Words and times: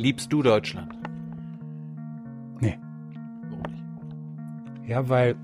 liebst 0.00 0.32
du 0.32 0.42
Deutschland? 0.42 0.92
Nee. 2.60 2.78
Warum 3.48 3.72
nicht? 3.72 4.88
Ja, 4.88 5.08
weil 5.08 5.36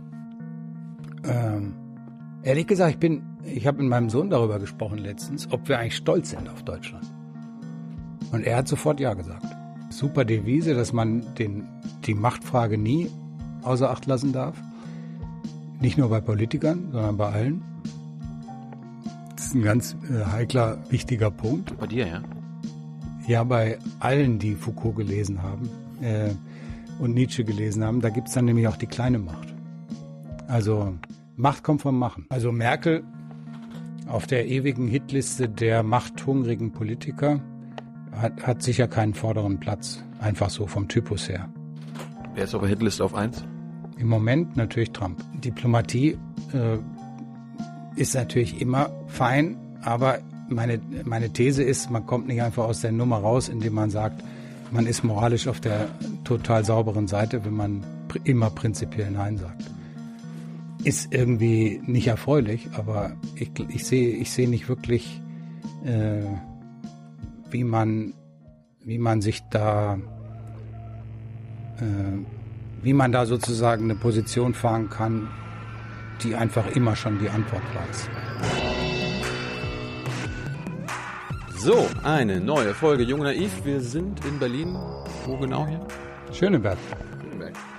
ähm, 1.24 1.74
ehrlich 2.42 2.66
gesagt, 2.66 2.92
ich 2.92 2.98
bin, 2.98 3.22
ich 3.44 3.66
habe 3.66 3.78
mit 3.78 3.88
meinem 3.88 4.10
Sohn 4.10 4.30
darüber 4.30 4.58
gesprochen 4.58 4.98
letztens, 4.98 5.50
ob 5.50 5.68
wir 5.68 5.78
eigentlich 5.78 5.96
stolz 5.96 6.30
sind 6.30 6.48
auf 6.48 6.62
Deutschland. 6.62 7.04
Und 8.32 8.44
er 8.44 8.56
hat 8.56 8.68
sofort 8.68 9.00
ja 9.00 9.14
gesagt. 9.14 9.46
Super 9.90 10.24
Devise, 10.24 10.74
dass 10.74 10.92
man 10.92 11.22
den, 11.36 11.66
die 12.06 12.14
Machtfrage 12.14 12.76
nie 12.76 13.10
außer 13.62 13.90
Acht 13.90 14.06
lassen 14.06 14.32
darf. 14.32 14.56
Nicht 15.80 15.98
nur 15.98 16.08
bei 16.08 16.20
Politikern, 16.20 16.88
sondern 16.90 17.16
bei 17.16 17.28
allen. 17.30 17.62
Das 19.36 19.46
ist 19.46 19.54
ein 19.54 19.62
ganz 19.62 19.96
äh, 20.10 20.24
heikler, 20.24 20.78
wichtiger 20.90 21.30
Punkt. 21.30 21.76
Bei 21.78 21.86
dir, 21.86 22.06
ja? 22.06 22.22
Ja, 23.26 23.42
bei 23.42 23.78
allen, 23.98 24.38
die 24.38 24.54
Foucault 24.54 24.96
gelesen 24.96 25.42
haben 25.42 25.68
äh, 26.00 26.30
und 27.00 27.14
Nietzsche 27.14 27.44
gelesen 27.44 27.84
haben, 27.84 28.00
da 28.00 28.08
gibt's 28.08 28.34
dann 28.34 28.44
nämlich 28.44 28.68
auch 28.68 28.76
die 28.76 28.86
kleine 28.86 29.18
Macht. 29.18 29.52
Also 30.46 30.94
Macht 31.34 31.64
kommt 31.64 31.82
vom 31.82 31.98
Machen. 31.98 32.26
Also 32.28 32.52
Merkel 32.52 33.02
auf 34.06 34.26
der 34.26 34.46
ewigen 34.46 34.86
Hitliste 34.86 35.48
der 35.48 35.82
machthungrigen 35.82 36.72
Politiker 36.72 37.40
hat, 38.12 38.46
hat 38.46 38.62
sicher 38.62 38.86
keinen 38.86 39.14
vorderen 39.14 39.58
Platz. 39.58 40.02
Einfach 40.20 40.48
so 40.48 40.66
vom 40.66 40.88
Typus 40.88 41.28
her. 41.28 41.48
Wer 42.34 42.44
ist 42.44 42.54
auf 42.54 42.60
der 42.60 42.70
Hitliste 42.70 43.04
auf 43.04 43.14
1? 43.14 43.44
Im 43.98 44.08
Moment 44.08 44.56
natürlich 44.56 44.92
Trump. 44.92 45.22
Diplomatie 45.42 46.16
äh, 46.52 46.78
ist 47.96 48.14
natürlich 48.14 48.60
immer 48.60 48.90
fein, 49.08 49.56
aber 49.82 50.20
meine, 50.48 50.80
meine 51.04 51.30
These 51.32 51.62
ist, 51.62 51.90
man 51.90 52.06
kommt 52.06 52.26
nicht 52.26 52.42
einfach 52.42 52.64
aus 52.64 52.80
der 52.80 52.92
Nummer 52.92 53.18
raus, 53.18 53.48
indem 53.48 53.74
man 53.74 53.90
sagt, 53.90 54.22
man 54.70 54.86
ist 54.86 55.04
moralisch 55.04 55.48
auf 55.48 55.60
der 55.60 55.88
total 56.24 56.64
sauberen 56.64 57.06
Seite, 57.06 57.44
wenn 57.44 57.54
man 57.54 57.84
immer 58.24 58.50
prinzipiell 58.50 59.10
Nein 59.10 59.38
sagt. 59.38 59.64
Ist 60.84 61.12
irgendwie 61.12 61.80
nicht 61.84 62.06
erfreulich, 62.06 62.68
aber 62.76 63.12
ich, 63.34 63.50
ich 63.68 63.84
sehe 63.84 64.16
ich 64.16 64.30
sehe 64.30 64.48
nicht 64.48 64.68
wirklich, 64.68 65.20
äh, 65.84 66.22
wie 67.50 67.64
man 67.64 68.14
wie 68.84 68.98
man 68.98 69.20
sich 69.20 69.42
da 69.50 69.98
äh, 71.78 72.18
wie 72.82 72.92
man 72.92 73.10
da 73.10 73.26
sozusagen 73.26 73.84
eine 73.84 73.96
Position 73.96 74.54
fahren 74.54 74.88
kann, 74.90 75.28
die 76.22 76.36
einfach 76.36 76.68
immer 76.74 76.94
schon 76.94 77.18
die 77.18 77.28
Antwort 77.28 77.62
weiß. 77.74 78.55
So, 81.66 81.84
eine 82.04 82.40
neue 82.40 82.74
Folge 82.74 83.02
Jung 83.02 83.24
Naiv. 83.24 83.64
Wir 83.64 83.80
sind 83.80 84.24
in 84.24 84.38
Berlin. 84.38 84.78
Wo 85.24 85.36
genau 85.36 85.66
hier? 85.66 85.84
Schöneberg. 86.32 86.78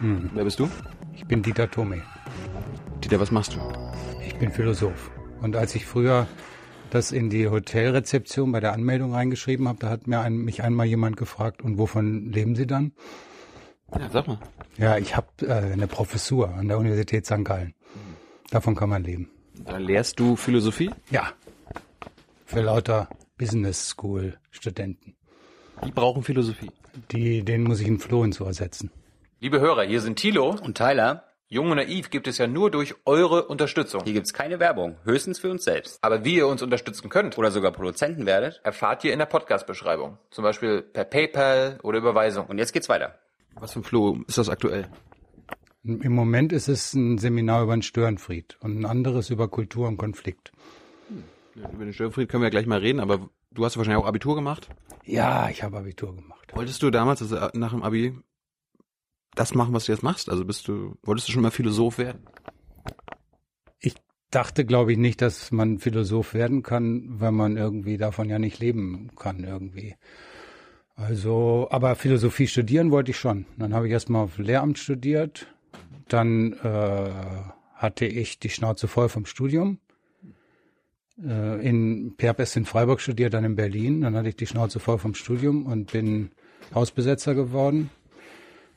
Hm. 0.02 0.30
Wer 0.34 0.44
bist 0.44 0.60
du? 0.60 0.70
Ich 1.16 1.26
bin 1.26 1.42
Dieter 1.42 1.72
Thome. 1.72 2.02
Dieter, 3.02 3.18
was 3.22 3.32
machst 3.32 3.56
du? 3.56 3.60
Ich 4.28 4.36
bin 4.36 4.52
Philosoph. 4.52 5.10
Und 5.42 5.56
als 5.56 5.74
ich 5.74 5.86
früher 5.86 6.28
das 6.90 7.14
in 7.14 7.30
die 7.30 7.48
Hotelrezeption 7.48 8.52
bei 8.52 8.60
der 8.60 8.74
Anmeldung 8.74 9.14
reingeschrieben 9.14 9.70
habe, 9.70 9.80
da 9.80 9.88
hat 9.88 10.06
mir 10.06 10.20
ein, 10.20 10.36
mich 10.36 10.64
einmal 10.64 10.86
jemand 10.86 11.16
gefragt, 11.16 11.62
und 11.62 11.78
wovon 11.78 12.30
leben 12.34 12.58
Sie 12.58 12.68
dann? 12.68 12.92
Ja, 13.98 14.10
sag 14.12 14.28
mal. 14.28 14.40
Ja, 14.78 14.98
ich 14.98 15.16
habe 15.16 15.28
äh, 15.44 15.72
eine 15.72 15.88
Professur 15.88 16.50
an 16.50 16.68
der 16.68 16.78
Universität 16.78 17.26
St. 17.26 17.46
Gallen. 17.46 17.74
Davon 18.50 18.76
kann 18.76 18.90
man 18.90 19.06
leben. 19.06 19.30
Da 19.64 19.78
lehrst 19.78 20.20
du 20.20 20.36
Philosophie? 20.36 20.92
Ja. 21.10 21.32
Für 22.46 22.60
lauter 22.60 23.08
Business 23.38 23.90
School 23.90 24.38
Studenten. 24.52 25.16
Die 25.86 25.92
brauchen 25.92 26.24
Philosophie. 26.24 26.72
Die, 27.12 27.44
denen 27.44 27.66
muss 27.66 27.80
ich 27.80 27.88
einen 27.88 28.00
Floh 28.00 28.24
hinzu 28.24 28.46
ersetzen. 28.46 28.92
Liebe 29.40 29.60
Hörer, 29.60 29.84
hier 29.84 30.02
sind 30.02 30.18
Thilo. 30.18 30.56
Und 30.64 30.78
Tyler, 30.78 31.24
Jung 31.48 31.70
und 31.70 31.78
Naiv 31.78 32.10
gibt 32.10 32.28
es 32.28 32.40
ja 32.40 32.48
nur 32.48 32.72
durch 32.72 32.96
eure 33.06 33.46
Unterstützung. 33.46 34.04
hier 34.04 34.14
gibt's 34.14 34.34
keine 34.34 34.60
Werbung, 34.60 34.98
höchstens 35.04 35.40
für 35.40 35.52
uns 35.52 35.64
selbst. 35.64 36.00
Aber 36.02 36.26
wie 36.26 36.36
ihr 36.38 36.48
uns 36.48 36.62
unterstützen 36.64 37.10
könnt, 37.10 37.38
Oder 37.38 37.52
sogar 37.52 37.72
Produzenten 37.72 38.26
werdet. 38.26 38.60
erfahrt 38.64 39.04
ihr 39.04 39.14
in 39.14 39.20
der 39.20 39.28
Podcast-Beschreibung. 39.28 40.18
Zum 40.32 40.44
Beispiel 40.44 40.82
per 40.82 41.06
PayPal 41.06 41.80
oder 41.84 42.00
Überweisung. 42.00 42.48
Und 42.48 42.58
jetzt 42.58 42.74
geht's 42.74 42.90
weiter. 42.90 43.20
Was 43.56 43.74
für 43.74 43.80
ein 43.80 43.84
Floh 43.84 44.18
ist 44.28 44.38
das 44.38 44.50
aktuell? 44.50 44.88
Im 45.84 46.12
Moment 46.12 46.52
ist 46.52 46.68
es 46.68 46.94
ein 46.94 47.18
Seminar 47.18 47.64
über 47.64 47.74
den 47.74 47.82
Störenfried 47.82 48.58
und 48.60 48.80
ein 48.80 48.86
anderes 48.86 49.30
über 49.30 49.48
Kultur 49.48 49.88
und 49.88 49.96
Konflikt. 49.98 50.52
Über 51.58 51.86
den 51.86 51.94
Störenfried 51.94 52.30
können 52.30 52.42
wir 52.42 52.48
ja 52.48 52.52
gleich 52.52 52.68
mal 52.68 52.80
reden, 52.80 53.00
aber 53.00 53.30
du 53.52 53.66
hast 53.66 53.78
wahrscheinlich 53.78 54.04
auch 54.04 54.08
Abitur 54.08 54.36
gemacht. 54.36 54.70
Ja, 55.06 55.50
ich 55.50 55.64
habe 55.64 55.78
Abitur 55.78 56.16
gemacht. 56.16 56.52
Wolltest 56.54 56.84
du 56.84 56.92
damals, 56.92 57.22
also 57.22 57.50
nach 57.54 57.72
dem 57.72 57.84
Abi, 57.84 58.16
das 59.34 59.56
machen, 59.56 59.74
was 59.74 59.86
du 59.86 59.92
jetzt 59.92 60.04
machst? 60.04 60.30
Also 60.30 60.46
bist 60.46 60.68
du, 60.68 60.98
wolltest 61.04 61.28
du 61.28 61.32
schon 61.32 61.42
mal 61.42 61.52
Philosoph 61.52 61.98
werden? 61.98 62.28
Ich 63.80 63.96
dachte, 64.30 64.66
glaube 64.66 64.92
ich, 64.92 64.98
nicht, 64.98 65.22
dass 65.22 65.52
man 65.52 65.80
Philosoph 65.80 66.34
werden 66.34 66.62
kann, 66.62 67.20
weil 67.20 67.32
man 67.32 67.58
irgendwie 67.58 67.98
davon 67.98 68.30
ja 68.30 68.40
nicht 68.40 68.60
leben 68.60 69.12
kann 69.16 69.44
irgendwie. 69.44 69.96
Also, 70.96 71.68
aber 71.70 71.96
Philosophie 71.96 72.48
studieren 72.48 72.92
wollte 72.92 73.12
ich 73.12 73.18
schon. 73.18 73.46
Dann 73.58 73.74
habe 73.74 73.88
ich 73.88 73.94
erstmal 73.94 74.24
auf 74.24 74.38
Lehramt 74.38 74.80
studiert. 74.80 75.48
Dann 76.08 76.54
äh, 76.54 77.12
hatte 77.76 78.06
ich 78.06 78.40
die 78.40 78.50
Schnauze 78.50 78.88
voll 78.88 79.10
vom 79.10 79.26
Studium. 79.26 79.80
Äh, 81.24 81.68
in, 81.68 82.16
erst 82.20 82.58
in 82.58 82.66
Freiburg 82.66 83.02
studiert, 83.02 83.34
dann 83.34 83.44
in 83.44 83.56
Berlin. 83.56 84.02
Dann 84.02 84.16
hatte 84.16 84.30
ich 84.30 84.36
die 84.36 84.48
Schnauze 84.48 84.80
voll 84.80 84.98
vom 84.98 85.16
Studium 85.16 85.66
und 85.66 85.92
bin 85.92 86.32
Hausbesetzer 86.74 87.36
geworden. 87.36 87.90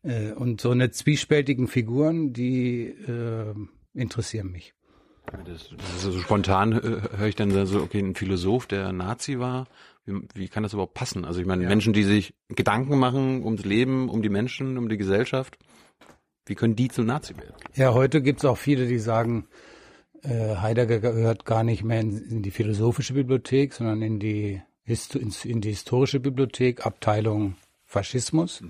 äh, 0.03 0.31
und 0.31 0.61
so 0.61 0.71
eine 0.71 0.91
zwiespältigen 0.91 1.67
Figuren, 1.67 2.33
die 2.33 2.87
äh, 2.87 3.53
interessieren 3.93 4.51
mich. 4.51 4.73
Das, 5.45 5.69
das 5.75 5.95
ist 5.95 6.01
so 6.01 6.19
spontan, 6.19 6.73
höre 6.73 7.27
ich 7.27 7.35
dann 7.35 7.65
so, 7.65 7.81
okay, 7.81 7.99
ein 7.99 8.15
Philosoph, 8.15 8.65
der 8.65 8.93
Nazi 8.93 9.39
war. 9.39 9.67
Wie, 10.05 10.21
wie 10.33 10.47
kann 10.47 10.63
das 10.63 10.71
überhaupt 10.71 10.93
passen? 10.93 11.25
Also 11.25 11.41
ich 11.41 11.45
meine, 11.45 11.63
Ja. 11.63 11.69
Menschen, 11.69 11.91
die 11.91 12.03
sich 12.03 12.33
Gedanken 12.47 12.97
machen 12.97 13.43
ums 13.43 13.65
Leben, 13.65 14.07
um 14.07 14.21
die 14.21 14.29
Menschen, 14.29 14.77
um 14.77 14.87
die 14.87 14.97
Gesellschaft, 14.97 15.57
wie 16.47 16.55
können 16.55 16.75
die 16.75 16.87
zu 16.87 17.03
Nazi 17.03 17.35
werden? 17.37 17.55
Ja, 17.75 17.93
heute 17.93 18.21
gibt's 18.21 18.45
auch 18.45 18.57
viele, 18.57 18.87
die 18.87 18.99
sagen, 18.99 19.47
äh, 20.23 20.55
Heidegger 20.55 20.99
gehört 20.99 21.45
gar 21.45 21.63
nicht 21.63 21.83
mehr 21.83 22.01
in, 22.01 22.17
in 22.17 22.41
die 22.41 22.51
philosophische 22.51 23.13
Bibliothek, 23.13 23.73
sondern 23.73 24.01
in 24.01 24.19
die, 24.19 24.61
Histo- 24.87 25.19
in 25.45 25.61
die 25.61 25.69
historische 25.69 26.19
Bibliothek, 26.19 26.85
Abteilung 26.85 27.55
Faschismus. 27.85 28.63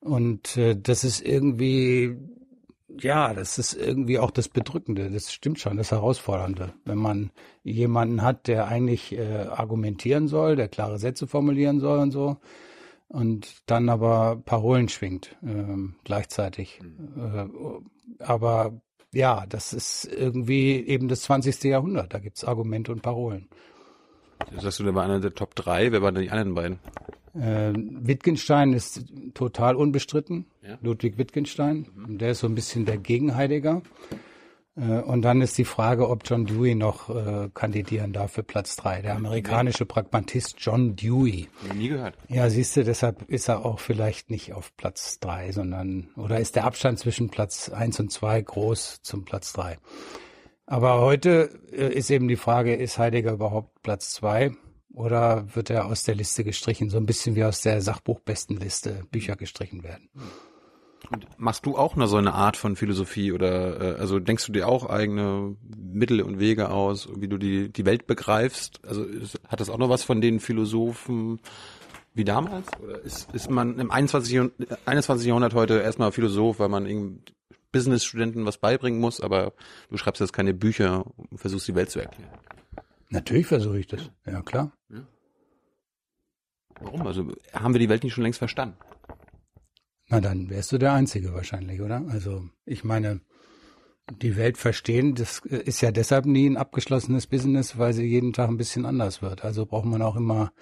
Und 0.00 0.56
äh, 0.56 0.76
das 0.80 1.02
ist 1.04 1.20
irgendwie, 1.20 2.16
ja, 3.00 3.34
das 3.34 3.58
ist 3.58 3.74
irgendwie 3.74 4.18
auch 4.18 4.30
das 4.30 4.48
Bedrückende. 4.48 5.10
Das 5.10 5.32
stimmt 5.32 5.58
schon, 5.58 5.76
das 5.76 5.90
Herausfordernde. 5.90 6.72
Wenn 6.84 6.98
man 6.98 7.30
jemanden 7.64 8.22
hat, 8.22 8.46
der 8.46 8.68
eigentlich 8.68 9.12
äh, 9.18 9.46
argumentieren 9.48 10.28
soll, 10.28 10.56
der 10.56 10.68
klare 10.68 10.98
Sätze 10.98 11.26
formulieren 11.26 11.80
soll 11.80 11.98
und 11.98 12.12
so, 12.12 12.36
und 13.08 13.62
dann 13.66 13.88
aber 13.88 14.40
Parolen 14.44 14.88
schwingt 14.88 15.36
ähm, 15.42 15.96
gleichzeitig. 16.04 16.80
Äh, 17.16 17.46
aber 18.22 18.80
ja, 19.12 19.46
das 19.48 19.72
ist 19.72 20.04
irgendwie 20.04 20.86
eben 20.86 21.08
das 21.08 21.22
20. 21.22 21.64
Jahrhundert. 21.64 22.12
Da 22.12 22.18
gibt's 22.18 22.44
Argumente 22.44 22.92
und 22.92 23.02
Parolen. 23.02 23.48
Das 24.52 24.62
sagst 24.62 24.78
du, 24.78 24.84
der 24.84 24.94
war 24.94 25.04
einer 25.04 25.20
der 25.20 25.34
Top 25.34 25.54
3. 25.54 25.92
Wer 25.92 26.02
waren 26.02 26.14
denn 26.14 26.24
die 26.24 26.30
anderen 26.30 26.54
beiden? 26.54 26.78
Äh, 27.34 27.72
Wittgenstein 27.74 28.72
ist 28.72 29.04
total 29.34 29.76
unbestritten. 29.76 30.46
Ja. 30.62 30.78
Ludwig 30.82 31.18
Wittgenstein. 31.18 31.86
Und 32.06 32.18
Der 32.18 32.32
ist 32.32 32.40
so 32.40 32.46
ein 32.46 32.54
bisschen 32.54 32.84
der 32.84 32.98
Gegenheidegger. 32.98 33.82
Äh, 34.78 35.00
und 35.00 35.22
dann 35.22 35.40
ist 35.40 35.58
die 35.58 35.64
Frage, 35.64 36.08
ob 36.08 36.22
John 36.24 36.46
Dewey 36.46 36.74
noch 36.74 37.10
äh, 37.10 37.48
kandidieren 37.52 38.12
darf 38.12 38.32
für 38.32 38.42
Platz 38.42 38.76
drei. 38.76 39.02
Der 39.02 39.16
amerikanische 39.16 39.86
Pragmatist 39.86 40.56
John 40.58 40.96
Dewey. 40.96 41.48
Nie 41.74 41.88
gehört. 41.88 42.16
Ja, 42.28 42.48
siehst 42.48 42.76
du, 42.76 42.84
deshalb 42.84 43.28
ist 43.28 43.48
er 43.48 43.64
auch 43.64 43.80
vielleicht 43.80 44.30
nicht 44.30 44.52
auf 44.52 44.76
Platz 44.76 45.18
drei, 45.18 45.52
sondern 45.52 46.08
oder 46.16 46.38
ist 46.38 46.56
der 46.56 46.64
Abstand 46.64 46.98
zwischen 46.98 47.30
Platz 47.30 47.68
eins 47.68 47.98
und 48.00 48.12
zwei 48.12 48.40
groß 48.40 49.02
zum 49.02 49.24
Platz 49.24 49.52
drei. 49.52 49.78
Aber 50.66 51.00
heute 51.00 51.50
äh, 51.72 51.92
ist 51.92 52.10
eben 52.10 52.28
die 52.28 52.36
Frage, 52.36 52.74
ist 52.74 52.98
Heidegger 52.98 53.32
überhaupt 53.32 53.82
Platz 53.82 54.10
zwei 54.12 54.52
oder 54.92 55.54
wird 55.54 55.70
er 55.70 55.86
aus 55.86 56.04
der 56.04 56.14
Liste 56.14 56.44
gestrichen, 56.44 56.90
so 56.90 56.98
ein 56.98 57.06
bisschen 57.06 57.36
wie 57.36 57.44
aus 57.44 57.60
der 57.62 57.80
Sachbuchbestenliste 57.80 59.04
Bücher 59.10 59.36
gestrichen 59.36 59.82
werden? 59.82 60.08
Und 61.10 61.26
machst 61.38 61.64
du 61.64 61.76
auch 61.76 61.96
noch 61.96 62.06
so 62.06 62.16
eine 62.16 62.34
Art 62.34 62.56
von 62.56 62.76
Philosophie 62.76 63.32
oder 63.32 63.96
äh, 63.96 64.00
also 64.00 64.18
denkst 64.18 64.46
du 64.46 64.52
dir 64.52 64.68
auch 64.68 64.88
eigene 64.88 65.56
Mittel 65.76 66.20
und 66.20 66.38
Wege 66.38 66.70
aus, 66.70 67.08
wie 67.16 67.28
du 67.28 67.38
die 67.38 67.70
die 67.70 67.86
Welt 67.86 68.06
begreifst? 68.06 68.80
Also 68.86 69.04
ist, 69.04 69.40
hat 69.48 69.60
das 69.60 69.70
auch 69.70 69.78
noch 69.78 69.88
was 69.88 70.04
von 70.04 70.20
den 70.20 70.40
Philosophen 70.40 71.40
wie 72.14 72.24
damals? 72.24 72.66
Oder 72.82 73.00
ist, 73.00 73.32
ist 73.32 73.50
man 73.50 73.78
im 73.78 73.90
21. 73.90 74.32
Jahrhundert, 74.32 74.78
21. 74.86 75.26
Jahrhundert 75.26 75.54
heute 75.54 75.80
erstmal 75.80 76.12
Philosoph, 76.12 76.58
weil 76.58 76.68
man 76.68 77.20
Business-Studenten 77.72 78.44
was 78.44 78.58
beibringen 78.58 79.00
muss, 79.00 79.20
aber 79.20 79.52
du 79.90 79.96
schreibst 79.96 80.20
jetzt 80.20 80.32
keine 80.32 80.54
Bücher 80.54 81.04
und 81.16 81.38
versuchst 81.38 81.68
die 81.68 81.74
Welt 81.74 81.90
zu 81.90 82.00
erklären. 82.00 82.30
Natürlich 83.10 83.46
versuche 83.46 83.78
ich 83.78 83.86
das. 83.86 84.10
Ja, 84.26 84.42
klar. 84.42 84.72
Warum? 86.80 87.06
Also 87.06 87.32
haben 87.52 87.74
wir 87.74 87.78
die 87.78 87.88
Welt 87.88 88.04
nicht 88.04 88.12
schon 88.12 88.24
längst 88.24 88.38
verstanden? 88.38 88.76
Na, 90.08 90.20
dann 90.20 90.48
wärst 90.48 90.72
du 90.72 90.78
der 90.78 90.92
Einzige 90.92 91.34
wahrscheinlich, 91.34 91.80
oder? 91.82 92.02
Also, 92.08 92.48
ich 92.64 92.82
meine, 92.82 93.20
die 94.10 94.36
Welt 94.36 94.56
verstehen, 94.56 95.14
das 95.14 95.40
ist 95.40 95.80
ja 95.80 95.90
deshalb 95.90 96.24
nie 96.24 96.48
ein 96.48 96.56
abgeschlossenes 96.56 97.26
Business, 97.26 97.78
weil 97.78 97.92
sie 97.92 98.04
jeden 98.04 98.32
Tag 98.32 98.48
ein 98.48 98.56
bisschen 98.56 98.86
anders 98.86 99.20
wird. 99.22 99.44
Also 99.44 99.66
braucht 99.66 99.84
man 99.84 100.02
auch 100.02 100.16
immer 100.16 100.52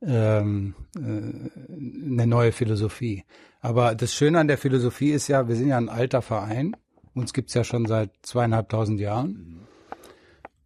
ähm, 0.00 0.74
äh, 0.96 1.00
eine 1.00 2.26
neue 2.26 2.52
Philosophie. 2.52 3.24
Aber 3.60 3.94
das 3.94 4.14
Schöne 4.14 4.38
an 4.38 4.48
der 4.48 4.58
Philosophie 4.58 5.10
ist 5.10 5.28
ja, 5.28 5.48
wir 5.48 5.56
sind 5.56 5.68
ja 5.68 5.76
ein 5.76 5.88
alter 5.88 6.22
Verein. 6.22 6.76
Uns 7.14 7.32
gibt's 7.32 7.54
ja 7.54 7.64
schon 7.64 7.86
seit 7.86 8.10
zweieinhalbtausend 8.22 9.00
Jahren. 9.00 9.66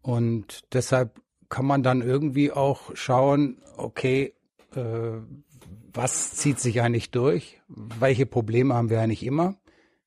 Und 0.02 0.64
deshalb 0.72 1.20
kann 1.48 1.66
man 1.66 1.82
dann 1.82 2.02
irgendwie 2.02 2.52
auch 2.52 2.94
schauen, 2.94 3.62
okay, 3.76 4.34
äh, 4.74 5.18
was 5.98 6.30
zieht 6.30 6.60
sich 6.60 6.80
eigentlich 6.80 7.10
durch? 7.10 7.60
Welche 7.66 8.24
Probleme 8.24 8.72
haben 8.74 8.88
wir 8.88 9.00
eigentlich 9.00 9.26
immer? 9.26 9.56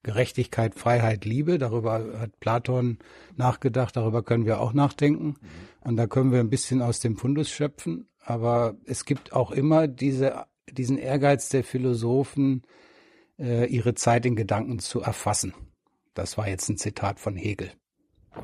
Gerechtigkeit, 0.03 0.73
Freiheit, 0.73 1.25
Liebe, 1.25 1.57
darüber 1.57 2.17
hat 2.17 2.39
Platon 2.39 2.97
nachgedacht, 3.35 3.97
darüber 3.97 4.23
können 4.23 4.45
wir 4.45 4.61
auch 4.61 4.71
nachdenken. 4.71 5.35
Und 5.81 5.97
da 5.97 6.07
können 6.07 6.31
wir 6.31 6.39
ein 6.39 6.49
bisschen 6.49 6.81
aus 6.81 7.01
dem 7.01 7.17
Fundus 7.17 7.51
schöpfen. 7.51 8.07
Aber 8.23 8.77
es 8.85 9.03
gibt 9.03 9.33
auch 9.33 9.51
immer 9.51 9.89
diese, 9.89 10.45
diesen 10.71 10.97
Ehrgeiz 10.97 11.49
der 11.49 11.65
Philosophen, 11.65 12.63
äh, 13.37 13.65
ihre 13.65 13.93
Zeit 13.93 14.25
in 14.25 14.37
Gedanken 14.37 14.79
zu 14.79 15.01
erfassen. 15.01 15.53
Das 16.13 16.37
war 16.37 16.47
jetzt 16.47 16.69
ein 16.69 16.77
Zitat 16.77 17.19
von 17.19 17.35
Hegel. 17.35 17.69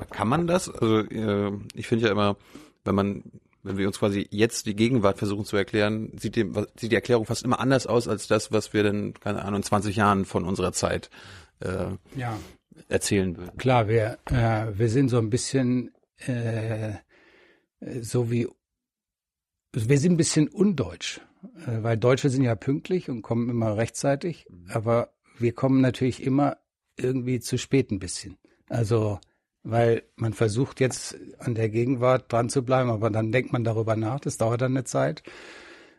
Kann 0.09 0.27
man 0.27 0.47
das? 0.47 0.69
Also 0.69 1.00
äh, 1.00 1.53
ich 1.75 1.88
finde 1.88 2.07
ja 2.07 2.11
immer, 2.11 2.35
wenn 2.83 2.95
man, 2.95 3.23
wenn 3.67 3.77
wir 3.77 3.87
uns 3.87 3.99
quasi 3.99 4.27
jetzt 4.31 4.65
die 4.65 4.75
Gegenwart 4.75 5.17
versuchen 5.17 5.45
zu 5.45 5.57
erklären, 5.57 6.11
sieht 6.17 6.35
die, 6.35 6.49
sieht 6.77 6.91
die 6.91 6.95
Erklärung 6.95 7.25
fast 7.25 7.43
immer 7.43 7.59
anders 7.59 7.85
aus 7.87 8.07
als 8.07 8.27
das, 8.27 8.51
was 8.51 8.73
wir 8.73 8.83
dann, 8.83 9.13
keine 9.13 9.43
Ahnung, 9.43 9.57
in 9.57 9.63
20 9.63 9.95
Jahren 9.95 10.25
von 10.25 10.45
unserer 10.45 10.71
Zeit 10.73 11.09
äh, 11.59 11.87
Ja. 12.15 12.39
erzählen 12.89 13.35
würden. 13.37 13.57
Klar, 13.57 13.87
wir, 13.87 14.17
äh, 14.25 14.67
wir 14.77 14.89
sind 14.89 15.09
so 15.09 15.17
ein 15.17 15.29
bisschen 15.29 15.91
äh, 16.25 16.93
so 18.01 18.31
wie 18.31 18.47
wir 19.73 19.99
sind 19.99 20.13
ein 20.13 20.17
bisschen 20.17 20.47
undeutsch, 20.47 21.19
äh, 21.67 21.83
weil 21.83 21.97
Deutsche 21.97 22.29
sind 22.29 22.43
ja 22.43 22.55
pünktlich 22.55 23.09
und 23.09 23.21
kommen 23.21 23.49
immer 23.49 23.77
rechtzeitig, 23.77 24.47
aber 24.69 25.13
wir 25.37 25.53
kommen 25.53 25.81
natürlich 25.81 26.23
immer 26.23 26.57
irgendwie 26.95 27.39
zu 27.39 27.57
spät 27.59 27.91
ein 27.91 27.99
bisschen. 27.99 28.37
Also, 28.69 29.19
weil 29.69 30.03
man 30.15 30.33
versucht 30.33 30.79
jetzt 30.79 31.17
an 31.39 31.53
der 31.53 31.69
Gegenwart 31.69 32.31
dran 32.31 32.49
zu 32.49 32.63
bleiben, 32.63 32.89
aber 32.89 33.09
dann 33.09 33.31
denkt 33.31 33.51
man 33.51 33.63
darüber 33.63 33.95
nach, 33.95 34.19
das 34.19 34.37
dauert 34.37 34.61
dann 34.61 34.71
eine 34.71 34.85
Zeit. 34.85 35.23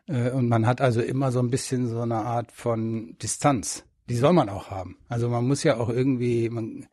Äh, 0.07 0.31
Und 0.31 0.49
man 0.49 0.67
hat 0.67 0.81
also 0.81 1.01
immer 1.03 1.33
so 1.33 1.41
ein 1.41 1.51
bisschen 1.51 1.87
so 1.87 2.01
eine 2.01 2.17
Art 2.17 2.51
von 2.51 3.17
Distanz. 3.23 3.85
Die 4.09 4.17
soll 4.17 4.33
man 4.33 4.49
auch 4.49 4.71
haben. 4.71 4.97
Also 5.09 5.29
man 5.29 5.47
muss 5.47 5.63
ja 5.63 5.77
auch 5.77 5.91
irgendwie, 5.91 6.49
man, 6.49 6.87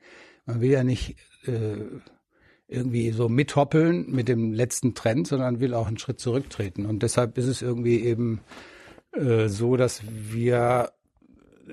man 0.45 0.59
will 0.59 0.71
ja 0.71 0.83
nicht 0.83 1.15
äh, 1.45 1.77
irgendwie 2.67 3.11
so 3.11 3.29
mithoppeln 3.29 4.11
mit 4.11 4.27
dem 4.27 4.51
letzten 4.51 4.95
Trend, 4.95 5.27
sondern 5.27 5.61
will 5.61 5.73
auch 5.73 5.87
einen 5.87 5.97
Schritt 5.97 6.19
zurücktreten. 6.19 6.85
Und 6.85 7.03
deshalb 7.03 7.37
ist 7.37 7.47
es 7.47 7.61
irgendwie 7.61 8.03
eben 8.03 8.41
äh, 9.13 9.47
so, 9.47 9.77
dass 9.77 10.01
wir 10.05 10.91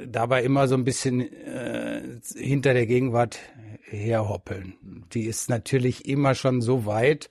dabei 0.06 0.42
immer 0.42 0.68
so 0.68 0.74
ein 0.74 0.84
bisschen 0.84 1.20
äh, 1.20 2.20
hinter 2.34 2.74
der 2.74 2.86
Gegenwart 2.86 3.38
herhoppeln. 3.82 5.06
Die 5.12 5.24
ist 5.26 5.50
natürlich 5.50 6.08
immer 6.08 6.34
schon 6.34 6.60
so 6.60 6.86
weit, 6.86 7.30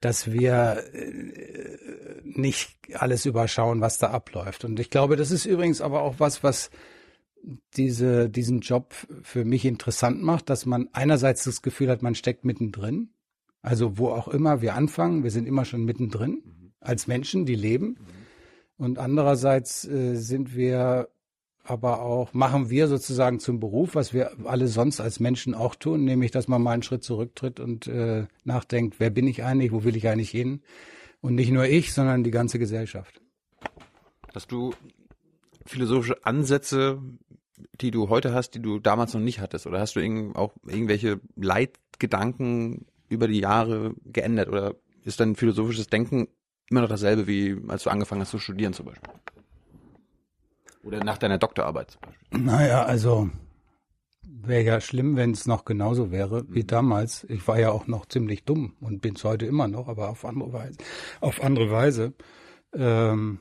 dass 0.00 0.32
wir 0.32 0.84
äh, 0.92 2.20
nicht 2.22 2.76
alles 2.94 3.26
überschauen, 3.26 3.80
was 3.80 3.98
da 3.98 4.10
abläuft. 4.10 4.64
Und 4.64 4.78
ich 4.80 4.90
glaube, 4.90 5.16
das 5.16 5.30
ist 5.30 5.44
übrigens 5.44 5.80
aber 5.80 6.02
auch 6.02 6.16
was, 6.18 6.42
was 6.42 6.70
diese, 7.76 8.28
diesen 8.28 8.60
Job 8.60 8.94
für 9.22 9.44
mich 9.44 9.64
interessant 9.64 10.22
macht, 10.22 10.50
dass 10.50 10.66
man 10.66 10.88
einerseits 10.92 11.44
das 11.44 11.62
Gefühl 11.62 11.90
hat, 11.90 12.02
man 12.02 12.14
steckt 12.14 12.44
mittendrin. 12.44 13.10
Also 13.62 13.98
wo 13.98 14.08
auch 14.08 14.28
immer 14.28 14.62
wir 14.62 14.74
anfangen, 14.74 15.24
wir 15.24 15.30
sind 15.30 15.46
immer 15.46 15.64
schon 15.64 15.84
mittendrin 15.84 16.42
als 16.80 17.06
Menschen, 17.06 17.44
die 17.44 17.56
leben. 17.56 17.96
Und 18.76 18.98
andererseits 18.98 19.84
äh, 19.84 20.14
sind 20.14 20.54
wir 20.54 21.08
aber 21.70 22.00
auch, 22.00 22.32
machen 22.32 22.70
wir 22.70 22.88
sozusagen 22.88 23.40
zum 23.40 23.60
Beruf, 23.60 23.94
was 23.94 24.12
wir 24.12 24.32
alle 24.44 24.68
sonst 24.68 25.00
als 25.00 25.20
Menschen 25.20 25.54
auch 25.54 25.74
tun, 25.74 26.04
nämlich, 26.04 26.30
dass 26.30 26.48
man 26.48 26.62
mal 26.62 26.72
einen 26.72 26.82
Schritt 26.82 27.04
zurücktritt 27.04 27.60
und 27.60 27.86
äh, 27.86 28.26
nachdenkt, 28.44 28.98
wer 28.98 29.10
bin 29.10 29.26
ich 29.26 29.44
eigentlich, 29.44 29.72
wo 29.72 29.84
will 29.84 29.96
ich 29.96 30.08
eigentlich 30.08 30.30
hin? 30.30 30.62
Und 31.20 31.34
nicht 31.34 31.50
nur 31.50 31.66
ich, 31.66 31.92
sondern 31.92 32.24
die 32.24 32.30
ganze 32.30 32.58
Gesellschaft. 32.58 33.20
Hast 34.34 34.52
du 34.52 34.72
philosophische 35.66 36.24
Ansätze, 36.24 37.02
die 37.80 37.90
du 37.90 38.08
heute 38.08 38.32
hast, 38.32 38.50
die 38.50 38.62
du 38.62 38.78
damals 38.78 39.14
noch 39.14 39.20
nicht 39.20 39.40
hattest? 39.40 39.66
Oder 39.66 39.80
hast 39.80 39.96
du 39.96 40.32
auch 40.34 40.54
irgendwelche 40.66 41.20
Leitgedanken 41.36 42.86
über 43.08 43.26
die 43.26 43.40
Jahre 43.40 43.94
geändert? 44.04 44.48
Oder 44.48 44.74
ist 45.04 45.20
dein 45.20 45.34
philosophisches 45.34 45.88
Denken 45.88 46.28
immer 46.70 46.82
noch 46.82 46.88
dasselbe, 46.88 47.26
wie 47.26 47.56
als 47.68 47.82
du 47.82 47.90
angefangen 47.90 48.20
hast 48.20 48.30
zu 48.30 48.38
studieren 48.38 48.72
zum 48.72 48.86
Beispiel? 48.86 49.12
Oder 50.88 51.04
nach 51.04 51.18
deiner 51.18 51.36
Doktorarbeit 51.36 51.90
zum 51.90 52.00
Beispiel? 52.00 52.40
Naja, 52.40 52.84
also 52.84 53.28
wäre 54.22 54.62
ja 54.62 54.80
schlimm, 54.80 55.16
wenn 55.16 55.32
es 55.32 55.46
noch 55.46 55.66
genauso 55.66 56.10
wäre 56.10 56.46
wie 56.48 56.64
damals. 56.64 57.24
Ich 57.24 57.46
war 57.46 57.60
ja 57.60 57.70
auch 57.70 57.86
noch 57.86 58.06
ziemlich 58.06 58.44
dumm 58.44 58.74
und 58.80 59.02
bin 59.02 59.14
es 59.14 59.22
heute 59.22 59.44
immer 59.44 59.68
noch, 59.68 59.88
aber 59.88 60.08
auf 60.08 60.24
andere 60.24 60.50
Weise. 60.54 60.78
Auf 61.20 61.42
andere 61.42 61.70
Weise. 61.70 62.14
Ähm, 62.72 63.38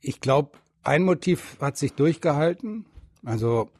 ich 0.00 0.20
glaube, 0.20 0.58
ein 0.82 1.04
Motiv 1.04 1.58
hat 1.60 1.76
sich 1.76 1.92
durchgehalten, 1.92 2.86
also 3.24 3.70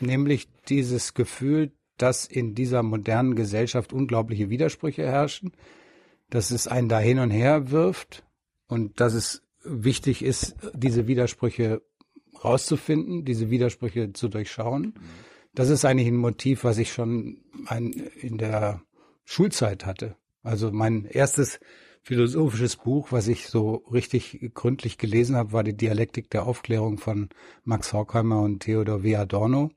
nämlich 0.00 0.48
dieses 0.68 1.14
Gefühl, 1.14 1.70
dass 1.96 2.26
in 2.26 2.56
dieser 2.56 2.82
modernen 2.82 3.36
Gesellschaft 3.36 3.92
unglaubliche 3.92 4.50
Widersprüche 4.50 5.06
herrschen, 5.06 5.52
dass 6.28 6.50
es 6.50 6.66
einen 6.66 6.88
da 6.88 6.98
hin 6.98 7.20
und 7.20 7.30
her 7.30 7.70
wirft 7.70 8.24
und 8.66 8.98
dass 8.98 9.14
es 9.14 9.42
wichtig 9.64 10.24
ist, 10.24 10.56
diese 10.74 11.06
Widersprüche 11.06 11.82
rauszufinden, 12.44 13.24
diese 13.24 13.50
Widersprüche 13.50 14.12
zu 14.12 14.28
durchschauen. 14.28 14.94
Das 15.54 15.68
ist 15.68 15.84
eigentlich 15.84 16.08
ein 16.08 16.16
Motiv, 16.16 16.64
was 16.64 16.78
ich 16.78 16.92
schon 16.92 17.38
ein, 17.66 17.92
in 18.20 18.38
der 18.38 18.82
Schulzeit 19.24 19.86
hatte. 19.86 20.16
Also 20.42 20.72
mein 20.72 21.04
erstes 21.04 21.60
philosophisches 22.02 22.76
Buch, 22.76 23.12
was 23.12 23.28
ich 23.28 23.48
so 23.48 23.84
richtig 23.92 24.50
gründlich 24.54 24.98
gelesen 24.98 25.36
habe, 25.36 25.52
war 25.52 25.62
die 25.62 25.76
Dialektik 25.76 26.30
der 26.30 26.46
Aufklärung 26.46 26.98
von 26.98 27.28
Max 27.64 27.92
Horkheimer 27.92 28.40
und 28.40 28.60
Theodor 28.60 29.02
W. 29.04 29.16
Adorno. 29.16 29.70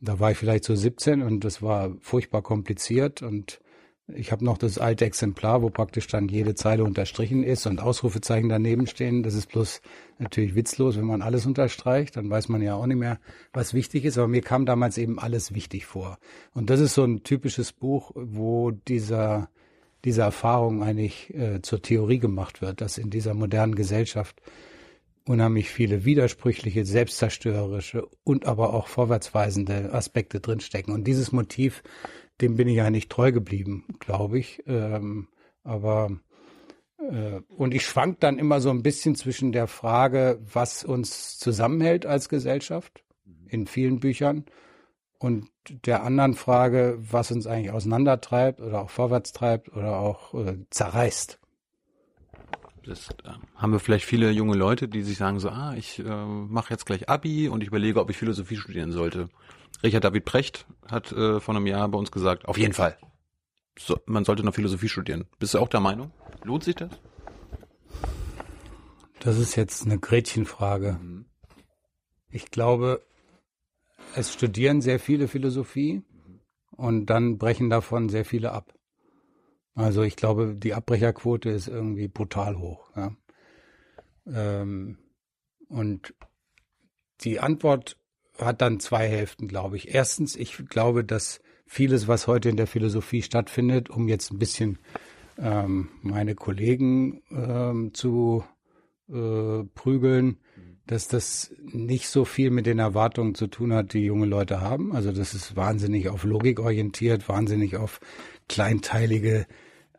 Da 0.00 0.18
war 0.18 0.32
ich 0.32 0.38
vielleicht 0.38 0.64
so 0.64 0.74
17 0.74 1.22
und 1.22 1.44
das 1.44 1.62
war 1.62 1.96
furchtbar 2.00 2.42
kompliziert 2.42 3.22
und 3.22 3.60
ich 4.08 4.30
habe 4.30 4.44
noch 4.44 4.56
das 4.56 4.78
alte 4.78 5.04
Exemplar, 5.04 5.62
wo 5.62 5.70
praktisch 5.70 6.06
dann 6.06 6.28
jede 6.28 6.54
Zeile 6.54 6.84
unterstrichen 6.84 7.42
ist 7.42 7.66
und 7.66 7.80
Ausrufezeichen 7.80 8.48
daneben 8.48 8.86
stehen. 8.86 9.22
Das 9.22 9.34
ist 9.34 9.48
bloß 9.48 9.80
natürlich 10.18 10.54
witzlos, 10.54 10.96
wenn 10.96 11.06
man 11.06 11.22
alles 11.22 11.44
unterstreicht, 11.44 12.16
dann 12.16 12.30
weiß 12.30 12.48
man 12.48 12.62
ja 12.62 12.74
auch 12.76 12.86
nicht 12.86 12.98
mehr, 12.98 13.18
was 13.52 13.74
wichtig 13.74 14.04
ist. 14.04 14.16
Aber 14.16 14.28
mir 14.28 14.42
kam 14.42 14.64
damals 14.64 14.96
eben 14.96 15.18
alles 15.18 15.54
wichtig 15.54 15.86
vor. 15.86 16.18
Und 16.54 16.70
das 16.70 16.80
ist 16.80 16.94
so 16.94 17.04
ein 17.04 17.24
typisches 17.24 17.72
Buch, 17.72 18.12
wo 18.14 18.70
dieser 18.70 19.48
diese 20.04 20.22
Erfahrung 20.22 20.84
eigentlich 20.84 21.34
äh, 21.34 21.60
zur 21.62 21.82
Theorie 21.82 22.20
gemacht 22.20 22.62
wird, 22.62 22.80
dass 22.80 22.96
in 22.96 23.10
dieser 23.10 23.34
modernen 23.34 23.74
Gesellschaft 23.74 24.40
unheimlich 25.26 25.68
viele 25.68 26.04
widersprüchliche, 26.04 26.84
selbstzerstörerische 26.84 28.06
und 28.22 28.46
aber 28.46 28.72
auch 28.72 28.86
vorwärtsweisende 28.86 29.92
Aspekte 29.92 30.38
drinstecken. 30.38 30.94
Und 30.94 31.08
dieses 31.08 31.32
Motiv 31.32 31.82
dem 32.40 32.56
bin 32.56 32.68
ich 32.68 32.80
eigentlich 32.82 33.08
treu 33.08 33.32
geblieben, 33.32 33.84
glaube 33.98 34.38
ich. 34.38 34.62
Ähm, 34.66 35.28
aber 35.62 36.10
äh, 36.98 37.40
und 37.48 37.74
ich 37.74 37.84
schwank 37.84 38.20
dann 38.20 38.38
immer 38.38 38.60
so 38.60 38.70
ein 38.70 38.82
bisschen 38.82 39.14
zwischen 39.14 39.52
der 39.52 39.66
Frage, 39.66 40.40
was 40.52 40.84
uns 40.84 41.38
zusammenhält 41.38 42.06
als 42.06 42.28
Gesellschaft 42.28 43.02
in 43.48 43.66
vielen 43.66 44.00
Büchern 44.00 44.44
und 45.18 45.48
der 45.68 46.02
anderen 46.02 46.34
Frage, 46.34 46.98
was 47.00 47.30
uns 47.30 47.46
eigentlich 47.46 47.72
auseinandertreibt 47.72 48.60
oder 48.60 48.82
auch 48.82 48.90
vorwärts 48.90 49.32
treibt 49.32 49.74
oder 49.74 49.98
auch 49.98 50.34
äh, 50.34 50.58
zerreißt. 50.70 51.38
Das 52.84 53.08
äh, 53.24 53.30
haben 53.56 53.72
wir 53.72 53.80
vielleicht 53.80 54.04
viele 54.04 54.30
junge 54.30 54.56
Leute, 54.56 54.88
die 54.88 55.02
sich 55.02 55.18
sagen 55.18 55.40
so, 55.40 55.48
ah, 55.48 55.74
ich 55.76 55.98
äh, 55.98 56.04
mache 56.04 56.72
jetzt 56.72 56.86
gleich 56.86 57.08
Abi 57.08 57.48
und 57.48 57.62
ich 57.62 57.68
überlege, 57.68 58.00
ob 58.00 58.10
ich 58.10 58.16
Philosophie 58.16 58.56
studieren 58.56 58.92
sollte. 58.92 59.28
Richard 59.82 60.04
David 60.04 60.24
Precht 60.24 60.66
hat 60.90 61.12
äh, 61.12 61.40
vor 61.40 61.54
einem 61.54 61.66
Jahr 61.66 61.88
bei 61.88 61.98
uns 61.98 62.10
gesagt, 62.10 62.46
auf 62.46 62.58
jeden 62.58 62.72
Fall. 62.72 62.96
So, 63.78 63.98
man 64.06 64.24
sollte 64.24 64.42
noch 64.42 64.54
Philosophie 64.54 64.88
studieren. 64.88 65.26
Bist 65.38 65.54
du 65.54 65.58
auch 65.58 65.68
der 65.68 65.80
Meinung? 65.80 66.10
Lohnt 66.44 66.64
sich 66.64 66.76
das? 66.76 66.90
Das 69.20 69.38
ist 69.38 69.56
jetzt 69.56 69.84
eine 69.84 69.98
Gretchenfrage. 69.98 70.98
Mhm. 71.00 71.26
Ich 72.30 72.50
glaube, 72.50 73.04
es 74.14 74.32
studieren 74.32 74.80
sehr 74.80 74.98
viele 74.98 75.28
Philosophie 75.28 76.02
und 76.70 77.06
dann 77.06 77.38
brechen 77.38 77.70
davon 77.70 78.08
sehr 78.08 78.24
viele 78.24 78.52
ab. 78.52 78.72
Also 79.74 80.02
ich 80.02 80.16
glaube, 80.16 80.54
die 80.54 80.74
Abbrecherquote 80.74 81.50
ist 81.50 81.68
irgendwie 81.68 82.08
brutal 82.08 82.58
hoch. 82.58 82.90
Ja. 82.96 83.14
Ähm, 84.26 84.98
und 85.68 86.14
die 87.20 87.40
Antwort 87.40 87.98
hat 88.40 88.60
dann 88.60 88.80
zwei 88.80 89.08
Hälften, 89.08 89.48
glaube 89.48 89.76
ich. 89.76 89.94
Erstens, 89.94 90.36
ich 90.36 90.56
glaube, 90.68 91.04
dass 91.04 91.40
vieles, 91.66 92.08
was 92.08 92.26
heute 92.26 92.48
in 92.48 92.56
der 92.56 92.66
Philosophie 92.66 93.22
stattfindet, 93.22 93.90
um 93.90 94.08
jetzt 94.08 94.30
ein 94.30 94.38
bisschen 94.38 94.78
ähm, 95.38 95.88
meine 96.02 96.34
Kollegen 96.34 97.22
ähm, 97.30 97.92
zu 97.92 98.44
äh, 99.08 99.64
prügeln, 99.74 100.38
dass 100.86 101.08
das 101.08 101.52
nicht 101.62 102.08
so 102.08 102.24
viel 102.24 102.50
mit 102.50 102.66
den 102.66 102.78
Erwartungen 102.78 103.34
zu 103.34 103.48
tun 103.48 103.72
hat, 103.72 103.92
die 103.92 104.04
junge 104.04 104.26
Leute 104.26 104.60
haben. 104.60 104.94
Also 104.94 105.10
das 105.10 105.34
ist 105.34 105.56
wahnsinnig 105.56 106.08
auf 106.08 106.24
Logik 106.24 106.60
orientiert, 106.60 107.28
wahnsinnig 107.28 107.76
auf 107.76 108.00
kleinteilige 108.48 109.46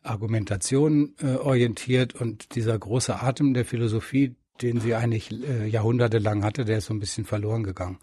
Argumentation 0.03 1.15
äh, 1.21 1.35
orientiert 1.35 2.15
und 2.15 2.55
dieser 2.55 2.79
große 2.79 3.21
Atem 3.21 3.53
der 3.53 3.65
Philosophie, 3.65 4.35
den 4.61 4.79
sie 4.79 4.95
eigentlich 4.95 5.31
äh, 5.31 5.67
jahrhundertelang 5.67 6.43
hatte, 6.43 6.65
der 6.65 6.79
ist 6.79 6.85
so 6.85 6.93
ein 6.93 6.99
bisschen 6.99 7.25
verloren 7.25 7.63
gegangen. 7.63 7.97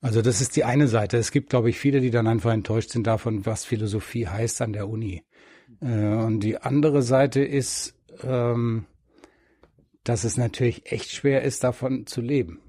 Also 0.00 0.22
das 0.22 0.40
ist 0.40 0.56
die 0.56 0.64
eine 0.64 0.88
Seite. 0.88 1.16
Es 1.16 1.30
gibt, 1.30 1.50
glaube 1.50 1.70
ich, 1.70 1.78
viele, 1.78 2.00
die 2.00 2.10
dann 2.10 2.26
einfach 2.26 2.52
enttäuscht 2.52 2.90
sind 2.90 3.06
davon, 3.06 3.46
was 3.46 3.64
Philosophie 3.64 4.26
heißt 4.26 4.62
an 4.62 4.72
der 4.72 4.88
Uni. 4.88 5.24
Äh, 5.80 6.14
und 6.14 6.40
die 6.40 6.58
andere 6.58 7.02
Seite 7.02 7.40
ist, 7.42 7.94
ähm, 8.22 8.86
dass 10.04 10.24
es 10.24 10.36
natürlich 10.36 10.92
echt 10.92 11.10
schwer 11.10 11.42
ist, 11.42 11.64
davon 11.64 12.06
zu 12.06 12.20
leben. 12.20 12.60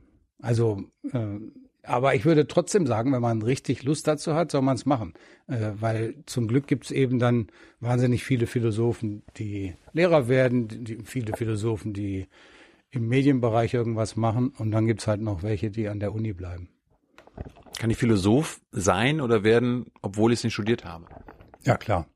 Also, 0.41 0.83
äh, 1.11 1.39
aber 1.83 2.15
ich 2.15 2.25
würde 2.25 2.47
trotzdem 2.47 2.85
sagen, 2.85 3.13
wenn 3.13 3.21
man 3.21 3.41
richtig 3.41 3.83
Lust 3.83 4.07
dazu 4.07 4.33
hat, 4.33 4.51
soll 4.51 4.61
man 4.61 4.75
es 4.75 4.85
machen. 4.85 5.13
Äh, 5.47 5.71
weil 5.79 6.15
zum 6.25 6.47
Glück 6.47 6.67
gibt 6.67 6.85
es 6.85 6.91
eben 6.91 7.19
dann 7.19 7.47
wahnsinnig 7.79 8.23
viele 8.23 8.47
Philosophen, 8.47 9.23
die 9.37 9.75
Lehrer 9.93 10.27
werden, 10.27 10.67
die, 10.67 10.97
viele 11.03 11.35
Philosophen, 11.35 11.93
die 11.93 12.27
im 12.97 13.07
Medienbereich 13.07 13.73
irgendwas 13.73 14.15
machen 14.15 14.49
und 14.57 14.71
dann 14.71 14.85
gibt's 14.85 15.07
halt 15.07 15.21
noch 15.21 15.43
welche, 15.43 15.71
die 15.71 15.87
an 15.87 15.99
der 15.99 16.13
Uni 16.13 16.33
bleiben. 16.33 16.69
Kann 17.79 17.89
ich 17.89 17.97
Philosoph 17.97 18.59
sein 18.71 19.21
oder 19.21 19.43
werden, 19.43 19.91
obwohl 20.01 20.33
ich 20.33 20.39
es 20.39 20.43
nicht 20.43 20.53
studiert 20.53 20.83
habe? 20.83 21.05
Ja, 21.63 21.77
klar. 21.77 22.07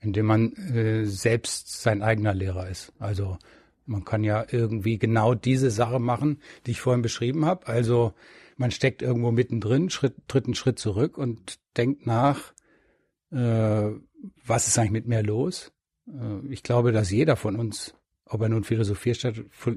Indem 0.00 0.26
man 0.26 0.52
äh, 0.52 1.04
selbst 1.04 1.82
sein 1.82 2.02
eigener 2.02 2.34
Lehrer 2.34 2.68
ist. 2.68 2.92
Also 2.98 3.38
man 3.86 4.04
kann 4.04 4.22
ja 4.22 4.44
irgendwie 4.50 4.98
genau 4.98 5.34
diese 5.34 5.70
Sache 5.70 5.98
machen, 5.98 6.40
die 6.66 6.72
ich 6.72 6.80
vorhin 6.80 7.02
beschrieben 7.02 7.44
habe. 7.44 7.66
Also 7.66 8.14
man 8.56 8.70
steckt 8.70 9.02
irgendwo 9.02 9.30
mittendrin, 9.30 9.90
Schritt, 9.90 10.14
tritt 10.28 10.44
einen 10.44 10.54
Schritt 10.54 10.78
zurück 10.78 11.18
und 11.18 11.58
denkt 11.76 12.06
nach, 12.06 12.52
äh, 13.32 13.90
was 14.46 14.68
ist 14.68 14.78
eigentlich 14.78 14.92
mit 14.92 15.08
mir 15.08 15.22
los? 15.22 15.72
Äh, 16.06 16.46
ich 16.50 16.62
glaube, 16.62 16.92
dass 16.92 17.10
jeder 17.10 17.36
von 17.36 17.56
uns 17.56 17.94
ob 18.34 18.42
er 18.42 18.48
nun 18.48 18.64
Philosophie, 18.64 19.14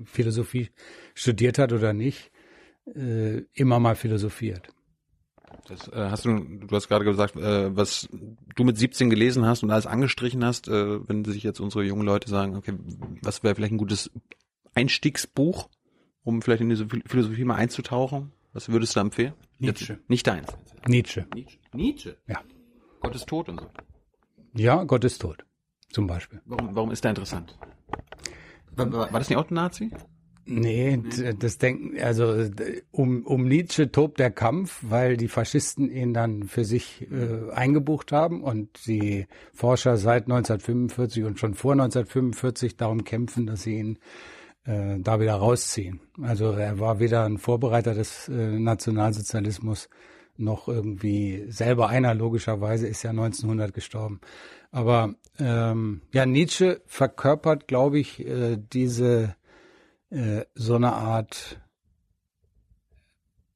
Philosophie 0.06 0.70
studiert 1.14 1.60
hat 1.60 1.72
oder 1.74 1.94
nicht, 1.94 2.32
äh, 2.88 3.44
immer 3.54 3.80
mal 3.80 3.96
philosophiert. 3.96 4.70
Das 5.68 5.88
äh, 5.90 6.10
hast 6.10 6.26
du, 6.26 6.40
du 6.40 6.76
hast 6.76 6.88
gerade 6.88 7.06
gesagt, 7.06 7.36
äh, 7.36 7.76
was 7.76 8.10
du 8.56 8.64
mit 8.64 8.78
17 8.78 9.12
gelesen 9.12 9.46
hast 9.46 9.62
und 9.62 9.70
alles 9.70 9.86
angestrichen 9.86 10.44
hast, 10.44 10.70
äh, 10.70 11.08
wenn 11.08 11.24
sich 11.24 11.44
jetzt 11.44 11.60
unsere 11.60 11.84
jungen 11.84 12.04
Leute 12.04 12.30
sagen, 12.30 12.56
okay, 12.56 12.74
was 13.22 13.44
wäre 13.44 13.54
vielleicht 13.54 13.74
ein 13.74 13.78
gutes 13.78 14.10
Einstiegsbuch, 14.74 15.70
um 16.24 16.42
vielleicht 16.42 16.62
in 16.62 16.70
diese 16.70 16.88
Philosophie 17.06 17.46
mal 17.46 17.56
einzutauchen? 17.56 18.32
Was 18.54 18.70
würdest 18.70 18.96
du 18.96 19.00
da 19.00 19.02
empfehlen? 19.02 19.34
Nietzsche. 19.60 19.94
Jetzt, 19.94 20.10
nicht 20.10 20.26
deins. 20.26 20.48
Nietzsche. 20.88 21.28
Nietzsche. 21.36 21.60
Nietzsche? 21.74 22.18
Ja. 22.28 22.42
Gott 23.02 23.14
ist 23.14 23.28
tot 23.28 23.50
und 23.50 23.60
so. 23.60 23.68
Ja, 24.56 24.84
Gott 24.84 25.04
ist 25.04 25.20
tot. 25.20 25.46
Zum 25.92 26.08
Beispiel. 26.08 26.42
Warum, 26.46 26.76
warum 26.76 26.92
ist 26.92 27.04
der 27.04 27.12
interessant? 27.12 27.56
War, 28.78 28.92
war 28.92 29.20
das 29.20 29.30
nicht 29.30 29.38
auch 29.38 29.50
ein 29.50 29.56
Nazi? 29.56 29.92
Nee, 30.50 31.04
das 31.38 31.58
denken, 31.58 32.02
also 32.02 32.46
um, 32.92 33.26
um 33.26 33.50
Nietzsche 33.50 33.92
tobt 33.92 34.18
der 34.18 34.32
Kampf, 34.32 34.80
weil 34.82 35.18
die 35.18 35.28
Faschisten 35.28 35.92
ihn 35.92 36.14
dann 36.14 36.44
für 36.44 36.64
sich 36.64 37.06
äh, 37.12 37.52
eingebucht 37.52 38.14
haben 38.14 38.42
und 38.44 38.88
die 38.88 39.28
Forscher 39.54 39.98
seit 39.98 40.24
1945 40.24 41.26
und 41.26 41.38
schon 41.38 41.54
vor 41.54 41.74
1945 41.74 42.78
darum 42.78 43.04
kämpfen, 43.04 43.46
dass 43.46 43.64
sie 43.64 43.78
ihn 43.78 44.00
äh, 44.64 45.00
da 45.00 45.20
wieder 45.20 45.36
rausziehen. 45.36 46.00
Also 46.22 46.52
er 46.52 46.80
war 46.80 47.00
weder 47.00 47.26
ein 47.26 47.40
Vorbereiter 47.40 47.94
des 47.94 48.30
äh, 48.30 48.58
Nationalsozialismus 48.58 49.90
noch 50.38 50.70
irgendwie 50.70 51.46
selber 51.50 51.90
einer, 51.90 52.14
logischerweise 52.14 52.88
ist 52.88 53.04
ja 53.04 53.10
1900 53.10 53.74
gestorben. 53.74 54.22
Aber 54.72 55.16
ähm, 55.40 56.02
ja, 56.12 56.26
Nietzsche 56.26 56.82
verkörpert, 56.86 57.68
glaube 57.68 58.00
ich, 58.00 58.26
äh, 58.26 58.58
diese 58.58 59.36
äh, 60.10 60.46
so 60.56 60.76
eine 60.76 60.94
Art 60.94 61.62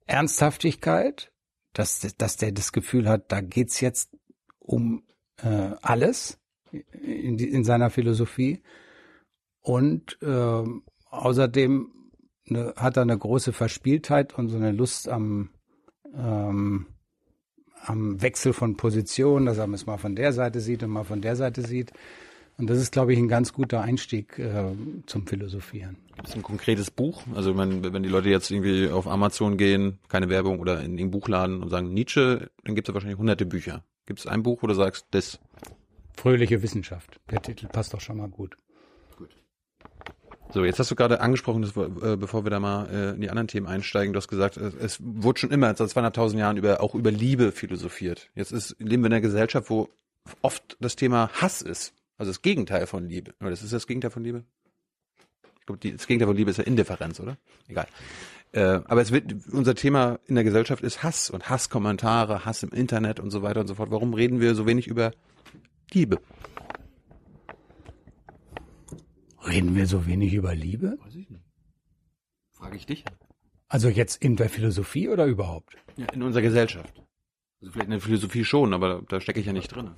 Ernsthaftigkeit, 0.05 1.31
dass, 1.73 1.99
dass 2.17 2.37
der 2.37 2.51
das 2.51 2.71
Gefühl 2.71 3.07
hat, 3.07 3.31
da 3.31 3.41
geht's 3.41 3.79
jetzt 3.79 4.15
um 4.59 5.03
äh, 5.37 5.71
alles 5.81 6.39
in, 6.71 7.39
in 7.39 7.63
seiner 7.63 7.89
Philosophie. 7.89 8.61
Und 9.61 10.17
äh, 10.21 10.63
außerdem 11.09 11.93
ne, 12.45 12.73
hat 12.75 12.97
er 12.97 13.03
eine 13.03 13.17
große 13.17 13.53
Verspieltheit 13.53 14.37
und 14.37 14.49
so 14.49 14.57
eine 14.57 14.71
Lust 14.71 15.07
am 15.07 15.49
ähm, 16.13 16.87
am 17.83 18.21
Wechsel 18.21 18.53
von 18.53 18.77
Positionen, 18.77 19.45
dass 19.45 19.57
er 19.57 19.69
es 19.69 19.85
mal 19.85 19.97
von 19.97 20.15
der 20.15 20.33
Seite 20.33 20.59
sieht 20.59 20.83
und 20.83 20.89
mal 20.89 21.03
von 21.03 21.21
der 21.21 21.35
Seite 21.35 21.61
sieht. 21.61 21.91
Und 22.57 22.69
das 22.69 22.79
ist, 22.79 22.91
glaube 22.91 23.13
ich, 23.13 23.19
ein 23.19 23.27
ganz 23.27 23.53
guter 23.53 23.81
Einstieg 23.81 24.37
äh, 24.37 24.65
zum 25.07 25.25
Philosophieren. 25.25 25.97
Gibt 26.15 26.27
es 26.27 26.35
ein 26.35 26.43
konkretes 26.43 26.91
Buch? 26.91 27.23
Also 27.33 27.57
wenn, 27.57 27.83
wenn 27.83 28.03
die 28.03 28.09
Leute 28.09 28.29
jetzt 28.29 28.51
irgendwie 28.51 28.89
auf 28.89 29.07
Amazon 29.07 29.57
gehen, 29.57 29.97
keine 30.09 30.29
Werbung 30.29 30.59
oder 30.59 30.81
in 30.81 30.95
den 30.95 31.09
Buchladen 31.09 31.63
und 31.63 31.69
sagen 31.69 31.93
Nietzsche, 31.93 32.51
dann 32.63 32.75
gibt 32.75 32.87
es 32.87 32.93
wahrscheinlich 32.93 33.17
hunderte 33.17 33.45
Bücher. 33.45 33.83
Gibt 34.05 34.19
es 34.19 34.27
ein 34.27 34.43
Buch, 34.43 34.61
wo 34.61 34.67
du 34.67 34.75
sagst, 34.75 35.07
das? 35.11 35.39
Fröhliche 36.13 36.61
Wissenschaft. 36.61 37.19
Der 37.31 37.41
Titel 37.41 37.67
passt 37.67 37.93
doch 37.93 38.01
schon 38.01 38.17
mal 38.17 38.29
gut. 38.29 38.57
So, 40.53 40.65
jetzt 40.65 40.79
hast 40.79 40.91
du 40.91 40.95
gerade 40.95 41.21
angesprochen, 41.21 41.61
dass, 41.61 41.75
äh, 41.77 42.17
bevor 42.17 42.45
wir 42.45 42.49
da 42.49 42.59
mal 42.59 42.87
äh, 42.89 43.09
in 43.11 43.21
die 43.21 43.29
anderen 43.29 43.47
Themen 43.47 43.67
einsteigen, 43.67 44.13
du 44.13 44.17
hast 44.17 44.27
gesagt, 44.27 44.57
es, 44.57 44.73
es 44.73 44.97
wurde 45.01 45.39
schon 45.39 45.51
immer 45.51 45.73
seit 45.75 45.89
200.000 45.89 46.37
Jahren 46.37 46.57
über 46.57 46.81
auch 46.81 46.93
über 46.93 47.11
Liebe 47.11 47.51
philosophiert. 47.51 48.29
Jetzt 48.35 48.51
ist 48.51 48.75
leben 48.79 49.03
wir 49.03 49.07
in 49.07 49.13
einer 49.13 49.21
Gesellschaft, 49.21 49.69
wo 49.69 49.89
oft 50.41 50.77
das 50.79 50.95
Thema 50.95 51.29
Hass 51.33 51.61
ist. 51.61 51.93
Also 52.17 52.31
das 52.31 52.41
Gegenteil 52.41 52.85
von 52.85 53.07
Liebe. 53.07 53.33
Oder 53.39 53.49
das 53.49 53.63
ist 53.63 53.73
das 53.73 53.87
Gegenteil 53.87 54.11
von 54.11 54.23
Liebe? 54.23 54.43
Ich 55.59 55.65
glaube, 55.65 55.89
das 55.89 56.05
Gegenteil 56.05 56.27
von 56.27 56.35
Liebe 56.35 56.51
ist 56.51 56.57
ja 56.57 56.65
Indifferenz, 56.65 57.19
oder? 57.19 57.37
Egal. 57.67 57.87
Äh, 58.51 58.81
aber 58.85 59.01
es 59.01 59.11
wird, 59.11 59.33
unser 59.51 59.75
Thema 59.75 60.19
in 60.27 60.35
der 60.35 60.43
Gesellschaft 60.43 60.83
ist 60.83 61.01
Hass 61.01 61.29
und 61.29 61.49
Hasskommentare, 61.49 62.43
Hass 62.45 62.63
im 62.63 62.71
Internet 62.71 63.19
und 63.19 63.31
so 63.31 63.41
weiter 63.41 63.61
und 63.61 63.67
so 63.67 63.75
fort. 63.75 63.89
Warum 63.91 64.13
reden 64.13 64.41
wir 64.41 64.53
so 64.53 64.65
wenig 64.65 64.87
über 64.87 65.13
Liebe? 65.93 66.19
Reden 69.51 69.75
wir 69.75 69.85
so 69.85 70.05
wenig 70.05 70.33
über 70.33 70.55
Liebe? 70.55 70.97
Weiß 71.03 71.15
ich 71.15 71.29
nicht. 71.29 71.43
Frage 72.51 72.77
ich 72.77 72.85
dich. 72.85 73.03
Also 73.67 73.89
jetzt 73.89 74.21
in 74.23 74.35
der 74.35 74.49
Philosophie 74.49 75.09
oder 75.09 75.25
überhaupt? 75.25 75.75
Ja, 75.97 76.07
in 76.13 76.23
unserer 76.23 76.41
Gesellschaft. 76.41 77.01
Also 77.61 77.73
vielleicht 77.73 77.85
in 77.85 77.91
der 77.91 78.01
Philosophie 78.01 78.45
schon, 78.45 78.73
aber 78.73 79.01
da 79.07 79.19
stecke 79.19 79.39
ich 79.39 79.45
ja 79.45 79.53
nicht 79.53 79.73
drin. 79.73 79.91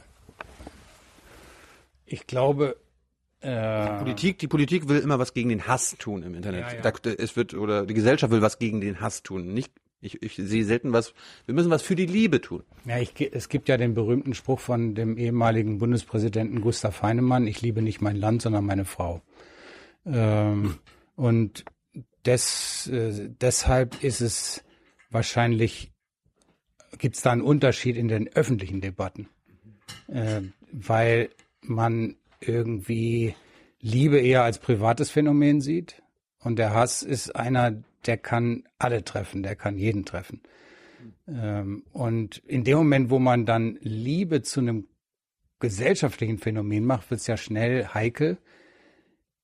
Ich 2.06 2.28
glaube, 2.28 2.78
äh, 3.42 3.98
Politik, 4.00 4.40
die 4.40 4.48
Politik 4.48 4.88
will 4.88 5.00
immer 5.00 5.20
was 5.20 5.34
gegen 5.34 5.50
den 5.50 5.68
Hass 5.68 5.96
tun 5.98 6.24
im 6.24 6.34
Internet. 6.34 6.62
Ja, 6.62 6.76
ja. 6.76 6.92
Da, 6.92 7.10
es 7.12 7.36
wird, 7.36 7.54
oder 7.54 7.86
die 7.86 7.94
Gesellschaft 7.94 8.32
will 8.32 8.42
was 8.42 8.58
gegen 8.58 8.82
den 8.82 9.02
Hass 9.02 9.22
tun. 9.22 9.54
Nicht, 9.54 9.72
ich, 10.02 10.22
ich 10.22 10.36
sehe 10.36 10.66
selten 10.66 10.94
was, 10.94 11.14
wir 11.46 11.54
müssen 11.54 11.70
was 11.70 11.82
für 11.82 11.96
die 11.96 12.06
Liebe 12.06 12.42
tun. 12.42 12.64
ja, 12.86 13.00
ich, 13.00 13.14
es 13.20 13.50
gibt 13.50 13.70
ja 13.70 13.78
den 13.78 13.94
berühmten 13.94 14.34
Spruch 14.34 14.60
von 14.60 14.96
dem 14.96 15.18
ehemaligen 15.18 15.78
Bundespräsidenten 15.80 16.62
Gustav 16.62 17.02
Heinemann, 17.02 17.48
ich 17.48 17.62
liebe 17.62 17.82
nicht 17.82 18.02
mein 18.02 18.16
Land, 18.16 18.42
sondern 18.42 18.66
meine 18.66 18.86
Frau. 18.86 19.22
Ähm, 20.06 20.80
und 21.16 21.66
des, 22.26 22.88
äh, 22.88 23.30
deshalb 23.42 24.04
ist 24.04 24.22
es 24.22 24.64
wahrscheinlich, 25.10 25.92
gibt 26.98 27.16
es 27.16 27.22
da 27.22 27.32
einen 27.32 27.42
Unterschied 27.42 27.98
in 27.98 28.08
den 28.08 28.28
öffentlichen 28.30 28.82
Debatten, 28.82 29.30
äh, 30.08 30.42
weil 30.72 31.30
man 31.62 32.16
irgendwie 32.40 33.36
Liebe 33.80 34.20
eher 34.20 34.44
als 34.44 34.60
privates 34.60 35.10
Phänomen 35.10 35.62
sieht 35.62 36.02
und 36.40 36.58
der 36.58 36.74
Hass 36.74 37.04
ist 37.04 37.36
einer, 37.36 37.84
der 38.06 38.18
kann 38.18 38.64
alle 38.80 39.04
treffen, 39.04 39.44
der 39.44 39.56
kann 39.56 39.78
jeden 39.78 40.06
treffen. 40.06 40.42
Ähm, 41.28 41.84
und 41.92 42.38
in 42.48 42.64
dem 42.64 42.78
Moment, 42.78 43.10
wo 43.10 43.20
man 43.20 43.46
dann 43.46 43.78
Liebe 43.82 44.42
zu 44.42 44.60
einem 44.60 44.88
gesellschaftlichen 45.60 46.38
Phänomen 46.38 46.86
macht, 46.86 47.10
wird 47.10 47.22
es 47.22 47.28
ja 47.28 47.38
schnell 47.38 47.88
heikel. 47.88 48.38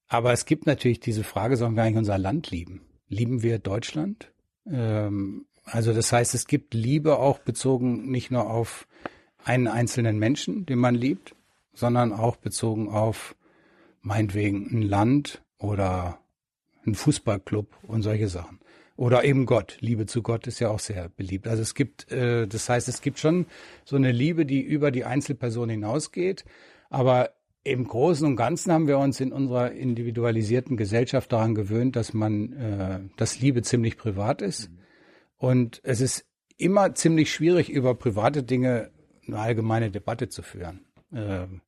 Aber 0.09 0.33
es 0.33 0.45
gibt 0.45 0.65
natürlich 0.65 0.99
diese 0.99 1.23
Frage, 1.23 1.55
sollen 1.55 1.75
wir 1.75 1.83
eigentlich 1.83 1.97
unser 1.97 2.17
Land 2.17 2.49
lieben? 2.49 2.81
Lieben 3.07 3.43
wir 3.43 3.59
Deutschland? 3.59 4.31
Ähm, 4.69 5.45
also 5.63 5.93
das 5.93 6.11
heißt, 6.11 6.33
es 6.33 6.47
gibt 6.47 6.73
Liebe 6.73 7.19
auch 7.19 7.39
bezogen 7.39 8.09
nicht 8.09 8.31
nur 8.31 8.49
auf 8.49 8.87
einen 9.43 9.67
einzelnen 9.67 10.17
Menschen, 10.17 10.65
den 10.65 10.79
man 10.79 10.95
liebt, 10.95 11.35
sondern 11.73 12.11
auch 12.11 12.35
bezogen 12.35 12.89
auf 12.89 13.35
meinetwegen 14.01 14.67
ein 14.71 14.81
Land 14.81 15.43
oder 15.59 16.19
ein 16.85 16.95
Fußballclub 16.95 17.67
und 17.83 18.01
solche 18.01 18.27
Sachen. 18.27 18.59
Oder 18.95 19.23
eben 19.23 19.45
Gott. 19.45 19.77
Liebe 19.79 20.07
zu 20.07 20.21
Gott 20.21 20.47
ist 20.47 20.59
ja 20.59 20.69
auch 20.69 20.79
sehr 20.79 21.07
beliebt. 21.07 21.47
Also 21.47 21.61
es 21.61 21.73
gibt, 21.73 22.11
äh, 22.11 22.47
das 22.47 22.67
heißt, 22.67 22.89
es 22.89 23.01
gibt 23.01 23.19
schon 23.19 23.45
so 23.85 23.95
eine 23.95 24.11
Liebe, 24.11 24.45
die 24.45 24.61
über 24.61 24.91
die 24.91 25.05
Einzelperson 25.05 25.69
hinausgeht. 25.69 26.43
Aber 26.89 27.29
im 27.71 27.87
Großen 27.87 28.25
und 28.25 28.35
Ganzen 28.35 28.71
haben 28.71 28.87
wir 28.87 28.97
uns 28.99 29.19
in 29.19 29.31
unserer 29.31 29.71
individualisierten 29.71 30.77
Gesellschaft 30.77 31.31
daran 31.31 31.55
gewöhnt, 31.55 31.95
dass 31.95 32.13
man, 32.13 32.53
äh, 32.53 32.99
dass 33.17 33.39
Liebe 33.39 33.61
ziemlich 33.61 33.97
privat 33.97 34.41
ist. 34.41 34.69
Und 35.37 35.79
es 35.83 36.01
ist 36.01 36.25
immer 36.57 36.93
ziemlich 36.95 37.31
schwierig, 37.31 37.69
über 37.69 37.95
private 37.95 38.43
Dinge 38.43 38.91
eine 39.27 39.39
allgemeine 39.39 39.91
Debatte 39.91 40.29
zu 40.29 40.41
führen. 40.41 40.81
Ähm, 41.13 41.61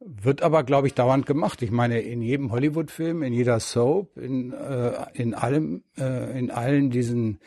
wird 0.00 0.42
aber, 0.42 0.64
glaube 0.64 0.86
ich, 0.88 0.94
dauernd 0.94 1.26
gemacht. 1.26 1.62
Ich 1.62 1.70
meine, 1.70 2.00
in 2.00 2.22
jedem 2.22 2.50
Hollywood-Film, 2.50 3.22
in 3.22 3.32
jeder 3.32 3.60
Soap, 3.60 4.16
in, 4.16 4.52
äh, 4.52 5.06
in 5.14 5.34
allem, 5.34 5.84
äh, 5.96 6.38
in 6.38 6.50
allen 6.50 6.90
diesen 6.90 7.38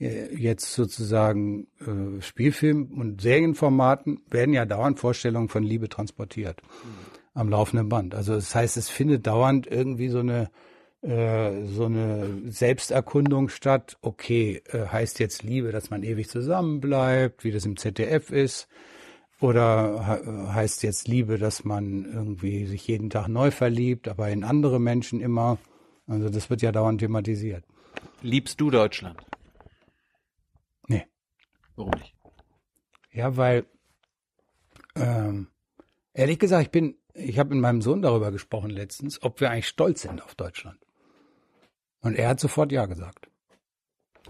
äh, 0.00 0.34
jetzt 0.34 0.74
sozusagen 0.74 1.68
äh, 1.80 2.20
Spielfilm- 2.20 2.98
und 2.98 3.20
Serienformaten 3.20 4.22
werden 4.28 4.54
ja 4.54 4.64
dauernd 4.64 4.98
Vorstellungen 4.98 5.48
von 5.48 5.62
Liebe 5.62 5.88
transportiert 5.88 6.62
am 7.34 7.48
laufenden 7.48 7.88
Band. 7.88 8.14
Also 8.14 8.34
das 8.34 8.54
heißt, 8.54 8.76
es 8.76 8.88
findet 8.88 9.26
dauernd 9.26 9.66
irgendwie 9.66 10.08
so 10.08 10.18
eine 10.20 10.50
äh, 11.02 11.64
so 11.64 11.86
eine 11.86 12.50
Selbsterkundung 12.50 13.48
statt. 13.48 13.96
Okay, 14.02 14.62
äh, 14.66 14.86
heißt 14.86 15.18
jetzt 15.18 15.42
Liebe, 15.42 15.72
dass 15.72 15.88
man 15.90 16.02
ewig 16.02 16.28
zusammenbleibt, 16.28 17.42
wie 17.44 17.52
das 17.52 17.64
im 17.64 17.76
ZDF 17.76 18.30
ist. 18.30 18.68
Oder 19.40 20.04
he- 20.06 20.52
heißt 20.52 20.82
jetzt 20.82 21.08
Liebe, 21.08 21.38
dass 21.38 21.64
man 21.64 22.04
irgendwie 22.04 22.66
sich 22.66 22.86
jeden 22.86 23.08
Tag 23.08 23.28
neu 23.28 23.50
verliebt, 23.50 24.08
aber 24.08 24.28
in 24.28 24.44
andere 24.44 24.78
Menschen 24.78 25.20
immer. 25.20 25.56
Also 26.06 26.28
das 26.28 26.50
wird 26.50 26.60
ja 26.60 26.72
dauernd 26.72 27.00
thematisiert. 27.00 27.64
Liebst 28.20 28.60
du 28.60 28.70
Deutschland? 28.70 29.18
Nee. 30.88 31.06
Warum 31.76 31.92
nicht? 31.92 32.14
Ja, 33.12 33.36
weil 33.38 33.64
ähm, 34.96 35.48
ehrlich 36.12 36.38
gesagt, 36.38 36.64
ich 36.64 36.70
bin, 36.70 36.96
ich 37.14 37.38
habe 37.38 37.50
mit 37.50 37.60
meinem 37.60 37.82
Sohn 37.82 38.02
darüber 38.02 38.30
gesprochen 38.30 38.70
letztens, 38.70 39.22
ob 39.22 39.40
wir 39.40 39.50
eigentlich 39.50 39.68
stolz 39.68 40.02
sind 40.02 40.22
auf 40.22 40.34
Deutschland. 40.34 40.78
Und 42.00 42.14
er 42.14 42.28
hat 42.28 42.40
sofort 42.40 42.72
ja 42.72 42.86
gesagt. 42.86 43.28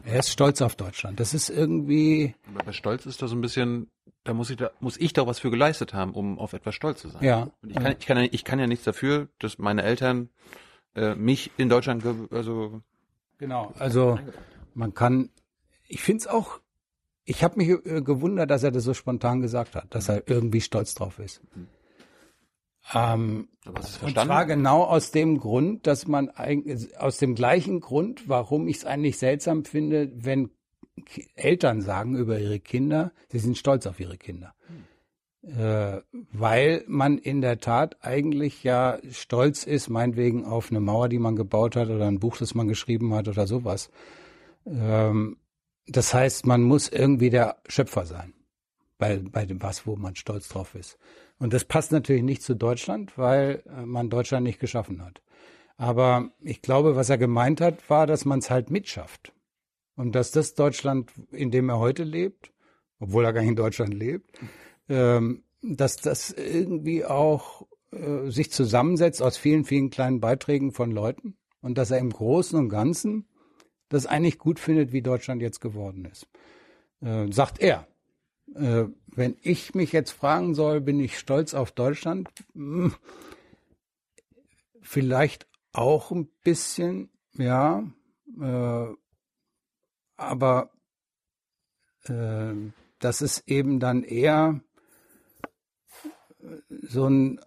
Er 0.04 0.20
ist 0.20 0.30
stolz 0.30 0.62
auf 0.62 0.76
Deutschland. 0.76 1.20
Das 1.20 1.34
ist 1.34 1.50
irgendwie, 1.50 2.34
Aber 2.54 2.64
bei 2.64 2.72
Stolz 2.72 3.06
ist 3.06 3.20
da 3.20 3.28
so 3.28 3.36
ein 3.36 3.40
bisschen, 3.40 3.90
da 4.24 4.32
muss 4.32 4.48
ich 4.48 4.56
da, 4.56 4.70
muss 4.80 4.96
ich 4.96 5.12
doch 5.12 5.26
was 5.26 5.38
für 5.40 5.50
geleistet 5.50 5.92
haben, 5.92 6.14
um 6.14 6.38
auf 6.38 6.52
etwas 6.52 6.74
stolz 6.74 7.00
zu 7.00 7.08
sein. 7.08 7.22
ja. 7.22 7.50
Ich 7.66 7.74
kann, 7.74 7.96
ich 7.98 8.06
kann, 8.06 8.16
ja, 8.16 8.28
ich 8.30 8.44
kann 8.44 8.58
ja 8.58 8.66
nichts 8.66 8.84
dafür, 8.84 9.28
dass 9.38 9.58
meine 9.58 9.82
Eltern 9.82 10.30
äh, 10.94 11.14
mich 11.14 11.50
in 11.58 11.68
Deutschland, 11.68 12.04
also 12.30 12.82
Genau, 13.40 13.72
also 13.78 14.18
man 14.74 14.92
kann, 14.92 15.30
ich 15.88 16.02
finde 16.02 16.20
es 16.20 16.26
auch, 16.26 16.60
ich 17.24 17.42
habe 17.42 17.56
mich 17.56 17.70
äh, 17.70 18.02
gewundert, 18.02 18.50
dass 18.50 18.62
er 18.62 18.70
das 18.70 18.84
so 18.84 18.92
spontan 18.92 19.40
gesagt 19.40 19.74
hat, 19.74 19.94
dass 19.94 20.10
er 20.10 20.28
irgendwie 20.28 20.60
stolz 20.60 20.94
drauf 20.94 21.18
ist. 21.18 21.40
Ähm, 22.94 23.48
und 23.66 24.14
zwar 24.14 24.46
genau 24.46 24.82
aus 24.84 25.10
dem 25.10 25.38
Grund, 25.38 25.86
dass 25.86 26.06
man 26.06 26.28
eigentlich, 26.30 26.98
aus 26.98 27.18
dem 27.18 27.34
gleichen 27.34 27.80
Grund, 27.80 28.28
warum 28.28 28.68
ich 28.68 28.78
es 28.78 28.84
eigentlich 28.84 29.18
seltsam 29.18 29.64
finde, 29.64 30.10
wenn 30.14 30.50
Eltern 31.34 31.80
sagen 31.80 32.16
über 32.16 32.38
ihre 32.38 32.60
Kinder, 32.60 33.12
sie 33.28 33.38
sind 33.38 33.56
stolz 33.56 33.86
auf 33.86 34.00
ihre 34.00 34.18
Kinder. 34.18 34.54
Äh, 35.42 36.02
weil 36.32 36.84
man 36.86 37.16
in 37.16 37.40
der 37.40 37.60
Tat 37.60 37.96
eigentlich 38.02 38.62
ja 38.62 38.98
stolz 39.10 39.64
ist, 39.64 39.88
meinetwegen 39.88 40.44
auf 40.44 40.70
eine 40.70 40.80
Mauer, 40.80 41.08
die 41.08 41.18
man 41.18 41.34
gebaut 41.34 41.76
hat 41.76 41.88
oder 41.88 42.06
ein 42.06 42.18
Buch, 42.18 42.36
das 42.36 42.54
man 42.54 42.68
geschrieben 42.68 43.14
hat 43.14 43.26
oder 43.26 43.46
sowas. 43.46 43.90
Ähm, 44.66 45.38
das 45.86 46.12
heißt, 46.12 46.46
man 46.46 46.62
muss 46.62 46.88
irgendwie 46.88 47.30
der 47.30 47.56
Schöpfer 47.66 48.04
sein, 48.04 48.34
bei, 48.98 49.18
bei 49.18 49.46
dem 49.46 49.62
was, 49.62 49.86
wo 49.86 49.96
man 49.96 50.14
stolz 50.14 50.48
drauf 50.48 50.74
ist. 50.74 50.98
Und 51.40 51.52
das 51.54 51.64
passt 51.64 51.90
natürlich 51.90 52.22
nicht 52.22 52.42
zu 52.42 52.54
Deutschland, 52.54 53.18
weil 53.18 53.64
äh, 53.66 53.84
man 53.84 54.10
Deutschland 54.10 54.44
nicht 54.44 54.60
geschaffen 54.60 55.04
hat. 55.04 55.20
Aber 55.76 56.30
ich 56.40 56.60
glaube, 56.60 56.94
was 56.94 57.08
er 57.08 57.18
gemeint 57.18 57.60
hat, 57.60 57.88
war, 57.88 58.06
dass 58.06 58.26
man 58.26 58.38
es 58.38 58.50
halt 58.50 58.70
mitschafft. 58.70 59.32
Und 59.96 60.14
dass 60.14 60.30
das 60.30 60.54
Deutschland, 60.54 61.10
in 61.32 61.50
dem 61.50 61.70
er 61.70 61.78
heute 61.78 62.04
lebt, 62.04 62.52
obwohl 63.00 63.24
er 63.24 63.32
gar 63.32 63.40
nicht 63.40 63.50
in 63.50 63.56
Deutschland 63.56 63.94
lebt, 63.94 64.38
ähm, 64.88 65.42
dass 65.62 65.96
das 65.96 66.30
irgendwie 66.30 67.04
auch 67.04 67.66
äh, 67.92 68.30
sich 68.30 68.52
zusammensetzt 68.52 69.22
aus 69.22 69.38
vielen, 69.38 69.64
vielen 69.64 69.90
kleinen 69.90 70.20
Beiträgen 70.20 70.72
von 70.72 70.90
Leuten 70.90 71.36
und 71.62 71.78
dass 71.78 71.90
er 71.90 71.98
im 71.98 72.10
Großen 72.10 72.58
und 72.58 72.68
Ganzen 72.68 73.26
das 73.88 74.06
eigentlich 74.06 74.38
gut 74.38 74.60
findet, 74.60 74.92
wie 74.92 75.02
Deutschland 75.02 75.40
jetzt 75.40 75.60
geworden 75.60 76.04
ist. 76.04 76.28
Äh, 77.00 77.32
sagt 77.32 77.60
er. 77.60 77.86
Äh, 78.54 78.84
wenn 79.06 79.36
ich 79.42 79.74
mich 79.74 79.92
jetzt 79.92 80.10
fragen 80.12 80.54
soll, 80.54 80.80
bin 80.80 81.00
ich 81.00 81.18
stolz 81.18 81.54
auf 81.54 81.72
Deutschland? 81.72 82.28
Hm, 82.54 82.94
vielleicht 84.82 85.46
auch 85.72 86.10
ein 86.10 86.28
bisschen, 86.42 87.10
ja. 87.34 87.84
Äh, 88.40 88.86
aber 90.16 90.70
äh, 92.04 92.54
das 92.98 93.22
ist 93.22 93.48
eben 93.48 93.80
dann 93.80 94.02
eher 94.02 94.60
so 96.68 97.06
ein 97.06 97.40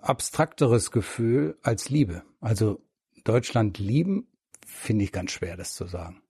abstrakteres 0.00 0.90
Gefühl 0.90 1.58
als 1.62 1.88
Liebe. 1.88 2.22
Also 2.40 2.80
Deutschland 3.24 3.78
lieben, 3.78 4.28
finde 4.66 5.04
ich 5.04 5.12
ganz 5.12 5.32
schwer, 5.32 5.56
das 5.56 5.74
zu 5.74 5.86
sagen. 5.86 6.22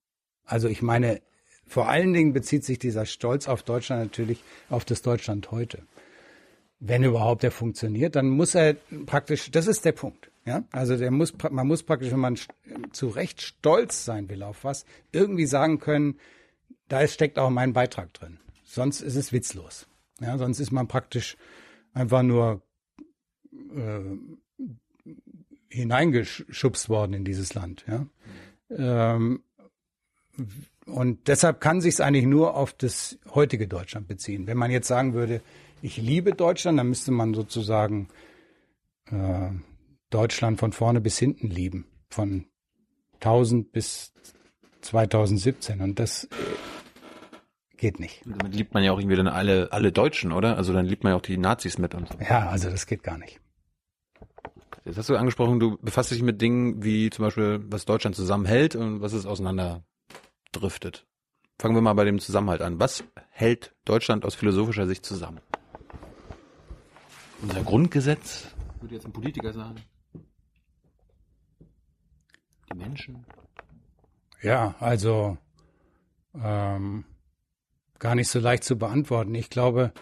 Also 0.44 0.68
ich 0.68 0.82
meine, 0.82 1.22
vor 1.66 1.88
allen 1.88 2.12
Dingen 2.12 2.32
bezieht 2.32 2.64
sich 2.64 2.78
dieser 2.78 3.06
Stolz 3.06 3.48
auf 3.48 3.62
Deutschland 3.62 4.02
natürlich 4.02 4.42
auf 4.68 4.84
das 4.84 5.02
Deutschland 5.02 5.50
heute. 5.50 5.82
Wenn 6.80 7.02
überhaupt 7.02 7.42
der 7.42 7.50
funktioniert, 7.50 8.16
dann 8.16 8.28
muss 8.28 8.54
er 8.54 8.74
praktisch, 9.06 9.50
das 9.50 9.66
ist 9.66 9.84
der 9.84 9.92
Punkt. 9.92 10.30
Ja, 10.46 10.64
also 10.72 10.96
der 10.98 11.10
muss, 11.10 11.32
man 11.50 11.66
muss 11.66 11.82
praktisch, 11.82 12.10
wenn 12.12 12.20
man 12.20 12.38
zu 12.92 13.08
Recht 13.08 13.40
stolz 13.40 14.04
sein 14.04 14.28
will 14.28 14.42
auf 14.42 14.62
was, 14.62 14.84
irgendwie 15.10 15.46
sagen 15.46 15.78
können, 15.78 16.18
da 16.88 17.06
steckt 17.08 17.38
auch 17.38 17.48
mein 17.48 17.72
Beitrag 17.72 18.12
drin. 18.12 18.38
Sonst 18.62 19.00
ist 19.00 19.16
es 19.16 19.32
witzlos. 19.32 19.86
Ja, 20.20 20.36
sonst 20.36 20.60
ist 20.60 20.70
man 20.70 20.86
praktisch 20.86 21.38
einfach 21.94 22.22
nur 22.22 22.62
äh, 23.74 24.00
hineingeschubst 25.68 26.88
worden 26.88 27.14
in 27.14 27.24
dieses 27.24 27.54
Land. 27.54 27.84
Ja? 27.88 28.06
Ähm, 28.70 29.42
und 30.86 31.28
deshalb 31.28 31.60
kann 31.60 31.80
sich 31.80 31.94
es 31.94 32.00
eigentlich 32.00 32.26
nur 32.26 32.56
auf 32.56 32.72
das 32.72 33.18
heutige 33.34 33.66
Deutschland 33.66 34.06
beziehen. 34.06 34.46
Wenn 34.46 34.58
man 34.58 34.70
jetzt 34.70 34.88
sagen 34.88 35.14
würde, 35.14 35.40
ich 35.82 35.96
liebe 35.96 36.32
Deutschland, 36.32 36.78
dann 36.78 36.88
müsste 36.88 37.10
man 37.10 37.34
sozusagen 37.34 38.08
äh, 39.10 39.50
Deutschland 40.10 40.60
von 40.60 40.72
vorne 40.72 41.00
bis 41.00 41.18
hinten 41.18 41.48
lieben, 41.48 41.86
von 42.08 42.46
1000 43.14 43.72
bis 43.72 44.12
2017. 44.82 45.80
Und 45.80 45.98
das 45.98 46.28
geht 47.76 47.98
nicht. 47.98 48.22
Damit 48.24 48.54
liebt 48.54 48.74
man 48.74 48.84
ja 48.84 48.92
auch 48.92 48.98
irgendwie 48.98 49.16
dann 49.16 49.28
alle, 49.28 49.72
alle 49.72 49.92
Deutschen, 49.92 50.32
oder? 50.32 50.56
Also 50.56 50.72
dann 50.72 50.86
liebt 50.86 51.02
man 51.02 51.12
ja 51.12 51.16
auch 51.16 51.22
die 51.22 51.38
Nazis 51.38 51.78
mit 51.78 51.94
und 51.94 52.08
so. 52.08 52.14
Ja, 52.20 52.48
also 52.48 52.70
das 52.70 52.86
geht 52.86 53.02
gar 53.02 53.18
nicht. 53.18 53.40
Jetzt 54.84 54.98
hast 54.98 55.08
du 55.08 55.16
angesprochen, 55.16 55.60
du 55.60 55.78
befasst 55.78 56.10
dich 56.10 56.22
mit 56.22 56.42
Dingen 56.42 56.84
wie 56.84 57.08
zum 57.08 57.24
Beispiel, 57.24 57.64
was 57.68 57.86
Deutschland 57.86 58.16
zusammenhält 58.16 58.76
und 58.76 59.00
was 59.00 59.14
es 59.14 59.24
auseinanderdriftet. 60.54 61.06
Fangen 61.58 61.74
wir 61.74 61.82
mal 61.82 61.94
bei 61.94 62.04
dem 62.04 62.18
Zusammenhalt 62.18 62.62
an. 62.62 62.80
Was 62.80 63.04
hält 63.30 63.74
Deutschland 63.84 64.24
aus 64.24 64.34
philosophischer 64.34 64.86
Sicht 64.86 65.04
zusammen? 65.04 65.40
Unser 67.42 67.62
Grundgesetz, 67.62 68.48
würde 68.80 68.94
jetzt 68.94 69.06
ein 69.06 69.12
Politiker 69.12 69.52
sagen. 69.52 69.76
Die 72.72 72.76
Menschen. 72.76 73.24
Ja, 74.42 74.74
also 74.80 75.38
ähm, 76.34 77.04
gar 77.98 78.14
nicht 78.14 78.28
so 78.28 78.40
leicht 78.40 78.64
zu 78.64 78.76
beantworten. 78.76 79.34
Ich 79.34 79.50
glaube, 79.50 79.92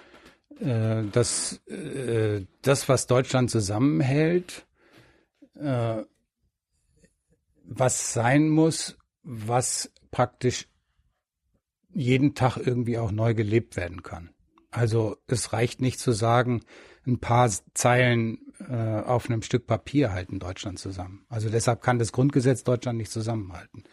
äh, 0.58 1.02
dass 1.12 1.64
äh, 1.66 2.46
das, 2.62 2.88
was 2.88 3.06
Deutschland 3.06 3.50
zusammenhält, 3.50 4.66
äh, 5.54 6.02
was 7.64 8.12
sein 8.12 8.48
muss, 8.48 8.96
was 9.22 9.90
praktisch 10.10 10.68
jeden 11.94 12.34
Tag 12.34 12.56
irgendwie 12.56 12.98
auch 12.98 13.12
neu 13.12 13.34
gelebt 13.34 13.76
werden 13.76 14.02
kann. 14.02 14.30
Also 14.70 15.16
es 15.26 15.52
reicht 15.52 15.82
nicht 15.82 16.00
zu 16.00 16.12
sagen, 16.12 16.62
ein 17.06 17.18
paar 17.18 17.50
Zeilen 17.74 18.38
äh, 18.68 18.74
auf 18.74 19.28
einem 19.28 19.42
Stück 19.42 19.66
Papier 19.66 20.12
halten 20.12 20.38
Deutschland 20.38 20.78
zusammen. 20.78 21.26
Also 21.28 21.50
deshalb 21.50 21.82
kann 21.82 21.98
das 21.98 22.12
Grundgesetz 22.12 22.64
Deutschland 22.64 22.98
nicht 22.98 23.10
zusammenhalten. 23.10 23.84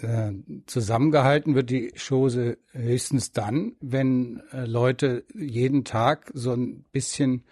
Äh, 0.00 0.32
zusammengehalten 0.64 1.54
wird 1.54 1.68
die 1.68 1.92
Chose 1.98 2.56
höchstens 2.72 3.32
dann, 3.32 3.76
wenn 3.80 4.40
äh, 4.52 4.64
Leute 4.64 5.26
jeden 5.34 5.84
Tag 5.84 6.30
so 6.32 6.52
ein 6.52 6.84
bisschen 6.90 7.44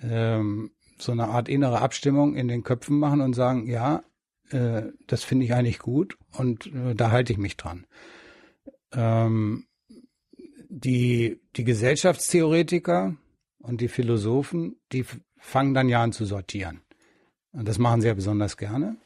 ähm, 0.00 0.70
so 0.96 1.12
eine 1.12 1.28
Art 1.28 1.50
innere 1.50 1.82
Abstimmung 1.82 2.34
in 2.34 2.48
den 2.48 2.62
Köpfen 2.62 2.98
machen 2.98 3.20
und 3.20 3.34
sagen, 3.34 3.66
ja, 3.66 4.02
äh, 4.52 4.92
das 5.06 5.24
finde 5.24 5.44
ich 5.44 5.54
eigentlich 5.54 5.78
gut 5.78 6.16
und 6.32 6.66
äh, 6.66 6.94
da 6.94 7.10
halte 7.10 7.32
ich 7.32 7.38
mich 7.38 7.56
dran. 7.56 7.86
Ähm, 8.92 9.66
die, 10.68 11.40
die 11.56 11.64
Gesellschaftstheoretiker 11.64 13.16
und 13.58 13.80
die 13.80 13.88
Philosophen, 13.88 14.76
die 14.92 15.04
fangen 15.38 15.74
dann 15.74 15.88
ja 15.88 16.02
an 16.02 16.12
zu 16.12 16.24
sortieren. 16.24 16.82
Und 17.52 17.66
das 17.66 17.78
machen 17.78 18.00
sie 18.00 18.06
ja 18.06 18.14
besonders 18.14 18.56
gerne. 18.56 18.96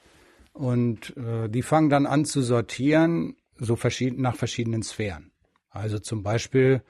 Und 0.52 1.16
äh, 1.16 1.48
die 1.48 1.62
fangen 1.62 1.90
dann 1.90 2.06
an 2.06 2.24
zu 2.24 2.42
sortieren, 2.42 3.36
so 3.56 3.76
verschieden, 3.76 4.20
nach 4.20 4.36
verschiedenen 4.36 4.82
Sphären. 4.82 5.32
Also 5.70 5.98
zum 5.98 6.22
Beispiel 6.22 6.82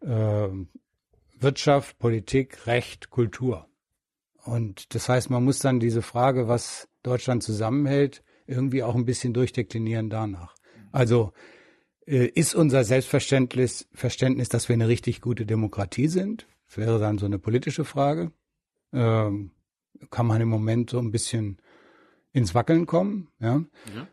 äh, 0.00 0.48
Wirtschaft, 1.38 1.98
Politik, 1.98 2.66
Recht, 2.66 3.10
Kultur. 3.10 3.66
Und 4.44 4.94
das 4.94 5.08
heißt, 5.08 5.30
man 5.30 5.44
muss 5.44 5.58
dann 5.58 5.80
diese 5.80 6.02
Frage, 6.02 6.48
was 6.48 6.88
Deutschland 7.02 7.42
zusammenhält, 7.42 8.22
irgendwie 8.46 8.82
auch 8.82 8.94
ein 8.94 9.04
bisschen 9.04 9.32
durchdeklinieren 9.32 10.10
danach. 10.10 10.54
Also 10.92 11.32
äh, 12.06 12.26
ist 12.26 12.54
unser 12.54 12.84
Selbstverständnis, 12.84 13.88
Verständnis, 13.92 14.48
dass 14.48 14.68
wir 14.68 14.74
eine 14.74 14.88
richtig 14.88 15.20
gute 15.20 15.46
Demokratie 15.46 16.08
sind? 16.08 16.46
Das 16.66 16.78
wäre 16.78 16.98
dann 16.98 17.18
so 17.18 17.26
eine 17.26 17.38
politische 17.38 17.84
Frage. 17.84 18.32
Ähm, 18.92 19.52
kann 20.10 20.26
man 20.26 20.40
im 20.40 20.48
Moment 20.48 20.90
so 20.90 20.98
ein 20.98 21.10
bisschen 21.10 21.58
ins 22.32 22.54
Wackeln 22.54 22.86
kommen, 22.86 23.28
ja. 23.40 23.64
ja. 23.94 24.08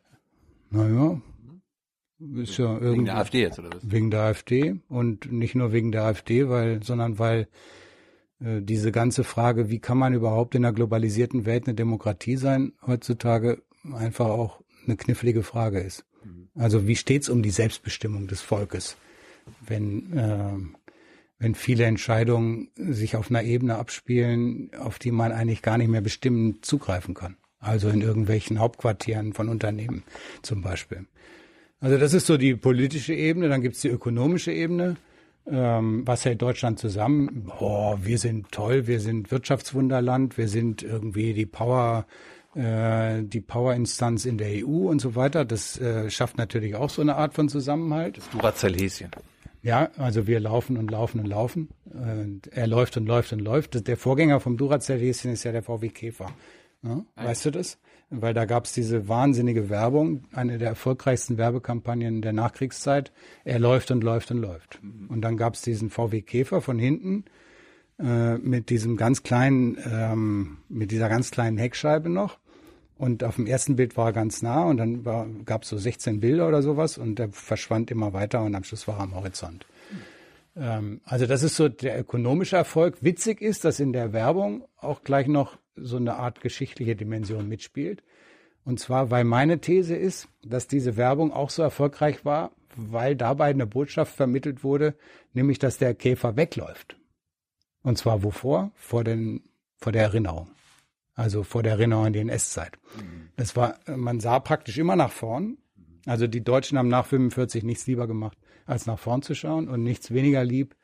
Naja, 0.70 1.22
ist 2.36 2.58
ja 2.58 2.74
irgendwie. 2.74 2.94
Wegen 2.94 3.06
der 3.06 3.18
AfD 3.18 3.42
jetzt, 3.42 3.60
oder 3.60 3.70
was? 3.74 3.92
Wegen 3.92 4.12
der 4.12 4.22
AfD 4.22 4.80
und 4.90 5.32
nicht 5.32 5.56
nur 5.56 5.72
wegen 5.72 5.92
der 5.92 6.04
AfD, 6.04 6.50
weil, 6.50 6.84
sondern 6.84 7.20
weil 7.20 7.48
diese 8.40 8.92
ganze 8.92 9.24
Frage, 9.24 9.70
wie 9.70 9.80
kann 9.80 9.98
man 9.98 10.14
überhaupt 10.14 10.54
in 10.56 10.64
einer 10.64 10.74
globalisierten 10.74 11.46
Welt 11.46 11.66
eine 11.66 11.74
Demokratie 11.74 12.38
sein, 12.38 12.74
heutzutage 12.86 13.62
einfach 13.94 14.28
auch 14.28 14.62
eine 14.86 14.96
knifflige 14.96 15.44
Frage 15.44 15.80
ist. 15.80 16.06
Mhm. 16.24 16.50
Also 16.56 16.88
wie 16.88 16.96
steht's 16.96 17.30
um 17.30 17.42
die 17.42 17.50
Selbstbestimmung 17.50 18.28
des 18.28 18.42
Volkes, 18.42 18.98
wenn 19.66 20.14
äh, 20.18 20.54
wenn 21.40 21.56
viele 21.56 21.86
Entscheidungen 21.86 22.70
sich 22.76 23.16
auf 23.16 23.30
einer 23.30 23.44
Ebene 23.44 23.78
abspielen, 23.78 24.72
auf 24.80 24.98
die 24.98 25.12
man 25.12 25.32
eigentlich 25.32 25.62
gar 25.62 25.78
nicht 25.78 25.90
mehr 25.90 26.02
bestimmen 26.02 26.60
zugreifen 26.62 27.14
kann. 27.14 27.38
Also 27.60 27.90
in 27.90 28.02
irgendwelchen 28.02 28.60
Hauptquartieren 28.60 29.34
von 29.34 29.50
Unternehmen 29.50 30.04
zum 30.42 30.62
Beispiel. 30.62 31.06
Also 31.80 31.98
das 31.98 32.14
ist 32.14 32.26
so 32.26 32.38
die 32.38 32.56
politische 32.56 33.14
Ebene, 33.14 33.50
dann 33.50 33.62
gibt's 33.62 33.82
die 33.82 33.90
ökonomische 33.90 34.52
Ebene. 34.52 34.98
Ähm, 35.50 36.04
was 36.06 36.26
hält 36.26 36.42
Deutschland 36.42 36.80
zusammen? 36.80 37.52
Oh, 37.60 37.96
wir 38.02 38.18
sind 38.18 38.52
toll, 38.52 38.88
wir 38.88 39.00
sind 39.00 39.32
Wirtschaftswunderland, 39.32 40.38
wir 40.38 40.48
sind 40.50 40.84
irgendwie 40.84 41.34
die 41.34 41.46
Power, 41.46 42.06
äh, 42.56 43.24
die 43.24 43.40
Powerinstanz 43.40 44.26
in 44.26 44.38
der 44.38 44.66
EU 44.66 44.90
und 44.90 45.00
so 45.00 45.16
weiter. 45.16 45.46
Das 45.46 45.80
äh, 45.80 46.10
schafft 46.10 46.38
natürlich 46.38 46.76
auch 46.76 46.90
so 46.90 47.02
eine 47.02 47.16
Art 47.16 47.34
von 47.34 47.48
Zusammenhalt. 47.48 48.18
Das 48.18 48.30
Duracell-Häschen. 48.30 49.12
Ja, 49.64 49.90
also 49.98 50.28
wir 50.28 50.40
laufen 50.40 50.78
und 50.78 50.92
laufen 50.92 51.20
und 51.20 51.28
laufen. 51.28 51.70
Und 51.86 52.48
er 52.48 52.68
läuft 52.68 52.98
und 52.98 53.06
läuft 53.06 53.34
und 53.34 53.40
läuft. 53.40 53.88
Der 53.88 53.98
Vorgänger 53.98 54.40
vom 54.40 54.58
Duracell-Häschen 54.58 55.32
ist 55.32 55.44
ja 55.44 55.52
der 55.52 55.64
VW 55.64 55.90
Käfer. 55.90 56.30
Ja, 56.84 57.04
weißt 57.16 57.46
du 57.46 57.52
das? 57.52 57.78
Weil 58.10 58.34
da 58.34 58.46
gab's 58.46 58.72
diese 58.72 59.10
wahnsinnige 59.10 59.70
Werbung, 59.70 60.24
eine 60.32 60.58
der 60.58 60.70
erfolgreichsten 60.70 61.38
Werbekampagnen 61.38 62.22
der 62.22 62.32
Nachkriegszeit. 62.32 63.12
Er 63.44 63.60
läuft 63.60 63.92
und 63.92 64.04
läuft 64.04 64.32
und 64.32 64.38
läuft. 64.38 64.80
Mhm. 64.82 65.08
Und 65.10 65.22
dann 65.22 65.36
gab's 65.36 65.62
diesen 65.62 65.90
VW 65.90 66.22
Käfer 66.22 66.62
von 66.62 66.80
hinten 66.80 67.26
äh, 68.00 68.38
mit 68.38 68.70
diesem 68.70 68.96
ganz 68.96 69.24
kleinen, 69.24 69.78
ähm, 69.92 70.58
mit 70.70 70.92
dieser 70.92 71.10
ganz 71.10 71.32
kleinen 71.32 71.58
Heckscheibe 71.58 72.10
noch. 72.10 72.38
Und 72.98 73.24
auf 73.24 73.36
dem 73.36 73.46
ersten 73.46 73.76
Bild 73.76 73.96
war 73.98 74.08
er 74.08 74.14
ganz 74.14 74.42
nah 74.42 74.64
und 74.64 74.78
dann 74.78 75.04
gab 75.46 75.64
es 75.64 75.70
so 75.70 75.78
16 75.78 76.20
Bilder 76.20 76.48
oder 76.48 76.64
sowas 76.64 76.98
und 76.98 77.20
der 77.20 77.30
verschwand 77.30 77.92
immer 77.92 78.14
weiter 78.14 78.42
und 78.44 78.56
am 78.56 78.64
Schluss 78.64 78.88
war 78.88 78.98
er 78.98 79.04
am 79.04 79.16
Horizont. 79.16 79.68
Ähm, 80.56 81.02
also 81.06 81.26
das 81.26 81.44
ist 81.44 81.56
so 81.56 81.70
der 81.70 82.00
ökonomische 82.00 82.56
Erfolg. 82.56 82.98
Witzig 83.02 83.42
ist, 83.42 83.66
dass 83.66 83.80
in 83.80 83.94
der 83.94 84.14
Werbung 84.14 84.64
auch 84.78 85.04
gleich 85.04 85.28
noch 85.28 85.58
so 85.78 85.98
eine 85.98 86.16
Art 86.16 86.42
geschichtliche 86.42 86.96
Dimension 86.96 87.48
mitspielt. 87.48 88.04
Und 88.64 88.80
zwar, 88.80 89.12
weil 89.12 89.24
meine 89.24 89.60
These 89.60 89.96
ist, 89.96 90.28
dass 90.44 90.68
diese 90.68 90.98
Werbung 90.98 91.32
auch 91.32 91.50
so 91.50 91.62
erfolgreich 91.62 92.26
war, 92.26 92.52
weil 92.76 93.16
dabei 93.16 93.46
eine 93.46 93.66
Botschaft 93.66 94.16
vermittelt 94.16 94.64
wurde, 94.64 94.96
nämlich, 95.34 95.60
dass 95.60 95.78
der 95.78 95.96
Käfer 95.96 96.36
wegläuft. 96.36 96.98
Und 97.82 97.98
zwar 97.98 98.24
wovor? 98.24 98.72
Vor, 98.76 99.04
den, 99.04 99.44
vor 99.78 99.92
der 99.92 100.04
Erinnerung. 100.04 100.50
Also 101.16 101.44
vor 101.44 101.64
der 101.64 101.74
Erinnerung 101.74 102.06
an 102.08 102.14
die 102.14 102.20
NS-Zeit. 102.20 102.78
Das 103.38 103.56
war, 103.56 103.80
man 103.88 104.20
sah 104.20 104.40
praktisch 104.40 104.78
immer 104.78 104.96
nach 104.96 105.12
vorn. 105.12 105.58
Also 106.06 106.28
die 106.28 106.44
Deutschen 106.44 106.78
haben 106.78 106.90
nach 106.90 107.06
45 107.06 107.64
nichts 107.64 107.88
lieber 107.88 108.08
gemacht, 108.08 108.38
als 108.66 108.86
nach 108.86 109.00
vorn 109.00 109.22
zu 109.22 109.34
schauen 109.34 109.68
und 109.68 109.84
nichts 109.84 110.12
weniger 110.12 110.44
lieb, 110.44 110.76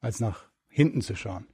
als 0.00 0.20
nach 0.20 0.44
hinten 0.68 1.00
zu 1.00 1.16
schauen. 1.16 1.46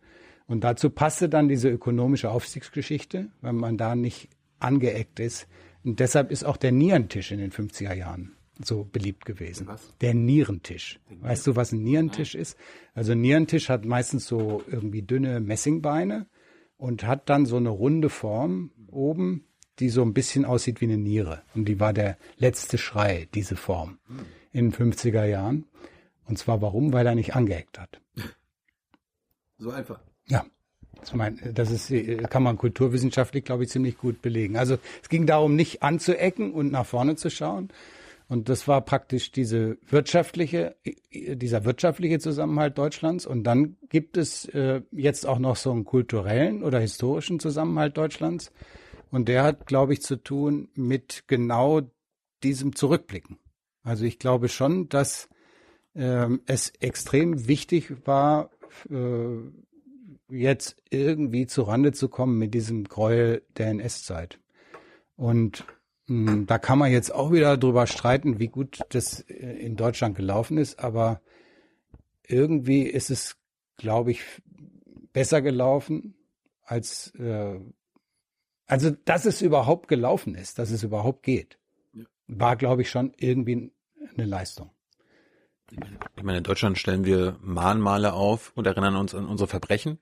Und 0.46 0.64
dazu 0.64 0.90
passte 0.90 1.28
dann 1.28 1.48
diese 1.48 1.70
ökonomische 1.70 2.30
Aufsichtsgeschichte, 2.30 3.30
weil 3.40 3.52
man 3.52 3.76
da 3.76 3.94
nicht 3.94 4.28
angeeckt 4.59 5.20
ist. 5.20 5.46
Und 5.85 6.00
deshalb 6.00 6.30
ist 6.30 6.44
auch 6.44 6.57
der 6.57 6.72
Nierentisch 6.72 7.33
in 7.33 7.38
den 7.38 7.50
50er 7.50 7.94
Jahren 7.94 8.37
so 8.62 8.85
beliebt 8.85 9.24
gewesen. 9.24 9.66
Was? 9.66 9.92
Der 10.00 10.14
Nierentisch. 10.14 11.00
Weißt 11.20 11.46
du, 11.46 11.57
was 11.57 11.72
ein 11.72 11.83
Nierentisch 11.83 12.35
Nein. 12.35 12.42
ist? 12.42 12.57
Also 12.94 13.12
ein 13.12 13.20
Nierentisch 13.20 13.68
hat 13.68 13.85
meistens 13.85 14.26
so 14.26 14.62
irgendwie 14.68 15.02
dünne 15.02 15.40
Messingbeine 15.40 16.26
und 16.76 17.04
hat 17.04 17.28
dann 17.28 17.46
so 17.46 17.57
eine 17.57 17.70
runde 17.70 18.11
Form 18.11 18.70
oben, 18.90 19.46
die 19.80 19.88
so 19.88 20.02
ein 20.02 20.14
bisschen 20.14 20.44
aussieht 20.44 20.80
wie 20.80 20.87
eine 20.87 20.98
Niere. 20.98 21.42
Und 21.54 21.66
die 21.66 21.80
war 21.80 21.92
der 21.92 22.16
letzte 22.37 22.78
Schrei, 22.78 23.28
diese 23.35 23.57
Form, 23.57 23.98
in 24.52 24.70
den 24.70 24.92
50er 24.92 25.24
Jahren. 25.24 25.66
Und 26.26 26.38
zwar 26.38 26.62
warum? 26.62 26.92
Weil 26.92 27.07
er 27.07 27.14
nicht 27.14 27.35
angeeckt 27.35 27.78
hat. 27.78 28.00
So 29.59 29.70
einfach. 29.70 30.00
Ja. 30.28 30.44
Das, 31.00 31.12
mein, 31.12 31.38
das 31.52 31.70
ist, 31.70 31.92
kann 32.30 32.42
man 32.42 32.56
kulturwissenschaftlich, 32.56 33.44
glaube 33.44 33.64
ich, 33.64 33.70
ziemlich 33.70 33.98
gut 33.98 34.22
belegen. 34.22 34.56
Also 34.56 34.78
es 35.02 35.08
ging 35.10 35.26
darum, 35.26 35.54
nicht 35.54 35.82
anzuecken 35.82 36.52
und 36.52 36.72
nach 36.72 36.87
vorne 36.87 37.16
zu 37.16 37.30
schauen. 37.30 37.68
Und 38.26 38.48
das 38.48 38.66
war 38.66 38.80
praktisch 38.80 39.30
diese 39.30 39.76
wirtschaftliche, 39.87 40.76
dieser 41.12 41.64
wirtschaftliche 41.66 42.20
Zusammenhalt 42.20 42.78
Deutschlands. 42.78 43.26
Und 43.26 43.44
dann 43.44 43.76
gibt 43.90 44.16
es 44.16 44.46
äh, 44.46 44.80
jetzt 44.92 45.26
auch 45.26 45.38
noch 45.38 45.56
so 45.56 45.72
einen 45.72 45.84
kulturellen 45.84 46.62
oder 46.62 46.80
historischen 46.80 47.38
Zusammenhalt 47.38 47.98
Deutschlands. 47.98 48.50
Und 49.10 49.28
der 49.28 49.42
hat, 49.42 49.66
glaube 49.66 49.92
ich, 49.92 50.00
zu 50.00 50.16
tun 50.16 50.68
mit 50.74 51.24
genau 51.26 51.82
diesem 52.42 52.74
Zurückblicken. 52.74 53.38
Also 53.82 54.04
ich 54.04 54.18
glaube 54.18 54.48
schon, 54.48 54.88
dass 54.88 55.28
ähm, 55.94 56.40
es 56.46 56.70
extrem 56.80 57.46
wichtig 57.46 58.06
war, 58.06 58.50
äh, 58.90 58.94
jetzt 60.28 60.76
irgendwie 60.90 61.46
zu 61.46 61.62
Rande 61.62 61.92
zu 61.92 62.08
kommen 62.08 62.38
mit 62.38 62.54
diesem 62.54 62.84
Gräuel 62.84 63.42
der 63.56 63.68
NS-Zeit. 63.68 64.40
Und 65.16 65.64
mh, 66.06 66.32
hm, 66.32 66.46
da 66.46 66.58
kann 66.58 66.78
man 66.78 66.90
jetzt 66.90 67.14
auch 67.14 67.32
wieder 67.32 67.56
drüber 67.56 67.87
streiten, 67.87 68.38
wie 68.38 68.48
gut 68.48 68.80
das 68.90 69.20
äh, 69.20 69.34
in 69.34 69.76
Deutschland 69.76 70.16
gelaufen 70.16 70.58
ist, 70.58 70.78
aber 70.78 71.20
irgendwie 72.26 72.82
ist 72.82 73.10
es, 73.10 73.37
glaube 73.76 74.12
ich, 74.12 74.22
besser 75.12 75.42
gelaufen 75.42 76.16
als 76.62 77.14
äh, 77.16 77.60
also 78.66 78.90
dass 78.90 79.24
es 79.24 79.42
überhaupt 79.42 79.88
gelaufen 79.88 80.34
ist, 80.34 80.58
dass 80.58 80.70
es 80.70 80.82
überhaupt 80.82 81.22
geht, 81.22 81.58
war, 82.26 82.56
glaube 82.56 82.82
ich, 82.82 82.90
schon 82.90 83.12
irgendwie 83.16 83.72
eine 84.16 84.26
Leistung. 84.26 84.70
Ich 86.16 86.22
meine, 86.22 86.38
in 86.38 86.44
Deutschland 86.44 86.79
stellen 86.79 87.05
wir 87.05 87.37
Mahnmale 87.40 88.12
auf 88.12 88.53
und 88.55 88.66
erinnern 88.66 88.96
uns 88.96 89.14
an 89.14 89.27
unsere 89.27 89.48
Verbrechen. 89.48 89.98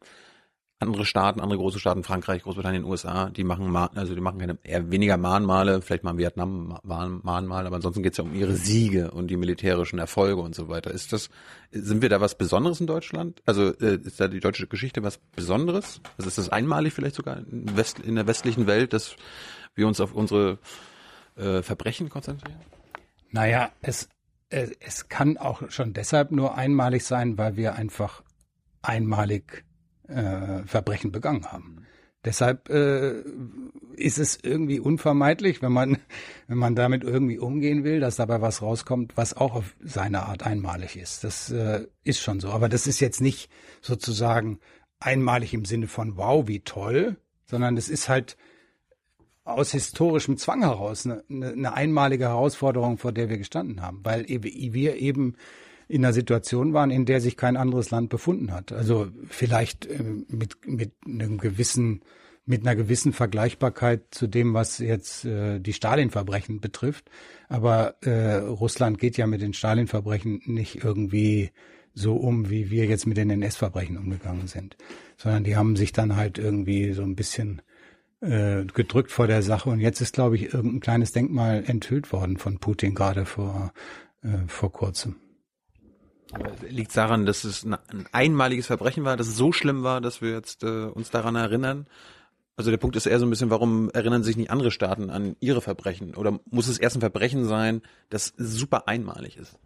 Andere 0.78 1.06
Staaten, 1.06 1.40
andere 1.40 1.60
große 1.60 1.78
Staaten, 1.78 2.02
Frankreich, 2.02 2.42
Großbritannien, 2.42 2.84
USA, 2.84 3.30
die 3.30 3.44
machen 3.44 3.74
also 3.76 4.16
die 4.16 4.20
machen 4.20 4.40
keine 4.40 4.58
eher 4.64 4.90
weniger 4.90 5.16
Mahnmale, 5.16 5.80
vielleicht 5.80 6.02
mal 6.02 6.18
Vietnam 6.18 6.76
Mahnmale, 6.82 7.68
aber 7.68 7.76
ansonsten 7.76 8.02
geht 8.02 8.14
es 8.14 8.18
ja 8.18 8.24
um 8.24 8.34
ihre 8.34 8.54
Siege 8.54 9.12
und 9.12 9.28
die 9.28 9.36
militärischen 9.36 10.00
Erfolge 10.00 10.40
und 10.40 10.56
so 10.56 10.68
weiter. 10.68 10.90
Ist 10.90 11.12
das, 11.12 11.30
sind 11.70 12.02
wir 12.02 12.08
da 12.08 12.20
was 12.20 12.36
Besonderes 12.36 12.80
in 12.80 12.88
Deutschland? 12.88 13.42
Also 13.46 13.72
äh, 13.78 14.00
ist 14.02 14.18
da 14.18 14.26
die 14.26 14.40
deutsche 14.40 14.66
Geschichte 14.66 15.04
was 15.04 15.18
Besonderes? 15.18 16.00
Also 16.18 16.26
ist 16.26 16.38
das 16.38 16.48
einmalig 16.48 16.92
vielleicht 16.92 17.14
sogar 17.14 17.38
in, 17.38 17.76
West, 17.76 18.00
in 18.00 18.16
der 18.16 18.26
westlichen 18.26 18.66
Welt, 18.66 18.92
dass 18.92 19.14
wir 19.76 19.86
uns 19.86 20.00
auf 20.00 20.12
unsere 20.12 20.58
äh, 21.36 21.62
Verbrechen 21.62 22.08
konzentrieren? 22.08 22.58
Naja, 23.30 23.70
es 23.82 24.08
es 24.52 25.08
kann 25.08 25.38
auch 25.38 25.70
schon 25.70 25.92
deshalb 25.92 26.30
nur 26.30 26.56
einmalig 26.56 27.04
sein, 27.04 27.38
weil 27.38 27.56
wir 27.56 27.74
einfach 27.74 28.22
einmalig 28.82 29.64
äh, 30.08 30.64
Verbrechen 30.64 31.12
begangen 31.12 31.50
haben. 31.50 31.86
Deshalb 32.24 32.68
äh, 32.68 33.22
ist 33.96 34.18
es 34.18 34.38
irgendwie 34.40 34.78
unvermeidlich, 34.78 35.60
wenn 35.60 35.72
man, 35.72 35.98
wenn 36.46 36.58
man 36.58 36.76
damit 36.76 37.02
irgendwie 37.02 37.38
umgehen 37.38 37.82
will, 37.82 37.98
dass 37.98 38.16
dabei 38.16 38.40
was 38.40 38.62
rauskommt, 38.62 39.16
was 39.16 39.34
auch 39.34 39.54
auf 39.54 39.74
seine 39.80 40.24
Art 40.24 40.44
einmalig 40.44 40.96
ist. 40.96 41.24
Das 41.24 41.50
äh, 41.50 41.86
ist 42.04 42.20
schon 42.20 42.38
so. 42.38 42.50
Aber 42.50 42.68
das 42.68 42.86
ist 42.86 43.00
jetzt 43.00 43.20
nicht 43.20 43.50
sozusagen 43.80 44.60
einmalig 45.00 45.52
im 45.52 45.64
Sinne 45.64 45.88
von 45.88 46.16
wow, 46.16 46.46
wie 46.46 46.60
toll, 46.60 47.16
sondern 47.46 47.76
es 47.76 47.88
ist 47.88 48.08
halt 48.08 48.36
aus 49.44 49.72
historischem 49.72 50.36
Zwang 50.36 50.62
heraus 50.62 51.06
eine, 51.06 51.22
eine, 51.28 51.74
einmalige 51.74 52.26
Herausforderung, 52.26 52.98
vor 52.98 53.12
der 53.12 53.28
wir 53.28 53.38
gestanden 53.38 53.82
haben, 53.82 54.00
weil 54.04 54.26
wir 54.28 54.96
eben 54.96 55.36
in 55.88 56.04
einer 56.04 56.12
Situation 56.12 56.72
waren, 56.72 56.90
in 56.90 57.04
der 57.04 57.20
sich 57.20 57.36
kein 57.36 57.56
anderes 57.56 57.90
Land 57.90 58.08
befunden 58.08 58.52
hat. 58.52 58.72
Also 58.72 59.08
vielleicht 59.28 59.86
äh, 59.86 60.02
mit, 60.28 60.66
mit 60.66 60.92
einem 61.04 61.38
gewissen, 61.38 62.02
mit 62.46 62.62
einer 62.62 62.76
gewissen 62.76 63.12
Vergleichbarkeit 63.12 64.02
zu 64.10 64.26
dem, 64.26 64.54
was 64.54 64.78
jetzt 64.78 65.24
äh, 65.24 65.58
die 65.58 65.72
Stalin-Verbrechen 65.72 66.60
betrifft. 66.60 67.10
Aber 67.48 67.96
äh, 68.02 68.36
Russland 68.36 68.98
geht 68.98 69.16
ja 69.16 69.26
mit 69.26 69.42
den 69.42 69.54
Stalin-Verbrechen 69.54 70.40
nicht 70.46 70.84
irgendwie 70.84 71.50
so 71.94 72.16
um, 72.16 72.48
wie 72.48 72.70
wir 72.70 72.86
jetzt 72.86 73.06
mit 73.06 73.16
den 73.16 73.28
NS-Verbrechen 73.28 73.98
umgegangen 73.98 74.46
sind, 74.46 74.76
sondern 75.18 75.44
die 75.44 75.56
haben 75.56 75.76
sich 75.76 75.92
dann 75.92 76.16
halt 76.16 76.38
irgendwie 76.38 76.92
so 76.92 77.02
ein 77.02 77.16
bisschen 77.16 77.60
äh, 78.22 78.64
gedrückt 78.64 79.10
vor 79.10 79.26
der 79.26 79.42
Sache. 79.42 79.68
Und 79.68 79.80
jetzt 79.80 80.00
ist, 80.00 80.14
glaube 80.14 80.36
ich, 80.36 80.54
irgendein 80.54 80.80
kleines 80.80 81.12
Denkmal 81.12 81.64
enthüllt 81.66 82.12
worden 82.12 82.36
von 82.36 82.58
Putin 82.58 82.94
gerade 82.94 83.24
vor, 83.26 83.72
äh, 84.22 84.46
vor 84.46 84.72
kurzem. 84.72 85.16
Liegt 86.66 86.96
daran, 86.96 87.26
dass 87.26 87.44
es 87.44 87.64
ein 87.64 87.76
einmaliges 88.12 88.68
Verbrechen 88.68 89.04
war, 89.04 89.16
dass 89.16 89.26
es 89.26 89.36
so 89.36 89.52
schlimm 89.52 89.82
war, 89.82 90.00
dass 90.00 90.22
wir 90.22 90.30
jetzt 90.30 90.62
äh, 90.62 90.84
uns 90.84 91.10
daran 91.10 91.34
erinnern? 91.34 91.86
Also 92.56 92.70
der 92.70 92.78
Punkt 92.78 92.96
ist 92.96 93.06
eher 93.06 93.18
so 93.18 93.26
ein 93.26 93.30
bisschen, 93.30 93.50
warum 93.50 93.90
erinnern 93.90 94.22
sich 94.22 94.36
nicht 94.36 94.50
andere 94.50 94.70
Staaten 94.70 95.10
an 95.10 95.36
ihre 95.40 95.60
Verbrechen? 95.60 96.14
Oder 96.14 96.38
muss 96.50 96.68
es 96.68 96.78
erst 96.78 96.96
ein 96.96 97.00
Verbrechen 97.00 97.44
sein, 97.44 97.82
das 98.08 98.32
super 98.36 98.88
einmalig 98.88 99.36
ist? 99.36 99.58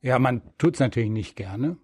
Ja, 0.00 0.18
man 0.18 0.42
tut 0.56 0.74
es 0.74 0.80
natürlich 0.80 1.10
nicht 1.10 1.36
gerne. 1.36 1.76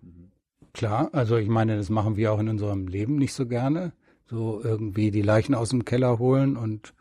Klar, 0.73 1.11
also 1.13 1.37
ich 1.37 1.49
meine, 1.49 1.77
das 1.77 1.91
machen 1.91 2.17
wir 2.17 2.33
auch 2.33 2.39
in 2.39 2.49
unserem 2.49 2.89
Leben 2.89 3.17
nicht 3.17 3.35
so 3.35 3.47
gerne 3.47 3.93
so 4.27 4.61
irgendwie 4.63 5.11
die 5.11 5.23
Leichen 5.23 5.55
aus 5.55 5.71
dem 5.71 5.85
Keller 5.85 6.19
holen 6.19 6.57
und 6.57 6.95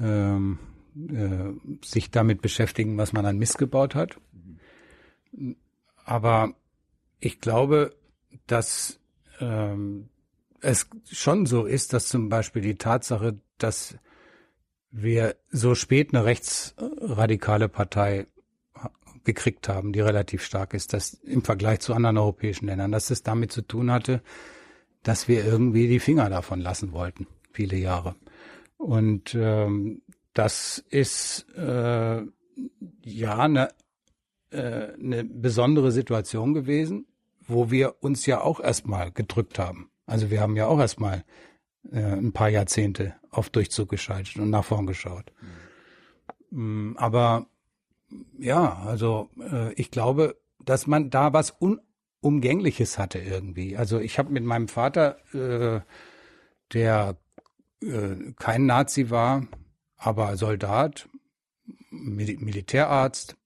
ähm, 0.00 0.58
äh, 0.96 1.84
sich 1.84 2.10
damit 2.10 2.42
beschäftigen, 2.42 2.96
was 2.96 3.12
man 3.12 3.26
an 3.26 3.38
Mist 3.38 3.58
gebaut 3.58 3.94
hat. 3.94 4.18
Aber 6.04 6.54
ich 7.20 7.40
glaube, 7.40 7.94
dass 8.46 9.00
ähm, 9.40 10.08
es 10.60 10.88
schon 11.10 11.46
so 11.46 11.64
ist, 11.64 11.92
dass 11.92 12.08
zum 12.08 12.28
Beispiel 12.28 12.62
die 12.62 12.76
Tatsache, 12.76 13.38
dass 13.58 13.96
wir 14.90 15.36
so 15.50 15.74
spät 15.74 16.14
eine 16.14 16.24
rechtsradikale 16.24 17.68
Partei 17.68 18.26
gekriegt 19.24 19.68
haben, 19.68 19.92
die 19.92 20.00
relativ 20.00 20.42
stark 20.42 20.72
ist, 20.72 20.94
dass 20.94 21.14
im 21.14 21.42
Vergleich 21.42 21.80
zu 21.80 21.92
anderen 21.92 22.16
europäischen 22.16 22.66
Ländern, 22.66 22.92
dass 22.92 23.10
es 23.10 23.22
damit 23.22 23.52
zu 23.52 23.62
tun 23.62 23.90
hatte, 23.90 24.22
dass 25.02 25.28
wir 25.28 25.44
irgendwie 25.44 25.88
die 25.88 26.00
Finger 26.00 26.28
davon 26.30 26.60
lassen 26.60 26.92
wollten, 26.92 27.26
viele 27.52 27.76
Jahre. 27.76 28.14
Und 28.76 29.34
ähm, 29.34 30.02
das 30.34 30.84
ist 30.90 31.46
äh, 31.56 32.22
ja 33.04 33.38
eine, 33.38 33.68
äh, 34.50 34.92
eine 34.94 35.24
besondere 35.24 35.90
Situation 35.92 36.54
gewesen, 36.54 37.06
wo 37.46 37.70
wir 37.70 37.96
uns 38.00 38.26
ja 38.26 38.40
auch 38.40 38.60
erstmal 38.60 39.10
gedrückt 39.10 39.58
haben. 39.58 39.90
Also 40.06 40.30
wir 40.30 40.40
haben 40.40 40.56
ja 40.56 40.66
auch 40.66 40.78
erstmal 40.78 41.24
äh, 41.90 42.00
ein 42.00 42.32
paar 42.32 42.48
Jahrzehnte 42.48 43.14
auf 43.30 43.50
Durchzug 43.50 43.88
geschaltet 43.88 44.36
und 44.36 44.50
nach 44.50 44.64
vorn 44.64 44.86
geschaut. 44.86 45.32
Mhm. 46.50 46.96
Aber 46.96 47.46
ja, 48.38 48.82
also 48.86 49.30
äh, 49.40 49.72
ich 49.74 49.90
glaube, 49.90 50.40
dass 50.64 50.86
man 50.86 51.10
da 51.10 51.32
was 51.32 51.54
un 51.60 51.80
Umgängliches 52.20 52.98
hatte 52.98 53.18
irgendwie. 53.18 53.76
Also 53.76 54.00
ich 54.00 54.18
habe 54.18 54.32
mit 54.32 54.44
meinem 54.44 54.68
Vater, 54.68 55.18
äh, 55.34 55.80
der 56.72 57.16
äh, 57.80 58.32
kein 58.36 58.66
Nazi 58.66 59.10
war, 59.10 59.46
aber 59.96 60.36
Soldat, 60.36 61.08
Mil 61.90 62.38
Militärarzt, 62.38 63.36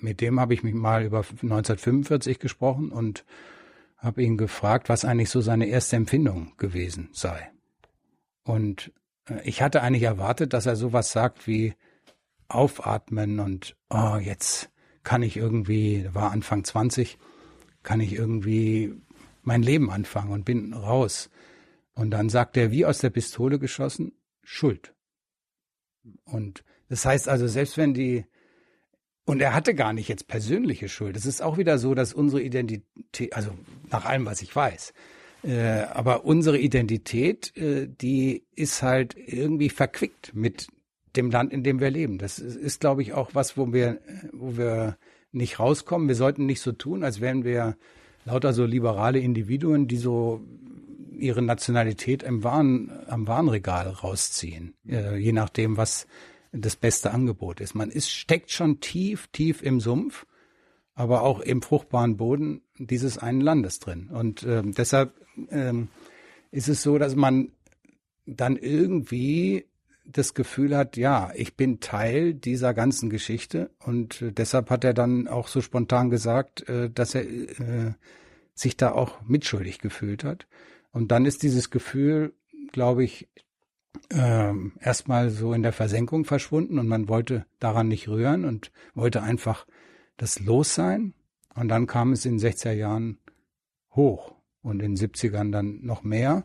mit 0.00 0.20
dem 0.20 0.40
habe 0.40 0.54
ich 0.54 0.62
mich 0.62 0.74
mal 0.74 1.04
über 1.04 1.18
1945 1.18 2.38
gesprochen 2.38 2.90
und 2.90 3.24
habe 3.98 4.22
ihn 4.22 4.38
gefragt, 4.38 4.88
was 4.88 5.04
eigentlich 5.04 5.30
so 5.30 5.40
seine 5.40 5.66
erste 5.66 5.96
Empfindung 5.96 6.56
gewesen 6.56 7.10
sei. 7.12 7.50
Und 8.44 8.92
äh, 9.28 9.40
ich 9.44 9.62
hatte 9.62 9.82
eigentlich 9.82 10.04
erwartet, 10.04 10.52
dass 10.52 10.66
er 10.66 10.76
sowas 10.76 11.12
sagt 11.12 11.46
wie 11.46 11.74
aufatmen 12.48 13.38
und 13.38 13.76
oh, 13.90 14.16
jetzt 14.16 14.70
kann 15.02 15.22
ich 15.22 15.36
irgendwie, 15.36 16.08
war 16.12 16.32
Anfang 16.32 16.64
20, 16.64 17.18
kann 17.82 18.00
ich 18.00 18.12
irgendwie 18.14 18.94
mein 19.42 19.62
Leben 19.62 19.90
anfangen 19.90 20.32
und 20.32 20.44
bin 20.44 20.72
raus. 20.72 21.30
Und 21.94 22.10
dann 22.10 22.28
sagt 22.28 22.56
er, 22.56 22.70
wie 22.70 22.86
aus 22.86 22.98
der 22.98 23.10
Pistole 23.10 23.58
geschossen, 23.58 24.12
Schuld. 24.42 24.94
Und 26.24 26.64
das 26.88 27.04
heißt 27.04 27.28
also, 27.28 27.46
selbst 27.46 27.76
wenn 27.76 27.94
die, 27.94 28.24
und 29.24 29.40
er 29.40 29.54
hatte 29.54 29.74
gar 29.74 29.92
nicht 29.92 30.08
jetzt 30.08 30.26
persönliche 30.26 30.88
Schuld. 30.88 31.16
Es 31.16 31.26
ist 31.26 31.42
auch 31.42 31.56
wieder 31.56 31.78
so, 31.78 31.94
dass 31.94 32.12
unsere 32.12 32.42
Identität, 32.42 33.32
also 33.34 33.52
nach 33.90 34.04
allem, 34.04 34.26
was 34.26 34.42
ich 34.42 34.54
weiß, 34.54 34.92
äh, 35.42 35.82
aber 35.92 36.24
unsere 36.24 36.58
Identität, 36.58 37.56
äh, 37.56 37.88
die 37.88 38.44
ist 38.54 38.82
halt 38.82 39.16
irgendwie 39.16 39.70
verquickt 39.70 40.34
mit 40.34 40.68
dem 41.16 41.30
Land, 41.30 41.52
in 41.52 41.62
dem 41.62 41.80
wir 41.80 41.90
leben. 41.90 42.18
Das 42.18 42.38
ist, 42.38 42.56
ist 42.56 42.80
glaube 42.80 43.02
ich, 43.02 43.12
auch 43.12 43.34
was, 43.34 43.56
wo 43.56 43.72
wir, 43.72 44.00
wo 44.32 44.56
wir 44.56 44.96
nicht 45.32 45.58
rauskommen. 45.58 46.08
Wir 46.08 46.14
sollten 46.14 46.46
nicht 46.46 46.60
so 46.60 46.72
tun, 46.72 47.04
als 47.04 47.20
wären 47.20 47.44
wir 47.44 47.76
lauter 48.24 48.52
so 48.52 48.64
liberale 48.64 49.18
Individuen, 49.18 49.88
die 49.88 49.96
so 49.96 50.42
ihre 51.18 51.42
Nationalität 51.42 52.22
im 52.22 52.44
Waren, 52.44 52.90
am 53.06 53.26
Warenregal 53.26 53.88
rausziehen, 53.88 54.74
äh, 54.88 55.16
je 55.16 55.32
nachdem, 55.32 55.76
was 55.76 56.06
das 56.52 56.76
beste 56.76 57.12
Angebot 57.12 57.60
ist. 57.60 57.74
Man 57.74 57.90
ist, 57.90 58.10
steckt 58.10 58.50
schon 58.50 58.80
tief, 58.80 59.28
tief 59.28 59.62
im 59.62 59.80
Sumpf, 59.80 60.26
aber 60.94 61.22
auch 61.22 61.40
im 61.40 61.62
fruchtbaren 61.62 62.16
Boden 62.16 62.62
dieses 62.78 63.18
einen 63.18 63.40
Landes 63.40 63.78
drin. 63.78 64.08
Und 64.08 64.42
äh, 64.42 64.62
deshalb 64.64 65.14
ähm, 65.50 65.88
ist 66.50 66.68
es 66.68 66.82
so, 66.82 66.98
dass 66.98 67.14
man 67.14 67.52
dann 68.26 68.56
irgendwie 68.56 69.66
das 70.12 70.34
Gefühl 70.34 70.76
hat, 70.76 70.96
ja, 70.96 71.32
ich 71.34 71.56
bin 71.56 71.80
Teil 71.80 72.34
dieser 72.34 72.74
ganzen 72.74 73.10
Geschichte 73.10 73.70
und 73.78 74.22
äh, 74.22 74.32
deshalb 74.32 74.70
hat 74.70 74.84
er 74.84 74.94
dann 74.94 75.28
auch 75.28 75.48
so 75.48 75.60
spontan 75.60 76.10
gesagt, 76.10 76.68
äh, 76.68 76.90
dass 76.90 77.14
er 77.14 77.22
äh, 77.22 77.92
sich 78.54 78.76
da 78.76 78.92
auch 78.92 79.22
mitschuldig 79.22 79.78
gefühlt 79.78 80.24
hat. 80.24 80.46
Und 80.92 81.12
dann 81.12 81.24
ist 81.24 81.42
dieses 81.42 81.70
Gefühl, 81.70 82.34
glaube 82.72 83.04
ich, 83.04 83.28
ähm, 84.10 84.72
erstmal 84.80 85.30
so 85.30 85.52
in 85.52 85.62
der 85.62 85.72
Versenkung 85.72 86.24
verschwunden 86.24 86.78
und 86.78 86.88
man 86.88 87.08
wollte 87.08 87.46
daran 87.58 87.88
nicht 87.88 88.08
rühren 88.08 88.44
und 88.44 88.70
wollte 88.94 89.22
einfach 89.22 89.66
das 90.16 90.40
Los 90.40 90.74
sein. 90.74 91.14
Und 91.54 91.68
dann 91.68 91.86
kam 91.86 92.12
es 92.12 92.24
in 92.24 92.38
60er 92.38 92.72
Jahren 92.72 93.18
hoch 93.94 94.34
und 94.62 94.82
in 94.82 94.96
70ern 94.96 95.50
dann 95.50 95.80
noch 95.82 96.02
mehr. 96.02 96.44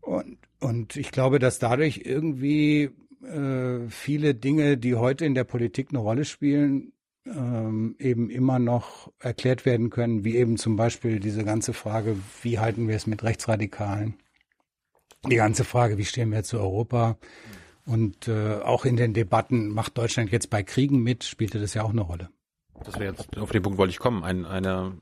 Und, 0.00 0.38
und 0.66 0.96
ich 0.96 1.12
glaube, 1.12 1.38
dass 1.38 1.60
dadurch 1.60 2.02
irgendwie 2.04 2.90
äh, 3.22 3.88
viele 3.88 4.34
Dinge, 4.34 4.76
die 4.76 4.96
heute 4.96 5.24
in 5.24 5.36
der 5.36 5.44
Politik 5.44 5.90
eine 5.90 6.00
Rolle 6.00 6.24
spielen, 6.24 6.92
ähm, 7.24 7.94
eben 8.00 8.30
immer 8.30 8.58
noch 8.58 9.12
erklärt 9.20 9.64
werden 9.64 9.90
können, 9.90 10.24
wie 10.24 10.34
eben 10.34 10.56
zum 10.56 10.74
Beispiel 10.74 11.20
diese 11.20 11.44
ganze 11.44 11.72
Frage, 11.72 12.16
wie 12.42 12.58
halten 12.58 12.88
wir 12.88 12.96
es 12.96 13.06
mit 13.06 13.22
Rechtsradikalen? 13.22 14.14
Die 15.30 15.36
ganze 15.36 15.62
Frage, 15.62 15.98
wie 15.98 16.04
stehen 16.04 16.32
wir 16.32 16.42
zu 16.42 16.58
Europa? 16.58 17.16
Und 17.84 18.26
äh, 18.26 18.56
auch 18.56 18.84
in 18.84 18.96
den 18.96 19.14
Debatten, 19.14 19.68
macht 19.68 19.96
Deutschland 19.96 20.32
jetzt 20.32 20.50
bei 20.50 20.64
Kriegen 20.64 21.00
mit, 21.00 21.22
spielte 21.22 21.60
das 21.60 21.74
ja 21.74 21.84
auch 21.84 21.90
eine 21.90 22.00
Rolle. 22.00 22.28
Das 22.82 22.98
wäre 22.98 23.12
jetzt, 23.12 23.38
auf 23.38 23.52
den 23.52 23.62
Punkt 23.62 23.78
wollte 23.78 23.92
ich 23.92 24.00
kommen. 24.00 24.24
Ein, 24.24 24.44
eine, 24.44 24.98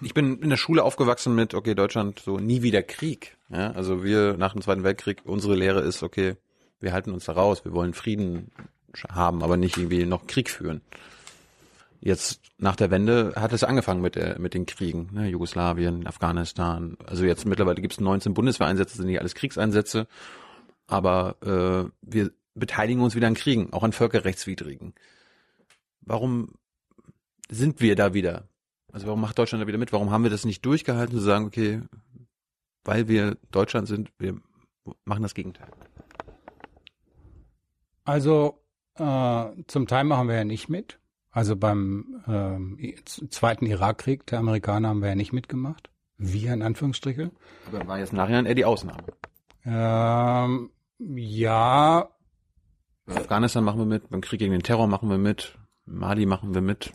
ich 0.00 0.14
bin 0.14 0.40
in 0.40 0.50
der 0.50 0.56
Schule 0.56 0.82
aufgewachsen 0.82 1.36
mit, 1.36 1.54
okay, 1.54 1.76
Deutschland 1.76 2.18
so 2.18 2.38
nie 2.38 2.62
wieder 2.62 2.82
Krieg. 2.82 3.36
Ja, 3.50 3.72
also 3.72 4.04
wir 4.04 4.36
nach 4.36 4.52
dem 4.52 4.62
Zweiten 4.62 4.84
Weltkrieg, 4.84 5.22
unsere 5.24 5.56
Lehre 5.56 5.80
ist, 5.80 6.02
okay, 6.02 6.36
wir 6.78 6.92
halten 6.92 7.10
uns 7.10 7.24
da 7.24 7.32
raus, 7.32 7.64
wir 7.64 7.72
wollen 7.72 7.94
Frieden 7.94 8.52
haben, 9.08 9.42
aber 9.42 9.56
nicht 9.56 9.76
irgendwie 9.76 10.06
noch 10.06 10.26
Krieg 10.26 10.50
führen. 10.50 10.80
Jetzt 12.00 12.40
nach 12.58 12.76
der 12.76 12.90
Wende 12.90 13.34
hat 13.36 13.52
es 13.52 13.62
angefangen 13.62 14.00
mit, 14.00 14.14
der, 14.14 14.38
mit 14.38 14.54
den 14.54 14.64
Kriegen, 14.64 15.10
ne? 15.12 15.28
Jugoslawien, 15.28 16.06
Afghanistan. 16.06 16.96
Also 17.06 17.24
jetzt 17.24 17.44
mittlerweile 17.44 17.82
gibt 17.82 17.92
es 17.92 18.00
19 18.00 18.32
Bundeswehreinsätze, 18.32 18.96
sind 18.96 19.06
nicht 19.06 19.20
alles 19.20 19.34
Kriegseinsätze, 19.34 20.06
aber 20.86 21.36
äh, 21.42 21.90
wir 22.00 22.30
beteiligen 22.54 23.02
uns 23.02 23.14
wieder 23.14 23.26
an 23.26 23.34
Kriegen, 23.34 23.72
auch 23.72 23.82
an 23.82 23.92
völkerrechtswidrigen. 23.92 24.94
Warum 26.00 26.54
sind 27.50 27.80
wir 27.80 27.96
da 27.96 28.14
wieder? 28.14 28.48
Also 28.92 29.06
warum 29.06 29.20
macht 29.20 29.38
Deutschland 29.38 29.62
da 29.62 29.68
wieder 29.68 29.78
mit? 29.78 29.92
Warum 29.92 30.10
haben 30.10 30.22
wir 30.22 30.30
das 30.30 30.46
nicht 30.46 30.64
durchgehalten 30.64 31.14
zu 31.14 31.22
sagen, 31.22 31.44
okay, 31.44 31.82
weil 32.84 33.08
wir 33.08 33.36
Deutschland 33.50 33.88
sind, 33.88 34.10
wir 34.18 34.36
machen 35.04 35.22
das 35.22 35.34
Gegenteil? 35.34 35.70
Also 38.04 38.60
äh, 38.94 39.46
zum 39.66 39.86
Teil 39.86 40.04
machen 40.04 40.28
wir 40.28 40.36
ja 40.36 40.44
nicht 40.44 40.68
mit. 40.68 40.98
Also 41.30 41.54
beim 41.54 42.22
ähm, 42.26 42.78
zweiten 43.04 43.66
Irakkrieg 43.66 44.26
der 44.26 44.40
Amerikaner 44.40 44.88
haben 44.88 45.00
wir 45.00 45.10
ja 45.10 45.14
nicht 45.14 45.32
mitgemacht. 45.32 45.90
Wir 46.16 46.52
in 46.52 46.62
Anführungsstriche. 46.62 47.30
Aber 47.66 47.86
war 47.86 47.98
jetzt 47.98 48.12
nachher 48.12 48.44
eher 48.44 48.54
die 48.54 48.64
Ausnahme. 48.64 49.04
Ähm, 49.64 50.70
ja. 50.98 52.10
Bei 53.06 53.16
Afghanistan 53.16 53.64
machen 53.64 53.78
wir 53.78 53.86
mit, 53.86 54.10
beim 54.10 54.20
Krieg 54.20 54.40
gegen 54.40 54.52
den 54.52 54.62
Terror 54.62 54.86
machen 54.86 55.08
wir 55.08 55.18
mit, 55.18 55.58
Mali 55.84 56.26
machen 56.26 56.54
wir 56.54 56.60
mit. 56.60 56.92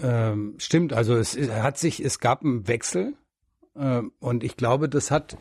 Ähm, 0.00 0.54
stimmt, 0.58 0.92
also 0.92 1.14
es, 1.16 1.36
es 1.36 1.50
hat 1.50 1.78
sich, 1.78 2.02
es 2.02 2.20
gab 2.20 2.42
einen 2.42 2.66
Wechsel 2.66 3.08
äh, 3.08 3.19
und 3.74 4.44
ich 4.44 4.56
glaube, 4.56 4.88
das 4.88 5.10
hat 5.10 5.36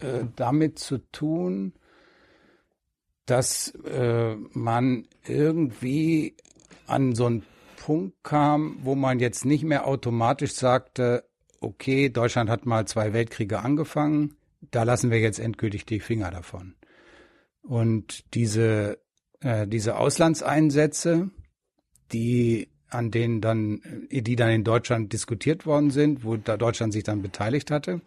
äh, 0.00 0.24
damit 0.36 0.78
zu 0.78 0.98
tun, 1.12 1.74
dass 3.26 3.70
äh, 3.84 4.36
man 4.52 5.06
irgendwie 5.26 6.36
an 6.86 7.14
so 7.14 7.26
einen 7.26 7.42
Punkt 7.76 8.22
kam, 8.22 8.78
wo 8.82 8.94
man 8.94 9.18
jetzt 9.18 9.44
nicht 9.44 9.64
mehr 9.64 9.86
automatisch 9.86 10.54
sagte, 10.54 11.24
okay, 11.60 12.08
Deutschland 12.10 12.50
hat 12.50 12.66
mal 12.66 12.86
zwei 12.86 13.12
Weltkriege 13.12 13.60
angefangen, 13.60 14.36
da 14.70 14.82
lassen 14.82 15.10
wir 15.10 15.20
jetzt 15.20 15.38
endgültig 15.38 15.86
die 15.86 16.00
Finger 16.00 16.30
davon. 16.30 16.74
Und 17.62 18.34
diese, 18.34 18.98
äh, 19.40 19.66
diese 19.66 19.96
Auslandseinsätze, 19.96 21.30
die 22.12 22.68
an 22.94 23.10
denen 23.10 23.40
dann, 23.40 23.80
die 24.10 24.36
dann 24.36 24.50
in 24.50 24.64
Deutschland 24.64 25.12
diskutiert 25.12 25.66
worden 25.66 25.90
sind, 25.90 26.24
wo 26.24 26.36
da 26.36 26.56
Deutschland 26.56 26.92
sich 26.92 27.04
dann 27.04 27.22
beteiligt 27.22 27.70
hatte, 27.70 28.00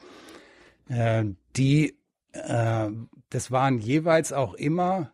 äh, 0.89 1.25
die, 1.55 1.95
äh, 2.33 2.89
das 3.29 3.51
waren 3.51 3.79
jeweils 3.79 4.33
auch 4.33 4.53
immer 4.53 5.11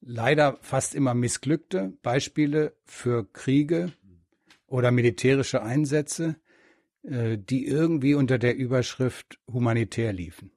leider 0.00 0.58
fast 0.62 0.94
immer 0.94 1.14
missglückte 1.14 1.92
Beispiele 2.02 2.74
für 2.84 3.30
Kriege 3.32 3.92
oder 4.66 4.90
militärische 4.90 5.62
Einsätze, 5.62 6.36
äh, 7.02 7.38
die 7.38 7.66
irgendwie 7.66 8.14
unter 8.14 8.38
der 8.38 8.56
Überschrift 8.56 9.38
humanitär 9.50 10.12
liefen. 10.12 10.50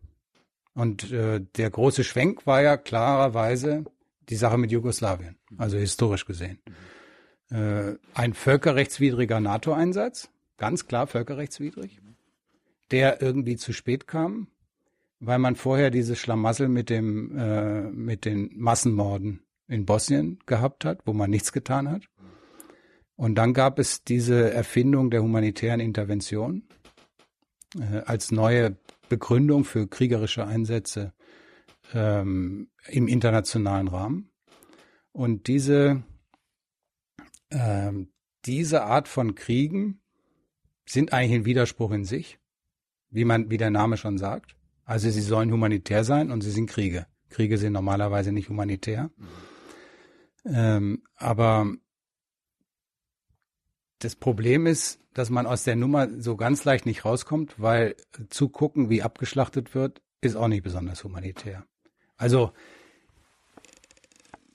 Und 0.74 1.12
äh, 1.12 1.42
der 1.56 1.70
große 1.70 2.04
Schwenk 2.04 2.48
war 2.48 2.62
ja 2.62 2.78
klarerweise 2.78 3.84
die 4.30 4.36
Sache 4.36 4.58
mit 4.58 4.72
Jugoslawien, 4.72 5.38
also 5.58 5.78
historisch 5.78 6.26
gesehen. 6.26 6.60
Äh, 7.54 8.00
ein 8.16 8.34
völkerrechtswidriger 8.34 9.40
NATO-Einsatz, 9.40 10.30
ganz 10.58 10.88
klar 10.88 11.06
völkerrechtswidrig, 11.06 12.00
der 12.90 13.22
irgendwie 13.22 13.58
zu 13.58 13.74
spät 13.74 14.08
kam, 14.08 14.48
weil 15.20 15.38
man 15.38 15.56
vorher 15.56 15.92
diese 15.92 16.16
Schlamassel 16.16 16.68
mit 16.68 16.90
dem 16.90 17.38
äh, 17.38 17.82
mit 17.92 18.26
den 18.26 18.50
Massenmorden 18.56 19.42
in 19.68 19.86
Bosnien 19.86 20.40
gehabt 20.48 20.84
hat, 20.84 21.02
wo 21.06 21.14
man 21.14 21.30
nichts 21.30 21.52
getan 21.52 21.92
hat. 21.92 22.02
Und 23.16 23.36
dann 23.36 23.54
gab 23.54 23.78
es 23.78 24.04
diese 24.04 24.52
Erfindung 24.52 25.12
der 25.12 25.22
humanitären 25.22 25.80
Intervention 25.80 26.64
äh, 27.80 28.00
als 28.00 28.32
neue 28.32 28.78
Begründung 29.10 29.64
für 29.64 29.88
kriegerische 29.88 30.48
Einsätze 30.48 31.14
ähm, 31.94 32.70
im 32.88 33.08
internationalen 33.08 33.90
Rahmen. 33.90 34.32
Und 35.12 35.46
diese 35.46 36.02
ähm, 37.54 38.10
diese 38.46 38.84
Art 38.84 39.08
von 39.08 39.36
Kriegen 39.36 40.02
sind 40.86 41.14
eigentlich 41.14 41.42
ein 41.42 41.46
Widerspruch 41.46 41.92
in 41.92 42.04
sich, 42.04 42.40
wie 43.10 43.26
man, 43.26 43.50
wie 43.50 43.58
der 43.58 43.70
Name 43.70 43.98
schon 43.98 44.18
sagt. 44.18 44.56
Also 44.86 45.10
sie 45.10 45.22
sollen 45.22 45.52
humanitär 45.52 46.04
sein 46.04 46.32
und 46.32 46.42
sie 46.42 46.52
sind 46.52 46.70
Kriege. 46.70 47.08
Kriege 47.30 47.58
sind 47.58 47.74
normalerweise 47.74 48.32
nicht 48.32 48.50
humanitär. 48.50 49.10
Ähm, 50.46 51.04
aber 51.16 51.72
das 54.00 54.16
Problem 54.16 54.66
ist, 54.66 55.00
dass 55.14 55.30
man 55.30 55.46
aus 55.46 55.64
der 55.64 55.76
Nummer 55.76 56.10
so 56.20 56.36
ganz 56.36 56.66
leicht 56.66 56.86
nicht 56.86 57.06
rauskommt, 57.06 57.56
weil 57.62 57.96
zugucken, 58.30 58.90
wie 58.90 59.04
abgeschlachtet 59.04 59.74
wird, 59.74 60.02
ist 60.22 60.36
auch 60.36 60.48
nicht 60.48 60.64
besonders 60.64 61.04
humanitär. 61.04 61.66
Also 62.18 62.52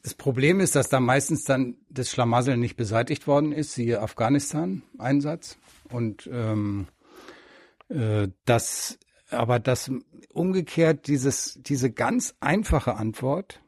das 0.09 0.15
Problem 0.15 0.59
ist, 0.61 0.75
dass 0.75 0.89
da 0.89 1.01
meistens 1.01 1.45
dann 1.45 1.77
das 1.91 2.11
Schlamassel 2.11 2.57
nicht 2.57 2.77
beseitigt 2.77 3.27
worden 3.27 3.53
ist, 3.53 3.75
siehe 3.75 4.01
Afghanistan-Einsatz. 4.01 5.59
Und 5.91 6.27
ähm, 6.33 6.89
äh, 7.91 8.29
das, 8.47 8.99
aber 9.29 9.59
das 9.59 9.91
umgekehrt, 10.33 11.09
dieses, 11.09 11.59
diese 11.61 11.91
ganz 11.91 12.35
einfache 12.41 12.95
Antwort, 12.95 13.61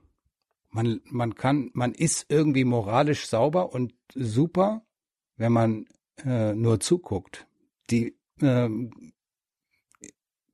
man, 0.70 1.02
man 1.04 1.34
kann, 1.34 1.68
man 1.74 1.92
ist 1.92 2.24
irgendwie 2.30 2.64
moralisch 2.64 3.26
sauber 3.26 3.74
und 3.74 3.92
super, 4.14 4.80
wenn 5.36 5.52
man 5.52 5.84
äh, 6.24 6.54
nur 6.54 6.80
zuguckt. 6.80 7.46
Die 7.90 8.16
äh, 8.40 8.70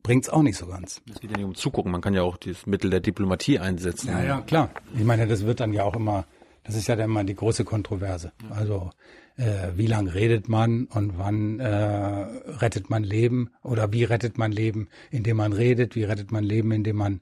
bringt's 0.06 0.28
auch 0.28 0.42
nicht 0.42 0.56
so 0.56 0.68
ganz. 0.68 1.02
Es 1.12 1.18
geht 1.18 1.32
ja 1.32 1.36
nicht 1.36 1.46
um 1.46 1.56
zugucken, 1.56 1.90
man 1.90 2.00
kann 2.00 2.14
ja 2.14 2.22
auch 2.22 2.36
das 2.36 2.64
Mittel 2.64 2.90
der 2.90 3.00
Diplomatie 3.00 3.58
einsetzen. 3.58 4.10
Ja, 4.10 4.22
ja, 4.22 4.40
klar. 4.40 4.70
Ich 4.94 5.02
meine, 5.02 5.26
das 5.26 5.44
wird 5.44 5.58
dann 5.58 5.72
ja 5.72 5.82
auch 5.82 5.96
immer, 5.96 6.26
das 6.62 6.76
ist 6.76 6.86
ja 6.86 6.94
dann 6.94 7.06
immer 7.06 7.24
die 7.24 7.34
große 7.34 7.64
Kontroverse. 7.64 8.30
Also 8.50 8.90
äh, 9.36 9.72
wie 9.74 9.88
lang 9.88 10.06
redet 10.06 10.48
man 10.48 10.84
und 10.84 11.18
wann 11.18 11.58
äh, 11.58 11.66
rettet 11.66 12.88
man 12.88 13.02
Leben 13.02 13.50
oder 13.64 13.92
wie 13.92 14.04
rettet 14.04 14.38
man 14.38 14.52
Leben, 14.52 14.90
indem 15.10 15.38
man 15.38 15.52
redet, 15.52 15.96
wie 15.96 16.04
rettet 16.04 16.30
man 16.30 16.44
Leben, 16.44 16.70
indem 16.70 16.96
man 16.98 17.20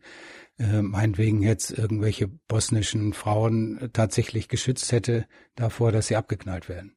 äh, 0.58 0.82
meinetwegen 0.82 1.40
jetzt 1.40 1.70
irgendwelche 1.70 2.28
bosnischen 2.28 3.14
Frauen 3.14 3.88
tatsächlich 3.94 4.48
geschützt 4.48 4.92
hätte 4.92 5.26
davor, 5.54 5.90
dass 5.90 6.08
sie 6.08 6.16
abgeknallt 6.16 6.68
werden. 6.68 6.94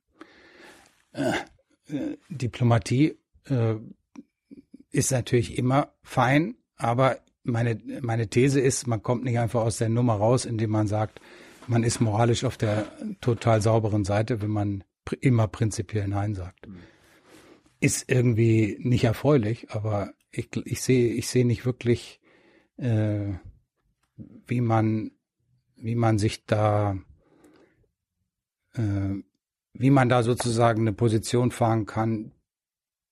Äh, 1.14 1.32
äh, 1.88 2.18
Diplomatie 2.28 3.18
äh, 3.46 3.76
ist 4.92 5.12
natürlich 5.12 5.58
immer 5.58 5.94
fein, 6.04 6.56
aber 6.76 7.18
meine, 7.44 7.80
meine 8.02 8.30
These 8.30 8.60
ist, 8.60 8.88
man 8.88 9.02
kommt 9.02 9.24
nicht 9.24 9.40
einfach 9.40 9.62
aus 9.62 9.78
der 9.78 9.90
Nummer 9.90 10.16
raus, 10.16 10.46
indem 10.46 10.72
man 10.72 10.88
sagt, 10.88 11.22
man 11.68 11.84
ist 11.84 12.00
moralisch 12.00 12.44
auf 12.44 12.58
der 12.58 12.88
total 13.22 13.62
sauberen 13.62 14.06
Seite, 14.06 14.42
wenn 14.42 14.50
man 14.50 14.84
pr 15.06 15.16
immer 15.22 15.48
prinzipiell 15.48 16.08
Nein 16.08 16.34
sagt. 16.34 16.68
Mhm. 16.68 16.78
Ist 17.80 18.10
irgendwie 18.10 18.78
nicht 18.80 19.04
erfreulich, 19.04 19.72
aber 19.72 20.12
ich, 20.32 20.50
ich 20.66 20.82
sehe 20.82 21.14
ich 21.14 21.28
sehe 21.28 21.46
nicht 21.46 21.66
wirklich, 21.66 22.20
äh, 22.78 23.34
wie 24.48 24.62
man, 24.62 25.12
wie 25.76 25.96
man 25.96 26.18
sich 26.18 26.46
da, 26.46 26.98
äh, 28.74 29.22
wie 29.74 29.90
man 29.90 30.10
da 30.10 30.24
sozusagen 30.24 30.82
eine 30.82 30.94
Position 30.94 31.52
fahren 31.52 31.86
kann, 31.86 32.32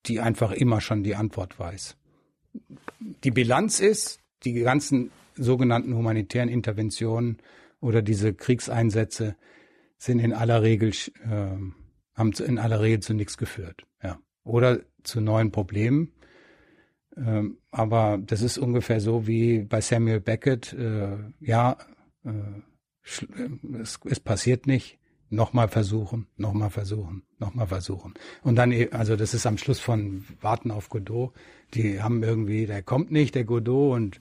die 0.07 0.19
einfach 0.19 0.51
immer 0.51 0.81
schon 0.81 1.03
die 1.03 1.15
Antwort 1.15 1.59
weiß. 1.59 1.97
Die 3.23 3.31
Bilanz 3.31 3.79
ist, 3.79 4.19
die 4.43 4.53
ganzen 4.53 5.11
sogenannten 5.35 5.95
humanitären 5.95 6.49
Interventionen 6.49 7.37
oder 7.81 8.01
diese 8.01 8.33
Kriegseinsätze 8.33 9.35
sind 9.97 10.19
in 10.19 10.33
aller 10.33 10.61
Regel 10.61 10.89
äh, 10.89 11.57
haben 12.15 12.31
in 12.31 12.57
aller 12.57 12.81
Regel 12.81 13.01
zu 13.01 13.13
nichts 13.13 13.37
geführt, 13.37 13.85
ja, 14.01 14.19
oder 14.43 14.79
zu 15.03 15.19
neuen 15.21 15.51
Problemen. 15.51 16.13
Ähm, 17.17 17.59
aber 17.71 18.17
das 18.17 18.41
ist 18.41 18.57
ungefähr 18.57 18.99
so 18.99 19.27
wie 19.27 19.59
bei 19.59 19.81
Samuel 19.81 20.21
Beckett. 20.21 20.73
Äh, 20.73 21.17
ja, 21.39 21.77
äh, 22.23 22.29
es, 23.79 23.99
es 24.05 24.19
passiert 24.19 24.67
nicht. 24.67 24.97
Nochmal 25.29 25.67
versuchen, 25.67 26.27
nochmal 26.37 26.69
versuchen, 26.69 27.23
nochmal 27.39 27.67
versuchen. 27.67 28.13
Und 28.43 28.55
dann, 28.55 28.71
e, 28.71 28.89
also 28.91 29.15
das 29.15 29.33
ist 29.33 29.45
am 29.45 29.57
Schluss 29.57 29.79
von 29.79 30.23
Warten 30.39 30.71
auf 30.71 30.89
Godot. 30.89 31.33
Die 31.73 32.01
haben 32.01 32.21
irgendwie, 32.23 32.67
der 32.67 32.83
kommt 32.83 33.11
nicht, 33.11 33.33
der 33.35 33.43
Godot, 33.43 33.95
und 33.95 34.19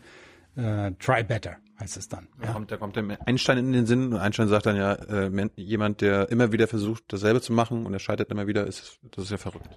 äh, 0.56 0.92
try 0.98 1.22
better 1.22 1.58
heißt 1.78 1.96
es 1.96 2.08
dann. 2.08 2.28
Ja. 2.40 2.46
Da 2.46 2.52
kommt, 2.52 2.70
da 2.70 2.76
kommt 2.76 2.96
der 2.96 3.26
Einstein 3.26 3.58
in 3.58 3.72
den 3.72 3.86
Sinn 3.86 4.12
und 4.12 4.18
Einstein 4.18 4.48
sagt 4.48 4.66
dann 4.66 4.76
ja, 4.76 4.94
äh, 4.94 5.50
jemand, 5.56 6.00
der 6.00 6.30
immer 6.30 6.52
wieder 6.52 6.68
versucht, 6.68 7.04
dasselbe 7.08 7.40
zu 7.40 7.52
machen 7.52 7.86
und 7.86 7.92
er 7.92 7.98
scheitert 7.98 8.30
immer 8.30 8.46
wieder, 8.46 8.66
ist, 8.66 8.98
das 9.10 9.24
ist 9.24 9.30
ja 9.30 9.36
verrückt. 9.36 9.68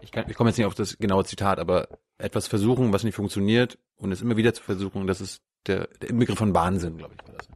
Ich, 0.00 0.10
kann, 0.10 0.24
ich 0.28 0.36
komme 0.36 0.50
jetzt 0.50 0.56
nicht 0.56 0.66
auf 0.66 0.74
das 0.74 0.98
genaue 0.98 1.24
Zitat, 1.24 1.58
aber 1.58 1.88
etwas 2.18 2.46
versuchen, 2.46 2.92
was 2.92 3.04
nicht 3.04 3.14
funktioniert 3.14 3.78
und 3.96 4.12
es 4.12 4.22
immer 4.22 4.36
wieder 4.36 4.54
zu 4.54 4.62
versuchen, 4.62 5.06
das 5.06 5.20
ist 5.20 5.42
der, 5.66 5.88
der 6.00 6.14
Begriff 6.14 6.38
von 6.38 6.54
Wahnsinn, 6.54 6.96
glaube 6.96 7.14
ich. 7.18 7.26
War 7.26 7.34
das. 7.34 7.48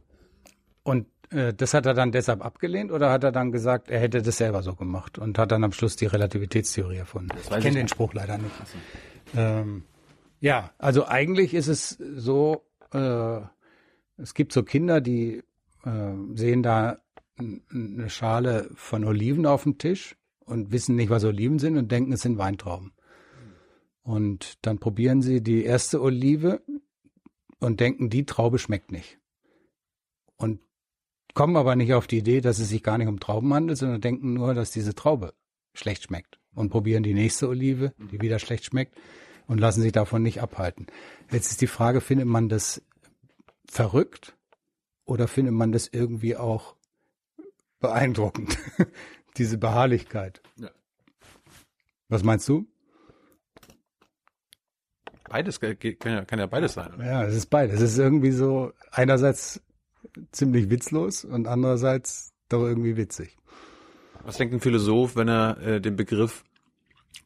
Und 0.83 1.07
das 1.31 1.73
hat 1.73 1.85
er 1.85 1.93
dann 1.93 2.11
deshalb 2.11 2.43
abgelehnt 2.43 2.91
oder 2.91 3.09
hat 3.09 3.23
er 3.23 3.31
dann 3.31 3.51
gesagt, 3.51 3.89
er 3.89 3.99
hätte 3.99 4.21
das 4.21 4.37
selber 4.37 4.63
so 4.63 4.75
gemacht 4.75 5.17
und 5.17 5.37
hat 5.37 5.51
dann 5.51 5.63
am 5.63 5.71
Schluss 5.71 5.95
die 5.95 6.05
Relativitätstheorie 6.05 6.97
erfunden? 6.97 7.37
Ich 7.41 7.49
kenne 7.49 7.77
den 7.77 7.87
Spruch 7.87 8.13
leider 8.13 8.37
nicht. 8.37 8.55
Ähm, 9.35 9.83
ja, 10.41 10.71
also 10.77 11.05
eigentlich 11.07 11.53
ist 11.53 11.67
es 11.67 11.89
so, 11.89 12.65
äh, 12.93 13.39
es 14.17 14.33
gibt 14.33 14.51
so 14.51 14.63
Kinder, 14.63 14.99
die 14.99 15.41
äh, 15.85 16.13
sehen 16.33 16.63
da 16.63 16.97
eine 17.37 18.09
Schale 18.09 18.69
von 18.75 19.05
Oliven 19.05 19.45
auf 19.45 19.63
dem 19.63 19.77
Tisch 19.77 20.17
und 20.39 20.71
wissen 20.71 20.95
nicht, 20.95 21.09
was 21.09 21.23
Oliven 21.23 21.59
sind 21.59 21.77
und 21.77 21.91
denken, 21.91 22.11
es 22.11 22.21
sind 22.21 22.37
Weintrauben. 22.37 22.91
Und 24.03 24.57
dann 24.65 24.79
probieren 24.79 25.21
sie 25.21 25.41
die 25.41 25.63
erste 25.63 26.01
Olive 26.01 26.61
und 27.59 27.79
denken, 27.79 28.09
die 28.09 28.25
Traube 28.25 28.59
schmeckt 28.59 28.91
nicht. 28.91 29.19
Und 30.35 30.59
kommen 31.33 31.55
aber 31.55 31.75
nicht 31.75 31.93
auf 31.93 32.07
die 32.07 32.17
Idee, 32.19 32.41
dass 32.41 32.59
es 32.59 32.69
sich 32.69 32.83
gar 32.83 32.97
nicht 32.97 33.07
um 33.07 33.19
Trauben 33.19 33.53
handelt, 33.53 33.77
sondern 33.77 34.01
denken 34.01 34.33
nur, 34.33 34.53
dass 34.53 34.71
diese 34.71 34.95
Traube 34.95 35.33
schlecht 35.73 36.03
schmeckt 36.03 36.39
und 36.53 36.69
probieren 36.69 37.03
die 37.03 37.13
nächste 37.13 37.47
Olive, 37.47 37.93
die 37.97 38.21
wieder 38.21 38.39
schlecht 38.39 38.65
schmeckt 38.65 38.95
und 39.47 39.59
lassen 39.59 39.81
sich 39.81 39.91
davon 39.91 40.23
nicht 40.23 40.41
abhalten. 40.41 40.87
Jetzt 41.31 41.51
ist 41.51 41.61
die 41.61 41.67
Frage, 41.67 42.01
findet 42.01 42.27
man 42.27 42.49
das 42.49 42.81
verrückt 43.65 44.35
oder 45.05 45.27
findet 45.27 45.53
man 45.53 45.71
das 45.71 45.87
irgendwie 45.87 46.35
auch 46.35 46.75
beeindruckend, 47.79 48.57
diese 49.37 49.57
Beharrlichkeit? 49.57 50.41
Ja. 50.57 50.69
Was 52.09 52.23
meinst 52.23 52.47
du? 52.49 52.67
Beides 55.29 55.61
kann 55.61 55.77
ja, 56.03 56.25
kann 56.25 56.39
ja 56.39 56.45
beides 56.45 56.73
sein. 56.73 56.93
Oder? 56.93 57.05
Ja, 57.05 57.23
es 57.23 57.35
ist 57.35 57.45
beides. 57.45 57.79
Es 57.79 57.93
ist 57.93 57.99
irgendwie 57.99 58.31
so 58.31 58.73
einerseits 58.91 59.61
ziemlich 60.31 60.69
witzlos 60.69 61.25
und 61.25 61.47
andererseits 61.47 62.33
doch 62.49 62.63
irgendwie 62.63 62.97
witzig. 62.97 63.37
Was 64.23 64.37
denkt 64.37 64.53
ein 64.53 64.59
Philosoph, 64.59 65.15
wenn 65.15 65.27
er 65.27 65.57
äh, 65.59 65.81
den 65.81 65.95
Begriff 65.95 66.43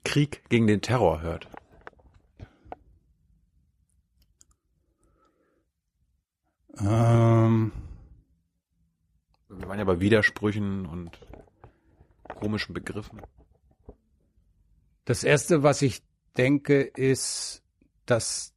Krieg 0.03 0.43
gegen 0.49 0.67
den 0.67 0.81
Terror 0.81 1.21
hört? 1.21 1.47
Ähm, 6.79 7.71
Wir 9.49 9.69
waren 9.69 9.79
ja 9.79 9.85
bei 9.85 9.99
Widersprüchen 9.99 10.85
und 10.85 11.19
komischen 12.39 12.73
Begriffen. 12.73 13.21
Das 15.05 15.23
erste, 15.23 15.63
was 15.63 15.81
ich 15.81 16.03
denke, 16.37 16.81
ist, 16.81 17.63
dass 18.05 18.53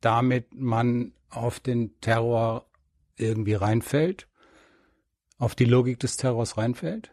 damit 0.00 0.54
man 0.54 1.12
auf 1.30 1.60
den 1.60 1.98
Terror 2.00 2.66
irgendwie 3.20 3.54
reinfällt, 3.54 4.28
auf 5.38 5.54
die 5.54 5.64
Logik 5.64 5.98
des 6.00 6.16
Terrors 6.16 6.56
reinfällt. 6.56 7.12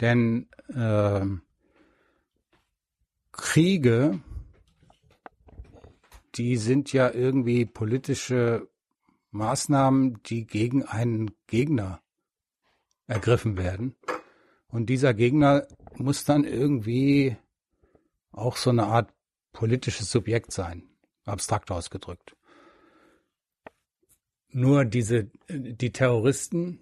Denn 0.00 0.48
äh, 0.74 1.26
Kriege, 3.32 4.20
die 6.34 6.56
sind 6.56 6.92
ja 6.92 7.10
irgendwie 7.10 7.66
politische 7.66 8.68
Maßnahmen, 9.30 10.22
die 10.24 10.46
gegen 10.46 10.84
einen 10.84 11.30
Gegner 11.46 12.00
ergriffen 13.06 13.56
werden. 13.56 13.96
Und 14.68 14.86
dieser 14.86 15.14
Gegner 15.14 15.66
muss 15.96 16.24
dann 16.24 16.44
irgendwie 16.44 17.36
auch 18.30 18.56
so 18.56 18.70
eine 18.70 18.86
Art 18.86 19.12
politisches 19.52 20.10
Subjekt 20.10 20.52
sein, 20.52 20.88
abstrakt 21.24 21.70
ausgedrückt. 21.70 22.34
Nur 24.52 24.84
diese, 24.84 25.30
die 25.48 25.92
Terroristen 25.92 26.80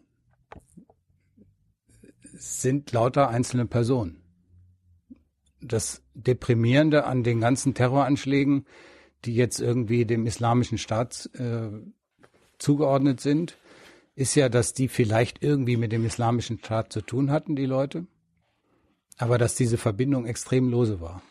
sind 2.33 2.91
lauter 2.93 3.29
einzelne 3.29 3.67
Personen. 3.67 4.23
Das 5.61 6.03
Deprimierende 6.15 7.05
an 7.05 7.23
den 7.23 7.41
ganzen 7.41 7.75
Terroranschlägen, 7.75 8.67
die 9.25 9.35
jetzt 9.35 9.61
irgendwie 9.61 10.05
dem 10.05 10.27
islamischen 10.27 10.79
Staat 10.79 11.31
äh, 11.35 11.71
zugeordnet 12.59 13.21
sind, 13.21 13.59
ist 14.15 14.35
ja, 14.35 14.49
dass 14.49 14.73
die 14.73 14.89
vielleicht 14.89 15.43
irgendwie 15.43 15.77
mit 15.77 15.93
dem 15.93 16.05
islamischen 16.05 16.59
Staat 16.59 16.93
zu 16.93 17.03
tun 17.03 17.31
hatten, 17.31 17.57
die 17.57 17.67
Leute, 17.67 18.07
aber 19.19 19.39
dass 19.39 19.55
diese 19.55 19.79
Verbindung 19.79 20.27
extrem 20.27 20.69
lose 20.71 21.01
war. 21.01 21.23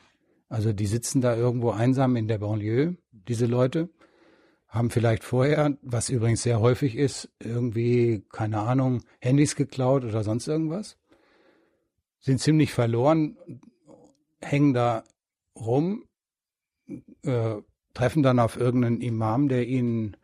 Also 0.47 0.73
die 0.73 0.87
sitzen 0.87 1.21
da 1.21 1.35
irgendwo 1.35 1.71
einsam 1.71 2.15
in 2.15 2.27
der 2.27 2.39
Banlieue, 2.39 2.97
diese 3.11 3.45
Leute, 3.45 3.89
haben 4.69 4.91
vielleicht 4.91 5.23
vorher, 5.23 5.77
was 5.81 6.09
übrigens 6.09 6.43
sehr 6.43 6.59
häufig 6.59 6.95
ist, 6.95 7.29
irgendwie, 7.39 8.23
keine 8.31 8.59
Ahnung, 8.59 9.01
Handys 9.19 9.55
geklaut 9.55 10.05
oder 10.05 10.23
sonst 10.23 10.47
irgendwas, 10.47 10.97
sind 12.19 12.39
ziemlich 12.39 12.71
verloren, 12.71 13.37
hängen 14.41 14.73
da 14.73 15.03
rum, 15.55 16.05
äh, 17.23 17.55
treffen 17.93 18.23
dann 18.23 18.39
auf 18.39 18.57
irgendeinen 18.57 19.01
Imam, 19.01 19.49
der 19.49 19.67
ihnen 19.67 20.15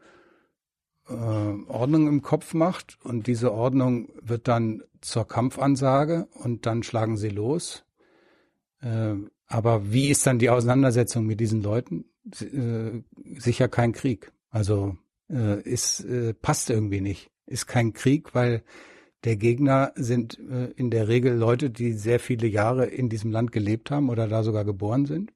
äh, 1.10 1.14
Ordnung 1.14 2.08
im 2.08 2.22
Kopf 2.22 2.54
macht 2.54 2.98
und 3.04 3.28
diese 3.28 3.52
Ordnung 3.52 4.10
wird 4.22 4.48
dann 4.48 4.84
zur 5.02 5.28
Kampfansage 5.28 6.28
und 6.34 6.66
dann 6.68 6.84
schlagen 6.84 7.18
sie 7.18 7.30
los. 7.30 7.84
Äh, 8.82 9.16
aber 9.48 9.92
wie 9.92 10.10
ist 10.10 10.26
dann 10.26 10.40
die 10.40 10.50
Auseinandersetzung 10.50 11.26
mit 11.26 11.40
diesen 11.40 11.62
Leuten? 11.62 12.06
Äh, 12.42 13.02
sicher 13.38 13.68
kein 13.68 13.92
Krieg. 13.94 14.32
Also 14.50 14.98
äh, 15.30 15.62
ist 15.62 16.04
äh, 16.04 16.34
passt 16.34 16.70
irgendwie 16.70 17.02
nicht. 17.02 17.30
Ist 17.46 17.68
kein 17.68 17.94
Krieg, 17.94 18.34
weil 18.34 18.64
der 19.24 19.36
Gegner 19.36 19.92
sind 19.96 20.40
äh, 20.40 20.72
in 20.76 20.90
der 20.90 21.08
Regel 21.08 21.36
Leute, 21.36 21.70
die 21.70 21.94
sehr 21.94 22.20
viele 22.20 22.48
Jahre 22.48 22.86
in 22.86 23.10
diesem 23.10 23.32
Land 23.32 23.52
gelebt 23.52 23.92
haben 23.92 24.10
oder 24.10 24.28
da 24.28 24.44
sogar 24.44 24.66
geboren 24.66 25.06
sind. 25.06 25.32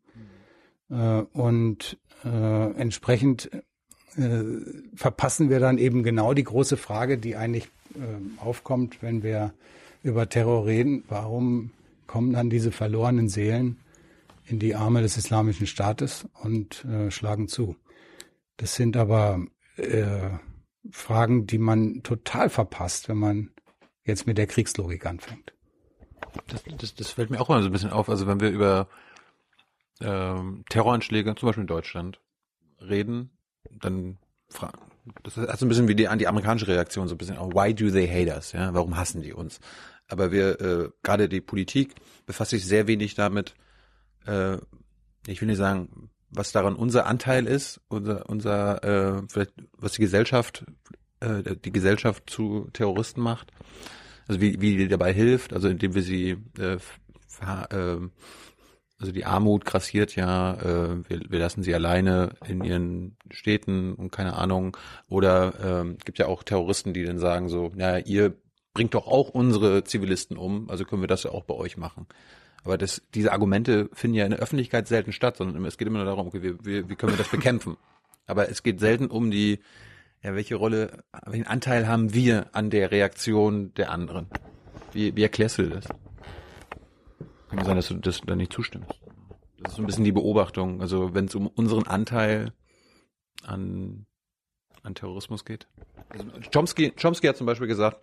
Mhm. 0.92 1.28
und 1.34 2.00
entsprechend 2.24 3.52
äh, 4.20 4.44
verpassen 4.96 5.50
wir 5.50 5.60
dann 5.60 5.78
eben 5.78 6.04
genau 6.04 6.34
die 6.34 6.44
große 6.44 6.78
Frage, 6.78 7.18
die 7.18 7.36
eigentlich 7.36 7.70
äh, 7.96 8.42
aufkommt, 8.42 9.02
wenn 9.02 9.24
wir 9.24 9.54
über 10.04 10.28
Terror 10.30 10.66
reden. 10.66 11.04
Warum 11.08 11.72
kommen 12.08 12.34
dann 12.34 12.50
diese 12.50 12.72
verlorenen 12.72 13.30
Seelen 13.30 13.78
in 14.50 14.60
die 14.60 14.76
Arme 14.76 15.02
des 15.02 15.18
islamischen 15.18 15.68
Staates 15.68 16.28
und 16.42 16.84
äh, 16.86 17.12
schlagen 17.12 17.48
zu? 17.48 17.76
Das 18.58 18.76
sind 18.76 18.98
aber 18.98 19.46
äh, 19.78 20.30
Fragen, 20.92 21.46
die 21.46 21.60
man 21.60 22.04
total 22.04 22.50
verpasst, 22.50 23.10
wenn 23.10 23.18
man 23.18 23.52
jetzt 24.04 24.28
mit 24.28 24.38
der 24.38 24.48
Kriegslogik 24.48 25.06
anfängt. 25.06 25.54
Das, 26.48 26.64
das, 26.78 26.96
das 26.96 27.12
fällt 27.12 27.30
mir 27.30 27.40
auch 27.40 27.50
mal 27.50 27.62
so 27.62 27.70
ein 27.70 27.72
bisschen 27.72 27.92
auf. 27.92 28.10
Also 28.10 28.28
wenn 28.28 28.40
wir 28.40 28.50
über 28.50 28.88
ähm, 30.02 30.64
Terroranschläge, 30.70 31.36
zum 31.36 31.48
Beispiel 31.48 31.64
in 31.64 31.68
Deutschland, 31.68 32.20
reden, 32.82 33.32
dann 33.72 34.18
fragen. 34.50 34.80
Das 35.24 35.38
ist 35.38 35.60
so 35.60 35.66
ein 35.66 35.70
bisschen 35.70 35.88
wie 35.88 35.96
die, 35.96 36.08
die 36.18 36.28
amerikanische 36.28 36.68
Reaktion, 36.68 37.08
so 37.08 37.16
ein 37.16 37.18
bisschen 37.18 37.38
why 37.38 37.74
do 37.74 37.90
they 37.90 38.08
hate 38.08 38.34
us? 38.34 38.52
Ja, 38.52 38.74
warum 38.74 38.98
hassen 38.98 39.22
die 39.22 39.34
uns? 39.34 39.60
Aber 40.08 40.32
wir, 40.32 40.60
äh, 40.60 40.90
gerade 41.04 41.30
die 41.30 41.42
Politik 41.42 41.96
befasst 42.26 42.52
sich 42.52 42.66
sehr 42.66 42.88
wenig 42.88 43.16
damit, 43.16 43.56
äh, 44.30 44.58
ich 45.28 45.42
will 45.42 45.48
nicht 45.48 45.58
sagen, 45.58 46.10
was 46.30 46.52
daran 46.52 46.76
unser 46.76 47.06
Anteil 47.06 47.48
ist, 47.48 47.82
unser, 47.88 48.30
unser 48.30 48.84
äh, 48.84 49.22
vielleicht 49.28 49.54
was 49.78 49.94
die 49.94 50.02
Gesellschaft, 50.02 50.66
äh, 51.20 51.56
die 51.56 51.72
Gesellschaft 51.72 52.30
zu 52.30 52.70
Terroristen 52.74 53.22
macht. 53.22 53.52
Also 54.28 54.42
wie, 54.42 54.62
wie 54.62 54.78
die 54.78 54.88
dabei 54.88 55.12
hilft, 55.12 55.54
also 55.54 55.68
indem 55.70 55.96
wir 55.96 56.04
sie 56.04 56.38
äh, 56.60 56.78
äh, 57.72 58.10
also 59.00 59.14
die 59.14 59.26
Armut 59.26 59.64
grassiert 59.64 60.16
ja, 60.16 60.56
äh, 60.56 61.10
wir, 61.10 61.22
wir 61.30 61.40
lassen 61.40 61.64
sie 61.64 61.74
alleine 61.74 62.34
in 62.46 62.64
ihren 62.64 63.18
Städten 63.32 63.94
und 63.94 64.12
keine 64.12 64.34
Ahnung. 64.34 64.76
Oder 65.08 65.54
ähm, 65.64 65.98
gibt 66.04 66.20
ja 66.20 66.28
auch 66.28 66.44
Terroristen, 66.44 66.94
die 66.94 67.06
dann 67.06 67.18
sagen 67.18 67.48
so, 67.48 67.72
naja, 67.74 68.04
ihr 68.06 68.36
bringt 68.74 68.94
doch 68.94 69.08
auch 69.08 69.30
unsere 69.30 69.86
Zivilisten 69.86 70.38
um, 70.38 70.70
also 70.70 70.84
können 70.84 71.02
wir 71.02 71.08
das 71.08 71.24
ja 71.24 71.32
auch 71.32 71.46
bei 71.46 71.54
euch 71.54 71.78
machen. 71.78 72.08
Aber 72.64 72.78
das, 72.78 73.02
diese 73.14 73.32
Argumente 73.32 73.90
finden 73.94 74.16
ja 74.16 74.26
in 74.26 74.32
der 74.32 74.40
Öffentlichkeit 74.40 74.88
selten 74.88 75.12
statt, 75.12 75.38
sondern 75.38 75.64
es 75.66 75.78
geht 75.78 75.88
immer 75.88 76.00
nur 76.00 76.06
darum, 76.06 76.28
okay, 76.28 76.44
wie, 76.44 76.66
wie, 76.66 76.90
wie 76.90 76.96
können 76.96 77.14
wir 77.14 77.18
das 77.18 77.30
bekämpfen? 77.30 77.78
Aber 78.28 78.50
es 78.50 78.64
geht 78.64 78.80
selten 78.80 79.08
um 79.08 79.32
die, 79.32 79.60
ja, 80.22 80.36
welche 80.36 80.56
Rolle, 80.56 81.04
welchen 81.26 81.48
Anteil 81.48 81.88
haben 81.88 82.14
wir 82.14 82.48
an 82.54 82.70
der 82.70 82.92
Reaktion 82.92 83.74
der 83.76 83.92
anderen? 83.92 84.28
Wie, 84.92 85.16
wie 85.16 85.24
erklärst 85.24 85.58
du 85.58 85.70
das? 85.70 85.86
Kann 87.50 87.66
sein, 87.66 87.76
dass 87.76 87.88
du 87.88 87.96
das 87.96 88.22
da 88.22 88.36
nicht 88.36 88.54
zustimmst. 88.54 88.92
Das 89.62 89.72
ist 89.72 89.78
so 89.78 89.84
ein 89.84 89.88
bisschen 89.88 90.04
die 90.04 90.12
Beobachtung. 90.12 90.82
Also 90.82 91.14
wenn 91.14 91.26
es 91.26 91.36
um 91.36 91.48
unseren 91.48 91.88
Anteil 91.88 92.54
an, 93.44 94.06
an 94.84 94.96
Terrorismus 94.96 95.46
geht. 95.46 95.68
Also 96.10 96.26
Chomsky, 96.54 96.92
Chomsky 96.92 97.28
hat 97.28 97.38
zum 97.38 97.48
Beispiel 97.48 97.68
gesagt, 97.68 98.02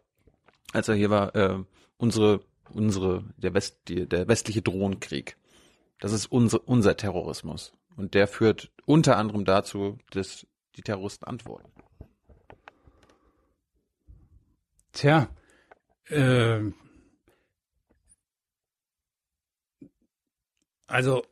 als 0.72 0.88
er 0.88 0.94
hier 0.94 1.10
war, 1.10 1.34
äh, 1.34 1.58
unsere, 1.96 2.40
unsere, 2.70 3.24
der 3.36 3.54
West, 3.54 3.78
die, 3.88 4.06
der 4.08 4.28
westliche 4.28 4.62
Drohnenkrieg. 4.62 5.36
Das 6.00 6.12
ist 6.12 6.26
unser, 6.26 6.66
unser 6.68 6.96
Terrorismus. 6.96 7.72
Und 7.96 8.14
der 8.14 8.28
führt 8.28 8.70
unter 8.84 9.16
anderem 9.16 9.44
dazu, 9.44 9.98
dass 10.10 10.46
die 10.76 10.82
Terroristen 10.82 11.24
antworten. 11.24 11.70
Tja, 14.92 15.28
äh, 16.06 16.60
Also 20.86 21.24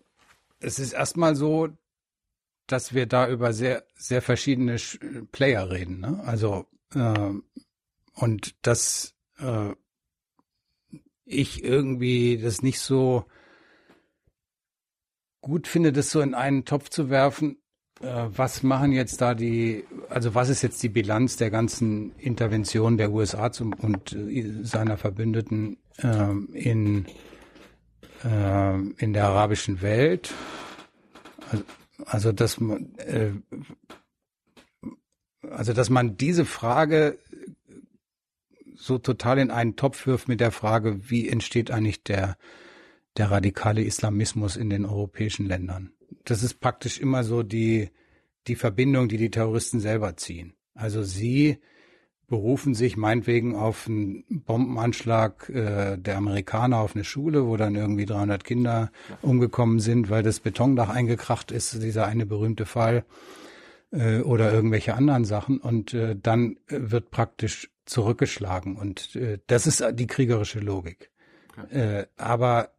es 0.60 0.78
ist 0.78 0.92
erstmal 0.92 1.36
so, 1.36 1.68
dass 2.66 2.94
wir 2.94 3.06
da 3.06 3.28
über 3.28 3.52
sehr, 3.52 3.84
sehr 3.94 4.22
verschiedene 4.22 4.76
Player 5.32 5.70
reden. 5.70 6.00
Ne? 6.00 6.22
Also 6.24 6.66
äh, 6.94 7.30
und 8.14 8.66
dass 8.66 9.14
äh, 9.38 9.74
ich 11.24 11.64
irgendwie 11.64 12.38
das 12.38 12.62
nicht 12.62 12.80
so 12.80 13.24
gut 15.40 15.66
finde, 15.68 15.92
das 15.92 16.10
so 16.10 16.20
in 16.20 16.34
einen 16.34 16.64
Topf 16.64 16.88
zu 16.88 17.10
werfen. 17.10 17.58
Äh, 18.00 18.26
was 18.28 18.62
machen 18.62 18.92
jetzt 18.92 19.20
da 19.20 19.34
die, 19.34 19.84
also 20.08 20.34
was 20.34 20.48
ist 20.48 20.62
jetzt 20.62 20.82
die 20.82 20.88
Bilanz 20.88 21.36
der 21.36 21.50
ganzen 21.50 22.14
Intervention 22.16 22.96
der 22.96 23.12
USA 23.12 23.52
zum, 23.52 23.72
und 23.74 24.12
äh, 24.12 24.62
seiner 24.62 24.96
Verbündeten 24.96 25.78
äh, 25.98 26.30
in 26.52 27.06
äh, 28.24 28.78
in 28.96 29.12
der 29.12 29.26
arabischen 29.26 29.82
Welt. 29.82 30.32
Also, 31.50 31.64
also 32.06 32.32
dass 32.32 32.58
man, 32.58 32.94
äh, 32.96 33.32
also 35.50 35.72
dass 35.72 35.90
man 35.90 36.16
diese 36.16 36.44
Frage 36.44 37.18
so 38.74 38.98
total 38.98 39.38
in 39.38 39.50
einen 39.50 39.76
Topf 39.76 40.06
wirft 40.06 40.28
mit 40.28 40.40
der 40.40 40.50
Frage, 40.50 41.10
wie 41.10 41.28
entsteht 41.28 41.70
eigentlich 41.70 42.02
der 42.02 42.36
der 43.16 43.30
radikale 43.30 43.82
Islamismus 43.84 44.56
in 44.56 44.70
den 44.70 44.84
europäischen 44.84 45.46
Ländern. 45.46 45.92
Das 46.24 46.42
ist 46.42 46.60
praktisch 46.60 46.98
immer 46.98 47.22
so 47.22 47.42
die 47.42 47.90
die 48.46 48.56
Verbindung, 48.56 49.08
die 49.08 49.16
die 49.16 49.30
Terroristen 49.30 49.80
selber 49.80 50.16
ziehen. 50.16 50.54
Also 50.74 51.02
sie 51.02 51.58
berufen 52.26 52.74
sich 52.74 52.96
meinetwegen 52.96 53.54
auf 53.54 53.86
einen 53.86 54.24
Bombenanschlag 54.28 55.48
äh, 55.50 55.96
der 55.96 56.16
Amerikaner 56.16 56.78
auf 56.78 56.94
eine 56.94 57.04
Schule, 57.04 57.46
wo 57.46 57.56
dann 57.56 57.74
irgendwie 57.74 58.06
300 58.06 58.44
Kinder 58.44 58.90
umgekommen 59.22 59.78
sind, 59.78 60.10
weil 60.10 60.22
das 60.22 60.40
Betondach 60.40 60.88
eingekracht 60.88 61.52
ist, 61.52 61.82
dieser 61.82 62.06
eine 62.06 62.26
berühmte 62.26 62.66
Fall 62.66 63.04
äh, 63.94 64.20
oder 64.20 64.52
irgendwelche 64.52 64.94
anderen 64.94 65.24
Sachen. 65.24 65.58
Und 65.58 65.94
äh, 65.94 66.16
dann 66.20 66.56
wird 66.68 67.10
praktisch 67.10 67.70
zurückgeschlagen. 67.86 68.76
Und 68.76 69.14
äh, 69.16 69.38
das 69.46 69.66
ist 69.66 69.84
die 69.92 70.06
kriegerische 70.06 70.60
Logik. 70.60 71.10
Okay. 71.56 72.00
Äh, 72.00 72.06
aber 72.16 72.70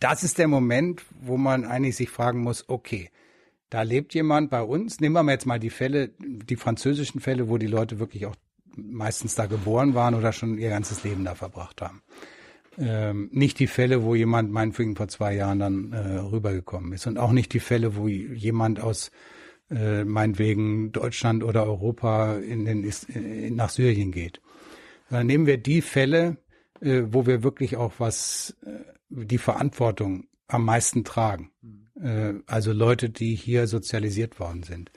das 0.00 0.24
ist 0.24 0.38
der 0.38 0.48
Moment, 0.48 1.02
wo 1.20 1.36
man 1.36 1.64
eigentlich 1.64 1.96
sich 1.96 2.10
fragen 2.10 2.40
muss, 2.40 2.68
okay, 2.68 3.10
da 3.70 3.82
lebt 3.82 4.14
jemand 4.14 4.50
bei 4.50 4.62
uns. 4.62 5.00
Nehmen 5.00 5.14
wir 5.14 5.22
mal 5.22 5.32
jetzt 5.32 5.46
mal 5.46 5.60
die 5.60 5.70
Fälle, 5.70 6.10
die 6.18 6.56
französischen 6.56 7.20
Fälle, 7.20 7.48
wo 7.48 7.56
die 7.56 7.68
Leute 7.68 7.98
wirklich 7.98 8.26
auch 8.26 8.34
meistens 8.76 9.34
da 9.34 9.46
geboren 9.46 9.94
waren 9.94 10.14
oder 10.14 10.32
schon 10.32 10.58
ihr 10.58 10.70
ganzes 10.70 11.04
Leben 11.04 11.24
da 11.24 11.34
verbracht 11.34 11.80
haben. 11.80 12.02
Ähm, 12.78 13.28
nicht 13.32 13.58
die 13.58 13.66
Fälle, 13.66 14.02
wo 14.02 14.14
jemand 14.14 14.50
meinetwegen 14.50 14.96
vor 14.96 15.08
zwei 15.08 15.34
Jahren 15.34 15.58
dann 15.58 15.92
äh, 15.92 16.18
rübergekommen 16.18 16.92
ist 16.92 17.06
und 17.06 17.18
auch 17.18 17.32
nicht 17.32 17.52
die 17.52 17.60
Fälle, 17.60 17.96
wo 17.96 18.08
jemand 18.08 18.80
aus 18.80 19.10
äh, 19.72 20.04
meinetwegen 20.04 20.92
Deutschland 20.92 21.42
oder 21.42 21.64
Europa 21.64 22.36
in 22.36 22.64
den, 22.64 22.84
in, 22.84 23.56
nach 23.56 23.70
Syrien 23.70 24.12
geht. 24.12 24.40
Dann 25.10 25.26
nehmen 25.26 25.46
wir 25.46 25.58
die 25.58 25.82
Fälle, 25.82 26.36
äh, 26.80 27.02
wo 27.06 27.26
wir 27.26 27.42
wirklich 27.42 27.76
auch 27.76 27.94
was, 27.98 28.56
äh, 28.66 28.80
die 29.08 29.38
Verantwortung 29.38 30.26
am 30.46 30.64
meisten 30.64 31.04
tragen. 31.04 31.50
Äh, 32.00 32.34
also 32.46 32.72
Leute, 32.72 33.10
die 33.10 33.34
hier 33.34 33.66
sozialisiert 33.66 34.40
worden 34.40 34.62
sind. 34.62 34.90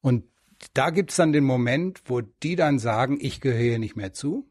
Und 0.00 0.24
da 0.72 0.90
gibt's 0.90 1.16
dann 1.16 1.32
den 1.32 1.44
Moment, 1.44 2.02
wo 2.06 2.20
die 2.20 2.56
dann 2.56 2.78
sagen, 2.78 3.18
ich 3.20 3.40
gehöre 3.40 3.60
hier 3.60 3.78
nicht 3.78 3.96
mehr 3.96 4.12
zu. 4.12 4.48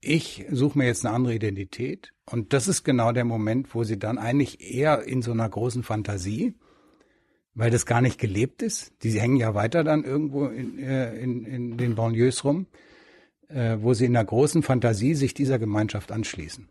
Ich 0.00 0.46
suche 0.50 0.78
mir 0.78 0.86
jetzt 0.86 1.04
eine 1.04 1.14
andere 1.14 1.34
Identität. 1.34 2.12
Und 2.24 2.52
das 2.52 2.68
ist 2.68 2.84
genau 2.84 3.12
der 3.12 3.24
Moment, 3.24 3.74
wo 3.74 3.84
sie 3.84 3.98
dann 3.98 4.18
eigentlich 4.18 4.60
eher 4.60 5.02
in 5.02 5.20
so 5.20 5.32
einer 5.32 5.48
großen 5.48 5.82
Fantasie, 5.82 6.54
weil 7.60 7.70
das 7.70 7.84
gar 7.84 8.00
nicht 8.00 8.18
gelebt 8.18 8.62
ist, 8.62 8.90
die 9.02 9.20
hängen 9.20 9.36
ja 9.36 9.54
weiter 9.54 9.84
dann 9.84 10.02
irgendwo 10.02 10.46
in, 10.46 10.78
äh, 10.78 11.14
in, 11.18 11.44
in 11.44 11.76
den 11.76 11.94
Banlieues 11.94 12.42
rum, 12.42 12.66
äh, 13.48 13.76
wo 13.80 13.92
sie 13.92 14.06
in 14.06 14.16
einer 14.16 14.24
großen 14.24 14.62
Fantasie 14.62 15.12
sich 15.12 15.34
dieser 15.34 15.58
Gemeinschaft 15.58 16.10
anschließen. 16.10 16.70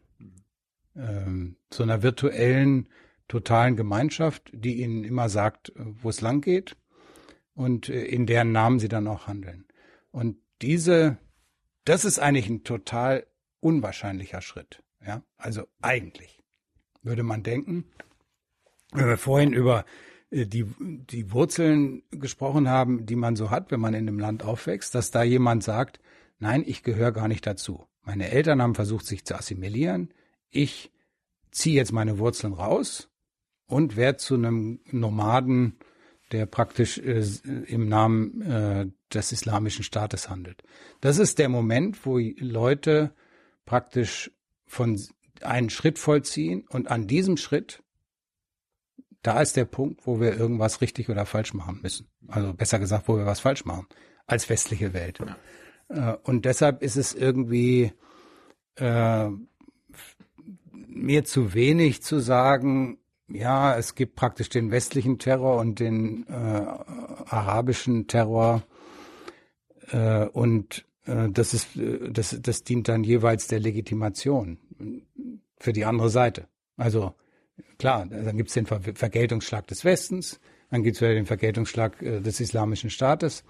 Ähm, 0.96 1.58
so 1.72 1.84
einer 1.84 2.02
virtuellen, 2.02 2.90
totalen 3.28 3.76
Gemeinschaft, 3.76 4.50
die 4.52 4.82
ihnen 4.82 5.04
immer 5.04 5.30
sagt, 5.30 5.72
wo 5.76 6.10
es 6.10 6.22
lang 6.22 6.42
geht 6.42 6.76
und 7.54 7.88
äh, 7.90 8.06
in 8.06 8.26
deren 8.26 8.52
Namen 8.52 8.80
sie 8.80 8.90
dann 8.90 9.08
auch 9.08 9.28
handeln. 9.28 9.66
Und 10.10 10.38
diese, 10.64 11.20
das 11.86 12.04
ist 12.04 12.18
eigentlich 12.18 12.50
ein 12.50 12.64
total 12.64 13.28
unwahrscheinlicher 13.60 14.42
Schritt. 14.42 14.82
Ja, 15.06 15.22
also 15.38 15.68
eigentlich 15.82 16.42
würde 17.04 17.22
man 17.22 17.44
denken, 17.44 17.86
wenn 18.92 19.08
wir 19.08 19.18
vorhin 19.18 19.54
über 19.54 19.82
äh, 19.82 20.09
die, 20.32 20.66
die 20.80 21.32
Wurzeln 21.32 22.04
gesprochen 22.12 22.70
haben, 22.70 23.06
die 23.06 23.16
man 23.16 23.36
so 23.36 23.50
hat, 23.50 23.72
wenn 23.72 23.80
man 23.80 23.94
in 23.94 24.08
einem 24.08 24.20
Land 24.20 24.44
aufwächst, 24.44 24.94
dass 24.94 25.12
da 25.12 25.24
jemand 25.24 25.64
sagt, 25.64 26.00
nein, 26.40 26.64
ich 26.66 26.84
gehöre 26.84 27.12
gar 27.12 27.28
nicht 27.28 27.46
dazu. 27.48 27.86
Meine 28.04 28.30
Eltern 28.32 28.62
haben 28.62 28.76
versucht, 28.76 29.06
sich 29.06 29.26
zu 29.26 29.36
assimilieren. 29.36 30.14
Ich 30.50 30.92
ziehe 31.52 31.76
jetzt 31.76 31.92
meine 31.92 32.20
Wurzeln 32.20 32.54
raus 32.54 33.10
und 33.66 33.96
werde 33.96 34.18
zu 34.18 34.36
einem 34.36 34.80
Nomaden, 34.92 35.78
der 36.32 36.46
praktisch 36.46 37.00
äh, 37.00 37.24
im 37.68 37.88
Namen 37.88 38.42
äh, 38.42 38.88
des 39.14 39.32
islamischen 39.32 39.84
Staates 39.84 40.30
handelt. 40.30 40.64
Das 41.02 41.18
ist 41.18 41.40
der 41.40 41.50
Moment, 41.50 42.06
wo 42.06 42.20
Leute 42.20 43.14
praktisch 43.66 44.32
von 44.66 45.00
einen 45.42 45.70
Schritt 45.70 45.98
vollziehen 45.98 46.66
und 46.70 46.92
an 46.92 47.08
diesem 47.08 47.38
Schritt, 47.38 47.82
da 49.22 49.42
ist 49.42 49.58
der 49.58 49.66
Punkt, 49.66 50.06
wo 50.08 50.20
wir 50.20 50.38
irgendwas 50.38 50.82
richtig 50.82 51.10
oder 51.10 51.26
falsch 51.26 51.54
machen 51.54 51.80
müssen. 51.82 52.08
Also 52.28 52.54
besser 52.54 52.80
gesagt, 52.80 53.08
wo 53.08 53.18
wir 53.18 53.26
was 53.26 53.40
falsch 53.40 53.66
machen 53.66 53.88
als 54.28 54.50
westliche 54.50 54.94
Welt. 54.94 55.20
Ja. 55.90 56.14
Äh, 56.14 56.18
und 56.24 56.46
deshalb 56.46 56.82
ist 56.82 56.96
es 56.96 57.14
irgendwie 57.14 57.92
äh, 58.76 59.30
mir 60.88 61.26
zu 61.26 61.54
wenig 61.54 62.02
zu 62.02 62.20
sagen, 62.20 63.00
ja, 63.28 63.78
es 63.78 63.96
gibt 63.96 64.16
praktisch 64.16 64.50
den 64.50 64.72
westlichen 64.72 65.20
Terror 65.20 65.58
und 65.58 65.80
den 65.80 66.26
äh, 66.28 66.34
arabischen 66.34 68.08
Terror 68.08 68.64
äh, 69.92 70.26
und 70.26 70.86
äh, 71.06 71.30
das 71.30 71.54
ist 71.54 71.70
das 72.10 72.38
das 72.42 72.64
dient 72.64 72.88
dann 72.88 73.04
jeweils 73.04 73.48
der 73.48 73.60
Legitimation 73.60 74.58
für 75.58 75.74
die 75.74 75.86
andere 75.86 76.10
Seite. 76.10 76.48
Also 76.76 77.14
klar, 77.78 78.06
dann 78.06 78.38
gibt's 78.38 78.54
den 78.54 78.66
Ver 78.66 78.82
Vergeltungsschlag 78.82 79.68
des 79.68 79.86
Westens, 79.86 80.40
dann 80.70 80.84
gibt's 80.84 81.02
wieder 81.02 81.14
den 81.14 81.26
Vergeltungsschlag 81.26 82.02
äh, 82.02 82.22
des 82.22 82.40
Islamischen 82.40 82.90
Staates. 82.90 83.44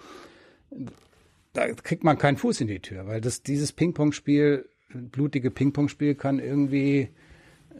Da 1.53 1.68
kriegt 1.74 2.03
man 2.03 2.18
keinen 2.18 2.38
Fuß 2.38 2.62
in 2.62 2.68
die 2.68 2.80
Tür, 2.80 3.07
weil 3.07 3.22
das 3.22 3.41
dieses 3.41 3.72
Ping-Pong-Spiel, 3.74 4.70
blutige 4.93 5.51
Ping-Pong-Spiel 5.51 6.16
kann 6.16 6.39
irgendwie 6.39 7.10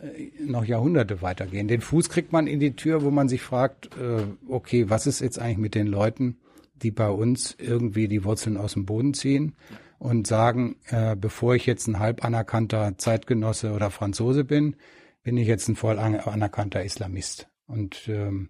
äh, 0.02 0.30
noch 0.44 0.66
Jahrhunderte 0.66 1.22
weitergehen. 1.22 1.68
Den 1.68 1.82
Fuß 1.82 2.10
kriegt 2.10 2.32
man 2.32 2.48
in 2.48 2.60
die 2.60 2.76
Tür, 2.76 3.04
wo 3.04 3.12
man 3.12 3.30
sich 3.30 3.42
fragt, 3.42 3.90
äh, 3.98 4.24
okay, 4.48 4.90
was 4.90 5.08
ist 5.08 5.20
jetzt 5.22 5.40
eigentlich 5.40 5.58
mit 5.58 5.76
den 5.76 5.88
Leuten, 5.88 6.38
die 6.82 6.92
bei 6.92 7.10
uns 7.10 7.56
irgendwie 7.60 8.08
die 8.08 8.24
Wurzeln 8.24 8.58
aus 8.58 8.74
dem 8.74 8.86
Boden 8.86 9.14
ziehen 9.14 9.56
und 10.00 10.28
sagen, 10.28 10.78
äh, 10.88 11.16
bevor 11.16 11.56
ich 11.56 11.66
jetzt 11.66 11.88
ein 11.88 12.00
halb 12.00 12.24
anerkannter 12.24 12.98
Zeitgenosse 12.98 13.74
oder 13.74 13.92
Franzose 13.92 14.46
bin, 14.46 14.76
bin 15.24 15.38
ich 15.38 15.48
jetzt 15.48 15.68
ein 15.68 15.76
voll 15.76 16.00
anerkannter 16.00 16.84
Islamist. 16.84 17.48
Und 17.68 18.08
ähm, 18.08 18.50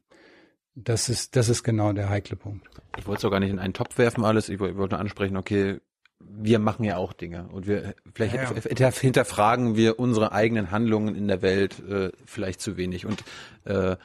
das 0.75 1.09
ist, 1.09 1.35
das 1.35 1.49
ist 1.49 1.63
genau 1.63 1.93
der 1.93 2.09
heikle 2.09 2.37
Punkt. 2.37 2.67
Ich 2.97 3.07
wollte 3.07 3.19
es 3.19 3.25
auch 3.25 3.31
gar 3.31 3.39
nicht 3.39 3.49
in 3.49 3.59
einen 3.59 3.73
Topf 3.73 3.97
werfen 3.97 4.23
alles. 4.23 4.49
Ich 4.49 4.59
wollte 4.59 4.77
nur 4.77 4.99
ansprechen, 4.99 5.37
okay, 5.37 5.79
wir 6.19 6.59
machen 6.59 6.83
ja 6.83 6.97
auch 6.97 7.13
Dinge 7.13 7.47
und 7.47 7.67
wir 7.67 7.95
vielleicht 8.13 8.35
Ja, 8.35 8.51
ja. 8.53 8.91
hinterfragen 8.91 9.75
wir 9.75 9.99
unsere 9.99 10.31
eigenen 10.31 10.71
Handlungen 10.71 11.15
in 11.15 11.27
der 11.27 11.41
Welt 11.41 11.79
äh, 11.79 12.11
vielleicht 12.25 12.61
zu 12.61 12.77
wenig 12.77 13.05
und 13.05 13.23
äh, 13.63 13.95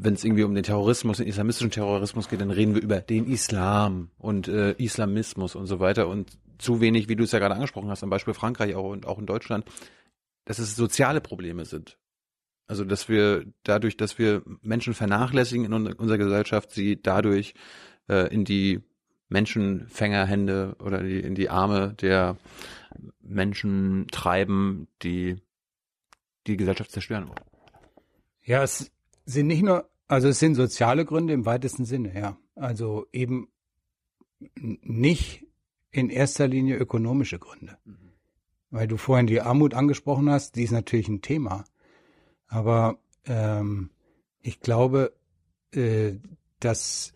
wenn 0.00 0.14
es 0.14 0.24
irgendwie 0.24 0.44
um 0.44 0.54
den 0.54 0.62
Terrorismus, 0.62 1.16
den 1.16 1.26
islamistischen 1.26 1.72
Terrorismus 1.72 2.28
geht, 2.28 2.40
dann 2.40 2.52
reden 2.52 2.74
wir 2.74 2.82
über 2.82 3.00
den 3.00 3.26
Islam 3.26 4.10
und 4.18 4.46
äh, 4.46 4.72
Islamismus 4.72 5.56
und 5.56 5.66
so 5.66 5.80
weiter 5.80 6.06
und 6.06 6.38
zu 6.58 6.80
wenig, 6.80 7.08
wie 7.08 7.16
du 7.16 7.24
es 7.24 7.32
ja 7.32 7.38
gerade 7.38 7.54
angesprochen 7.54 7.90
hast, 7.90 8.02
am 8.02 8.10
Beispiel 8.10 8.34
Frankreich 8.34 8.74
auch 8.76 8.90
und 8.90 9.06
auch 9.06 9.18
in 9.18 9.26
Deutschland, 9.26 9.64
dass 10.48 10.58
es 10.58 10.76
soziale 10.76 11.20
Probleme 11.20 11.66
sind. 11.66 11.98
Also 12.66 12.84
dass 12.84 13.08
wir 13.08 13.44
dadurch, 13.64 13.98
dass 13.98 14.18
wir 14.18 14.42
Menschen 14.62 14.94
vernachlässigen 14.94 15.66
in 15.66 15.74
un- 15.74 15.92
unserer 15.92 16.16
Gesellschaft, 16.16 16.70
sie 16.70 17.00
dadurch 17.00 17.52
äh, 18.08 18.32
in 18.32 18.46
die 18.46 18.80
Menschenfängerhände 19.28 20.74
oder 20.78 21.02
die, 21.02 21.20
in 21.20 21.34
die 21.34 21.50
Arme 21.50 21.92
der 22.00 22.38
Menschen 23.20 24.06
treiben, 24.10 24.88
die 25.02 25.36
die 26.46 26.56
Gesellschaft 26.56 26.92
zerstören 26.92 27.28
wollen. 27.28 27.44
Ja, 28.42 28.62
es 28.62 28.90
sind 29.26 29.48
nicht 29.48 29.62
nur, 29.62 29.90
also 30.06 30.28
es 30.28 30.38
sind 30.38 30.54
soziale 30.54 31.04
Gründe 31.04 31.34
im 31.34 31.44
weitesten 31.44 31.84
Sinne, 31.84 32.18
ja. 32.18 32.38
Also 32.54 33.06
eben 33.12 33.48
nicht 34.56 35.46
in 35.90 36.08
erster 36.08 36.48
Linie 36.48 36.76
ökonomische 36.76 37.38
Gründe. 37.38 37.76
Weil 38.70 38.86
du 38.86 38.96
vorhin 38.96 39.26
die 39.26 39.40
Armut 39.40 39.74
angesprochen 39.74 40.30
hast, 40.30 40.56
die 40.56 40.64
ist 40.64 40.72
natürlich 40.72 41.08
ein 41.08 41.22
Thema. 41.22 41.64
Aber 42.46 42.98
ähm, 43.26 43.90
ich 44.42 44.60
glaube, 44.60 45.14
äh, 45.72 46.14
dass, 46.60 47.14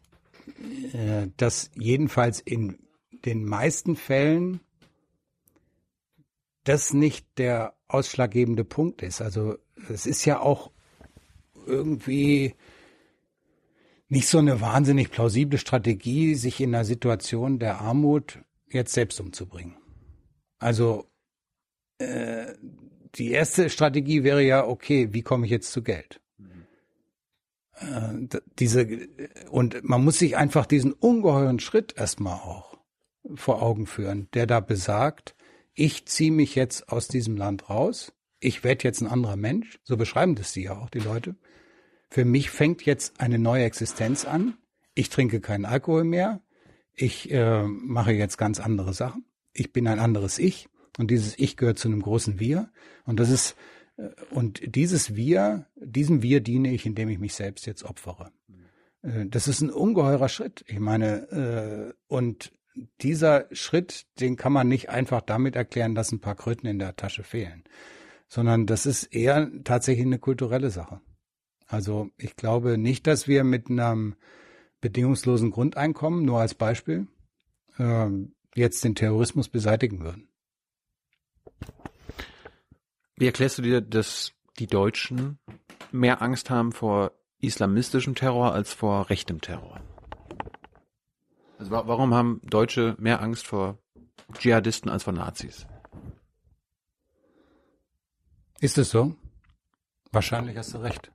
äh, 0.92 1.28
dass 1.36 1.70
jedenfalls 1.74 2.40
in 2.40 2.78
den 3.24 3.44
meisten 3.44 3.96
Fällen 3.96 4.60
das 6.64 6.92
nicht 6.92 7.26
der 7.38 7.74
ausschlaggebende 7.88 8.64
Punkt 8.64 9.02
ist. 9.02 9.20
Also 9.20 9.56
es 9.88 10.06
ist 10.06 10.24
ja 10.24 10.40
auch 10.40 10.70
irgendwie 11.66 12.54
nicht 14.08 14.28
so 14.28 14.38
eine 14.38 14.60
wahnsinnig 14.60 15.10
plausible 15.10 15.58
Strategie, 15.58 16.34
sich 16.34 16.60
in 16.60 16.74
einer 16.74 16.84
Situation 16.84 17.58
der 17.58 17.80
Armut 17.80 18.40
jetzt 18.68 18.92
selbst 18.92 19.20
umzubringen. 19.20 19.76
Also 20.58 21.06
äh, 22.02 22.54
die 23.14 23.30
erste 23.30 23.68
Strategie 23.70 24.22
wäre 24.24 24.42
ja, 24.42 24.66
okay, 24.66 25.08
wie 25.12 25.22
komme 25.22 25.46
ich 25.46 25.52
jetzt 25.52 25.72
zu 25.72 25.82
Geld? 25.82 26.20
Äh, 27.76 28.26
d- 28.26 28.40
diese 28.58 28.86
und 29.50 29.82
man 29.84 30.04
muss 30.04 30.18
sich 30.18 30.36
einfach 30.36 30.66
diesen 30.66 30.92
ungeheuren 30.92 31.60
Schritt 31.60 31.94
erstmal 31.96 32.34
auch 32.34 32.78
vor 33.34 33.62
Augen 33.62 33.86
führen, 33.86 34.28
der 34.34 34.46
da 34.46 34.60
besagt, 34.60 35.34
ich 35.74 36.06
ziehe 36.06 36.32
mich 36.32 36.54
jetzt 36.54 36.88
aus 36.88 37.08
diesem 37.08 37.36
Land 37.36 37.70
raus, 37.70 38.12
ich 38.40 38.64
werde 38.64 38.84
jetzt 38.84 39.00
ein 39.00 39.06
anderer 39.06 39.36
Mensch, 39.36 39.78
so 39.84 39.96
beschreiben 39.96 40.34
das 40.34 40.52
die 40.52 40.62
ja 40.64 40.76
auch, 40.78 40.90
die 40.90 40.98
Leute. 40.98 41.36
Für 42.10 42.24
mich 42.24 42.50
fängt 42.50 42.84
jetzt 42.84 43.20
eine 43.20 43.38
neue 43.38 43.64
Existenz 43.64 44.26
an. 44.26 44.58
Ich 44.94 45.08
trinke 45.08 45.40
keinen 45.40 45.64
Alkohol 45.64 46.04
mehr. 46.04 46.42
Ich 46.94 47.30
äh, 47.30 47.62
mache 47.62 48.12
jetzt 48.12 48.36
ganz 48.36 48.60
andere 48.60 48.92
Sachen. 48.92 49.24
Ich 49.54 49.72
bin 49.72 49.86
ein 49.86 49.98
anderes 49.98 50.38
Ich 50.38 50.68
und 50.98 51.10
dieses 51.10 51.38
Ich 51.38 51.56
gehört 51.56 51.78
zu 51.78 51.88
einem 51.88 52.02
großen 52.02 52.38
Wir. 52.40 52.70
Und 53.04 53.18
das 53.18 53.30
ist 53.30 53.56
äh, 53.96 54.08
und 54.30 54.74
dieses 54.74 55.14
Wir, 55.14 55.66
diesem 55.76 56.22
Wir 56.22 56.40
diene 56.40 56.72
ich, 56.72 56.86
indem 56.86 57.08
ich 57.08 57.18
mich 57.18 57.34
selbst 57.34 57.66
jetzt 57.66 57.84
opfere. 57.84 58.32
Äh, 59.02 59.26
Das 59.26 59.48
ist 59.48 59.60
ein 59.60 59.70
ungeheurer 59.70 60.28
Schritt. 60.28 60.64
Ich 60.68 60.78
meine, 60.78 61.28
äh, 61.30 61.94
und 62.08 62.52
dieser 63.00 63.46
Schritt, 63.52 64.06
den 64.20 64.36
kann 64.36 64.52
man 64.52 64.68
nicht 64.68 64.88
einfach 64.88 65.20
damit 65.20 65.56
erklären, 65.56 65.94
dass 65.94 66.12
ein 66.12 66.20
paar 66.20 66.36
Kröten 66.36 66.66
in 66.66 66.78
der 66.78 66.96
Tasche 66.96 67.22
fehlen, 67.22 67.64
sondern 68.28 68.66
das 68.66 68.86
ist 68.86 69.04
eher 69.04 69.50
tatsächlich 69.64 70.06
eine 70.06 70.18
kulturelle 70.18 70.70
Sache. 70.70 71.00
Also 71.66 72.10
ich 72.16 72.36
glaube 72.36 72.78
nicht, 72.78 73.06
dass 73.06 73.28
wir 73.28 73.44
mit 73.44 73.68
einem 73.68 74.14
bedingungslosen 74.80 75.50
Grundeinkommen, 75.50 76.24
nur 76.24 76.40
als 76.40 76.54
Beispiel, 76.54 77.08
ähm, 77.78 78.34
jetzt 78.54 78.84
den 78.84 78.94
Terrorismus 78.94 79.48
beseitigen 79.48 80.00
würden. 80.00 80.28
Wie 83.16 83.26
erklärst 83.26 83.58
du 83.58 83.62
dir, 83.62 83.80
dass 83.80 84.32
die 84.58 84.66
Deutschen 84.66 85.38
mehr 85.90 86.22
Angst 86.22 86.50
haben 86.50 86.72
vor 86.72 87.12
islamistischem 87.38 88.14
Terror 88.14 88.52
als 88.52 88.72
vor 88.72 89.10
rechtem 89.10 89.40
Terror? 89.40 89.80
Also 91.58 91.70
wa- 91.70 91.84
warum 91.86 92.14
haben 92.14 92.40
Deutsche 92.44 92.96
mehr 92.98 93.20
Angst 93.20 93.46
vor 93.46 93.78
Dschihadisten 94.38 94.90
als 94.90 95.04
vor 95.04 95.12
Nazis? 95.12 95.66
Ist 98.60 98.78
es 98.78 98.90
so? 98.90 99.14
Wahrscheinlich 100.12 100.56
hast 100.56 100.74
du 100.74 100.78
recht. 100.78 101.10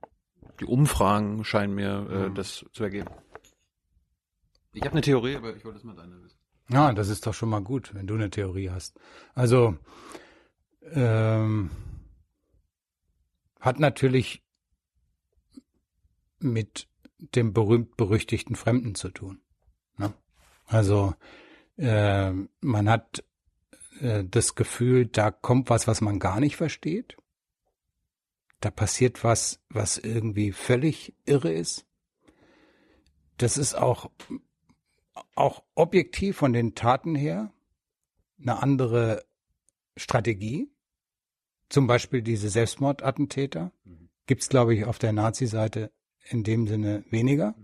Die 0.59 0.65
Umfragen 0.65 1.43
scheinen 1.43 1.75
mir 1.75 2.09
äh, 2.09 2.33
das 2.33 2.65
zu 2.73 2.83
ergeben. 2.83 3.09
Ich 4.73 4.81
habe 4.81 4.91
eine 4.93 5.01
Theorie, 5.01 5.35
aber 5.35 5.55
ich 5.55 5.63
wollte 5.65 5.77
es 5.77 5.83
mal 5.83 5.95
deine 5.95 6.21
wissen. 6.23 6.37
Ja, 6.69 6.91
das 6.93 7.07
ist 7.09 7.25
doch 7.25 7.33
schon 7.33 7.49
mal 7.49 7.61
gut, 7.61 7.93
wenn 7.93 8.07
du 8.07 8.15
eine 8.15 8.29
Theorie 8.29 8.69
hast. 8.69 8.99
Also 9.33 9.77
ähm, 10.93 11.71
hat 13.59 13.79
natürlich 13.79 14.43
mit 16.39 16.87
dem 17.17 17.53
berühmt-berüchtigten 17.53 18.55
Fremden 18.55 18.95
zu 18.95 19.09
tun. 19.09 19.41
Ne? 19.97 20.13
Also 20.65 21.15
äh, 21.77 22.31
man 22.61 22.89
hat 22.89 23.23
äh, 23.99 24.23
das 24.23 24.55
Gefühl, 24.55 25.07
da 25.07 25.31
kommt 25.31 25.69
was, 25.69 25.87
was 25.87 26.01
man 26.01 26.19
gar 26.19 26.39
nicht 26.39 26.57
versteht. 26.57 27.17
Da 28.59 28.71
passiert 28.71 29.23
was, 29.23 29.59
was 29.69 29.97
irgendwie 29.97 30.51
völlig 30.51 31.15
irre 31.25 31.51
ist. 31.51 31.85
Das 33.37 33.57
ist 33.57 33.75
auch 33.75 34.09
auch 35.35 35.63
objektiv 35.75 36.37
von 36.37 36.53
den 36.53 36.75
Taten 36.75 37.15
her 37.15 37.51
eine 38.39 38.61
andere 38.61 39.25
Strategie. 39.95 40.69
Zum 41.69 41.87
Beispiel 41.87 42.21
diese 42.21 42.49
Selbstmordattentäter 42.49 43.71
gibt's 44.25 44.49
glaube 44.49 44.75
ich, 44.75 44.85
auf 44.85 44.99
der 44.99 45.13
Nazi-Seite 45.13 45.91
in 46.29 46.43
dem 46.43 46.67
Sinne 46.67 47.03
weniger. 47.09 47.55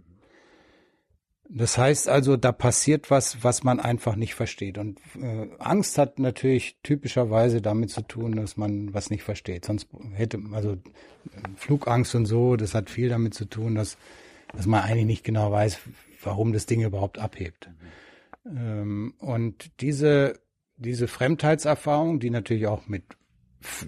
Das 1.50 1.78
heißt 1.78 2.10
also, 2.10 2.36
da 2.38 2.52
passiert 2.52 3.12
was, 3.12 3.44
was 3.44 3.64
man 3.64 3.80
einfach 3.80 4.16
nicht 4.16 4.34
versteht. 4.34 4.78
Und 4.78 5.00
äh, 5.22 5.50
Angst 5.60 5.98
hat 5.98 6.18
natürlich 6.18 6.78
typischerweise 6.82 7.62
damit 7.62 7.92
zu 7.92 8.02
tun, 8.02 8.36
dass 8.36 8.58
man 8.58 8.94
was 8.94 9.10
nicht 9.10 9.24
versteht. 9.24 9.66
Sonst 9.66 9.88
hätte, 10.14 10.40
also 10.54 10.78
Flugangst 11.56 12.16
und 12.16 12.26
so, 12.26 12.56
das 12.56 12.74
hat 12.74 12.90
viel 12.90 13.10
damit 13.10 13.34
zu 13.34 13.46
tun, 13.46 13.76
dass, 13.76 13.98
dass 14.54 14.66
man 14.66 14.82
eigentlich 14.82 15.06
nicht 15.06 15.24
genau 15.24 15.52
weiß, 15.52 15.80
warum 16.24 16.54
das 16.54 16.66
Ding 16.66 16.82
überhaupt 16.82 17.20
abhebt. 17.20 17.70
Ähm, 18.48 19.14
und 19.20 19.80
diese, 19.82 20.40
diese 20.78 21.08
Fremdheitserfahrung, 21.08 22.20
die 22.20 22.30
natürlich 22.30 22.68
auch 22.68 22.88
mit 22.88 23.04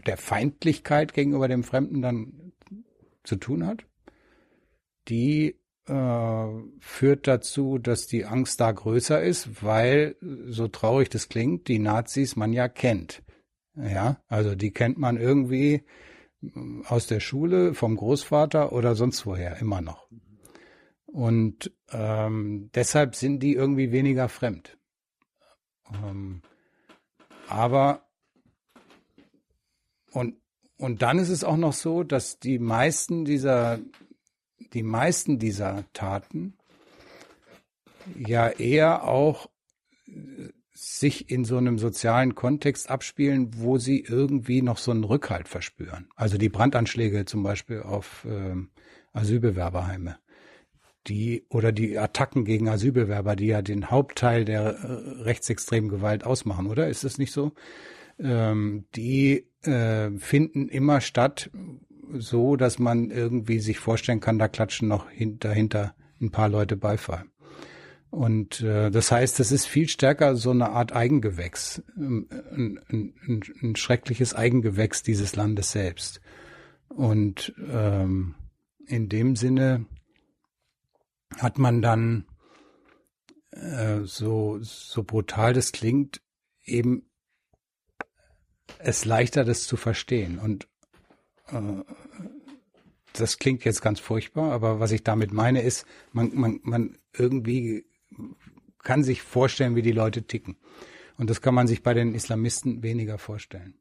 der 0.06 0.18
Feindlichkeit 0.18 1.14
gegenüber 1.14 1.48
dem 1.48 1.64
Fremden 1.64 2.02
dann 2.02 2.54
zu 3.24 3.36
tun 3.36 3.66
hat, 3.66 3.86
die 5.08 5.60
äh, 5.88 6.48
führt 6.80 7.28
dazu, 7.28 7.78
dass 7.78 8.08
die 8.08 8.26
Angst 8.26 8.60
da 8.60 8.72
größer 8.72 9.22
ist, 9.22 9.64
weil, 9.64 10.16
so 10.48 10.68
traurig 10.68 11.10
das 11.10 11.30
klingt, 11.30 11.68
die 11.68 11.80
Nazis 11.80 12.36
man 12.36 12.54
ja 12.54 12.68
kennt. 12.68 13.22
Ja, 13.76 14.22
also 14.28 14.56
die 14.56 14.72
kennt 14.72 14.98
man 14.98 15.18
irgendwie 15.18 15.84
mm, 16.42 16.84
aus 16.88 17.08
der 17.08 17.20
Schule, 17.20 17.74
vom 17.74 17.98
Großvater 17.98 18.72
oder 18.72 18.96
sonst 18.96 19.26
woher 19.26 19.58
immer 19.58 19.82
noch. 19.82 20.10
Und 21.06 21.72
ähm, 21.92 22.70
deshalb 22.74 23.16
sind 23.16 23.42
die 23.42 23.54
irgendwie 23.54 23.92
weniger 23.92 24.28
fremd. 24.28 24.78
Ähm, 25.94 26.42
aber 27.48 28.06
und 30.16 30.36
und 30.78 31.02
dann 31.02 31.20
ist 31.20 31.30
es 31.30 31.44
auch 31.44 31.58
noch 31.58 31.74
so, 31.74 32.04
dass 32.04 32.40
die 32.40 32.60
meisten 32.60 33.26
dieser 33.26 33.80
die 34.74 34.84
meisten 34.84 35.40
dieser 35.40 35.86
Taten 35.94 36.58
ja 38.16 38.50
eher 38.50 39.08
auch 39.08 39.50
sich 40.74 41.30
in 41.30 41.46
so 41.46 41.58
einem 41.58 41.80
sozialen 41.80 42.36
Kontext 42.36 42.90
abspielen, 42.90 43.52
wo 43.56 43.78
sie 43.78 44.02
irgendwie 44.02 44.62
noch 44.62 44.78
so 44.78 44.92
einen 44.92 45.06
Rückhalt 45.06 45.48
verspüren. 45.48 46.10
Also 46.16 46.38
die 46.38 46.50
Brandanschläge 46.50 47.24
zum 47.26 47.44
Beispiel 47.44 47.82
auf 47.82 48.26
äh, 48.26 48.56
Asylbewerberheime, 49.14 50.18
die 51.08 51.46
oder 51.50 51.72
die 51.72 51.98
Attacken 51.98 52.44
gegen 52.44 52.68
Asylbewerber, 52.68 53.38
die 53.38 53.48
ja 53.48 53.62
den 53.62 53.90
Hauptteil 53.90 54.44
der 54.44 54.62
äh, 54.62 55.22
rechtsextremen 55.24 55.90
Gewalt 55.90 56.26
ausmachen, 56.26 56.68
oder? 56.68 56.90
Ist 56.90 57.06
das 57.06 57.18
nicht 57.18 57.32
so? 57.32 57.54
Ähm, 58.20 58.86
die 58.96 59.48
äh, 59.68 60.12
finden 60.18 60.68
immer 60.70 61.02
statt, 61.02 61.50
so 62.14 62.56
dass 62.56 62.80
man 62.80 63.12
irgendwie 63.12 63.60
sich 63.60 63.80
vorstellen 63.80 64.20
kann, 64.20 64.40
da 64.40 64.48
klatschen 64.48 64.88
noch 64.88 65.10
hin, 65.10 65.40
dahinter 65.40 65.96
ein 66.22 66.32
paar 66.32 66.50
Leute 66.50 66.78
Beifall. 66.78 67.26
Und 68.10 68.62
äh, 68.62 68.92
das 68.92 69.12
heißt, 69.12 69.40
das 69.40 69.52
ist 69.52 69.66
viel 69.66 69.90
stärker 69.90 70.38
so 70.38 70.52
eine 70.52 70.70
Art 70.70 70.94
Eigengewächs, 70.94 71.84
ähm, 71.98 72.30
ein, 72.32 72.80
ein, 72.88 73.14
ein, 73.28 73.44
ein 73.62 73.76
schreckliches 73.76 74.34
Eigengewächs 74.34 75.04
dieses 75.04 75.36
Landes 75.36 75.72
selbst. 75.72 76.22
Und 76.88 77.54
ähm, 77.70 78.36
in 78.88 79.10
dem 79.10 79.36
Sinne 79.36 79.86
hat 81.40 81.58
man 81.58 81.82
dann 81.82 82.26
äh, 83.52 84.02
so 84.04 84.60
so 84.62 85.04
brutal 85.04 85.54
das 85.54 85.72
klingt 85.72 86.22
eben 86.64 87.10
es 88.80 89.06
leichter 89.06 89.44
das 89.44 89.68
zu 89.68 89.78
verstehen 89.78 90.40
und 90.40 90.68
äh, 91.48 91.84
das 93.14 93.40
klingt 93.40 93.64
jetzt 93.64 93.82
ganz 93.82 94.00
furchtbar, 94.00 94.52
aber 94.52 94.80
was 94.80 94.92
ich 94.92 95.04
damit 95.04 95.32
meine 95.32 95.62
ist, 95.62 95.86
man, 96.12 96.32
man, 96.34 96.60
man 96.64 96.98
irgendwie 97.14 97.86
kann 98.84 99.04
sich 99.04 99.22
vorstellen, 99.22 99.76
wie 99.76 99.82
die 99.82 99.92
Leute 99.92 100.24
ticken. 100.24 100.58
Und 101.18 101.30
das 101.30 101.42
kann 101.42 101.56
man 101.56 101.68
sich 101.68 101.82
bei 101.82 101.94
den 101.94 102.14
Islamisten 102.14 102.84
weniger 102.84 103.18
vorstellen. 103.18 103.76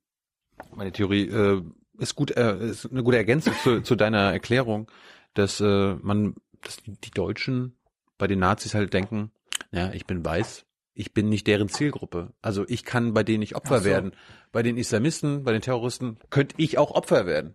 Meine 0.74 0.93
Theorie 0.93 1.28
äh, 1.28 1.62
ist 1.99 2.14
gut, 2.14 2.30
äh, 2.37 2.70
ist 2.70 2.91
eine 2.91 3.03
gute 3.03 3.16
Ergänzung 3.16 3.55
zu, 3.62 3.80
zu 3.82 3.97
deiner 3.97 4.32
Erklärung, 4.32 4.91
dass 5.35 5.61
äh, 5.61 5.95
man, 5.95 6.37
dass 6.62 6.78
die 6.85 7.11
Deutschen 7.11 7.76
bei 8.18 8.26
den 8.26 8.39
Nazis 8.39 8.74
halt 8.74 8.95
denken, 8.95 9.32
ja, 9.72 9.93
ich 9.93 10.07
bin 10.07 10.24
weiß, 10.24 10.64
ich 10.95 11.12
bin 11.12 11.28
nicht 11.28 11.47
deren 11.47 11.68
Zielgruppe. 11.68 12.32
Also 12.40 12.64
ich 12.68 12.84
kann 12.84 13.14
bei 13.14 13.22
denen 13.22 13.40
nicht 13.40 13.57
Opfer 13.57 13.80
so. 13.80 13.84
werden. 13.84 14.12
Bei 14.53 14.62
den 14.62 14.76
Islamisten, 14.76 15.42
bei 15.45 15.53
den 15.53 15.61
Terroristen 15.61 16.18
könnte 16.30 16.55
ich 16.59 16.78
auch 16.78 16.92
Opfer 16.92 17.26
werden. 17.26 17.55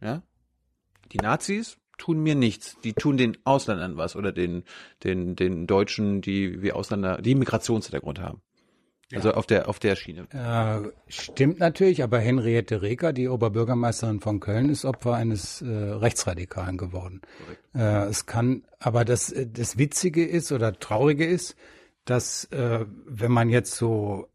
Ja? 0.00 0.22
Die 1.12 1.18
Nazis 1.18 1.78
tun 1.98 2.22
mir 2.22 2.34
nichts. 2.34 2.76
Die 2.82 2.92
tun 2.92 3.16
den 3.16 3.38
Ausländern 3.44 3.96
was 3.96 4.16
oder 4.16 4.32
den, 4.32 4.64
den, 5.04 5.36
den 5.36 5.66
Deutschen, 5.66 6.20
die 6.20 6.62
wie 6.62 6.72
Ausländer, 6.72 7.20
die 7.22 7.34
Migrationshintergrund 7.34 8.18
haben. 8.18 8.42
Also 9.12 9.30
ja. 9.30 9.34
auf 9.34 9.46
der 9.46 9.68
auf 9.68 9.80
der 9.80 9.96
Schiene. 9.96 10.28
Äh, 10.30 10.88
stimmt 11.08 11.58
natürlich, 11.58 12.04
aber 12.04 12.20
Henriette 12.20 12.80
Reker, 12.80 13.12
die 13.12 13.28
Oberbürgermeisterin 13.28 14.20
von 14.20 14.38
Köln, 14.38 14.70
ist 14.70 14.84
Opfer 14.84 15.14
eines 15.14 15.62
äh, 15.62 15.66
Rechtsradikalen 15.66 16.78
geworden. 16.78 17.20
Äh, 17.74 18.04
es 18.04 18.26
kann, 18.26 18.62
aber 18.78 19.04
das 19.04 19.34
das 19.52 19.78
Witzige 19.78 20.24
ist 20.24 20.52
oder 20.52 20.78
Traurige 20.78 21.26
ist, 21.26 21.56
dass 22.10 22.44
äh, 22.46 22.84
wenn 23.06 23.32
man 23.32 23.48
jetzt 23.48 23.76
so 23.76 24.28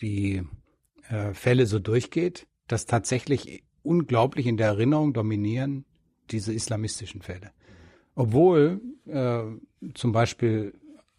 die 0.00 0.42
äh, 1.08 1.32
Fälle 1.34 1.66
so 1.66 1.78
durchgeht, 1.78 2.46
dass 2.66 2.86
tatsächlich 2.86 3.62
unglaublich 3.82 4.46
in 4.46 4.56
der 4.56 4.68
Erinnerung 4.68 5.12
dominieren 5.12 5.84
diese 6.30 6.52
islamistischen 6.52 7.22
Fälle. 7.22 7.52
Obwohl 8.16 8.80
äh, 9.06 9.42
zum 9.94 10.12
Beispiel 10.12 10.74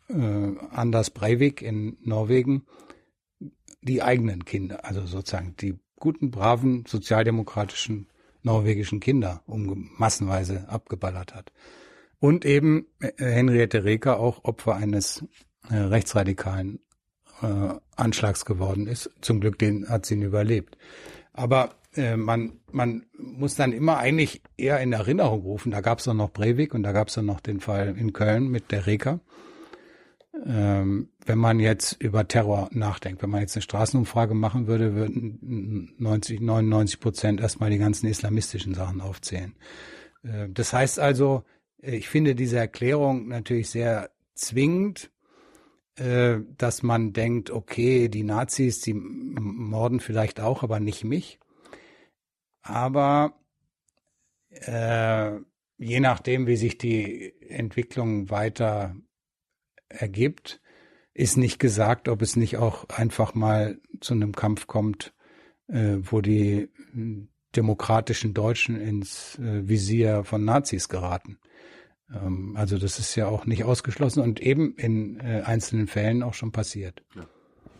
äh, 0.10 0.14
Anders 0.14 1.10
Breivik 1.12 1.62
in 1.62 1.98
Norwegen 2.02 2.66
die 3.82 4.04
eigenen 4.04 4.44
Kinder, 4.44 4.84
also 4.84 5.06
sozusagen 5.06 5.56
die 5.58 5.76
guten, 5.96 6.32
braven, 6.32 6.84
sozialdemokratischen 6.86 8.08
norwegischen 8.44 9.00
Kinder 9.00 9.42
um 9.46 9.90
massenweise 9.98 10.68
abgeballert 10.68 11.34
hat. 11.34 11.52
Und 12.20 12.46
eben 12.46 12.88
äh, 13.00 13.12
Henriette 13.18 13.84
Reker 13.84 14.20
auch 14.20 14.44
Opfer 14.44 14.76
eines 14.76 15.24
rechtsradikalen 15.76 16.80
äh, 17.42 17.74
Anschlags 17.96 18.46
geworden 18.46 18.88
ist. 18.88 19.10
Zum 19.22 19.40
Glück 19.40 19.60
den 19.60 19.90
hat 19.90 20.06
sie 20.06 20.16
ihn 20.16 20.22
überlebt. 20.22 20.78
Aber 21.34 21.76
äh, 21.96 22.18
man, 22.18 22.60
man 22.72 23.06
muss 23.18 23.56
dann 23.56 23.74
immer 23.74 23.98
eigentlich 23.98 24.42
eher 24.58 24.80
in 24.80 24.94
Erinnerung 24.94 25.42
rufen. 25.42 25.72
Da 25.72 25.82
gab 25.82 26.00
es 26.00 26.06
noch 26.08 26.32
Breivik 26.32 26.74
und 26.74 26.84
da 26.84 26.92
gab 26.92 27.10
es 27.10 27.16
dann 27.16 27.26
noch 27.26 27.40
den 27.40 27.60
Fall 27.60 27.96
in 27.98 28.14
Köln 28.14 28.50
mit 28.50 28.72
der 28.72 28.88
Reka. 28.88 29.20
Ähm, 30.46 31.10
wenn 31.26 31.40
man 31.40 31.60
jetzt 31.60 31.94
über 32.02 32.28
Terror 32.28 32.70
nachdenkt, 32.72 33.24
wenn 33.24 33.30
man 33.30 33.42
jetzt 33.42 33.56
eine 33.56 33.64
Straßenumfrage 33.64 34.36
machen 34.36 34.68
würde, 34.68 34.94
würden 34.94 35.94
90, 35.98 36.42
99 36.42 37.00
Prozent 37.00 37.42
erstmal 37.42 37.72
die 37.72 37.80
ganzen 37.80 38.08
islamistischen 38.08 38.76
Sachen 38.76 39.02
aufzählen. 39.02 39.56
Äh, 40.24 40.50
das 40.50 40.74
heißt 40.74 41.00
also, 41.00 41.44
ich 41.80 42.10
finde 42.10 42.36
diese 42.36 42.58
Erklärung 42.58 43.28
natürlich 43.28 43.70
sehr 43.70 44.12
zwingend, 44.36 45.12
äh, 45.98 46.40
dass 46.58 46.84
man 46.84 47.14
denkt, 47.14 47.50
okay, 47.50 48.08
die 48.08 48.24
Nazis, 48.24 48.82
die 48.82 48.94
morden 48.94 50.00
vielleicht 50.00 50.40
auch, 50.40 50.64
aber 50.64 50.80
nicht 50.80 51.04
mich. 51.04 51.40
Aber 52.62 53.34
äh, 54.50 55.32
je 55.78 56.00
nachdem, 56.00 56.48
wie 56.48 56.58
sich 56.58 56.78
die 56.78 57.34
Entwicklung 57.42 58.30
weiter 58.30 58.96
ergibt, 59.90 60.62
ist 61.14 61.38
nicht 61.38 61.60
gesagt, 61.60 62.10
ob 62.10 62.22
es 62.22 62.36
nicht 62.36 62.58
auch 62.58 62.90
einfach 62.90 63.34
mal 63.34 63.80
zu 64.02 64.14
einem 64.14 64.34
Kampf 64.34 64.68
kommt, 64.68 65.14
äh, 65.68 65.98
wo 66.02 66.22
die 66.22 66.70
demokratischen 67.56 68.34
Deutschen 68.34 68.80
ins 68.80 69.40
äh, 69.40 69.68
Visier 69.68 70.24
von 70.24 70.46
Nazis 70.46 70.90
geraten. 70.90 71.40
Ähm, 72.14 72.56
also 72.56 72.78
das 72.78 73.00
ist 73.00 73.16
ja 73.16 73.28
auch 73.28 73.46
nicht 73.46 73.64
ausgeschlossen 73.64 74.22
und 74.22 74.40
eben 74.40 74.76
in 74.76 75.20
äh, 75.20 75.42
einzelnen 75.46 75.88
Fällen 75.88 76.24
auch 76.24 76.34
schon 76.34 76.52
passiert. 76.52 77.04
Ja. 77.16 77.26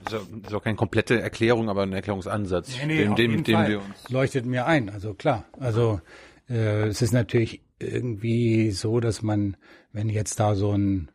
Das 0.04 0.24
ist 0.24 0.54
auch 0.54 0.64
keine 0.64 0.78
komplette 0.78 1.20
Erklärung, 1.20 1.70
aber 1.70 1.84
ein 1.84 1.92
Erklärungsansatz, 1.92 2.78
nee, 2.80 2.86
nee, 2.86 3.04
dem, 3.04 3.16
dem, 3.16 3.44
dem 3.44 3.68
wir 3.68 3.80
uns 3.80 4.10
leuchtet 4.10 4.46
mir 4.46 4.66
ein. 4.66 4.90
Also 4.90 5.14
klar, 5.14 5.46
also 5.60 6.00
äh, 6.50 6.88
es 6.88 7.02
ist 7.02 7.12
natürlich 7.12 7.62
irgendwie 7.80 8.72
so, 8.72 9.00
dass 9.00 9.22
man, 9.22 9.58
wenn 9.92 10.08
jetzt 10.10 10.40
da 10.40 10.56
so 10.56 10.72
ein 10.72 11.10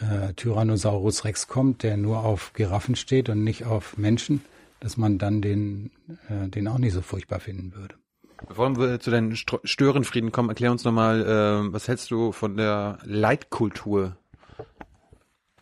äh, 0.00 0.32
Tyrannosaurus 0.34 1.24
Rex 1.24 1.46
kommt, 1.46 1.82
der 1.82 1.96
nur 1.96 2.24
auf 2.24 2.52
Giraffen 2.54 2.96
steht 2.96 3.28
und 3.28 3.44
nicht 3.44 3.64
auf 3.64 3.96
Menschen, 3.96 4.42
dass 4.80 4.96
man 4.96 5.18
dann 5.18 5.40
den, 5.40 5.90
äh, 6.28 6.48
den 6.48 6.66
auch 6.68 6.78
nicht 6.78 6.92
so 6.92 7.02
furchtbar 7.02 7.40
finden 7.40 7.74
würde. 7.74 7.94
Bevor 8.48 8.76
wir 8.76 9.00
zu 9.00 9.10
deinen 9.10 9.34
Störenfrieden 9.36 10.32
kommen, 10.32 10.48
erklär 10.48 10.70
uns 10.70 10.84
nochmal, 10.84 11.22
äh, 11.22 11.72
was 11.72 11.88
hältst 11.88 12.10
du 12.10 12.32
von 12.32 12.56
der 12.56 12.98
Leitkultur 13.04 14.16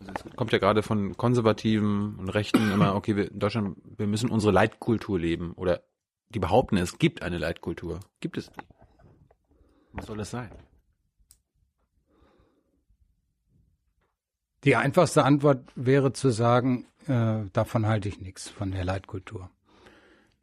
also 0.07 0.29
es 0.29 0.35
kommt 0.35 0.51
ja 0.51 0.57
gerade 0.57 0.83
von 0.83 1.15
Konservativen 1.17 2.15
und 2.15 2.29
Rechten 2.29 2.71
immer, 2.71 2.95
okay, 2.95 3.15
wir 3.15 3.31
in 3.31 3.39
Deutschland, 3.39 3.77
wir 3.97 4.07
müssen 4.07 4.29
unsere 4.29 4.51
Leitkultur 4.51 5.19
leben. 5.19 5.53
Oder 5.53 5.83
die 6.29 6.39
behaupten, 6.39 6.77
es 6.77 6.97
gibt 6.97 7.21
eine 7.21 7.37
Leitkultur. 7.37 7.99
Gibt 8.19 8.37
es 8.37 8.49
die? 8.49 8.65
Was 9.93 10.07
soll 10.07 10.17
das 10.17 10.31
sein? 10.31 10.49
Die 14.63 14.75
einfachste 14.75 15.23
Antwort 15.25 15.71
wäre 15.75 16.13
zu 16.13 16.29
sagen, 16.29 16.87
äh, 17.07 17.43
davon 17.51 17.85
halte 17.85 18.07
ich 18.09 18.19
nichts, 18.21 18.49
von 18.49 18.71
der 18.71 18.85
Leitkultur. 18.85 19.49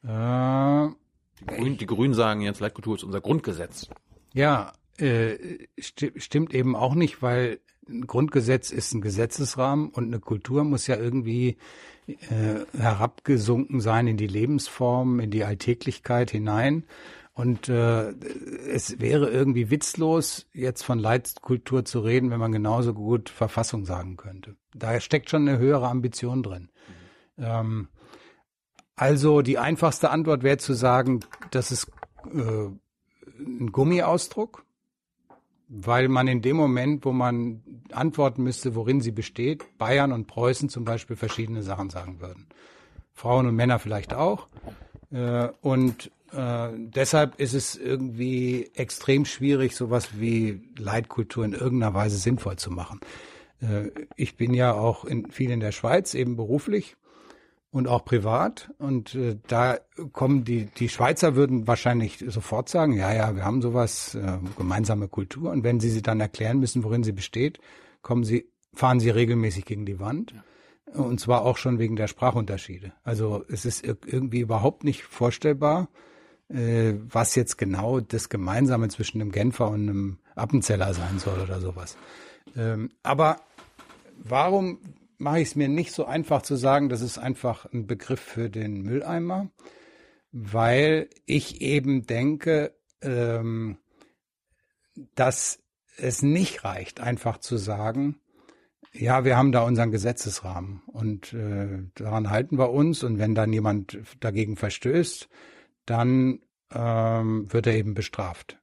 Äh, 0.05 0.89
die, 1.41 1.47
Grünen, 1.47 1.79
die 1.79 1.87
Grünen 1.87 2.15
sagen 2.15 2.41
jetzt, 2.41 2.61
Leitkultur 2.61 2.97
ist 2.97 3.05
unser 3.05 3.21
Grundgesetz. 3.21 3.89
Ja, 4.33 4.73
äh, 4.99 5.67
sti 5.79 6.13
stimmt 6.17 6.55
eben 6.55 6.77
auch 6.77 6.95
nicht, 6.95 7.23
weil 7.23 7.61
ein 7.89 8.07
Grundgesetz 8.07 8.71
ist 8.71 8.95
ein 8.95 9.01
Gesetzesrahmen 9.01 9.89
und 9.91 10.05
eine 10.05 10.21
Kultur 10.21 10.65
muss 10.65 10.87
ja 10.87 10.97
irgendwie 10.97 11.57
äh, 12.07 12.79
herabgesunken 12.79 13.81
sein 13.81 14.07
in 14.07 14.17
die 14.17 14.27
Lebensform, 14.27 15.21
in 15.21 15.31
die 15.31 15.45
Alltäglichkeit 15.45 16.31
hinein. 16.31 16.85
Und 17.33 17.69
äh, 17.69 18.11
es 18.69 19.01
wäre 19.01 19.31
irgendwie 19.31 19.71
witzlos, 19.71 20.47
jetzt 20.53 20.83
von 20.83 20.99
Leitkultur 20.99 21.85
zu 21.85 22.01
reden, 22.01 22.31
wenn 22.31 22.41
man 22.41 22.53
genauso 22.53 22.93
gut 22.93 23.31
Verfassung 23.31 23.87
sagen 23.87 24.17
könnte. 24.17 24.57
Da 24.75 25.01
steckt 25.01 25.31
schon 25.31 25.49
eine 25.49 25.59
höhere 25.59 25.89
Ambition 25.89 26.43
drin. 26.43 26.71
Mhm. 27.37 27.45
Ähm, 27.45 27.89
also 29.01 29.43
die 29.43 29.59
einfachste 29.59 30.11
Antwort 30.11 30.43
wäre 30.43 30.59
zu 30.59 30.75
sagen, 30.75 31.21
das 31.51 31.71
ist 31.71 31.91
äh, 32.33 32.69
ein 33.39 33.73
Gummiausdruck 33.73 34.65
weil 35.71 36.09
man 36.09 36.27
in 36.27 36.43
dem 36.43 36.57
Moment, 36.57 37.05
wo 37.05 37.13
man 37.13 37.63
antworten 37.93 38.43
müsste, 38.43 38.75
worin 38.75 39.01
sie 39.01 39.13
besteht, 39.13 39.79
Bayern 39.79 40.11
und 40.11 40.27
Preußen 40.27 40.69
zum 40.69 40.85
Beispiel 40.85 41.15
verschiedene 41.15 41.63
Sachen 41.63 41.91
sagen 41.91 42.21
würden. 42.21 42.49
Frauen 43.15 43.47
und 43.47 43.55
Männer 43.55 43.79
vielleicht 43.79 44.13
auch. 44.13 44.49
Äh, 45.13 45.49
und 45.61 46.11
äh, 46.33 46.71
deshalb 46.75 47.39
ist 47.39 47.55
es 47.55 47.77
irgendwie 47.77 48.71
extrem 48.75 49.25
schwierig, 49.25 49.77
sowas 49.77 50.09
wie 50.19 50.61
Leitkultur 50.77 51.45
in 51.45 51.53
irgendeiner 51.53 51.95
Weise 51.95 52.17
sinnvoll 52.17 52.57
zu 52.57 52.73
machen. 52.73 53.01
Äh, 53.61 53.91
ich 54.17 54.37
bin 54.37 54.55
ja 54.55 54.73
auch 54.73 55.05
in, 55.05 55.31
viel 55.31 55.53
in 55.53 55.61
der 55.61 55.73
Schweiz, 55.73 56.15
eben 56.15 56.35
beruflich. 56.35 56.97
Und 57.71 57.89
auch 57.89 58.05
privat. 58.05 58.71
Und 58.79 59.15
äh, 59.15 59.39
da 59.47 59.79
kommen 60.13 60.45
die, 60.45 60.67
die 60.67 60.89
Schweizer 60.89 61.37
würden 61.37 61.67
wahrscheinlich 61.67 62.25
sofort 62.27 62.69
sagen, 62.69 62.95
ja, 62.95 63.13
ja, 63.13 63.37
wir 63.37 63.45
haben 63.45 63.63
sowas, 63.63 64.15
äh, 64.15 64.39
gemeinsame 64.57 65.09
Kultur. 65.09 65.51
Und 65.51 65.65
wenn 65.65 65.81
sie 65.81 65.91
sie 65.91 66.03
dann 66.03 66.21
erklären 66.21 66.59
müssen, 66.59 66.85
worin 66.85 67.05
sie 67.05 67.13
besteht, 67.13 67.61
kommen 68.03 68.25
sie, 68.25 68.47
fahren 68.75 69.01
sie 69.01 69.11
regelmäßig 69.11 69.65
gegen 69.65 69.87
die 69.87 70.01
Wand. 70.01 70.35
Und 70.93 71.21
zwar 71.21 71.43
auch 71.43 71.57
schon 71.57 71.79
wegen 71.79 71.95
der 71.95 72.09
Sprachunterschiede. 72.09 72.93
Also 73.05 73.45
es 73.49 73.65
ist 73.65 73.85
irgendwie 73.85 74.41
überhaupt 74.41 74.83
nicht 74.83 75.05
vorstellbar, 75.05 75.89
äh, 76.49 76.95
was 77.09 77.37
jetzt 77.37 77.59
genau 77.59 78.01
das 78.01 78.29
Gemeinsame 78.29 78.89
zwischen 78.89 79.21
einem 79.21 79.31
Genfer 79.31 79.69
und 79.69 79.89
einem 79.89 80.19
Appenzeller 80.35 80.93
sein 80.95 81.21
soll 81.21 81.39
oder 81.39 81.61
sowas. 81.61 81.97
Ähm, 82.57 82.91
aber 83.05 83.37
warum 84.17 84.79
mache 85.21 85.41
ich 85.41 85.49
es 85.49 85.57
mir 85.57 85.69
nicht 85.69 85.93
so 85.93 86.05
einfach 86.05 86.43
zu 86.43 86.57
sagen, 86.57 86.89
das 86.89 87.03
ist 87.03 87.19
einfach 87.19 87.67
ein 87.73 87.87
Begriff 87.87 88.21
für 88.21 88.51
den 88.51 88.83
Mülleimer, 88.83 89.51
weil 90.33 91.09
ich 91.27 91.61
eben 91.61 92.07
denke, 92.07 92.75
ähm, 93.03 93.79
dass 95.15 95.61
es 95.97 96.23
nicht 96.23 96.65
reicht, 96.65 97.01
einfach 97.01 97.39
zu 97.39 97.57
sagen, 97.57 98.21
ja, 98.93 99.25
wir 99.25 99.37
haben 99.37 99.53
da 99.53 99.63
unseren 99.63 99.93
Gesetzesrahmen 99.93 100.83
und 100.87 101.33
äh, 101.33 101.85
daran 101.95 102.31
halten 102.31 102.59
wir 102.59 102.71
uns 102.71 103.05
und 103.05 103.19
wenn 103.19 103.35
dann 103.35 103.53
jemand 103.53 103.99
dagegen 104.19 104.57
verstößt, 104.57 105.29
dann 105.87 106.41
ähm, 106.73 107.53
wird 107.53 107.67
er 107.67 107.75
eben 107.75 107.95
bestraft. 107.95 108.59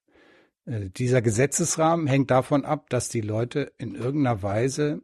Äh, 0.65 0.89
dieser 0.89 1.21
Gesetzesrahmen 1.21 2.07
hängt 2.07 2.31
davon 2.31 2.65
ab, 2.65 2.89
dass 2.89 3.09
die 3.09 3.21
Leute 3.21 3.71
in 3.77 3.95
irgendeiner 3.95 4.43
Weise 4.43 5.01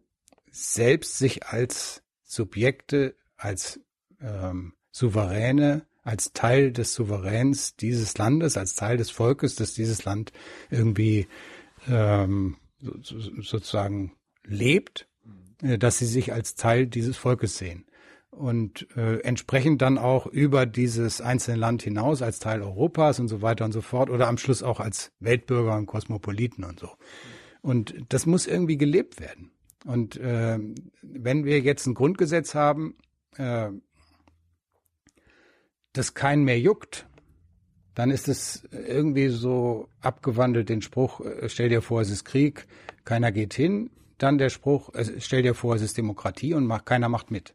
selbst 0.54 1.18
sich 1.18 1.48
als 1.48 2.04
Subjekte, 2.24 3.16
als 3.36 3.82
ähm, 4.22 4.74
Souveräne, 4.92 5.86
als 6.04 6.32
Teil 6.34 6.72
des 6.72 6.94
Souveräns 6.94 7.76
dieses 7.76 8.18
Landes, 8.18 8.56
als 8.56 8.76
Teil 8.76 8.98
des 8.98 9.10
Volkes, 9.10 9.56
das 9.56 9.74
dieses 9.74 10.06
Land 10.06 10.32
irgendwie 10.70 11.28
ähm, 11.90 12.58
so, 12.80 13.20
sozusagen 13.42 14.14
lebt, 14.44 15.08
äh, 15.64 15.78
dass 15.78 15.98
sie 15.98 16.06
sich 16.06 16.32
als 16.32 16.56
Teil 16.56 16.86
dieses 16.86 17.18
Volkes 17.18 17.58
sehen 17.58 17.86
und 18.30 18.88
äh, 18.96 19.20
entsprechend 19.22 19.82
dann 19.82 19.98
auch 19.98 20.28
über 20.28 20.68
dieses 20.68 21.20
einzelne 21.20 21.58
Land 21.58 21.82
hinaus 21.82 22.22
als 22.22 22.38
Teil 22.40 22.62
Europas 22.62 23.20
und 23.20 23.28
so 23.28 23.42
weiter 23.42 23.66
und 23.66 23.72
so 23.72 23.82
fort 23.82 24.12
oder 24.12 24.28
am 24.28 24.38
Schluss 24.38 24.62
auch 24.62 24.80
als 24.80 25.12
Weltbürger 25.20 25.76
und 25.76 25.88
Kosmopoliten 25.88 26.64
und 26.64 26.80
so. 26.80 26.90
Und 27.62 27.96
das 28.10 28.26
muss 28.26 28.46
irgendwie 28.46 28.78
gelebt 28.78 29.20
werden. 29.20 29.53
Und 29.84 30.18
äh, 30.18 30.60
wenn 31.02 31.46
wir 31.46 31.60
jetzt 31.60 31.86
ein 31.88 31.94
Grundgesetz 31.94 32.56
haben, 32.56 32.96
äh, 33.38 33.70
das 35.94 36.14
keinen 36.14 36.44
mehr 36.44 36.60
juckt, 36.60 37.08
dann 37.94 38.10
ist 38.10 38.28
es 38.28 38.68
irgendwie 38.72 39.28
so 39.28 39.88
abgewandelt 40.02 40.70
den 40.70 40.82
Spruch, 40.82 41.20
äh, 41.22 41.50
stell 41.50 41.70
dir 41.70 41.82
vor, 41.82 42.02
es 42.02 42.10
ist 42.10 42.26
Krieg, 42.26 42.66
keiner 43.06 43.32
geht 43.32 43.54
hin. 43.54 43.92
Dann 44.18 44.38
der 44.38 44.50
Spruch, 44.50 44.94
äh, 44.94 45.20
stell 45.20 45.44
dir 45.44 45.54
vor, 45.54 45.76
es 45.76 45.82
ist 45.82 45.98
Demokratie 45.98 46.54
und 46.54 46.66
macht, 46.66 46.86
keiner 46.86 47.10
macht 47.10 47.30
mit. 47.30 47.54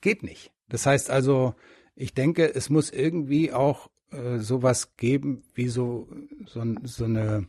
Geht 0.00 0.22
nicht. 0.22 0.52
Das 0.68 0.86
heißt 0.86 1.10
also, 1.10 1.54
ich 1.96 2.14
denke, 2.14 2.54
es 2.54 2.70
muss 2.70 2.90
irgendwie 2.90 3.52
auch 3.52 3.90
äh, 4.10 4.38
sowas 4.38 4.96
geben 4.96 5.42
wie 5.54 5.68
so, 5.68 6.08
so, 6.46 6.62
so 6.84 7.04
eine 7.04 7.48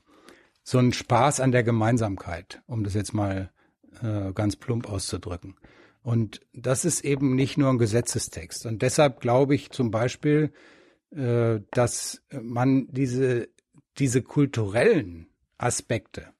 so 0.63 0.77
ein 0.77 0.93
Spaß 0.93 1.39
an 1.39 1.51
der 1.51 1.63
Gemeinsamkeit, 1.63 2.61
um 2.67 2.83
das 2.83 2.93
jetzt 2.93 3.13
mal 3.13 3.51
äh, 4.01 4.31
ganz 4.33 4.55
plump 4.55 4.87
auszudrücken. 4.89 5.55
Und 6.01 6.41
das 6.53 6.85
ist 6.85 7.03
eben 7.03 7.35
nicht 7.35 7.57
nur 7.57 7.69
ein 7.69 7.77
Gesetzestext. 7.77 8.65
Und 8.65 8.81
deshalb 8.81 9.19
glaube 9.19 9.53
ich 9.53 9.69
zum 9.71 9.91
Beispiel, 9.91 10.51
äh, 11.11 11.59
dass 11.71 12.23
man 12.31 12.87
diese, 12.91 13.49
diese 13.99 14.21
kulturellen 14.23 15.27
Aspekte 15.57 16.33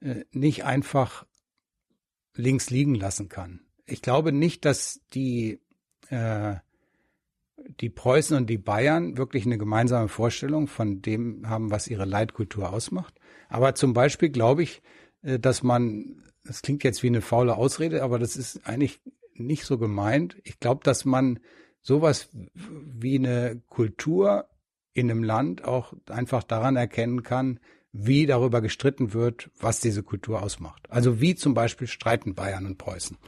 äh, 0.00 0.24
nicht 0.30 0.64
einfach 0.64 1.26
links 2.34 2.70
liegen 2.70 2.94
lassen 2.94 3.28
kann. 3.28 3.60
Ich 3.84 4.02
glaube 4.02 4.30
nicht, 4.30 4.64
dass 4.64 5.00
die, 5.14 5.60
die 7.80 7.90
Preußen 7.90 8.36
und 8.36 8.48
die 8.48 8.58
Bayern 8.58 9.16
wirklich 9.16 9.44
eine 9.44 9.58
gemeinsame 9.58 10.08
Vorstellung 10.08 10.68
von 10.68 11.02
dem 11.02 11.48
haben, 11.48 11.70
was 11.70 11.88
ihre 11.88 12.04
Leitkultur 12.04 12.70
ausmacht. 12.72 13.18
Aber 13.48 13.74
zum 13.74 13.94
Beispiel 13.94 14.28
glaube 14.28 14.62
ich, 14.62 14.82
dass 15.22 15.62
man 15.62 16.22
das 16.48 16.62
klingt 16.62 16.82
jetzt 16.82 17.02
wie 17.02 17.08
eine 17.08 17.20
faule 17.20 17.56
Ausrede, 17.56 18.02
aber 18.02 18.18
das 18.18 18.34
ist 18.34 18.66
eigentlich 18.66 19.00
nicht 19.34 19.64
so 19.64 19.76
gemeint. 19.76 20.38
Ich 20.44 20.58
glaube, 20.58 20.82
dass 20.82 21.04
man 21.04 21.40
sowas 21.82 22.30
wie 22.54 23.16
eine 23.16 23.60
Kultur 23.68 24.48
in 24.94 25.10
einem 25.10 25.22
Land 25.22 25.64
auch 25.64 25.92
einfach 26.08 26.42
daran 26.42 26.76
erkennen 26.76 27.22
kann, 27.22 27.60
wie 27.92 28.24
darüber 28.24 28.62
gestritten 28.62 29.12
wird, 29.12 29.50
was 29.60 29.80
diese 29.80 30.02
Kultur 30.02 30.42
ausmacht. 30.42 30.90
Also 30.90 31.20
wie 31.20 31.34
zum 31.34 31.52
Beispiel 31.52 31.86
streiten 31.86 32.34
Bayern 32.34 32.64
und 32.64 32.78
Preußen. 32.78 33.18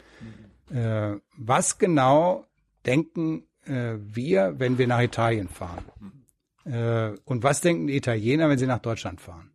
Mhm. 0.70 0.76
Äh, 0.76 1.20
was 1.36 1.76
genau 1.78 2.46
denken 2.86 3.44
äh, 3.66 3.96
wir, 3.98 4.58
wenn 4.58 4.78
wir 4.78 4.86
nach 4.86 5.02
Italien 5.02 5.48
fahren? 5.48 5.84
Mhm. 6.00 6.72
Äh, 6.72 7.10
und 7.24 7.42
was 7.42 7.60
denken 7.60 7.86
die 7.86 7.96
Italiener, 7.96 8.48
wenn 8.48 8.58
sie 8.58 8.66
nach 8.66 8.78
Deutschland 8.78 9.20
fahren? 9.20 9.49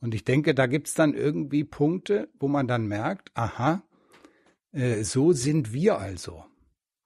Und 0.00 0.14
ich 0.14 0.24
denke, 0.24 0.54
da 0.54 0.66
gibt's 0.66 0.94
dann 0.94 1.14
irgendwie 1.14 1.64
Punkte, 1.64 2.28
wo 2.38 2.48
man 2.48 2.66
dann 2.66 2.86
merkt, 2.86 3.30
aha, 3.34 3.82
äh, 4.72 5.02
so 5.02 5.32
sind 5.32 5.72
wir 5.72 5.98
also. 5.98 6.44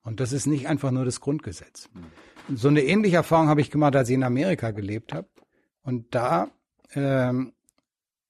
Und 0.03 0.21
das 0.21 0.33
ist 0.33 0.47
nicht 0.47 0.69
einfach 0.69 0.91
nur 0.91 1.05
das 1.05 1.21
Grundgesetz. 1.21 1.89
Mhm. 1.93 2.57
So 2.57 2.69
eine 2.69 2.83
ähnliche 2.83 3.17
Erfahrung 3.17 3.49
habe 3.49 3.63
ich 3.63 3.71
gemacht, 3.71 3.97
als 3.97 4.09
ich 4.09 4.15
in 4.15 4.23
Amerika 4.23 4.71
gelebt 4.71 5.13
habe. 5.13 5.29
Und 5.83 6.15
da 6.15 6.51
ähm, 6.95 7.53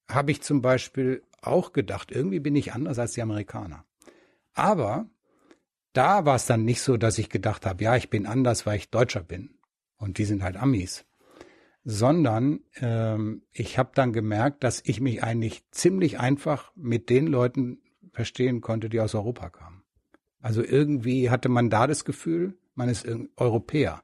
habe 0.09 0.31
ich 0.31 0.41
zum 0.41 0.63
Beispiel 0.63 1.23
auch 1.43 1.73
gedacht, 1.73 2.11
irgendwie 2.11 2.41
bin 2.41 2.57
ich 2.57 2.73
anders 2.73 2.99
als 2.99 3.13
die 3.13 3.23
Amerikaner. 3.23 3.85
Aber 4.55 5.07
da 5.93 6.25
war 6.25 6.37
es 6.37 6.47
dann 6.47 6.65
nicht 6.65 6.81
so, 6.81 6.97
dass 6.97 7.19
ich 7.19 7.29
gedacht 7.29 7.67
habe, 7.67 7.85
ja, 7.85 7.97
ich 7.97 8.09
bin 8.09 8.27
anders, 8.27 8.67
weil 8.67 8.79
ich 8.79 8.91
Deutscher 8.91 9.23
bin. 9.23 9.59
Und 9.97 10.19
die 10.19 10.25
sind 10.25 10.43
halt 10.43 10.57
Amis 10.57 11.05
sondern 11.85 12.61
ähm, 12.81 13.43
ich 13.53 13.79
habe 13.79 13.91
dann 13.95 14.13
gemerkt, 14.13 14.65
dass 14.65 14.83
ich 14.85 15.01
mich 15.01 15.23
eigentlich 15.23 15.63
ziemlich 15.71 16.19
einfach 16.19 16.73
mit 16.75 17.11
den 17.11 17.27
Leuten 17.27 17.79
verstehen 18.13 18.61
konnte, 18.61 18.89
die 18.89 19.01
aus 19.01 19.15
Europa 19.15 19.51
kamen. 19.51 19.83
Also 20.41 20.63
irgendwie 20.63 21.31
hatte 21.31 21.49
man 21.49 21.71
da 21.71 21.87
das 21.87 22.05
Gefühl, 22.05 22.57
man 22.75 22.89
ist 22.89 23.07
Europäer. 23.37 24.03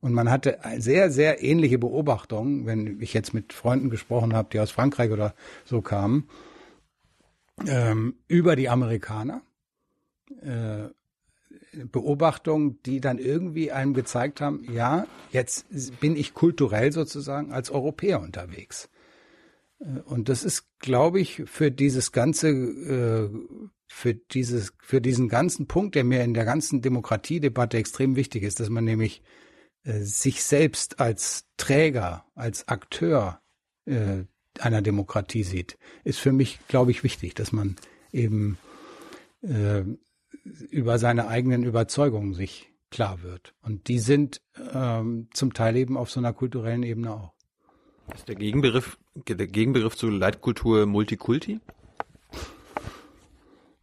Und 0.00 0.12
man 0.12 0.30
hatte 0.30 0.58
sehr, 0.78 1.10
sehr 1.10 1.42
ähnliche 1.42 1.78
Beobachtungen, 1.78 2.66
wenn 2.66 3.00
ich 3.00 3.14
jetzt 3.14 3.32
mit 3.32 3.54
Freunden 3.54 3.88
gesprochen 3.88 4.34
habe, 4.34 4.50
die 4.52 4.60
aus 4.60 4.70
Frankreich 4.70 5.10
oder 5.10 5.34
so 5.64 5.80
kamen, 5.80 6.28
ähm, 7.66 8.16
über 8.28 8.54
die 8.54 8.68
Amerikaner. 8.68 9.40
Äh, 10.42 10.88
Beobachtungen, 11.90 12.80
die 12.84 13.00
dann 13.00 13.18
irgendwie 13.18 13.72
einem 13.72 13.94
gezeigt 13.94 14.40
haben, 14.40 14.64
ja, 14.72 15.06
jetzt 15.30 15.66
bin 16.00 16.16
ich 16.16 16.34
kulturell 16.34 16.92
sozusagen 16.92 17.52
als 17.52 17.70
Europäer 17.70 18.20
unterwegs. 18.20 18.88
Äh, 19.80 20.00
und 20.00 20.28
das 20.28 20.44
ist, 20.44 20.66
glaube 20.78 21.20
ich, 21.20 21.42
für 21.46 21.70
dieses 21.70 22.12
ganze, 22.12 22.48
äh, 22.48 23.30
für 23.86 24.14
dieses, 24.14 24.72
für 24.80 25.00
diesen 25.00 25.28
ganzen 25.28 25.66
Punkt, 25.66 25.94
der 25.94 26.04
mir 26.04 26.24
in 26.24 26.34
der 26.34 26.44
ganzen 26.44 26.82
Demokratiedebatte 26.82 27.76
extrem 27.76 28.16
wichtig 28.16 28.42
ist, 28.42 28.60
dass 28.60 28.68
man 28.68 28.84
nämlich 28.84 29.22
äh, 29.84 30.00
sich 30.00 30.42
selbst 30.42 31.00
als 31.00 31.46
Träger, 31.56 32.24
als 32.34 32.68
Akteur 32.68 33.40
einer 33.86 34.80
Demokratie 34.80 35.42
sieht, 35.42 35.76
ist 36.04 36.18
für 36.18 36.32
mich, 36.32 36.58
glaube 36.68 36.90
ich, 36.90 37.04
wichtig, 37.04 37.34
dass 37.34 37.52
man 37.52 37.76
eben 38.12 38.56
über 40.44 40.98
seine 40.98 41.28
eigenen 41.28 41.64
Überzeugungen 41.64 42.34
sich 42.34 42.70
klar 42.90 43.22
wird. 43.22 43.54
Und 43.62 43.88
die 43.88 43.98
sind 43.98 44.40
ähm, 44.72 45.28
zum 45.32 45.52
Teil 45.52 45.76
eben 45.76 45.96
auf 45.96 46.10
so 46.10 46.20
einer 46.20 46.32
kulturellen 46.32 46.82
Ebene 46.82 47.12
auch. 47.12 47.32
Ist 48.14 48.28
der 48.28 48.36
Gegenbegriff, 48.36 48.98
der 49.14 49.46
Gegenbegriff 49.46 49.96
zu 49.96 50.10
Leitkultur 50.10 50.86
Multikulti? 50.86 51.60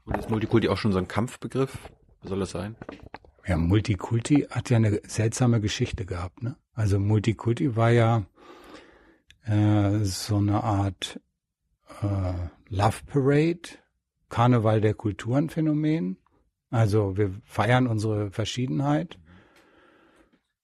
Und 0.06 0.18
ist 0.18 0.30
Multikulti 0.30 0.70
auch 0.70 0.78
schon 0.78 0.92
so 0.92 1.00
ein 1.00 1.08
Kampfbegriff? 1.08 1.78
Was 2.22 2.30
soll 2.30 2.40
das 2.40 2.52
sein? 2.52 2.76
Ja, 3.48 3.58
Multikulti 3.58 4.48
hat 4.50 4.70
ja 4.70 4.78
eine 4.78 5.02
seltsame 5.08 5.60
Geschichte 5.62 6.06
gehabt. 6.06 6.44
Ne? 6.44 6.56
Also 6.74 7.00
Multikulti 7.00 7.76
war 7.76 7.90
ja 7.90 8.26
äh, 9.46 10.00
so 10.04 10.38
eine 10.38 10.64
Art 10.64 11.20
äh, 12.02 12.34
Love 12.70 12.98
Parade, 13.08 13.62
Karneval 14.30 14.82
der 14.82 14.94
Kulturenphänomen. 14.94 16.18
Also 16.72 17.18
wir 17.18 17.34
feiern 17.44 17.86
unsere 17.86 18.32
Verschiedenheit. 18.32 19.20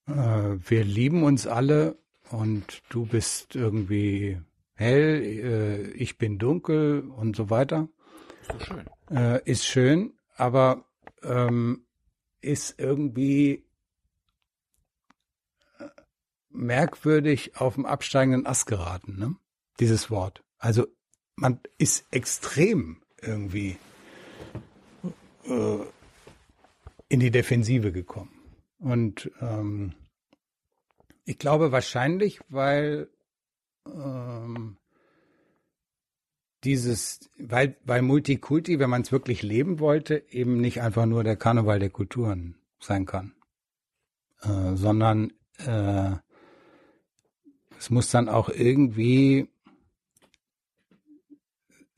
Äh, 0.06 0.56
wir 0.64 0.82
lieben 0.82 1.22
uns 1.22 1.46
alle 1.46 1.98
und 2.30 2.82
du 2.88 3.06
bist 3.06 3.54
irgendwie 3.54 4.40
hell, 4.74 5.22
äh, 5.22 5.90
ich 5.92 6.18
bin 6.18 6.38
dunkel 6.38 7.00
und 7.02 7.36
so 7.36 7.50
weiter. 7.50 7.88
Ist 8.40 8.52
so 8.52 8.64
schön. 8.64 8.86
Äh, 9.10 9.50
ist 9.50 9.66
schön, 9.66 10.14
aber 10.36 10.84
ähm, 11.22 11.84
ist 12.40 12.78
irgendwie 12.78 13.66
äh, 15.78 15.88
merkwürdig 16.48 17.56
auf 17.56 17.74
dem 17.74 17.84
absteigenden 17.84 18.46
Ast 18.46 18.66
geraten, 18.66 19.18
ne? 19.18 19.36
Dieses 19.78 20.10
Wort. 20.10 20.42
Also 20.58 20.86
man 21.36 21.60
ist 21.76 22.06
extrem 22.10 23.02
irgendwie 23.20 23.76
äh, 25.44 25.78
in 27.08 27.20
die 27.20 27.30
Defensive 27.30 27.92
gekommen. 27.92 28.30
Und 28.78 29.30
ähm, 29.40 29.94
ich 31.24 31.38
glaube 31.38 31.72
wahrscheinlich, 31.72 32.40
weil 32.48 33.08
ähm, 33.86 34.78
dieses, 36.64 37.30
weil, 37.38 37.76
weil 37.84 38.02
Multikulti, 38.02 38.78
wenn 38.78 38.90
man 38.90 39.02
es 39.02 39.12
wirklich 39.12 39.42
leben 39.42 39.78
wollte, 39.78 40.24
eben 40.30 40.60
nicht 40.60 40.80
einfach 40.82 41.06
nur 41.06 41.24
der 41.24 41.36
Karneval 41.36 41.78
der 41.78 41.90
Kulturen 41.90 42.56
sein 42.80 43.06
kann, 43.06 43.34
äh, 44.42 44.74
sondern 44.74 45.32
äh, 45.58 46.16
es 47.78 47.90
muss 47.90 48.10
dann 48.10 48.28
auch 48.28 48.48
irgendwie 48.48 49.48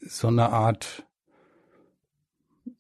so 0.00 0.28
eine 0.28 0.50
Art 0.50 1.06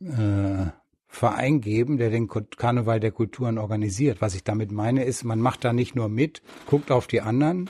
äh, 0.00 0.66
Verein 1.12 1.60
geben, 1.60 1.98
der 1.98 2.08
den 2.08 2.28
Karneval 2.28 3.00
der 3.00 3.10
Kulturen 3.10 3.58
organisiert. 3.58 4.20
Was 4.20 4.36
ich 4.36 4.44
damit 4.44 4.70
meine, 4.70 5.04
ist, 5.04 5.24
man 5.24 5.40
macht 5.40 5.64
da 5.64 5.72
nicht 5.72 5.96
nur 5.96 6.08
mit, 6.08 6.40
guckt 6.66 6.92
auf 6.92 7.08
die 7.08 7.20
anderen 7.20 7.68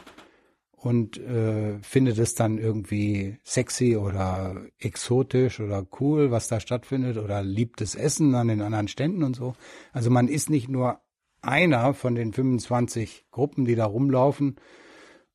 und 0.72 1.16
äh, 1.16 1.78
findet 1.80 2.18
es 2.18 2.34
dann 2.34 2.59
irgendwie 2.59 3.38
sexy 3.43 3.97
oder 3.97 4.66
exotisch 4.78 5.59
oder 5.59 5.86
cool, 6.01 6.30
was 6.30 6.49
da 6.49 6.61
stattfindet 6.61 7.16
oder 7.16 7.43
liebt 7.43 7.80
das 7.80 7.95
Essen 7.95 8.34
an 8.34 8.49
den 8.49 8.61
anderen 8.61 8.88
Ständen 8.88 9.22
und 9.22 9.34
so. 9.34 9.55
Also 9.93 10.11
man 10.11 10.28
ist 10.28 10.51
nicht 10.51 10.68
nur 10.68 11.01
einer 11.41 11.95
von 11.95 12.14
den 12.14 12.34
25 12.34 13.24
Gruppen, 13.30 13.64
die 13.64 13.74
da 13.74 13.86
rumlaufen 13.86 14.57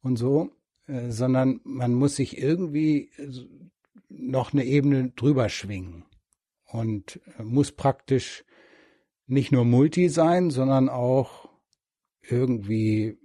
und 0.03 0.17
so, 0.17 0.51
äh, 0.85 1.09
sondern 1.09 1.59
man 1.63 1.95
muss 1.95 2.17
sich 2.17 2.37
irgendwie 2.37 3.09
noch 4.09 4.53
eine 4.53 4.63
Ebene 4.63 5.09
drüber 5.15 5.49
schwingen 5.49 6.05
und 6.75 7.19
muss 7.37 7.71
praktisch 7.71 8.45
nicht 9.27 9.51
nur 9.51 9.65
Multi 9.65 10.09
sein, 10.09 10.49
sondern 10.49 10.89
auch 10.89 11.49
irgendwie 12.21 13.17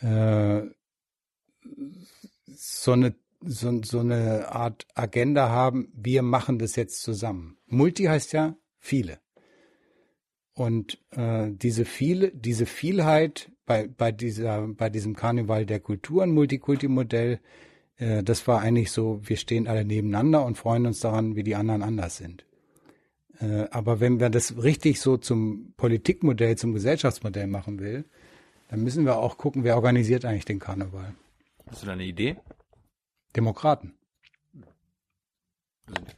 äh, 0.00 0.62
so 2.46 2.92
eine 2.92 3.14
so, 3.40 3.82
so 3.82 4.00
eine 4.00 4.48
Art 4.50 4.86
Agenda 4.94 5.50
haben, 5.50 5.92
wir 5.94 6.22
machen 6.22 6.58
das 6.58 6.74
jetzt 6.76 7.02
zusammen. 7.02 7.58
Multi 7.66 8.04
heißt 8.04 8.32
ja 8.32 8.56
viele. 8.78 9.20
Und 10.54 10.98
äh, 11.10 11.50
diese 11.52 11.84
viele, 11.84 12.32
diese 12.32 12.66
Vielheit 12.66 13.52
bei, 13.66 13.88
bei 13.88 14.10
dieser, 14.10 14.66
bei 14.68 14.88
diesem 14.88 15.14
Karneval 15.14 15.66
der 15.66 15.80
Kulturen, 15.80 16.32
Multikulti-Modell, 16.32 17.40
äh, 17.98 18.22
das 18.22 18.46
war 18.46 18.60
eigentlich 18.60 18.92
so, 18.92 19.20
wir 19.24 19.36
stehen 19.36 19.68
alle 19.68 19.84
nebeneinander 19.84 20.44
und 20.44 20.58
freuen 20.58 20.86
uns 20.86 21.00
daran, 21.00 21.36
wie 21.36 21.42
die 21.42 21.56
anderen 21.56 21.82
anders 21.82 22.16
sind. 22.16 22.44
Äh, 23.40 23.66
aber 23.70 24.00
wenn 24.00 24.20
wir 24.20 24.30
das 24.30 24.62
richtig 24.62 25.00
so 25.00 25.16
zum 25.16 25.74
Politikmodell, 25.76 26.56
zum 26.56 26.72
Gesellschaftsmodell 26.72 27.46
machen 27.46 27.80
will, 27.80 28.04
dann 28.68 28.82
müssen 28.82 29.04
wir 29.04 29.16
auch 29.16 29.38
gucken, 29.38 29.64
wer 29.64 29.76
organisiert 29.76 30.24
eigentlich 30.24 30.44
den 30.44 30.58
Karneval. 30.58 31.14
Hast 31.68 31.82
du 31.82 31.86
da 31.86 31.92
eine 31.92 32.04
Idee? 32.04 32.36
Demokraten. 33.34 33.94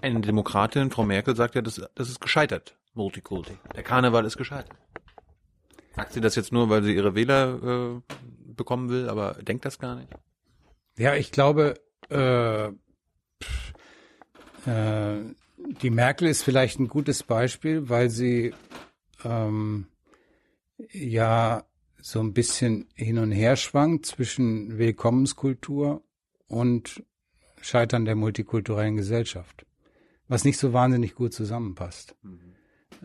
Eine 0.01 0.21
Demokratin, 0.21 0.91
Frau 0.91 1.05
Merkel, 1.05 1.37
sagt 1.37 1.55
ja, 1.55 1.63
das, 1.63 1.83
das 1.95 2.09
ist 2.09 2.21
gescheitert, 2.21 2.77
Multikulti. 2.95 3.53
Der 3.75 3.83
Karneval 3.83 4.25
ist 4.25 4.39
gescheitert. 4.39 4.77
Sagt 5.95 6.13
sie 6.13 6.21
das 6.21 6.37
jetzt 6.37 6.53
nur, 6.53 6.71
weil 6.71 6.83
sie 6.83 6.95
ihre 6.95 7.15
Wähler 7.15 7.99
äh, 7.99 8.15
bekommen 8.55 8.89
will, 8.89 9.09
aber 9.09 9.35
denkt 9.43 9.65
das 9.65 9.79
gar 9.79 9.97
nicht? 9.97 10.09
Ja, 10.99 11.15
ich 11.15 11.31
glaube, 11.31 11.75
äh, 12.11 12.67
äh, 14.67 15.23
die 15.83 15.91
Merkel 15.91 16.27
ist 16.27 16.43
vielleicht 16.43 16.81
ein 16.81 16.89
gutes 16.89 17.23
Beispiel, 17.23 17.89
weil 17.89 18.11
sie 18.11 18.53
ähm, 19.25 19.87
ja 20.91 21.65
so 22.01 22.19
ein 22.21 22.33
bisschen 22.33 22.89
hin 22.95 23.19
und 23.19 23.31
her 23.31 23.55
schwankt 23.55 24.07
zwischen 24.07 24.77
Willkommenskultur 24.79 26.03
und 26.49 27.05
Scheitern 27.61 28.05
der 28.05 28.17
multikulturellen 28.17 28.97
Gesellschaft, 28.97 29.67
was 30.27 30.45
nicht 30.45 30.59
so 30.59 30.73
wahnsinnig 30.73 31.15
gut 31.15 31.33
zusammenpasst. 31.33 32.17
Mhm. 32.23 32.55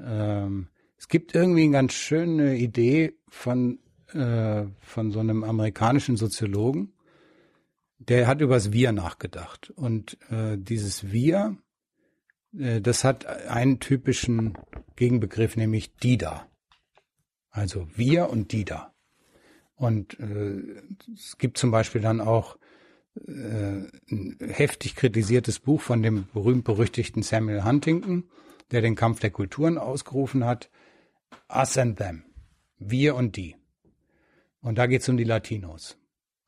Ähm, 0.03 0.67
es 0.97 1.07
gibt 1.07 1.35
irgendwie 1.35 1.63
eine 1.63 1.73
ganz 1.73 1.93
schöne 1.93 2.57
Idee 2.57 3.13
von, 3.29 3.77
äh, 4.13 4.63
von 4.81 5.11
so 5.11 5.19
einem 5.19 5.43
amerikanischen 5.43 6.17
Soziologen, 6.17 6.92
der 8.09 8.27
hat 8.27 8.41
übers 8.41 8.71
Wir 8.71 8.91
nachgedacht. 8.91 9.71
Und 9.71 10.17
äh, 10.29 10.57
dieses 10.57 11.11
Wir, 11.11 11.57
äh, 12.57 12.81
das 12.81 13.03
hat 13.03 13.25
einen 13.25 13.79
typischen 13.79 14.57
Gegenbegriff, 14.95 15.55
nämlich 15.55 15.95
DIDA. 15.95 16.47
Also 17.49 17.87
wir 17.95 18.29
und 18.29 18.51
DIDA. 18.51 18.93
Und 19.75 20.19
äh, 20.19 20.61
es 21.13 21.37
gibt 21.37 21.57
zum 21.57 21.71
Beispiel 21.71 22.01
dann 22.01 22.21
auch 22.21 22.57
äh, 23.15 23.87
ein 24.11 24.37
heftig 24.39 24.95
kritisiertes 24.95 25.59
Buch 25.59 25.81
von 25.81 26.01
dem 26.01 26.27
berühmt-berüchtigten 26.33 27.21
Samuel 27.21 27.63
Huntington, 27.63 28.29
der 28.71 28.81
den 28.81 28.95
Kampf 28.95 29.19
der 29.19 29.31
Kulturen 29.31 29.77
ausgerufen 29.77 30.45
hat. 30.45 30.69
Us 31.49 31.77
and 31.77 31.97
them. 31.97 32.23
Wir 32.77 33.15
und 33.15 33.37
die. 33.37 33.55
Und 34.61 34.77
da 34.77 34.87
geht 34.87 35.01
es 35.01 35.09
um 35.09 35.17
die 35.17 35.23
Latinos. 35.23 35.97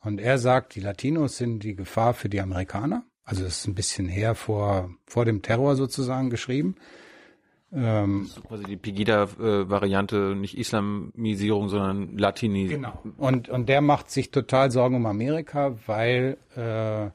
Und 0.06 0.22
er 0.22 0.38
sagt, 0.38 0.76
die 0.76 0.82
Latinos 0.82 1.38
sind 1.38 1.64
die 1.64 1.76
Gefahr 1.76 2.14
für 2.14 2.30
die 2.30 2.40
Amerikaner. 2.40 3.04
Also 3.24 3.44
das 3.44 3.58
ist 3.58 3.68
ein 3.68 3.74
bisschen 3.74 4.08
her 4.08 4.36
vor, 4.36 4.92
vor 5.08 5.26
dem 5.26 5.42
Terror 5.42 5.76
sozusagen 5.76 6.30
geschrieben. 6.30 6.76
Ähm, 7.74 8.28
das 8.28 8.38
ist 8.38 8.44
quasi 8.44 8.64
die 8.66 8.78
Pegida-Variante, 8.78 10.36
nicht 10.36 10.58
Islamisierung, 10.58 11.70
sondern 11.70 12.18
Latinisierung. 12.18 12.84
Genau. 12.84 13.04
Und, 13.18 13.50
und 13.50 13.68
der 13.68 13.82
macht 13.82 14.12
sich 14.12 14.30
total 14.30 14.70
Sorgen 14.70 14.96
um 14.96 15.08
Amerika, 15.08 15.76
weil, 15.88 16.38
äh, 16.56 17.10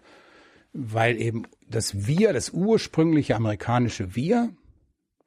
weil 0.73 1.17
eben 1.21 1.45
das 1.69 2.09
Wir, 2.09 2.33
das 2.33 2.51
ursprüngliche 2.51 3.37
amerikanische 3.37 4.17
Wir, 4.17 4.51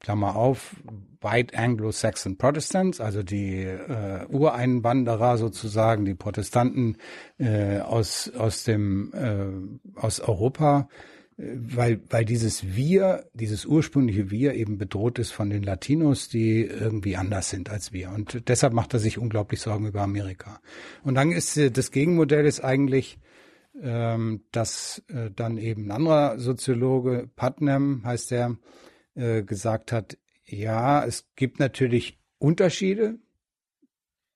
Klammer 0.04 0.36
auf, 0.36 0.76
White 1.22 1.56
Anglo-Saxon 1.56 2.36
Protestants, 2.36 3.00
also 3.00 3.22
die 3.22 3.62
äh, 3.62 4.26
Ureinwanderer 4.28 5.38
sozusagen, 5.38 6.04
die 6.04 6.14
Protestanten 6.14 6.98
äh, 7.38 7.78
aus 7.78 8.30
aus 8.36 8.64
dem 8.64 9.14
äh, 9.14 9.98
aus 9.98 10.20
Europa, 10.20 10.90
äh, 11.38 11.44
weil 11.56 12.02
weil 12.10 12.26
dieses 12.26 12.76
Wir, 12.76 13.24
dieses 13.32 13.64
ursprüngliche 13.64 14.30
Wir 14.30 14.52
eben 14.52 14.76
bedroht 14.76 15.18
ist 15.18 15.30
von 15.30 15.48
den 15.48 15.62
Latinos, 15.62 16.28
die 16.28 16.66
irgendwie 16.66 17.16
anders 17.16 17.48
sind 17.48 17.70
als 17.70 17.94
wir 17.94 18.10
und 18.10 18.46
deshalb 18.48 18.74
macht 18.74 18.92
er 18.92 19.00
sich 19.00 19.16
unglaublich 19.16 19.62
Sorgen 19.62 19.86
über 19.86 20.02
Amerika. 20.02 20.60
Und 21.02 21.14
dann 21.14 21.32
ist 21.32 21.56
äh, 21.56 21.70
das 21.70 21.90
Gegenmodell 21.90 22.44
ist 22.44 22.62
eigentlich 22.62 23.18
ähm, 23.82 24.42
dass 24.52 25.02
äh, 25.08 25.30
dann 25.34 25.58
eben 25.58 25.86
ein 25.86 25.90
anderer 25.90 26.38
Soziologe, 26.38 27.28
Putnam 27.34 28.02
heißt 28.04 28.30
er, 28.30 28.56
äh, 29.14 29.42
gesagt 29.42 29.92
hat, 29.92 30.18
ja, 30.44 31.04
es 31.04 31.30
gibt 31.36 31.58
natürlich 31.58 32.18
Unterschiede, 32.38 33.18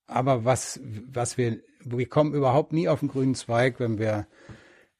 aber 0.06 0.44
was, 0.44 0.80
was 1.06 1.36
wir, 1.36 1.60
wir 1.84 2.08
kommen 2.08 2.34
überhaupt 2.34 2.72
nie 2.72 2.88
auf 2.88 3.00
den 3.00 3.08
grünen 3.08 3.34
Zweig, 3.34 3.78
wenn 3.78 3.98
wir 3.98 4.26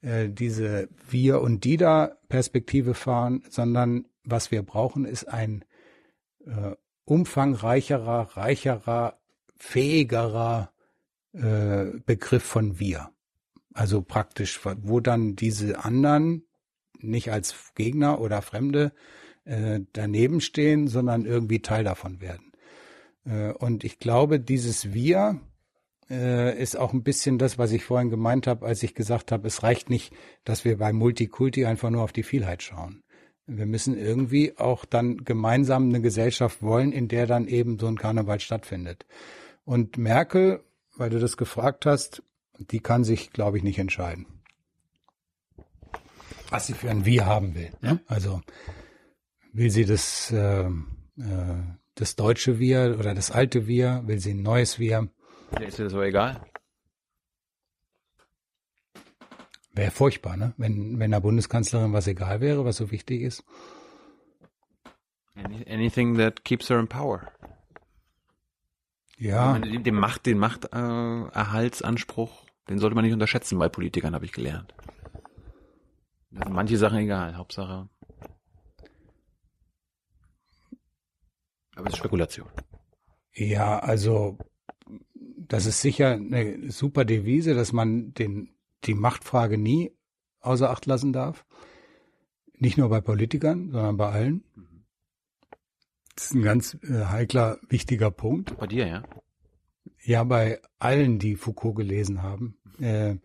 äh, 0.02 0.28
diese 0.28 0.88
Wir- 1.08 1.40
und 1.40 1.64
Die-Da-Perspektive 1.64 2.94
fahren, 2.94 3.42
sondern 3.48 4.06
was 4.24 4.50
wir 4.50 4.62
brauchen, 4.62 5.04
ist 5.04 5.24
ein 5.24 5.64
äh, 6.44 6.74
umfangreicherer, 7.04 8.36
reicherer, 8.36 9.18
fähigerer 9.56 10.72
äh, 11.32 11.86
Begriff 12.04 12.42
von 12.42 12.78
Wir. 12.78 13.10
Also 13.72 14.02
praktisch, 14.02 14.60
wo 14.64 15.00
dann 15.00 15.36
diese 15.36 15.84
anderen 15.84 16.44
nicht 17.00 17.30
als 17.32 17.72
Gegner 17.74 18.20
oder 18.20 18.42
Fremde 18.42 18.92
äh, 19.48 19.80
daneben 19.92 20.40
stehen, 20.40 20.88
sondern 20.88 21.24
irgendwie 21.24 21.60
Teil 21.60 21.84
davon 21.84 22.20
werden. 22.20 22.52
Äh, 23.24 23.52
und 23.52 23.82
ich 23.82 23.98
glaube, 23.98 24.38
dieses 24.40 24.92
Wir 24.92 25.40
äh, 26.10 26.60
ist 26.60 26.76
auch 26.76 26.92
ein 26.92 27.02
bisschen 27.02 27.38
das, 27.38 27.58
was 27.58 27.72
ich 27.72 27.84
vorhin 27.84 28.10
gemeint 28.10 28.46
habe, 28.46 28.66
als 28.66 28.82
ich 28.82 28.94
gesagt 28.94 29.32
habe, 29.32 29.48
es 29.48 29.62
reicht 29.62 29.90
nicht, 29.90 30.12
dass 30.44 30.64
wir 30.64 30.78
bei 30.78 30.92
Multikulti 30.92 31.64
einfach 31.64 31.90
nur 31.90 32.02
auf 32.02 32.12
die 32.12 32.22
Vielheit 32.22 32.62
schauen. 32.62 33.02
Wir 33.46 33.64
müssen 33.64 33.96
irgendwie 33.96 34.58
auch 34.58 34.84
dann 34.84 35.24
gemeinsam 35.24 35.88
eine 35.88 36.02
Gesellschaft 36.02 36.62
wollen, 36.62 36.92
in 36.92 37.08
der 37.08 37.26
dann 37.26 37.48
eben 37.48 37.78
so 37.78 37.86
ein 37.86 37.96
Karneval 37.96 38.40
stattfindet. 38.40 39.06
Und 39.64 39.96
Merkel, 39.96 40.62
weil 40.96 41.08
du 41.08 41.18
das 41.18 41.38
gefragt 41.38 41.86
hast, 41.86 42.22
die 42.58 42.80
kann 42.80 43.04
sich, 43.04 43.30
glaube 43.32 43.56
ich, 43.56 43.62
nicht 43.62 43.78
entscheiden. 43.78 44.26
Was 46.50 46.66
sie 46.66 46.74
für 46.74 46.90
ein 46.90 47.06
Wie 47.06 47.22
haben 47.22 47.54
will. 47.54 47.70
Ne? 47.80 48.00
Also 48.06 48.42
will 49.52 49.70
sie 49.70 49.84
das, 49.84 50.30
äh, 50.30 50.64
äh, 50.66 51.62
das 51.94 52.16
deutsche 52.16 52.58
Wir 52.58 52.96
oder 52.98 53.14
das 53.14 53.30
alte 53.30 53.66
Wir? 53.66 54.02
Will 54.06 54.18
sie 54.18 54.32
ein 54.34 54.42
neues 54.42 54.78
Wir? 54.78 55.08
Ist 55.60 55.78
dir 55.78 55.84
das 55.84 55.92
so 55.92 56.02
egal? 56.02 56.40
Wäre 59.72 59.90
furchtbar, 59.90 60.36
ne? 60.36 60.54
Wenn, 60.56 60.98
wenn 60.98 61.10
der 61.12 61.20
Bundeskanzlerin 61.20 61.92
was 61.92 62.06
egal 62.08 62.40
wäre, 62.40 62.64
was 62.64 62.76
so 62.76 62.90
wichtig 62.90 63.22
ist. 63.22 63.44
Any- 65.36 65.64
Anything 65.72 66.16
that 66.18 66.44
keeps 66.44 66.68
her 66.68 66.80
in 66.80 66.88
power. 66.88 67.30
Ja, 69.16 69.58
Den, 69.58 69.82
den 69.84 69.94
Macht, 69.94 70.26
den 70.26 70.38
Machterhaltsanspruch, 70.38 71.32
äh, 71.34 71.38
Erhaltsanspruch, 71.38 72.46
den 72.68 72.78
sollte 72.78 72.94
man 72.94 73.04
nicht 73.04 73.14
unterschätzen 73.14 73.58
bei 73.58 73.68
Politikern, 73.68 74.14
habe 74.14 74.24
ich 74.24 74.32
gelernt. 74.32 74.74
Da 76.30 76.44
sind 76.44 76.54
manche 76.54 76.76
Sachen 76.76 76.98
egal, 76.98 77.36
Hauptsache. 77.36 77.88
Aber 81.78 81.86
es 81.86 81.94
ist 81.94 81.98
Spekulation. 81.98 82.48
ja, 83.32 83.78
also 83.78 84.36
das 85.14 85.64
ist 85.64 85.80
sicher 85.80 86.12
eine 86.12 86.70
super 86.70 87.04
Devise, 87.04 87.54
dass 87.54 87.72
man 87.72 88.12
den, 88.14 88.50
die 88.84 88.94
Machtfrage 88.94 89.56
nie 89.58 89.92
außer 90.40 90.70
Acht 90.70 90.86
lassen 90.86 91.12
darf. 91.12 91.46
Nicht 92.52 92.76
nur 92.78 92.88
bei 92.88 93.00
Politikern, 93.00 93.70
sondern 93.70 93.96
bei 93.96 94.08
allen. 94.08 94.44
Das 96.16 96.26
ist 96.26 96.34
ein 96.34 96.42
ganz 96.42 96.76
äh, 96.82 97.04
heikler, 97.06 97.58
wichtiger 97.68 98.10
Punkt. 98.10 98.56
Bei 98.58 98.66
dir, 98.66 98.86
ja? 98.88 99.02
Ja, 100.02 100.24
bei 100.24 100.60
allen, 100.80 101.20
die 101.20 101.36
Foucault 101.36 101.76
gelesen 101.76 102.22
haben 102.22 102.58
äh, 102.80 103.16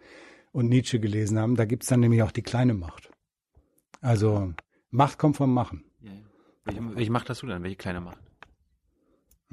und 0.51 0.69
Nietzsche 0.69 0.99
gelesen 0.99 1.39
haben, 1.39 1.55
da 1.55 1.65
gibt's 1.65 1.87
dann 1.87 2.01
nämlich 2.01 2.21
auch 2.21 2.31
die 2.31 2.43
kleine 2.43 2.75
Macht. 2.75 3.09
Also 3.99 4.53
Macht 4.91 5.17
kommt 5.17 5.37
vom 5.37 5.53
Machen. 5.53 5.85
ja, 6.01 6.11
ja. 6.11 6.19
Welche, 6.65 6.95
welche 6.95 7.11
Macht 7.11 7.29
hast 7.29 7.41
du 7.41 7.47
denn? 7.47 7.63
Welche 7.63 7.77
kleine 7.77 7.99
Macht? 7.99 8.19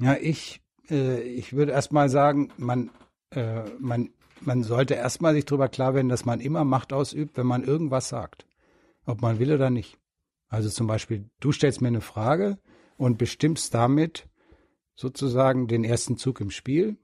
Ja, 0.01 0.17
ich, 0.19 0.61
äh, 0.89 1.21
ich 1.21 1.53
würde 1.53 1.71
erstmal 1.71 2.09
sagen, 2.09 2.49
man, 2.57 2.89
äh, 3.29 3.63
man, 3.79 4.09
man 4.41 4.63
sollte 4.63 4.95
erstmal 4.95 5.35
sich 5.35 5.45
darüber 5.45 5.69
klar 5.69 5.93
werden, 5.93 6.09
dass 6.09 6.25
man 6.25 6.39
immer 6.39 6.63
Macht 6.65 6.91
ausübt, 6.91 7.37
wenn 7.37 7.45
man 7.45 7.63
irgendwas 7.63 8.09
sagt. 8.09 8.47
Ob 9.05 9.21
man 9.21 9.37
will 9.37 9.53
oder 9.53 9.69
nicht. 9.69 9.99
Also 10.47 10.69
zum 10.69 10.87
Beispiel, 10.87 11.29
du 11.39 11.51
stellst 11.51 11.81
mir 11.81 11.87
eine 11.87 12.01
Frage 12.01 12.57
und 12.97 13.19
bestimmst 13.19 13.73
damit 13.73 14.27
sozusagen 14.95 15.67
den 15.67 15.83
ersten 15.83 16.17
Zug 16.17 16.41
im 16.41 16.49
Spiel 16.49 16.97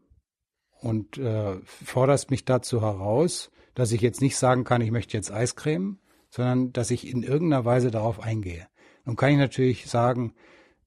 und 0.81 1.17
äh, 1.17 1.59
forderst 1.63 2.31
mich 2.31 2.45
dazu 2.45 2.81
heraus, 2.81 3.51
dass 3.75 3.91
ich 3.91 4.01
jetzt 4.01 4.21
nicht 4.21 4.37
sagen 4.37 4.63
kann, 4.63 4.81
ich 4.81 4.91
möchte 4.91 5.15
jetzt 5.15 5.31
Eiscreme, 5.31 5.99
sondern 6.29 6.73
dass 6.73 6.91
ich 6.91 7.07
in 7.07 7.23
irgendeiner 7.23 7.63
Weise 7.63 7.91
darauf 7.91 8.19
eingehe. 8.19 8.67
Nun 9.05 9.15
kann 9.15 9.31
ich 9.31 9.37
natürlich 9.37 9.87
sagen, 9.87 10.33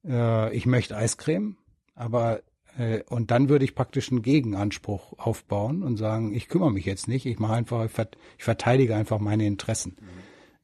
äh, 0.04 0.54
ich 0.54 0.66
möchte 0.66 0.96
Eiscreme, 0.96 1.56
aber 2.00 2.42
äh, 2.78 3.02
und 3.08 3.30
dann 3.30 3.48
würde 3.48 3.64
ich 3.64 3.74
praktisch 3.74 4.10
einen 4.10 4.22
Gegenanspruch 4.22 5.18
aufbauen 5.18 5.82
und 5.82 5.96
sagen, 5.96 6.34
ich 6.34 6.48
kümmere 6.48 6.72
mich 6.72 6.86
jetzt 6.86 7.08
nicht, 7.08 7.26
ich 7.26 7.38
mache 7.38 7.54
einfach, 7.54 7.84
ich, 7.84 7.92
vert- 7.92 8.16
ich 8.38 8.44
verteidige 8.44 8.96
einfach 8.96 9.18
meine 9.20 9.46
Interessen. 9.46 9.96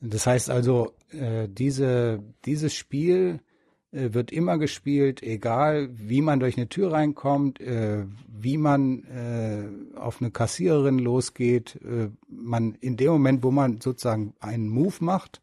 Das 0.00 0.26
heißt 0.26 0.50
also, 0.50 0.92
äh, 1.10 1.48
diese, 1.48 2.22
dieses 2.44 2.74
Spiel 2.74 3.40
äh, 3.92 4.12
wird 4.12 4.30
immer 4.30 4.58
gespielt, 4.58 5.22
egal 5.22 5.90
wie 5.92 6.22
man 6.22 6.40
durch 6.40 6.56
eine 6.56 6.68
Tür 6.68 6.92
reinkommt, 6.92 7.60
äh, 7.60 8.04
wie 8.28 8.58
man 8.58 9.04
äh, 9.04 9.98
auf 9.98 10.20
eine 10.20 10.30
Kassiererin 10.30 10.98
losgeht. 10.98 11.80
Äh, 11.82 12.08
man 12.28 12.74
in 12.80 12.96
dem 12.96 13.10
Moment, 13.12 13.42
wo 13.42 13.50
man 13.50 13.80
sozusagen 13.80 14.34
einen 14.40 14.68
Move 14.68 14.96
macht, 15.00 15.42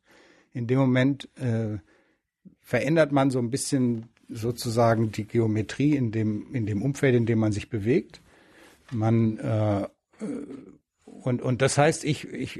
in 0.54 0.68
dem 0.68 0.80
Moment 0.80 1.30
äh, 1.36 1.78
verändert 2.62 3.12
man 3.12 3.32
so 3.32 3.40
ein 3.40 3.50
bisschen 3.50 4.06
sozusagen 4.30 5.12
die 5.12 5.26
Geometrie 5.26 5.96
in 5.96 6.12
dem 6.12 6.54
in 6.54 6.66
dem 6.66 6.82
Umfeld, 6.82 7.16
in 7.16 7.26
dem 7.26 7.40
man 7.40 7.52
sich 7.52 7.70
bewegt. 7.70 8.22
Man 8.92 9.38
äh, 9.38 9.82
äh, 9.84 9.88
und 11.06 11.42
und 11.42 11.62
das 11.62 11.78
heißt, 11.78 12.04
ich 12.04 12.28
ich 12.28 12.60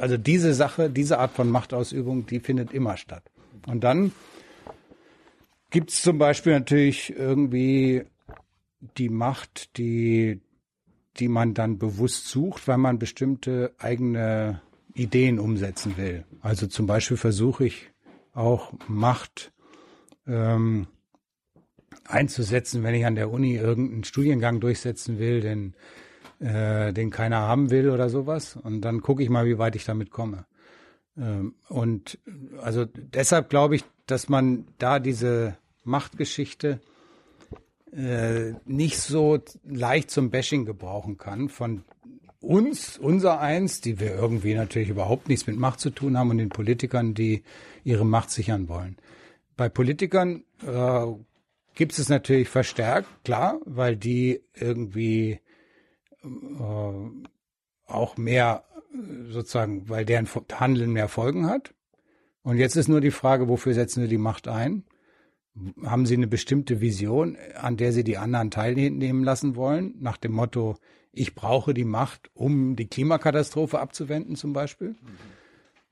also 0.00 0.16
diese 0.16 0.54
Sache, 0.54 0.90
diese 0.90 1.18
Art 1.18 1.32
von 1.32 1.50
Machtausübung, 1.50 2.26
die 2.26 2.40
findet 2.40 2.72
immer 2.72 2.96
statt. 2.96 3.22
Und 3.66 3.84
dann 3.84 4.12
gibt's 5.70 6.02
zum 6.02 6.18
Beispiel 6.18 6.52
natürlich 6.52 7.14
irgendwie 7.16 8.04
die 8.98 9.08
Macht, 9.08 9.76
die, 9.78 10.40
die 11.18 11.28
man 11.28 11.54
dann 11.54 11.78
bewusst 11.78 12.28
sucht, 12.28 12.66
weil 12.66 12.78
man 12.78 12.98
bestimmte 12.98 13.72
eigene 13.78 14.60
Ideen 14.94 15.38
umsetzen 15.38 15.96
will. 15.96 16.24
Also 16.40 16.66
zum 16.66 16.86
Beispiel 16.86 17.16
versuche 17.16 17.66
ich 17.66 17.91
auch 18.32 18.72
Macht 18.88 19.52
ähm, 20.26 20.86
einzusetzen, 22.04 22.82
wenn 22.82 22.94
ich 22.94 23.06
an 23.06 23.14
der 23.14 23.30
Uni 23.30 23.54
irgendeinen 23.56 24.04
Studiengang 24.04 24.60
durchsetzen 24.60 25.18
will, 25.18 25.40
den 25.40 25.74
äh, 26.42 26.92
den 26.92 27.10
keiner 27.10 27.40
haben 27.40 27.70
will 27.70 27.90
oder 27.90 28.10
sowas. 28.10 28.56
Und 28.56 28.80
dann 28.80 29.00
gucke 29.00 29.22
ich 29.22 29.30
mal, 29.30 29.46
wie 29.46 29.58
weit 29.58 29.76
ich 29.76 29.84
damit 29.84 30.10
komme. 30.10 30.44
Ähm, 31.16 31.54
und 31.68 32.18
also 32.60 32.84
deshalb 32.84 33.48
glaube 33.48 33.76
ich, 33.76 33.84
dass 34.06 34.28
man 34.28 34.66
da 34.78 34.98
diese 34.98 35.56
Machtgeschichte 35.84 36.80
äh, 37.92 38.54
nicht 38.64 38.98
so 38.98 39.38
leicht 39.64 40.10
zum 40.10 40.30
Bashing 40.30 40.64
gebrauchen 40.64 41.18
kann 41.18 41.48
von 41.48 41.84
uns, 42.42 42.98
unser 42.98 43.40
eins, 43.40 43.80
die 43.80 44.00
wir 44.00 44.14
irgendwie 44.14 44.54
natürlich 44.54 44.88
überhaupt 44.88 45.28
nichts 45.28 45.46
mit 45.46 45.56
Macht 45.56 45.80
zu 45.80 45.90
tun 45.90 46.18
haben 46.18 46.30
und 46.30 46.38
den 46.38 46.48
Politikern, 46.48 47.14
die 47.14 47.42
ihre 47.84 48.04
Macht 48.04 48.30
sichern 48.30 48.68
wollen. 48.68 48.96
Bei 49.56 49.68
Politikern 49.68 50.44
äh, 50.66 51.06
gibt 51.74 51.98
es 51.98 52.08
natürlich 52.08 52.48
verstärkt, 52.48 53.08
klar, 53.24 53.60
weil 53.64 53.96
die 53.96 54.42
irgendwie 54.54 55.40
äh, 56.22 56.28
auch 57.86 58.16
mehr 58.16 58.64
sozusagen, 59.28 59.88
weil 59.88 60.04
deren 60.04 60.28
Handeln 60.52 60.92
mehr 60.92 61.08
Folgen 61.08 61.46
hat. 61.46 61.74
Und 62.42 62.58
jetzt 62.58 62.76
ist 62.76 62.88
nur 62.88 63.00
die 63.00 63.10
Frage, 63.10 63.48
wofür 63.48 63.72
setzen 63.72 64.02
sie 64.02 64.08
die 64.08 64.18
Macht 64.18 64.48
ein? 64.48 64.84
Haben 65.84 66.06
sie 66.06 66.16
eine 66.16 66.26
bestimmte 66.26 66.80
Vision, 66.80 67.36
an 67.54 67.76
der 67.76 67.92
sie 67.92 68.04
die 68.04 68.18
anderen 68.18 68.50
teilnehmen 68.50 69.22
lassen 69.22 69.54
wollen, 69.54 69.94
nach 70.00 70.16
dem 70.16 70.32
Motto, 70.32 70.76
ich 71.12 71.34
brauche 71.34 71.74
die 71.74 71.84
Macht, 71.84 72.30
um 72.34 72.76
die 72.76 72.86
Klimakatastrophe 72.86 73.78
abzuwenden 73.78 74.36
zum 74.36 74.52
Beispiel? 74.52 74.96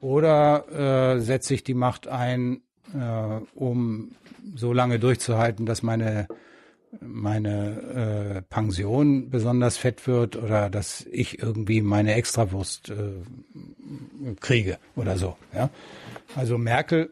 Oder 0.01 1.17
äh, 1.17 1.21
setze 1.21 1.55
ich 1.55 1.63
die 1.63 1.75
Macht 1.75 2.09
ein, 2.09 2.63
äh, 2.95 3.41
um 3.55 4.13
so 4.55 4.73
lange 4.73 4.99
durchzuhalten, 4.99 5.67
dass 5.67 5.83
meine 5.83 6.27
meine 7.01 8.39
äh, 8.39 8.43
Pension 8.43 9.31
besonders 9.31 9.77
fett 9.77 10.07
wird 10.07 10.37
oder 10.37 10.69
dass 10.71 11.07
ich 11.11 11.41
irgendwie 11.41 11.83
meine 11.83 12.15
Extrawurst 12.15 12.91
äh, 12.91 14.35
kriege 14.41 14.79
oder 14.97 15.17
so. 15.17 15.37
Ja? 15.55 15.71
Also 16.35 16.59
Merkel 16.59 17.11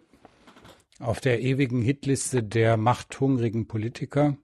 auf 0.98 1.20
der 1.20 1.40
ewigen 1.40 1.80
Hitliste 1.80 2.42
der 2.42 2.76
machthungrigen 2.76 3.68
Politiker 3.68 4.36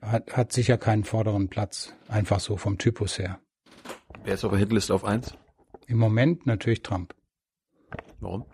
hat, 0.00 0.36
hat 0.36 0.52
sicher 0.52 0.78
keinen 0.78 1.04
vorderen 1.04 1.48
Platz, 1.48 1.92
einfach 2.08 2.40
so 2.40 2.56
vom 2.56 2.78
Typus 2.78 3.18
her. 3.18 3.40
Wer 4.22 4.34
ist 4.34 4.44
auf 4.44 4.50
der 4.50 4.60
Hitlist 4.60 4.90
auf 4.90 5.04
eins? 5.04 5.34
Im 5.86 5.98
Moment 5.98 6.46
natürlich 6.46 6.82
Trump, 6.82 7.14
Warum? 8.20 8.46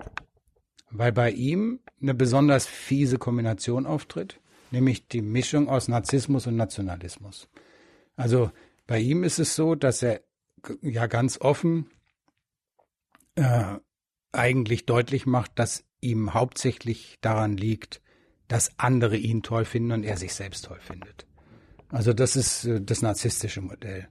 weil 0.91 1.13
bei 1.13 1.31
ihm 1.31 1.81
eine 2.03 2.15
besonders 2.15 2.67
fiese 2.67 3.19
Kombination 3.19 3.87
auftritt 3.87 4.41
nämlich 4.71 5.09
die 5.09 5.23
Mischung 5.23 5.69
aus 5.69 5.89
Narzissmus 5.89 6.47
und 6.47 6.57
Nationalismus. 6.57 7.49
Also 8.17 8.51
bei 8.87 8.99
ihm 8.99 9.25
ist 9.25 9.39
es 9.39 9.55
so, 9.55 9.75
dass 9.75 10.03
er 10.03 10.23
ja 10.83 11.07
ganz 11.07 11.41
offen 11.41 11.91
äh, 13.35 13.77
eigentlich 14.33 14.87
deutlich 14.87 15.27
macht, 15.27 15.59
dass 15.59 15.85
ihm 16.01 16.35
hauptsächlich 16.35 17.19
daran 17.21 17.57
liegt, 17.57 18.03
dass 18.49 18.79
andere 18.79 19.17
ihn 19.17 19.43
toll 19.43 19.65
finden 19.65 19.93
und 19.93 20.05
er 20.05 20.17
sich 20.17 20.35
selbst 20.35 20.65
toll 20.65 20.81
findet. 20.81 21.27
Also 21.91 22.13
das 22.13 22.37
ist 22.37 22.65
äh, 22.65 22.81
das 22.81 23.03
narzisstische 23.03 23.61
Modell. 23.61 24.09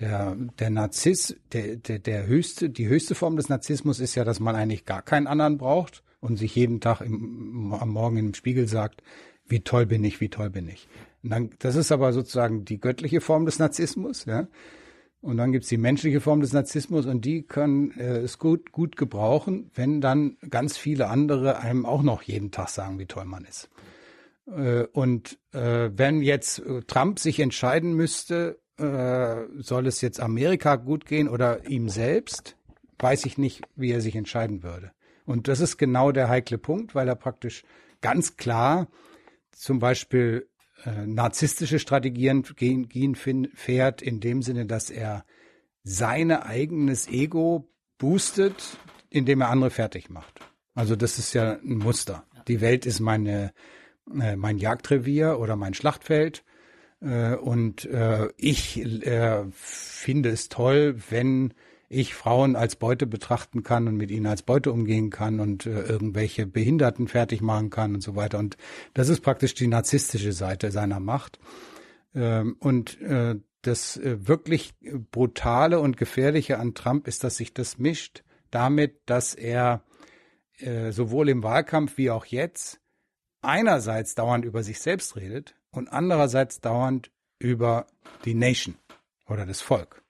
Der, 0.00 0.36
der 0.58 0.70
Narziss, 0.70 1.36
der, 1.52 1.76
der, 1.76 2.00
der 2.00 2.26
höchste, 2.26 2.68
die 2.68 2.88
höchste 2.88 3.14
Form 3.14 3.36
des 3.36 3.48
Narzissmus 3.48 4.00
ist 4.00 4.16
ja, 4.16 4.24
dass 4.24 4.40
man 4.40 4.56
eigentlich 4.56 4.84
gar 4.84 5.02
keinen 5.02 5.28
anderen 5.28 5.56
braucht 5.56 6.02
und 6.20 6.36
sich 6.36 6.56
jeden 6.56 6.80
Tag 6.80 7.00
im, 7.00 7.72
am 7.72 7.90
Morgen 7.90 8.16
im 8.16 8.34
Spiegel 8.34 8.66
sagt, 8.66 9.02
wie 9.46 9.60
toll 9.60 9.86
bin 9.86 10.02
ich, 10.02 10.20
wie 10.20 10.30
toll 10.30 10.50
bin 10.50 10.68
ich. 10.68 10.88
Und 11.22 11.30
dann, 11.30 11.50
das 11.60 11.76
ist 11.76 11.92
aber 11.92 12.12
sozusagen 12.12 12.64
die 12.64 12.80
göttliche 12.80 13.20
Form 13.20 13.46
des 13.46 13.58
Narzissmus, 13.58 14.24
ja. 14.24 14.48
Und 15.20 15.38
dann 15.38 15.52
gibt's 15.52 15.68
die 15.68 15.78
menschliche 15.78 16.20
Form 16.20 16.42
des 16.42 16.52
Narzissmus 16.52 17.06
und 17.06 17.24
die 17.24 17.44
können 17.44 17.92
äh, 17.92 18.18
es 18.18 18.38
gut, 18.38 18.72
gut 18.72 18.96
gebrauchen, 18.96 19.70
wenn 19.74 20.02
dann 20.02 20.36
ganz 20.50 20.76
viele 20.76 21.08
andere 21.08 21.60
einem 21.60 21.86
auch 21.86 22.02
noch 22.02 22.20
jeden 22.20 22.50
Tag 22.50 22.68
sagen, 22.68 22.98
wie 22.98 23.06
toll 23.06 23.24
man 23.24 23.46
ist. 23.46 23.70
Äh, 24.46 24.84
und 24.92 25.38
äh, 25.52 25.90
wenn 25.92 26.22
jetzt 26.22 26.60
äh, 26.60 26.82
Trump 26.82 27.18
sich 27.18 27.40
entscheiden 27.40 27.94
müsste, 27.94 28.58
soll 28.76 29.86
es 29.86 30.00
jetzt 30.00 30.18
Amerika 30.18 30.74
gut 30.74 31.06
gehen 31.06 31.28
oder 31.28 31.64
ihm 31.70 31.88
selbst, 31.88 32.56
weiß 32.98 33.24
ich 33.24 33.38
nicht, 33.38 33.62
wie 33.76 33.92
er 33.92 34.00
sich 34.00 34.16
entscheiden 34.16 34.64
würde. 34.64 34.90
Und 35.24 35.46
das 35.46 35.60
ist 35.60 35.76
genau 35.76 36.10
der 36.10 36.28
heikle 36.28 36.58
Punkt, 36.58 36.92
weil 36.92 37.06
er 37.06 37.14
praktisch 37.14 37.62
ganz 38.00 38.36
klar 38.36 38.88
zum 39.52 39.78
Beispiel 39.78 40.48
äh, 40.84 41.06
narzisstische 41.06 41.78
Strategien 41.78 42.42
gehen, 42.42 43.48
fährt, 43.54 44.02
in 44.02 44.20
dem 44.20 44.42
Sinne, 44.42 44.66
dass 44.66 44.90
er 44.90 45.24
seine 45.82 46.44
eigenes 46.46 47.08
Ego 47.08 47.70
boostet, 47.98 48.78
indem 49.08 49.40
er 49.40 49.50
andere 49.50 49.70
fertig 49.70 50.10
macht. 50.10 50.40
Also 50.74 50.96
das 50.96 51.18
ist 51.18 51.32
ja 51.32 51.52
ein 51.52 51.78
Muster. 51.78 52.26
Die 52.48 52.60
Welt 52.60 52.84
ist 52.84 53.00
meine, 53.00 53.52
äh, 54.20 54.36
mein 54.36 54.58
Jagdrevier 54.58 55.38
oder 55.38 55.56
mein 55.56 55.74
Schlachtfeld. 55.74 56.44
Äh, 57.00 57.34
und 57.36 57.84
äh, 57.86 58.28
ich 58.36 58.84
finde 59.52 60.28
es 60.30 60.48
toll, 60.48 60.96
wenn 61.10 61.54
ich 61.88 62.14
Frauen 62.14 62.56
als 62.56 62.76
Beute 62.76 63.06
betrachten 63.06 63.62
kann 63.62 63.86
und 63.86 63.96
mit 63.96 64.10
ihnen 64.10 64.26
als 64.26 64.42
Beute 64.42 64.72
umgehen 64.72 65.10
kann 65.10 65.38
und 65.38 65.66
irgendwelche 65.66 66.44
Behinderten 66.44 67.06
fertig 67.06 67.40
machen 67.40 67.70
kann 67.70 67.94
und 67.94 68.00
so 68.00 68.16
weiter. 68.16 68.38
Und 68.38 68.56
das 68.94 69.08
ist 69.08 69.20
praktisch 69.20 69.54
die 69.54 69.68
narzisstische 69.68 70.32
Seite 70.32 70.72
seiner 70.72 70.98
Macht. 70.98 71.38
Ähm, 72.14 72.56
und 72.58 72.98
das 73.62 74.00
wirklich 74.02 74.74
brutale 75.12 75.78
und 75.78 75.96
gefährliche 75.96 76.58
an 76.58 76.74
Trump 76.74 77.06
ist, 77.06 77.22
dass 77.22 77.36
sich 77.36 77.54
das 77.54 77.78
mischt 77.78 78.24
damit, 78.50 78.98
dass 79.06 79.34
er 79.34 79.84
sowohl 80.90 81.28
im 81.28 81.42
Wahlkampf 81.42 81.96
wie 81.96 82.10
auch 82.10 82.26
jetzt 82.26 82.80
einerseits 83.44 84.14
dauernd 84.14 84.44
über 84.44 84.62
sich 84.62 84.80
selbst 84.80 85.16
redet 85.16 85.54
und 85.70 85.88
andererseits 85.88 86.60
dauernd 86.60 87.10
über 87.38 87.86
die 88.24 88.34
Nation 88.34 88.76
oder 89.26 89.46
das 89.46 89.60
Volk. 89.60 90.02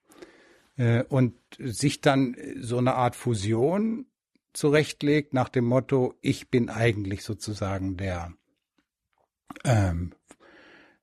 Äh, 0.76 1.04
und 1.04 1.34
sich 1.58 2.00
dann 2.00 2.36
so 2.60 2.78
eine 2.78 2.94
Art 2.94 3.16
Fusion 3.16 4.06
zurechtlegt 4.52 5.34
nach 5.34 5.48
dem 5.48 5.64
Motto, 5.64 6.14
ich 6.20 6.48
bin 6.48 6.70
eigentlich 6.70 7.24
sozusagen 7.24 7.96
der 7.96 8.32
ähm, 9.64 10.14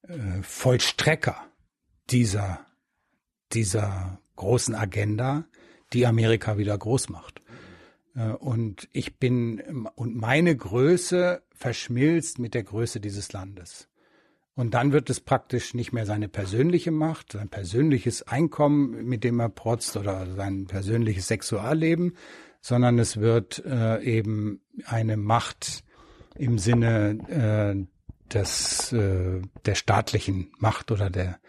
äh, 0.03 0.41
Vollstrecker 0.41 1.35
dieser, 2.09 2.65
dieser 3.53 4.19
großen 4.35 4.75
Agenda, 4.75 5.45
die 5.93 6.05
Amerika 6.05 6.57
wieder 6.57 6.77
groß 6.77 7.09
macht. 7.09 7.41
Äh, 8.15 8.29
und 8.31 8.87
ich 8.91 9.17
bin, 9.17 9.87
und 9.95 10.15
meine 10.15 10.55
Größe 10.55 11.41
verschmilzt 11.53 12.39
mit 12.39 12.53
der 12.53 12.63
Größe 12.63 12.99
dieses 12.99 13.31
Landes. 13.33 13.87
Und 14.53 14.73
dann 14.73 14.91
wird 14.91 15.09
es 15.09 15.21
praktisch 15.21 15.73
nicht 15.73 15.93
mehr 15.93 16.05
seine 16.05 16.27
persönliche 16.27 16.91
Macht, 16.91 17.31
sein 17.31 17.49
persönliches 17.49 18.27
Einkommen, 18.27 19.05
mit 19.05 19.23
dem 19.23 19.39
er 19.39 19.49
protzt 19.49 19.95
oder 19.95 20.35
sein 20.35 20.67
persönliches 20.67 21.27
Sexualleben, 21.27 22.17
sondern 22.59 22.99
es 22.99 23.17
wird 23.17 23.63
äh, 23.65 24.03
eben 24.03 24.61
eine 24.85 25.17
Macht 25.17 25.83
im 26.35 26.59
Sinne 26.59 27.17
äh, 27.29 28.33
des, 28.33 28.91
äh, 28.93 29.41
der 29.65 29.75
staatlichen 29.75 30.51
Macht 30.59 30.91
oder 30.91 31.09
der, 31.09 31.39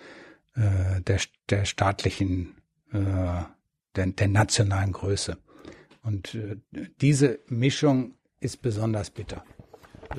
äh, 0.54 1.00
der, 1.02 1.20
der 1.50 1.64
staatlichen, 1.64 2.54
äh, 2.92 3.42
der, 3.96 4.06
der 4.06 4.28
nationalen 4.28 4.92
Größe. 4.92 5.38
Und 6.02 6.34
äh, 6.34 6.56
diese 7.00 7.40
Mischung 7.46 8.16
ist 8.40 8.62
besonders 8.62 9.10
bitter. 9.10 9.44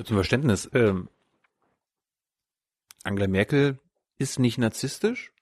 Zum 0.04 0.16
Verständnis, 0.16 0.68
ähm, 0.72 1.08
Angela 3.04 3.28
Merkel 3.28 3.78
ist 4.18 4.38
nicht 4.38 4.58
narzisstisch? 4.58 5.32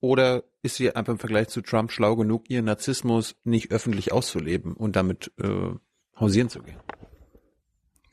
Oder 0.00 0.44
ist 0.62 0.76
sie 0.76 0.94
einfach 0.94 1.12
im 1.12 1.18
Vergleich 1.18 1.48
zu 1.48 1.60
Trump 1.60 1.92
schlau 1.92 2.16
genug, 2.16 2.48
ihren 2.48 2.64
Narzissmus 2.64 3.36
nicht 3.44 3.70
öffentlich 3.70 4.12
auszuleben 4.12 4.74
und 4.74 4.96
damit 4.96 5.32
äh, 5.38 5.74
hausieren 6.18 6.48
zu 6.48 6.62
gehen? 6.62 6.78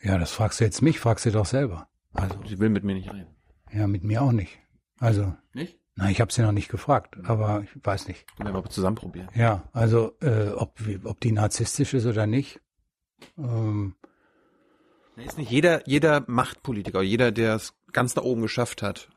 Ja, 0.02 0.18
das 0.18 0.32
fragst 0.32 0.60
du 0.60 0.66
jetzt 0.66 0.82
mich, 0.82 1.00
fragst 1.00 1.26
du 1.26 1.32
doch 1.32 1.46
selber. 1.46 1.90
Also 2.14 2.36
sie 2.46 2.60
will 2.60 2.70
mit 2.70 2.84
mir 2.84 2.96
nicht 2.96 3.10
rein. 3.10 3.28
Ja, 3.72 3.88
mit 3.88 4.04
mir 4.04 4.22
auch 4.22 4.32
nicht. 4.32 4.60
Also 5.00 5.36
nicht? 5.54 5.80
Nein, 5.98 6.12
ich 6.12 6.22
habe 6.22 6.32
sie 6.32 6.44
noch 6.44 6.52
nicht 6.52 6.70
gefragt, 6.70 7.18
aber 7.24 7.64
ich 7.64 7.70
weiß 7.84 8.08
nicht. 8.08 8.26
Können 8.38 8.54
wir 8.54 8.62
mal 8.62 8.70
zusammen 8.70 8.96
probieren. 8.96 9.30
Ja, 9.34 9.68
also 9.74 10.14
äh, 10.22 10.50
ob 10.50 10.80
ob 11.04 11.20
die 11.20 11.32
narzisstisch 11.32 11.96
ist 11.96 12.06
oder 12.06 12.28
nicht. 12.28 12.62
Ähm, 13.38 13.96
ist 15.16 15.40
nicht 15.40 15.50
jeder 15.50 15.88
jeder 15.88 16.24
Machtpolitiker, 16.28 17.02
jeder, 17.02 17.32
der 17.32 17.56
es 17.56 17.74
ganz 17.92 18.16
nach 18.16 18.24
oben 18.24 18.44
geschafft 18.44 18.84
hat, 18.84 19.10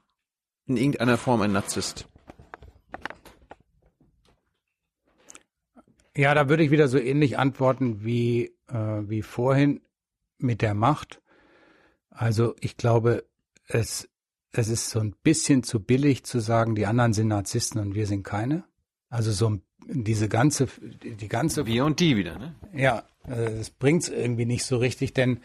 in 0.66 0.78
irgendeiner 0.78 1.18
Form 1.18 1.42
ein 1.42 1.52
Narzisst? 1.52 2.08
Ja, 6.16 6.34
da 6.34 6.48
würde 6.48 6.62
ich 6.64 6.70
wieder 6.70 6.88
so 6.88 6.98
ähnlich 6.98 7.38
antworten 7.38 8.04
wie, 8.04 8.56
äh, 8.68 9.02
wie 9.02 9.22
vorhin 9.22 9.82
mit 10.38 10.62
der 10.62 10.74
Macht. 10.74 11.20
Also 12.08 12.56
ich 12.60 12.76
glaube, 12.76 13.24
es, 13.66 14.08
es 14.52 14.68
ist 14.68 14.90
so 14.90 15.00
ein 15.00 15.14
bisschen 15.22 15.62
zu 15.62 15.80
billig 15.80 16.24
zu 16.24 16.40
sagen, 16.40 16.74
die 16.74 16.86
anderen 16.86 17.12
sind 17.12 17.28
Narzissten 17.28 17.80
und 17.80 17.94
wir 17.94 18.06
sind 18.06 18.24
keine. 18.24 18.64
Also 19.08 19.32
so 19.32 19.58
diese 19.86 20.28
ganze, 20.28 20.68
die 21.02 21.28
ganze. 21.28 21.66
Wir 21.66 21.84
und 21.84 22.00
die 22.00 22.16
wieder, 22.16 22.38
ne? 22.38 22.54
Ja, 22.72 23.04
äh, 23.26 23.56
das 23.56 23.70
bringt's 23.70 24.08
irgendwie 24.08 24.46
nicht 24.46 24.64
so 24.64 24.76
richtig, 24.76 25.12
denn 25.12 25.40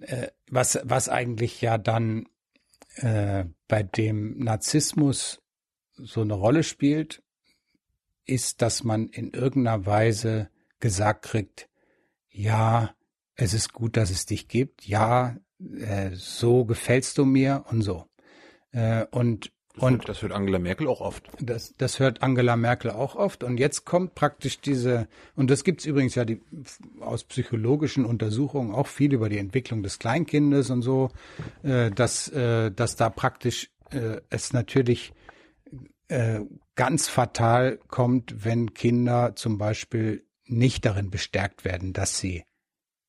äh, 0.00 0.28
was, 0.50 0.78
was 0.84 1.08
eigentlich 1.08 1.60
ja 1.60 1.78
dann 1.78 2.26
äh, 2.96 3.44
bei 3.68 3.82
dem 3.82 4.38
Narzissmus 4.38 5.40
so 5.94 6.20
eine 6.20 6.34
Rolle 6.34 6.62
spielt, 6.62 7.22
ist, 8.24 8.62
dass 8.62 8.84
man 8.84 9.08
in 9.08 9.32
irgendeiner 9.32 9.86
Weise 9.86 10.50
gesagt 10.80 11.24
kriegt, 11.24 11.68
ja, 12.28 12.94
es 13.34 13.54
ist 13.54 13.72
gut, 13.72 13.96
dass 13.96 14.10
es 14.10 14.26
dich 14.26 14.48
gibt, 14.48 14.86
ja, 14.86 15.36
äh, 15.78 16.10
so 16.14 16.64
gefällst 16.64 17.18
du 17.18 17.24
mir 17.24 17.64
und 17.70 17.82
so. 17.82 18.06
Äh, 18.76 19.06
und 19.10 19.52
das 19.74 19.82
und 19.82 20.08
das 20.08 20.22
hört 20.22 20.32
Angela 20.32 20.58
Merkel 20.58 20.88
auch 20.88 21.02
oft. 21.02 21.28
Das, 21.38 21.74
das 21.76 21.98
hört 21.98 22.22
Angela 22.22 22.56
Merkel 22.56 22.90
auch 22.90 23.14
oft. 23.14 23.44
Und 23.44 23.58
jetzt 23.58 23.84
kommt 23.84 24.14
praktisch 24.14 24.60
diese, 24.60 25.06
und 25.34 25.50
das 25.50 25.64
gibt's 25.64 25.84
übrigens 25.84 26.14
ja 26.14 26.24
die, 26.24 26.40
aus 27.00 27.24
psychologischen 27.24 28.06
Untersuchungen 28.06 28.74
auch 28.74 28.86
viel 28.86 29.12
über 29.12 29.28
die 29.28 29.36
Entwicklung 29.36 29.82
des 29.82 29.98
Kleinkindes 29.98 30.70
und 30.70 30.80
so, 30.80 31.10
äh, 31.62 31.90
dass, 31.90 32.28
äh, 32.28 32.70
dass 32.70 32.96
da 32.96 33.10
praktisch 33.10 33.70
äh, 33.90 34.20
es 34.30 34.54
natürlich 34.54 35.12
äh, 36.08 36.40
ganz 36.74 37.08
fatal 37.08 37.78
kommt, 37.88 38.44
wenn 38.44 38.72
Kinder 38.72 39.36
zum 39.36 39.58
Beispiel 39.58 40.24
nicht 40.46 40.86
darin 40.86 41.10
bestärkt 41.10 41.64
werden, 41.64 41.92
dass 41.92 42.18
sie, 42.18 42.44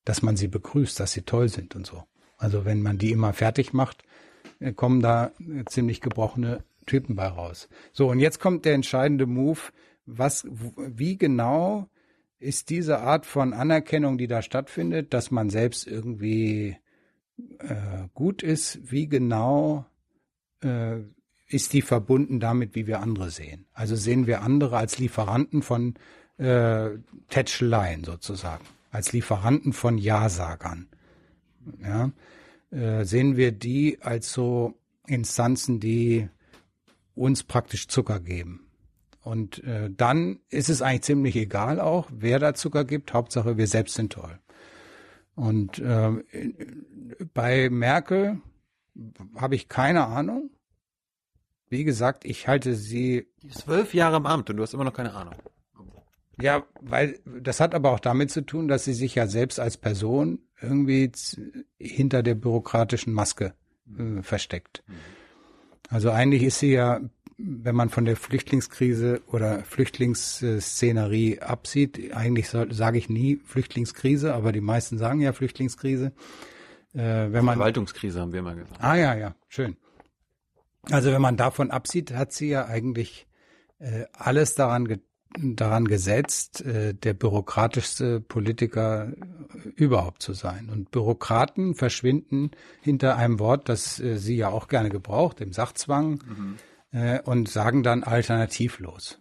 dass 0.04 0.20
man 0.20 0.36
sie 0.36 0.48
begrüßt, 0.48 1.00
dass 1.00 1.12
sie 1.12 1.22
toll 1.22 1.48
sind 1.48 1.76
und 1.76 1.86
so. 1.86 2.04
Also 2.36 2.64
wenn 2.64 2.82
man 2.82 2.98
die 2.98 3.10
immer 3.10 3.32
fertig 3.32 3.72
macht, 3.72 4.04
kommen 4.74 5.00
da 5.00 5.32
ziemlich 5.66 6.00
gebrochene 6.00 6.64
Typen 6.86 7.14
bei 7.14 7.26
raus. 7.26 7.68
So, 7.92 8.10
und 8.10 8.18
jetzt 8.18 8.40
kommt 8.40 8.64
der 8.64 8.74
entscheidende 8.74 9.26
Move. 9.26 9.60
Was, 10.06 10.46
wie 10.50 11.18
genau 11.18 11.88
ist 12.38 12.70
diese 12.70 13.00
Art 13.00 13.26
von 13.26 13.52
Anerkennung, 13.52 14.18
die 14.18 14.26
da 14.26 14.42
stattfindet, 14.42 15.12
dass 15.12 15.30
man 15.30 15.50
selbst 15.50 15.86
irgendwie 15.86 16.76
äh, 17.58 18.08
gut 18.14 18.42
ist, 18.42 18.90
wie 18.90 19.08
genau 19.08 19.86
äh, 20.62 21.00
ist 21.46 21.72
die 21.72 21.82
verbunden 21.82 22.40
damit, 22.40 22.74
wie 22.74 22.86
wir 22.86 23.00
andere 23.00 23.30
sehen? 23.30 23.66
Also 23.72 23.96
sehen 23.96 24.26
wir 24.26 24.42
andere 24.42 24.76
als 24.76 24.98
Lieferanten 24.98 25.62
von 25.62 25.94
äh, 26.36 26.90
Tätscheleien 27.28 28.04
sozusagen, 28.04 28.64
als 28.90 29.12
Lieferanten 29.12 29.72
von 29.72 29.98
Ja-Sagern. 29.98 30.88
Ja? 31.82 32.12
Äh, 32.70 33.04
sehen 33.04 33.36
wir 33.36 33.52
die 33.52 33.98
als 34.02 34.32
so 34.32 34.74
Instanzen, 35.06 35.80
die 35.80 36.28
uns 37.14 37.42
praktisch 37.42 37.88
Zucker 37.88 38.20
geben. 38.20 38.68
Und 39.22 39.62
äh, 39.64 39.90
dann 39.90 40.40
ist 40.48 40.68
es 40.68 40.80
eigentlich 40.80 41.02
ziemlich 41.02 41.36
egal 41.36 41.80
auch, 41.80 42.08
wer 42.10 42.38
da 42.38 42.54
Zucker 42.54 42.84
gibt. 42.84 43.12
Hauptsache, 43.12 43.58
wir 43.58 43.66
selbst 43.66 43.94
sind 43.94 44.12
toll. 44.12 44.38
Und 45.34 45.78
äh, 45.78 46.12
bei 47.34 47.68
Merkel 47.70 48.40
habe 49.36 49.54
ich 49.54 49.68
keine 49.68 50.06
Ahnung. 50.06 50.50
Wie 51.68 51.84
gesagt, 51.84 52.24
ich 52.24 52.48
halte 52.48 52.74
sie. 52.74 53.28
Zwölf 53.50 53.92
Jahre 53.92 54.16
im 54.16 54.26
Amt 54.26 54.50
und 54.50 54.56
du 54.56 54.62
hast 54.62 54.74
immer 54.74 54.84
noch 54.84 54.94
keine 54.94 55.12
Ahnung. 55.12 55.34
Ja, 56.40 56.64
weil 56.80 57.18
das 57.24 57.60
hat 57.60 57.74
aber 57.74 57.90
auch 57.90 58.00
damit 58.00 58.30
zu 58.30 58.42
tun, 58.42 58.68
dass 58.68 58.84
sie 58.84 58.94
sich 58.94 59.14
ja 59.14 59.26
selbst 59.26 59.58
als 59.60 59.76
Person 59.76 60.38
irgendwie 60.60 61.10
hinter 61.78 62.22
der 62.22 62.34
bürokratischen 62.34 63.12
Maske 63.12 63.54
äh, 63.98 64.22
versteckt. 64.22 64.82
Also 65.88 66.10
eigentlich 66.10 66.42
ist 66.42 66.58
sie 66.58 66.72
ja, 66.72 67.00
wenn 67.38 67.74
man 67.74 67.88
von 67.88 68.04
der 68.04 68.16
Flüchtlingskrise 68.16 69.22
oder 69.26 69.64
Flüchtlingsszenerie 69.64 71.40
absieht, 71.40 72.12
eigentlich 72.14 72.48
sage 72.50 72.98
ich 72.98 73.08
nie 73.08 73.40
Flüchtlingskrise, 73.44 74.34
aber 74.34 74.52
die 74.52 74.60
meisten 74.60 74.98
sagen 74.98 75.20
ja 75.20 75.32
Flüchtlingskrise. 75.32 76.12
Äh, 76.94 77.32
wenn 77.32 77.44
man, 77.44 77.56
Verwaltungskrise 77.56 78.20
haben 78.20 78.32
wir 78.32 78.42
mal 78.42 78.56
gesagt. 78.56 78.82
Ah 78.82 78.96
ja, 78.96 79.14
ja, 79.14 79.34
schön. 79.48 79.76
Also 80.90 81.12
wenn 81.12 81.22
man 81.22 81.36
davon 81.36 81.70
absieht, 81.70 82.12
hat 82.12 82.32
sie 82.32 82.48
ja 82.48 82.66
eigentlich 82.66 83.26
äh, 83.78 84.04
alles 84.12 84.54
daran 84.54 84.88
daran 85.36 85.86
gesetzt, 85.86 86.62
äh, 86.62 86.94
der 86.94 87.14
bürokratischste 87.14 88.20
Politiker 88.20 89.12
überhaupt 89.76 90.22
zu 90.22 90.32
sein. 90.32 90.70
Und 90.70 90.90
Bürokraten 90.90 91.74
verschwinden 91.74 92.50
hinter 92.80 93.16
einem 93.16 93.38
Wort, 93.38 93.68
das 93.68 94.00
äh, 94.00 94.16
Sie 94.16 94.36
ja 94.36 94.48
auch 94.48 94.68
gerne 94.68 94.88
gebraucht, 94.88 95.40
dem 95.40 95.52
Sachzwang, 95.52 96.22
mhm. 96.26 96.56
äh, 96.92 97.20
und 97.22 97.48
sagen 97.48 97.82
dann 97.82 98.02
alternativlos. 98.04 99.18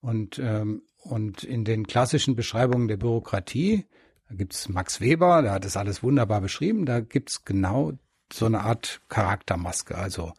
Und, 0.00 0.38
ähm, 0.38 0.82
und 0.98 1.44
in 1.44 1.64
den 1.64 1.86
klassischen 1.86 2.36
Beschreibungen 2.36 2.88
der 2.88 2.96
Bürokratie, 2.96 3.86
da 4.28 4.34
gibt's 4.34 4.68
Max 4.68 5.00
Weber, 5.00 5.42
der 5.42 5.52
hat 5.52 5.64
das 5.64 5.76
alles 5.76 6.02
wunderbar 6.02 6.40
beschrieben, 6.40 6.86
da 6.86 7.00
gibt's 7.00 7.44
genau 7.44 7.92
so 8.32 8.46
eine 8.46 8.60
Art 8.60 9.02
Charaktermaske. 9.08 9.96
Also 9.96 10.32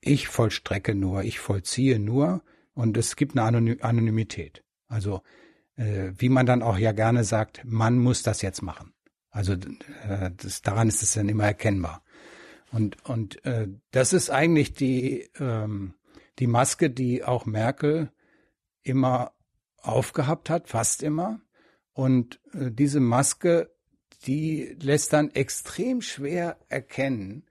ich 0.00 0.28
vollstrecke 0.28 0.94
nur, 0.94 1.22
ich 1.22 1.38
vollziehe 1.38 1.98
nur 1.98 2.42
und 2.78 2.96
es 2.96 3.16
gibt 3.16 3.36
eine 3.36 3.82
Anonymität. 3.82 4.62
Also 4.86 5.22
äh, 5.74 6.12
wie 6.16 6.28
man 6.28 6.46
dann 6.46 6.62
auch 6.62 6.78
ja 6.78 6.92
gerne 6.92 7.24
sagt, 7.24 7.62
man 7.64 7.98
muss 7.98 8.22
das 8.22 8.40
jetzt 8.40 8.62
machen. 8.62 8.94
Also 9.30 9.54
äh, 9.54 10.30
das, 10.36 10.62
daran 10.62 10.86
ist 10.86 11.02
es 11.02 11.14
dann 11.14 11.28
immer 11.28 11.42
erkennbar. 11.42 12.04
Und, 12.70 13.04
und 13.04 13.44
äh, 13.44 13.66
das 13.90 14.12
ist 14.12 14.30
eigentlich 14.30 14.74
die, 14.74 15.28
ähm, 15.40 15.94
die 16.38 16.46
Maske, 16.46 16.88
die 16.88 17.24
auch 17.24 17.46
Merkel 17.46 18.12
immer 18.84 19.32
aufgehabt 19.82 20.48
hat, 20.48 20.68
fast 20.68 21.02
immer. 21.02 21.40
Und 21.94 22.38
äh, 22.52 22.70
diese 22.70 23.00
Maske, 23.00 23.74
die 24.24 24.76
lässt 24.80 25.12
dann 25.12 25.30
extrem 25.32 26.00
schwer 26.00 26.58
erkennen, 26.68 27.47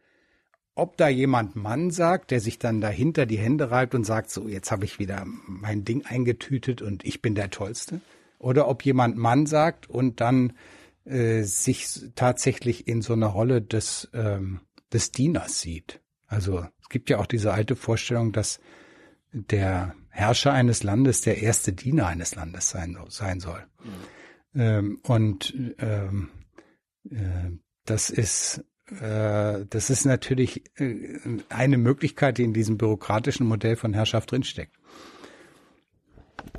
ob 0.78 0.98
da 0.98 1.08
jemand 1.08 1.56
Mann 1.56 1.92
sagt, 1.92 2.32
der 2.32 2.40
sich 2.40 2.60
dann 2.60 2.82
dahinter 2.82 3.26
die 3.26 3.38
Hände 3.38 3.72
reibt 3.72 3.96
und 3.96 4.04
sagt, 4.04 4.30
so, 4.30 4.48
jetzt 4.48 4.72
habe 4.72 4.86
ich 4.86 5.00
wieder 5.00 5.24
mein 5.26 5.84
Ding 5.84 6.06
eingetütet 6.06 6.82
und 6.82 7.04
ich 7.04 7.22
bin 7.22 7.36
der 7.36 7.50
Tollste. 7.50 8.02
Oder 8.40 8.68
ob 8.68 8.84
jemand 8.84 9.18
Mann 9.18 9.48
sagt 9.48 9.90
und 9.90 10.22
dann 10.22 10.54
äh, 11.06 11.44
sich 11.44 12.12
tatsächlich 12.16 12.88
in 12.88 13.02
so 13.02 13.14
einer 13.14 13.28
Rolle 13.28 13.62
des, 13.62 14.10
ähm, 14.14 14.62
des 14.94 15.12
Dieners 15.12 15.62
sieht. 15.62 16.02
Also 16.28 16.66
es 16.82 16.90
gibt 16.90 17.10
ja 17.10 17.18
auch 17.18 17.26
diese 17.26 17.54
alte 17.54 17.76
Vorstellung, 17.76 18.32
dass 18.32 18.60
der 19.32 19.96
Herrscher 20.10 20.54
eines 20.54 20.84
Landes 20.84 21.22
der 21.22 21.42
erste 21.42 21.74
Diener 21.74 22.08
eines 22.08 22.36
Landes 22.36 22.70
sein, 22.70 22.98
sein 23.10 23.40
soll. 23.40 23.66
Mhm. 24.54 24.60
Ähm, 24.60 25.00
und 25.04 25.54
ähm, 25.80 26.30
äh, 27.10 27.52
das 27.86 28.10
ist 28.10 28.64
das 28.90 29.90
ist 29.90 30.06
natürlich 30.06 30.64
äh, 30.80 31.20
eine 31.50 31.78
Möglichkeit, 31.78 32.38
die 32.38 32.44
in 32.44 32.54
diesem 32.54 32.78
bürokratischen 32.78 33.46
Modell 33.46 33.76
von 33.76 33.94
Herrschaft 33.94 34.32
drinsteckt. 34.32 34.74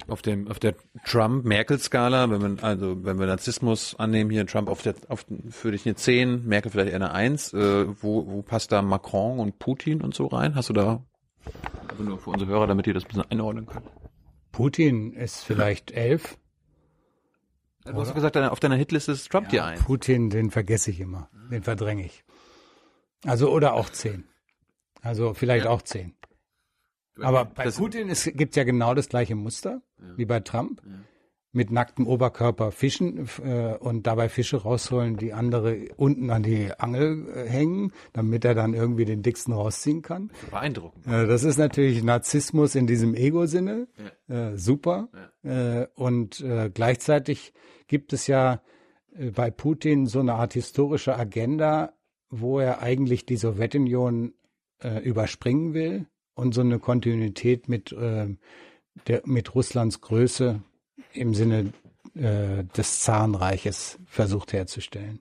Auf 0.06 0.20
dem 0.22 0.48
auf 0.48 0.58
der 0.58 0.74
Trump-Merkel-Skala, 1.06 2.30
wenn 2.30 2.40
man 2.40 2.58
also 2.60 3.04
wenn 3.04 3.18
wir 3.18 3.26
Narzissmus 3.26 3.94
annehmen 3.98 4.30
hier 4.30 4.46
Trump 4.46 4.68
auf 4.68 4.82
der 4.82 4.94
auf 5.08 5.24
für 5.50 5.72
dich 5.72 5.86
eine 5.86 5.96
10, 5.96 6.46
Merkel 6.46 6.70
vielleicht 6.70 6.90
eher 6.90 6.96
eine 6.96 7.12
1, 7.12 7.54
äh, 7.54 7.86
wo 8.02 8.26
wo 8.26 8.42
passt 8.42 8.72
da 8.72 8.82
Macron 8.82 9.38
und 9.38 9.58
Putin 9.58 10.02
und 10.02 10.14
so 10.14 10.26
rein? 10.26 10.54
Hast 10.54 10.68
du 10.68 10.74
da 10.74 11.02
also 11.88 12.02
nur 12.02 12.18
für 12.18 12.30
unsere 12.30 12.50
Hörer, 12.50 12.66
damit 12.66 12.86
die 12.86 12.92
das 12.92 13.04
ein 13.04 13.08
bisschen 13.08 13.30
einordnen 13.30 13.66
können? 13.66 13.86
Putin 14.52 15.12
ist 15.14 15.44
vielleicht 15.44 15.92
11. 15.92 16.36
Du 17.84 17.94
hast 17.94 18.14
gesagt, 18.14 18.36
auf 18.36 18.60
deiner 18.60 18.76
Hitliste 18.76 19.12
ist 19.12 19.30
Trump 19.30 19.46
ja, 19.46 19.50
die 19.50 19.78
1. 19.78 19.84
Putin, 19.84 20.30
den 20.30 20.50
vergesse 20.50 20.90
ich 20.90 21.00
immer. 21.00 21.30
Den 21.50 21.62
verdränge 21.62 22.04
ich. 22.04 22.24
Also 23.24 23.50
oder 23.50 23.74
auch 23.74 23.88
zehn. 23.90 24.24
Also 25.00 25.34
vielleicht 25.34 25.64
ja. 25.64 25.70
auch 25.70 25.82
zehn. 25.82 26.14
Aber 27.20 27.44
bei 27.46 27.64
das 27.64 27.76
Putin 27.76 28.08
es 28.10 28.24
gibt 28.24 28.56
ja 28.56 28.64
genau 28.64 28.94
das 28.94 29.08
gleiche 29.08 29.34
Muster 29.34 29.82
ja. 30.00 30.16
wie 30.16 30.24
bei 30.24 30.40
Trump. 30.40 30.82
Ja. 31.52 31.58
Mit 31.58 31.70
nacktem 31.70 32.06
Oberkörper 32.06 32.70
fischen 32.72 33.28
äh, 33.42 33.74
und 33.78 34.06
dabei 34.06 34.28
Fische 34.28 34.58
rausholen, 34.58 35.16
die 35.16 35.32
andere 35.32 35.86
unten 35.96 36.30
an 36.30 36.42
die 36.42 36.70
Angel 36.78 37.26
äh, 37.34 37.48
hängen, 37.48 37.92
damit 38.12 38.44
er 38.44 38.54
dann 38.54 38.74
irgendwie 38.74 39.04
den 39.04 39.22
dicksten 39.22 39.54
rausziehen 39.54 40.02
kann. 40.02 40.30
Beeindruckend. 40.50 41.06
Äh, 41.06 41.26
das 41.26 41.44
ist 41.44 41.58
natürlich 41.58 42.02
Narzissmus 42.02 42.74
in 42.74 42.86
diesem 42.86 43.14
Ego-Sinne. 43.14 43.88
Äh, 44.28 44.56
super. 44.56 45.08
Äh, 45.42 45.86
und 45.94 46.40
äh, 46.40 46.70
gleichzeitig 46.72 47.52
gibt 47.86 48.12
es 48.12 48.26
ja 48.26 48.60
bei 49.34 49.50
Putin 49.50 50.06
so 50.06 50.20
eine 50.20 50.34
Art 50.34 50.52
historische 50.52 51.16
Agenda, 51.16 51.94
wo 52.30 52.60
er 52.60 52.82
eigentlich 52.82 53.26
die 53.26 53.36
Sowjetunion 53.36 54.34
überspringen 55.02 55.74
will 55.74 56.06
und 56.34 56.54
so 56.54 56.60
eine 56.60 56.78
Kontinuität 56.78 57.68
mit, 57.68 57.90
der, 57.90 59.22
mit 59.24 59.54
Russlands 59.56 60.00
Größe 60.02 60.62
im 61.12 61.34
Sinne 61.34 61.72
äh, 62.14 62.64
des 62.76 63.00
Zarenreiches 63.00 63.98
versucht 64.06 64.52
herzustellen. 64.52 65.20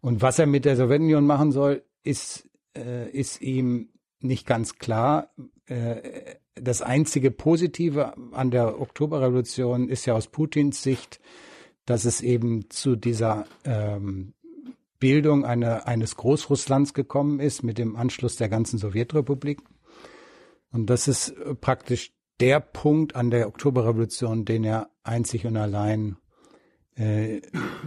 Und 0.00 0.22
was 0.22 0.38
er 0.38 0.46
mit 0.46 0.64
der 0.64 0.76
Sowjetunion 0.76 1.26
machen 1.26 1.52
soll, 1.52 1.82
ist, 2.02 2.48
äh, 2.76 3.10
ist 3.10 3.40
ihm 3.40 3.88
nicht 4.20 4.46
ganz 4.46 4.78
klar. 4.78 5.30
Äh, 5.66 6.36
das 6.54 6.82
einzige 6.82 7.30
Positive 7.30 8.14
an 8.32 8.50
der 8.50 8.80
Oktoberrevolution 8.80 9.88
ist 9.88 10.06
ja 10.06 10.14
aus 10.14 10.28
Putins 10.28 10.82
Sicht, 10.82 11.20
dass 11.84 12.04
es 12.04 12.20
eben 12.20 12.70
zu 12.70 12.96
dieser 12.96 13.46
ähm, 13.64 14.34
Bildung 14.98 15.44
eine, 15.44 15.86
eines 15.86 16.16
Großrusslands 16.16 16.94
gekommen 16.94 17.40
ist 17.40 17.62
mit 17.62 17.78
dem 17.78 17.96
Anschluss 17.96 18.36
der 18.36 18.48
ganzen 18.48 18.78
Sowjetrepublik. 18.78 19.60
Und 20.72 20.90
das 20.90 21.08
ist 21.08 21.34
praktisch 21.60 22.12
der 22.40 22.60
Punkt 22.60 23.16
an 23.16 23.30
der 23.30 23.48
Oktoberrevolution, 23.48 24.44
den 24.44 24.64
er 24.64 24.90
einzig 25.02 25.46
und 25.46 25.56
allein, 25.56 26.16
äh, 26.96 27.40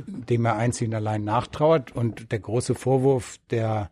dem 0.05 0.45
er 0.45 0.55
einzig 0.55 0.87
und 0.87 0.95
allein 0.95 1.23
nachtrauert. 1.23 1.95
Und 1.95 2.31
der 2.31 2.39
große 2.39 2.75
Vorwurf 2.75 3.39
der 3.51 3.91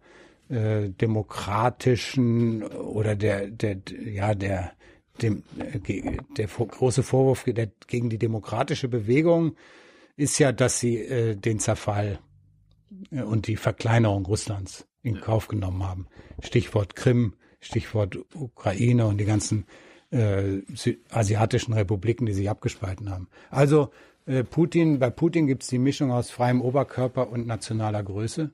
äh, 0.50 0.90
demokratischen 0.90 2.64
oder 2.64 3.16
der, 3.16 3.48
der, 3.48 3.78
ja, 4.06 4.34
der, 4.34 4.72
dem, 5.22 5.44
äh, 5.60 6.18
der 6.38 6.48
große 6.48 7.04
Vorwurf 7.04 7.44
der, 7.44 7.70
gegen 7.88 8.10
die 8.10 8.18
demokratische 8.18 8.88
Bewegung 8.88 9.56
ist 10.16 10.40
ja, 10.40 10.52
dass 10.52 10.80
sie 10.80 10.98
äh, 10.98 11.36
den 11.36 11.60
Zerfall 11.60 12.20
äh, 13.12 13.22
und 13.22 13.48
die 13.48 13.58
Verkleinerung 13.58 14.26
Russlands 14.26 14.88
in. 15.04 15.22
Kauf 15.22 15.48
genommen 15.48 15.84
haben. 15.84 16.08
Stichwort 16.42 16.96
Krim, 16.96 17.36
Stichwort 17.60 18.18
Ukraine 18.34 19.06
und 19.06 19.20
die 19.20 19.26
ganzen 19.26 19.66
äh, 20.12 20.62
asiatischen 21.10 21.74
Republiken, 21.74 22.26
die 22.26 22.34
sich 22.34 22.50
abgespalten 22.50 23.10
haben. 23.10 23.28
Also 23.50 23.92
äh, 24.26 24.44
Putin, 24.44 25.00
bei 25.00 25.10
Putin 25.10 25.48
gibt's 25.48 25.68
die 25.68 25.80
Mischung 25.80 26.12
aus 26.12 26.30
freiem 26.30 26.62
Oberkörper 26.62 27.30
und 27.30 27.48
nationaler 27.48 28.04
Größe. 28.04 28.52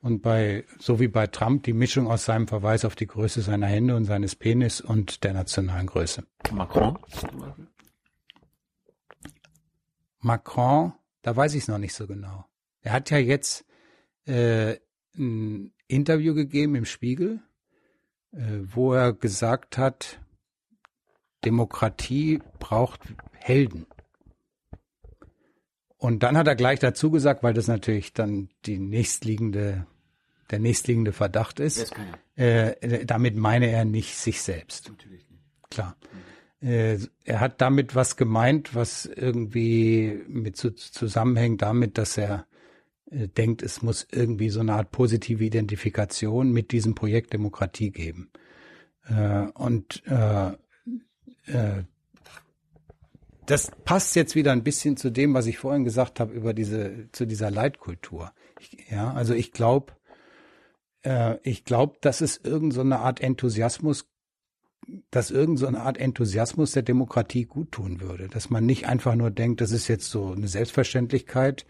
Und 0.00 0.20
bei, 0.20 0.64
so 0.80 0.98
wie 0.98 1.06
bei 1.06 1.28
Trump, 1.28 1.62
die 1.62 1.72
Mischung 1.72 2.08
aus 2.08 2.24
seinem 2.24 2.48
Verweis 2.48 2.84
auf 2.84 2.96
die 2.96 3.06
Größe 3.06 3.40
seiner 3.40 3.68
Hände 3.68 3.94
und 3.94 4.04
seines 4.04 4.34
Penis 4.34 4.80
und 4.80 5.22
der 5.22 5.32
nationalen 5.32 5.86
Größe. 5.86 6.24
Macron? 6.52 6.98
Macron, 10.18 10.92
da 11.22 11.36
weiß 11.36 11.54
ich 11.54 11.62
es 11.62 11.68
noch 11.68 11.78
nicht 11.78 11.94
so 11.94 12.06
genau. 12.08 12.46
Er 12.80 12.92
hat 12.92 13.10
ja 13.10 13.18
jetzt 13.18 13.64
äh, 14.26 14.76
ein 15.16 15.72
Interview 15.86 16.34
gegeben 16.34 16.74
im 16.74 16.84
Spiegel, 16.84 17.40
äh, 18.32 18.40
wo 18.64 18.94
er 18.94 19.12
gesagt 19.12 19.78
hat, 19.78 20.20
Demokratie 21.44 22.40
braucht 22.58 23.00
Helden. 23.32 23.86
Und 25.96 26.24
dann 26.24 26.36
hat 26.36 26.48
er 26.48 26.56
gleich 26.56 26.80
dazu 26.80 27.10
gesagt, 27.10 27.42
weil 27.42 27.54
das 27.54 27.68
natürlich 27.68 28.12
dann 28.12 28.48
die 28.66 28.78
nächstliegende, 28.78 29.86
der 30.50 30.58
nächstliegende 30.58 31.12
Verdacht 31.12 31.60
ist. 31.60 31.94
Äh, 32.34 33.04
damit 33.06 33.36
meine 33.36 33.70
er 33.70 33.84
nicht 33.84 34.16
sich 34.16 34.42
selbst. 34.42 34.88
Natürlich 34.88 35.28
nicht. 35.30 35.42
Klar. 35.70 35.96
Äh, 36.60 36.98
er 37.24 37.40
hat 37.40 37.60
damit 37.60 37.94
was 37.94 38.16
gemeint, 38.16 38.74
was 38.74 39.06
irgendwie 39.06 40.22
mit 40.26 40.56
zu, 40.56 40.74
zusammenhängt 40.74 41.62
damit, 41.62 41.98
dass 41.98 42.16
er 42.16 42.46
äh, 43.10 43.28
denkt, 43.28 43.62
es 43.62 43.82
muss 43.82 44.06
irgendwie 44.10 44.48
so 44.48 44.60
eine 44.60 44.74
Art 44.74 44.90
positive 44.90 45.44
Identifikation 45.44 46.52
mit 46.52 46.72
diesem 46.72 46.94
Projekt 46.94 47.32
Demokratie 47.32 47.90
geben. 47.90 48.30
Äh, 49.08 49.46
und 49.54 50.02
äh, 51.46 51.82
das 53.46 53.72
passt 53.84 54.14
jetzt 54.14 54.34
wieder 54.34 54.52
ein 54.52 54.62
bisschen 54.62 54.96
zu 54.96 55.10
dem, 55.10 55.34
was 55.34 55.46
ich 55.46 55.58
vorhin 55.58 55.84
gesagt 55.84 56.20
habe 56.20 56.32
über 56.32 56.54
diese 56.54 57.08
zu 57.12 57.26
dieser 57.26 57.50
Leitkultur. 57.50 58.32
Ich, 58.60 58.90
ja, 58.90 59.12
also 59.12 59.34
ich 59.34 59.52
glaube, 59.52 59.92
äh, 61.02 61.36
ich 61.42 61.64
glaube, 61.64 61.96
dass 62.00 62.20
es 62.20 62.38
irgendeine 62.38 62.96
so 62.96 63.00
Art 63.00 63.20
Enthusiasmus, 63.20 64.08
dass 65.10 65.30
irgendeine 65.30 65.76
so 65.76 65.82
Art 65.82 65.98
Enthusiasmus 65.98 66.72
der 66.72 66.82
Demokratie 66.82 67.44
gut 67.44 67.72
tun 67.72 68.00
würde, 68.00 68.28
dass 68.28 68.50
man 68.50 68.64
nicht 68.64 68.86
einfach 68.86 69.14
nur 69.14 69.30
denkt, 69.30 69.60
das 69.60 69.72
ist 69.72 69.88
jetzt 69.88 70.10
so 70.10 70.32
eine 70.32 70.48
Selbstverständlichkeit, 70.48 71.66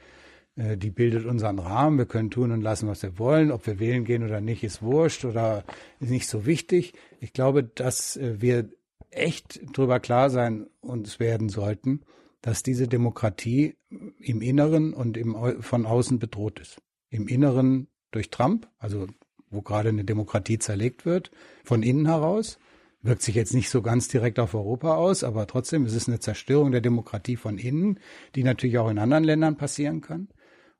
äh, 0.57 0.77
die 0.77 0.91
bildet 0.91 1.25
unseren 1.25 1.59
Rahmen. 1.59 1.99
Wir 1.99 2.07
können 2.07 2.31
tun 2.31 2.53
und 2.53 2.61
lassen, 2.61 2.89
was 2.89 3.03
wir 3.03 3.19
wollen. 3.19 3.51
Ob 3.51 3.67
wir 3.67 3.79
wählen 3.79 4.05
gehen 4.05 4.25
oder 4.25 4.41
nicht, 4.41 4.63
ist 4.65 4.83
wurscht 4.83 5.25
oder 5.25 5.65
ist 6.01 6.11
nicht 6.11 6.29
so 6.29 6.47
wichtig. 6.47 6.93
Ich 7.21 7.33
glaube, 7.33 7.65
dass 7.65 8.17
äh, 8.17 8.41
wir 8.41 8.69
echt 9.13 9.61
drüber 9.77 10.01
klar 10.01 10.31
sein 10.31 10.67
uns 10.81 11.21
werden 11.21 11.49
sollten, 11.49 12.03
dass 12.41 12.63
diese 12.63 12.89
Demokratie 12.89 13.77
im 14.19 14.43
Inneren 14.43 14.95
und 14.95 15.17
im, 15.17 15.37
von 15.61 15.87
außen 15.87 16.19
bedroht 16.19 16.59
ist. 16.59 16.81
Im 17.09 17.29
Inneren 17.29 17.89
durch 18.11 18.31
Trump, 18.31 18.69
also 18.79 19.07
wo 19.51 19.63
gerade 19.63 19.91
eine 19.91 20.05
Demokratie 20.05 20.59
zerlegt 20.59 21.05
wird, 21.05 21.31
von 21.63 21.83
innen 21.83 22.07
heraus. 22.07 22.59
Wirkt 23.03 23.23
sich 23.23 23.35
jetzt 23.35 23.53
nicht 23.53 23.69
so 23.69 23.83
ganz 23.83 24.09
direkt 24.09 24.39
auf 24.39 24.55
Europa 24.55 24.95
aus, 24.95 25.25
aber 25.25 25.47
trotzdem 25.47 25.87
ist 25.87 25.95
es 25.95 26.09
eine 26.09 26.21
Zerstörung 26.21 26.71
der 26.71 26.81
Demokratie 26.81 27.37
von 27.37 27.59
innen, 27.59 27.99
die 28.35 28.45
natürlich 28.45 28.79
auch 28.79 28.89
in 28.89 28.99
anderen 28.99 29.25
Ländern 29.25 29.57
passieren 29.57 30.01
kann. 30.01 30.29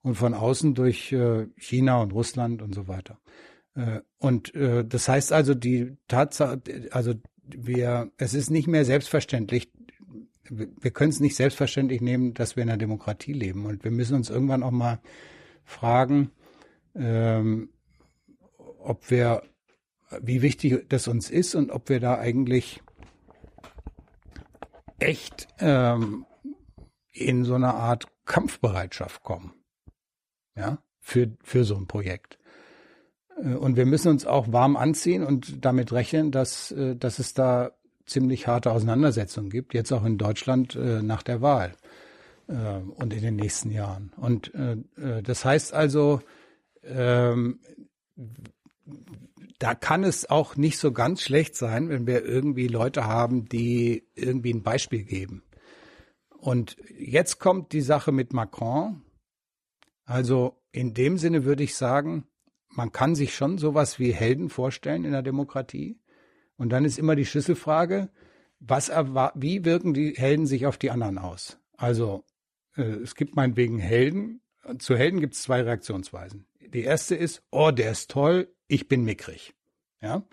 Und 0.03 0.17
von 0.17 0.35
außen 0.35 0.75
durch 0.75 1.13
äh, 1.13 1.47
China 1.57 2.01
und 2.03 2.13
Russland 2.13 2.63
und 2.63 2.75
so 2.75 2.89
weiter. 2.89 3.21
Äh, 3.75 4.01
und 4.19 4.55
äh, 4.55 4.85
das 4.85 5.09
heißt 5.09 5.33
also, 5.33 5.55
die 5.55 5.97
Tatsache, 6.09 6.61
also 6.91 7.15
wir, 7.59 8.11
es 8.17 8.35
ist 8.35 8.51
nicht 8.51 8.69
mehr 8.69 8.85
selbstverständlich, 8.85 9.71
wir 10.49 10.91
können 10.91 11.11
es 11.11 11.21
nicht 11.21 11.37
selbstverständlich 11.37 12.01
nehmen, 12.01 12.35
dass 12.35 12.57
wir 12.57 12.63
in 12.63 12.71
einer 12.71 12.79
Demokratie 12.79 13.33
leben. 13.33 13.67
Und 13.67 13.85
wir 13.85 13.91
müssen 13.91 14.17
uns 14.17 14.29
irgendwann 14.29 14.63
auch 14.63 14.71
mal 14.71 15.01
fragen, 15.65 16.31
ähm, 16.95 17.71
ob 18.79 19.11
wir, 19.11 19.43
wie 20.21 20.43
wichtig 20.43 20.89
das 20.89 21.09
uns 21.09 21.31
ist 21.31 21.55
und 21.55 21.71
ob 21.71 21.89
wir 21.89 22.01
da 22.01 22.19
eigentlich 22.19 22.83
echt 24.99 25.49
ähm, 25.59 26.27
in 27.13 27.45
so 27.45 27.55
eine 27.55 27.75
Art 27.75 28.07
Kampfbereitschaft 28.25 29.23
kommen. 29.23 29.53
Ja, 30.55 30.79
für, 31.01 31.33
für 31.43 31.65
so 31.65 31.77
ein 31.77 31.87
Projekt. 31.87 32.39
Äh, 33.41 33.55
und 33.55 33.77
wir 33.77 33.87
müssen 33.87 34.09
uns 34.09 34.27
auch 34.27 34.53
warm 34.53 34.77
anziehen 34.77 35.25
und 35.25 35.65
damit 35.65 35.93
rechnen, 35.93 36.31
dass, 36.31 36.73
äh, 36.73 36.97
dass 36.97 37.19
es 37.19 37.35
da 37.35 37.73
ziemlich 38.07 38.47
harte 38.47 38.73
Auseinandersetzungen 38.73 39.51
gibt, 39.51 39.75
jetzt 39.75 39.93
auch 39.93 40.05
in 40.05 40.19
Deutschland 40.19 40.75
äh, 40.75 41.03
nach 41.03 41.23
der 41.23 41.41
Wahl 41.41 41.73
und 42.97 43.15
in 43.15 43.23
den 43.23 43.37
nächsten 43.37 43.71
Jahren. 43.71 44.13
Und 44.17 44.53
das 44.97 45.45
heißt 45.45 45.73
also, 45.73 46.21
ähm, 46.83 47.61
da 49.59 49.75
kann 49.75 50.03
es 50.03 50.29
auch 50.29 50.57
nicht 50.57 50.79
so 50.79 50.93
ganz 50.93 51.23
schlecht 51.23 51.55
sein, 51.55 51.89
wenn 51.89 52.07
wir 52.07 52.25
irgendwie 52.25 52.67
Leute 52.67 53.07
haben, 53.07 53.49
die 53.49 54.09
irgendwie 54.17 54.53
ein 54.53 54.65
Beispiel 54.65 55.05
geben. 55.05 55.45
Und 56.37 56.77
jetzt 56.99 57.39
kommt 57.39 57.73
die 57.73 57.81
Sache 57.81 58.11
mit 58.11 58.33
Macron. 58.33 59.03
Also 60.05 60.61
in 60.73 60.93
dem 60.95 61.17
Sinne 61.17 61.45
würde 61.45 61.63
ich 61.63 61.77
sagen, 61.77 62.27
man 62.75 62.93
kann 62.93 63.15
sich 63.15 63.35
schon 63.35 63.59
sowas 63.59 63.99
wie 63.99 64.13
Helden 64.13 64.49
vorstellen 64.49 65.05
in 65.05 65.13
der 65.13 65.23
Demokratie. 65.23 65.99
Und 66.57 66.71
dann 66.71 66.85
ist 66.85 66.99
immer 66.99 67.17
die 67.17 67.27
Schlüsselfrage, 67.27 68.11
was 68.61 68.91
wie 69.35 69.65
wirken 69.65 69.95
die 69.95 70.15
Helden 70.15 70.47
sich 70.47 70.67
auf 70.67 70.79
die 70.79 70.91
anderen 70.91 71.19
aus? 71.19 71.59
Also 71.77 72.25
äh, 72.77 72.83
es 72.83 73.15
gibt 73.15 73.35
meinetwegen 73.37 73.79
Helden. 73.79 74.41
Zu 74.79 74.97
Helden 74.97 75.21
gibt 75.21 75.35
es 75.35 75.43
zwei 75.43 75.63
Reaktionsweisen. 75.63 76.47
Die 76.61 76.83
erste 76.83 77.17
ist, 77.17 77.43
oh, 77.51 77.71
der 77.71 77.91
ist 77.91 78.11
toll, 78.11 78.49
ich 78.69 78.89
bin 78.89 79.05
mickrig. 79.05 79.55
Ja, 80.01 80.25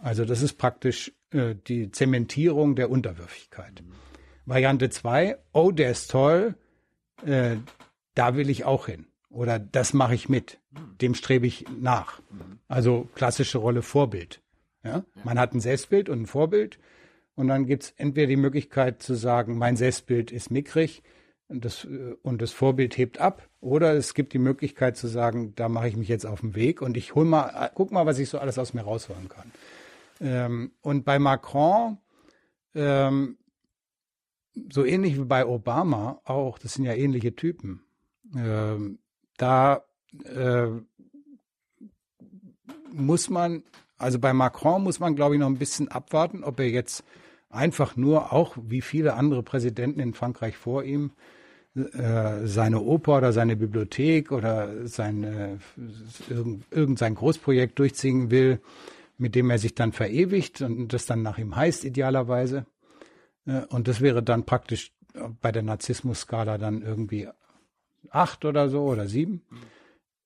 also 0.00 0.24
das 0.24 0.42
ist 0.42 0.54
praktisch 0.54 1.12
äh, 1.30 1.54
die 1.54 1.90
Zementierung 1.90 2.74
der 2.76 2.90
Unterwürfigkeit. 2.90 3.82
Mhm. 3.82 3.92
Variante 4.46 4.90
zwei, 4.90 5.36
oh, 5.52 5.70
der 5.70 5.90
ist 5.90 6.10
toll, 6.10 6.54
äh, 7.24 7.56
da 8.14 8.34
will 8.34 8.50
ich 8.50 8.64
auch 8.64 8.86
hin. 8.86 9.09
Oder 9.30 9.58
das 9.58 9.94
mache 9.94 10.14
ich 10.14 10.28
mit. 10.28 10.58
Dem 11.00 11.14
strebe 11.14 11.46
ich 11.46 11.64
nach. 11.80 12.20
Also 12.68 13.08
klassische 13.14 13.58
Rolle 13.58 13.82
Vorbild. 13.82 14.42
Ja? 14.82 15.04
Man 15.24 15.38
hat 15.38 15.54
ein 15.54 15.60
Selbstbild 15.60 16.08
und 16.08 16.22
ein 16.22 16.26
Vorbild. 16.26 16.78
Und 17.36 17.48
dann 17.48 17.64
gibt's 17.66 17.94
entweder 17.96 18.26
die 18.26 18.36
Möglichkeit 18.36 19.02
zu 19.02 19.14
sagen, 19.14 19.56
mein 19.56 19.76
Selbstbild 19.76 20.32
ist 20.32 20.50
mickrig 20.50 21.02
und 21.48 21.64
das, 21.64 21.84
äh, 21.84 22.16
und 22.22 22.42
das 22.42 22.52
Vorbild 22.52 22.98
hebt 22.98 23.18
ab. 23.18 23.48
Oder 23.60 23.94
es 23.94 24.14
gibt 24.14 24.32
die 24.32 24.38
Möglichkeit 24.38 24.96
zu 24.96 25.06
sagen, 25.06 25.54
da 25.54 25.68
mache 25.68 25.88
ich 25.88 25.96
mich 25.96 26.08
jetzt 26.08 26.26
auf 26.26 26.40
den 26.40 26.54
Weg 26.54 26.82
und 26.82 26.96
ich 26.96 27.14
hol 27.14 27.24
mal, 27.24 27.70
guck 27.74 27.92
mal, 27.92 28.06
was 28.06 28.18
ich 28.18 28.28
so 28.28 28.38
alles 28.38 28.58
aus 28.58 28.74
mir 28.74 28.82
rausholen 28.82 29.28
kann. 29.28 29.52
Ähm, 30.20 30.72
und 30.80 31.04
bei 31.04 31.18
Macron, 31.18 31.98
ähm, 32.74 33.38
so 34.70 34.84
ähnlich 34.84 35.16
wie 35.16 35.24
bei 35.24 35.46
Obama 35.46 36.20
auch, 36.24 36.58
das 36.58 36.74
sind 36.74 36.84
ja 36.84 36.94
ähnliche 36.94 37.34
Typen. 37.34 37.82
Ähm, 38.36 38.98
da 39.40 39.82
äh, 40.24 40.66
muss 42.92 43.30
man, 43.30 43.62
also 43.96 44.18
bei 44.18 44.32
Macron 44.32 44.82
muss 44.82 45.00
man, 45.00 45.16
glaube 45.16 45.34
ich, 45.34 45.40
noch 45.40 45.46
ein 45.46 45.58
bisschen 45.58 45.88
abwarten, 45.88 46.44
ob 46.44 46.60
er 46.60 46.68
jetzt 46.68 47.04
einfach 47.48 47.96
nur 47.96 48.32
auch 48.32 48.56
wie 48.60 48.80
viele 48.80 49.14
andere 49.14 49.42
Präsidenten 49.42 50.00
in 50.00 50.14
Frankreich 50.14 50.56
vor 50.56 50.84
ihm 50.84 51.12
äh, 51.74 52.46
seine 52.46 52.80
Oper 52.80 53.18
oder 53.18 53.32
seine 53.32 53.56
Bibliothek 53.56 54.32
oder 54.32 54.86
seine, 54.86 55.58
irgendein 56.70 57.14
Großprojekt 57.14 57.78
durchziehen 57.78 58.30
will, 58.30 58.60
mit 59.18 59.34
dem 59.34 59.50
er 59.50 59.58
sich 59.58 59.74
dann 59.74 59.92
verewigt 59.92 60.62
und 60.62 60.92
das 60.92 61.06
dann 61.06 61.22
nach 61.22 61.38
ihm 61.38 61.54
heißt, 61.56 61.84
idealerweise. 61.84 62.66
Äh, 63.46 63.62
und 63.66 63.88
das 63.88 64.00
wäre 64.00 64.22
dann 64.22 64.44
praktisch 64.44 64.92
bei 65.40 65.50
der 65.50 65.62
Narzissmus-Skala 65.62 66.58
dann 66.58 66.82
irgendwie 66.82 67.28
acht 68.08 68.44
oder 68.44 68.68
so 68.68 68.84
oder 68.84 69.06
sieben. 69.06 69.42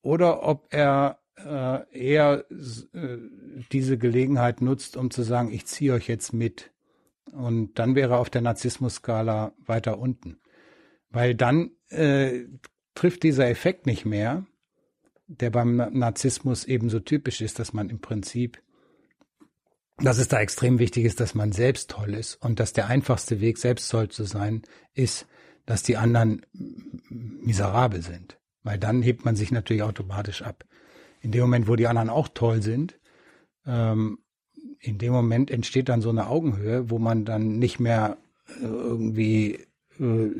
Oder 0.02 0.42
ob 0.42 0.72
er 0.72 1.18
äh, 1.36 1.98
eher 1.98 2.44
äh, 2.50 3.18
diese 3.72 3.98
Gelegenheit 3.98 4.60
nutzt, 4.60 4.96
um 4.96 5.10
zu 5.10 5.22
sagen, 5.22 5.52
ich 5.52 5.66
ziehe 5.66 5.94
euch 5.94 6.08
jetzt 6.08 6.32
mit. 6.32 6.70
Und 7.32 7.78
dann 7.78 7.94
wäre 7.94 8.14
er 8.14 8.20
auf 8.20 8.30
der 8.30 8.42
Narzissmus-Skala 8.42 9.52
weiter 9.64 9.98
unten. 9.98 10.38
Weil 11.10 11.34
dann 11.34 11.70
äh, 11.88 12.44
trifft 12.94 13.22
dieser 13.22 13.48
Effekt 13.48 13.86
nicht 13.86 14.04
mehr, 14.04 14.46
der 15.26 15.50
beim 15.50 15.76
Narzissmus 15.76 16.64
ebenso 16.64 17.00
typisch 17.00 17.40
ist, 17.40 17.58
dass 17.58 17.72
man 17.72 17.88
im 17.88 18.00
Prinzip, 18.00 18.62
dass 19.98 20.18
es 20.18 20.28
da 20.28 20.40
extrem 20.40 20.78
wichtig 20.78 21.04
ist, 21.04 21.20
dass 21.20 21.34
man 21.34 21.52
selbst 21.52 21.90
toll 21.90 22.14
ist 22.14 22.36
und 22.36 22.60
dass 22.60 22.72
der 22.72 22.88
einfachste 22.88 23.40
Weg, 23.40 23.58
selbst 23.58 23.88
toll 23.88 24.08
zu 24.08 24.24
sein, 24.24 24.62
ist, 24.92 25.26
dass 25.66 25.82
die 25.82 25.96
anderen 25.96 26.42
miserabel 27.08 28.02
sind. 28.02 28.38
Weil 28.62 28.78
dann 28.78 29.02
hebt 29.02 29.24
man 29.24 29.36
sich 29.36 29.50
natürlich 29.50 29.82
automatisch 29.82 30.42
ab. 30.42 30.64
In 31.20 31.32
dem 31.32 31.42
Moment, 31.42 31.68
wo 31.68 31.76
die 31.76 31.86
anderen 31.86 32.10
auch 32.10 32.28
toll 32.28 32.62
sind, 32.62 32.98
ähm, 33.66 34.18
in 34.80 34.98
dem 34.98 35.12
Moment 35.12 35.50
entsteht 35.50 35.88
dann 35.88 36.02
so 36.02 36.10
eine 36.10 36.28
Augenhöhe, 36.28 36.90
wo 36.90 36.98
man 36.98 37.24
dann 37.24 37.58
nicht 37.58 37.80
mehr 37.80 38.18
äh, 38.60 38.64
irgendwie 38.64 39.60
äh, 39.98 40.30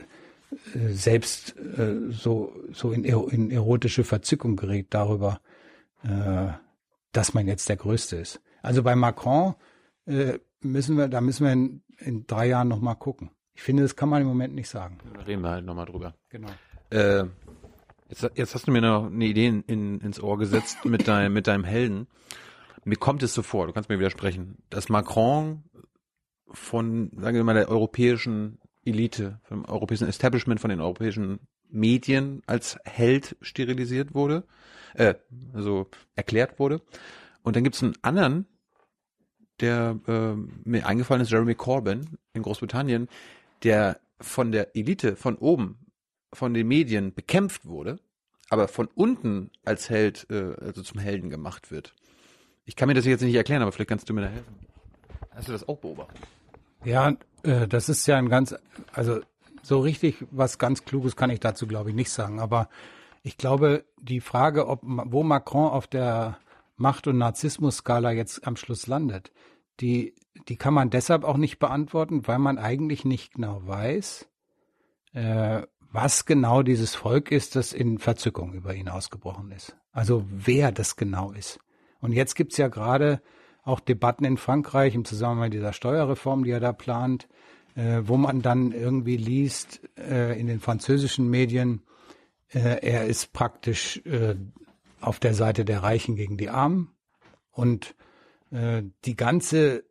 selbst 0.92 1.56
äh, 1.56 2.10
so, 2.10 2.54
so 2.72 2.92
in, 2.92 3.04
in 3.04 3.50
erotische 3.50 4.04
Verzückung 4.04 4.56
gerät 4.56 4.88
darüber, 4.90 5.40
äh, 6.02 6.52
dass 7.12 7.34
man 7.34 7.46
jetzt 7.46 7.68
der 7.68 7.76
Größte 7.76 8.16
ist. 8.16 8.40
Also 8.62 8.82
bei 8.82 8.94
Macron 8.94 9.54
äh, 10.06 10.38
müssen 10.60 10.96
wir, 10.96 11.08
da 11.08 11.20
müssen 11.20 11.44
wir 11.44 11.52
in, 11.52 11.82
in 11.98 12.26
drei 12.26 12.48
Jahren 12.48 12.68
nochmal 12.68 12.96
gucken. 12.96 13.30
Ich 13.54 13.62
finde, 13.62 13.82
das 13.82 13.96
kann 13.96 14.08
man 14.08 14.22
im 14.22 14.28
Moment 14.28 14.54
nicht 14.54 14.68
sagen. 14.68 14.98
Da 15.14 15.22
reden 15.22 15.42
wir 15.42 15.50
halt 15.50 15.64
nochmal 15.64 15.86
drüber. 15.86 16.14
Genau. 16.28 16.48
Äh, 16.90 17.24
jetzt, 18.08 18.28
jetzt 18.34 18.54
hast 18.54 18.66
du 18.66 18.72
mir 18.72 18.80
noch 18.80 19.06
eine 19.06 19.24
Idee 19.24 19.46
in, 19.46 19.62
in, 19.62 20.00
ins 20.00 20.20
Ohr 20.20 20.38
gesetzt 20.38 20.84
mit, 20.84 21.06
dein, 21.08 21.32
mit 21.32 21.46
deinem 21.46 21.64
Helden. 21.64 22.08
Mir 22.84 22.96
kommt 22.96 23.22
es 23.22 23.32
so 23.32 23.42
vor, 23.42 23.66
du 23.66 23.72
kannst 23.72 23.88
mir 23.88 23.98
widersprechen, 23.98 24.58
dass 24.68 24.88
Macron 24.88 25.64
von, 26.48 27.10
sagen 27.16 27.36
wir 27.36 27.44
mal, 27.44 27.54
der 27.54 27.68
europäischen 27.68 28.58
Elite, 28.84 29.40
vom 29.44 29.64
europäischen 29.64 30.08
Establishment, 30.08 30.60
von 30.60 30.70
den 30.70 30.80
europäischen 30.80 31.40
Medien 31.70 32.42
als 32.46 32.78
Held 32.84 33.36
sterilisiert 33.40 34.14
wurde, 34.14 34.44
äh, 34.94 35.14
also 35.52 35.88
erklärt 36.14 36.58
wurde. 36.58 36.82
Und 37.42 37.56
dann 37.56 37.64
gibt 37.64 37.76
es 37.76 37.82
einen 37.82 37.94
anderen, 38.02 38.46
der 39.60 39.98
äh, 40.06 40.34
mir 40.64 40.86
eingefallen 40.86 41.22
ist, 41.22 41.30
Jeremy 41.30 41.54
Corbyn 41.54 42.18
in 42.32 42.42
Großbritannien, 42.42 43.08
der 43.64 44.00
von 44.20 44.52
der 44.52 44.76
Elite, 44.76 45.16
von 45.16 45.36
oben, 45.36 45.86
von 46.32 46.54
den 46.54 46.68
Medien 46.68 47.14
bekämpft 47.14 47.66
wurde, 47.66 47.98
aber 48.50 48.68
von 48.68 48.88
unten 48.94 49.50
als 49.64 49.90
Held, 49.90 50.26
äh, 50.30 50.54
also 50.60 50.82
zum 50.82 51.00
Helden 51.00 51.30
gemacht 51.30 51.70
wird. 51.70 51.94
Ich 52.64 52.76
kann 52.76 52.88
mir 52.88 52.94
das 52.94 53.04
jetzt 53.04 53.22
nicht 53.22 53.34
erklären, 53.34 53.62
aber 53.62 53.72
vielleicht 53.72 53.90
kannst 53.90 54.08
du 54.08 54.14
mir 54.14 54.22
da 54.22 54.28
helfen. 54.28 54.54
Hast 55.30 55.48
du 55.48 55.52
das 55.52 55.68
auch 55.68 55.78
beobachtet? 55.78 56.20
Ja, 56.84 57.14
äh, 57.42 57.66
das 57.66 57.88
ist 57.88 58.06
ja 58.06 58.16
ein 58.16 58.28
ganz, 58.28 58.54
also 58.92 59.20
so 59.62 59.80
richtig 59.80 60.24
was 60.30 60.58
ganz 60.58 60.84
Kluges 60.84 61.16
kann 61.16 61.30
ich 61.30 61.40
dazu, 61.40 61.66
glaube 61.66 61.90
ich, 61.90 61.96
nicht 61.96 62.10
sagen. 62.10 62.40
Aber 62.40 62.68
ich 63.22 63.36
glaube, 63.36 63.84
die 63.98 64.20
Frage, 64.20 64.68
ob 64.68 64.80
wo 64.82 65.22
Macron 65.22 65.70
auf 65.70 65.86
der 65.86 66.38
Macht- 66.76 67.06
und 67.06 67.18
Narzissmus-Skala 67.18 68.12
jetzt 68.12 68.46
am 68.46 68.56
Schluss 68.56 68.86
landet, 68.86 69.32
die, 69.80 70.14
die 70.48 70.56
kann 70.56 70.74
man 70.74 70.90
deshalb 70.90 71.24
auch 71.24 71.36
nicht 71.36 71.58
beantworten, 71.58 72.26
weil 72.26 72.38
man 72.38 72.58
eigentlich 72.58 73.04
nicht 73.04 73.34
genau 73.34 73.66
weiß, 73.66 74.28
äh, 75.12 75.62
was 75.92 76.24
genau 76.24 76.62
dieses 76.62 76.94
Volk 76.94 77.30
ist, 77.30 77.56
das 77.56 77.72
in 77.72 77.98
Verzückung 77.98 78.52
über 78.52 78.74
ihn 78.74 78.88
ausgebrochen 78.88 79.52
ist. 79.52 79.76
Also 79.92 80.24
wer 80.28 80.72
das 80.72 80.96
genau 80.96 81.32
ist. 81.32 81.60
Und 82.00 82.12
jetzt 82.12 82.34
gibt's 82.34 82.56
ja 82.56 82.68
gerade 82.68 83.22
auch 83.62 83.80
Debatten 83.80 84.24
in 84.24 84.36
Frankreich 84.36 84.94
im 84.94 85.04
Zusammenhang 85.04 85.46
mit 85.46 85.54
dieser 85.54 85.72
Steuerreform, 85.72 86.44
die 86.44 86.50
er 86.50 86.60
da 86.60 86.72
plant, 86.72 87.28
äh, 87.76 88.02
wo 88.04 88.16
man 88.16 88.42
dann 88.42 88.72
irgendwie 88.72 89.16
liest 89.16 89.80
äh, 89.96 90.38
in 90.38 90.46
den 90.46 90.60
französischen 90.60 91.30
Medien, 91.30 91.82
äh, 92.52 92.80
er 92.82 93.06
ist 93.06 93.32
praktisch 93.32 94.04
äh, 94.04 94.36
auf 95.00 95.18
der 95.18 95.34
Seite 95.34 95.64
der 95.64 95.82
Reichen 95.82 96.16
gegen 96.16 96.36
die 96.36 96.50
Armen 96.50 96.90
und 97.50 97.94
die 98.50 99.16
ganze 99.16 99.84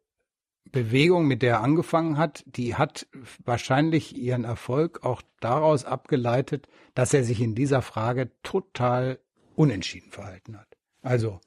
Bewegung, 0.72 1.28
mit 1.28 1.42
der 1.42 1.56
er 1.56 1.62
angefangen 1.62 2.18
hat, 2.18 2.44
die 2.48 2.76
hat 2.76 3.08
wahrscheinlich 3.46 4.18
ihren 4.18 4.44
Erfolg 4.44 5.04
auch 5.04 5.22
daraus 5.40 5.86
abgeleitet, 5.86 6.68
dass 6.96 7.14
er 7.14 7.24
sich 7.24 7.42
in 7.42 7.56
dieser 7.56 7.82
Frage 7.82 8.32
total 8.42 9.20
unentschieden 9.56 10.12
verhalten 10.12 10.58
hat. 10.58 10.68
Also, 11.02 11.40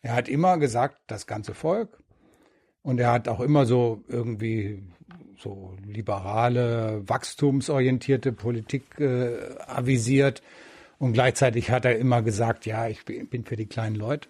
er 0.00 0.14
hat 0.14 0.28
immer 0.28 0.58
gesagt, 0.58 1.00
das 1.08 1.26
ganze 1.26 1.54
Volk. 1.54 1.98
Und 2.82 3.00
er 3.00 3.12
hat 3.12 3.28
auch 3.28 3.40
immer 3.40 3.66
so 3.66 4.04
irgendwie 4.06 4.82
so 5.36 5.76
liberale, 5.84 7.02
wachstumsorientierte 7.06 8.32
Politik 8.32 8.98
äh, 9.00 9.58
avisiert. 9.66 10.42
Und 10.98 11.12
gleichzeitig 11.12 11.70
hat 11.70 11.84
er 11.84 11.98
immer 11.98 12.22
gesagt, 12.22 12.64
ja, 12.64 12.88
ich 12.88 13.04
bin 13.04 13.44
für 13.44 13.56
die 13.56 13.66
kleinen 13.66 13.96
Leute. 13.96 14.28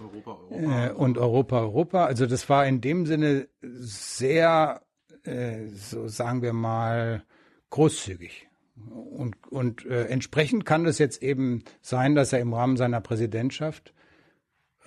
Europa, 0.00 0.38
Europa. 0.50 0.86
Äh, 0.86 0.92
und 0.92 1.18
Europa, 1.18 1.60
Europa. 1.60 2.04
Also 2.06 2.26
das 2.26 2.48
war 2.48 2.66
in 2.66 2.80
dem 2.80 3.06
Sinne 3.06 3.48
sehr, 3.62 4.82
äh, 5.24 5.66
so 5.68 6.08
sagen 6.08 6.42
wir 6.42 6.52
mal, 6.52 7.22
großzügig. 7.70 8.48
Und, 8.90 9.34
und 9.48 9.84
äh, 9.86 10.04
entsprechend 10.04 10.64
kann 10.64 10.86
es 10.86 10.98
jetzt 10.98 11.22
eben 11.22 11.64
sein, 11.80 12.14
dass 12.14 12.32
er 12.32 12.40
im 12.40 12.54
Rahmen 12.54 12.76
seiner 12.76 13.00
Präsidentschaft 13.00 13.92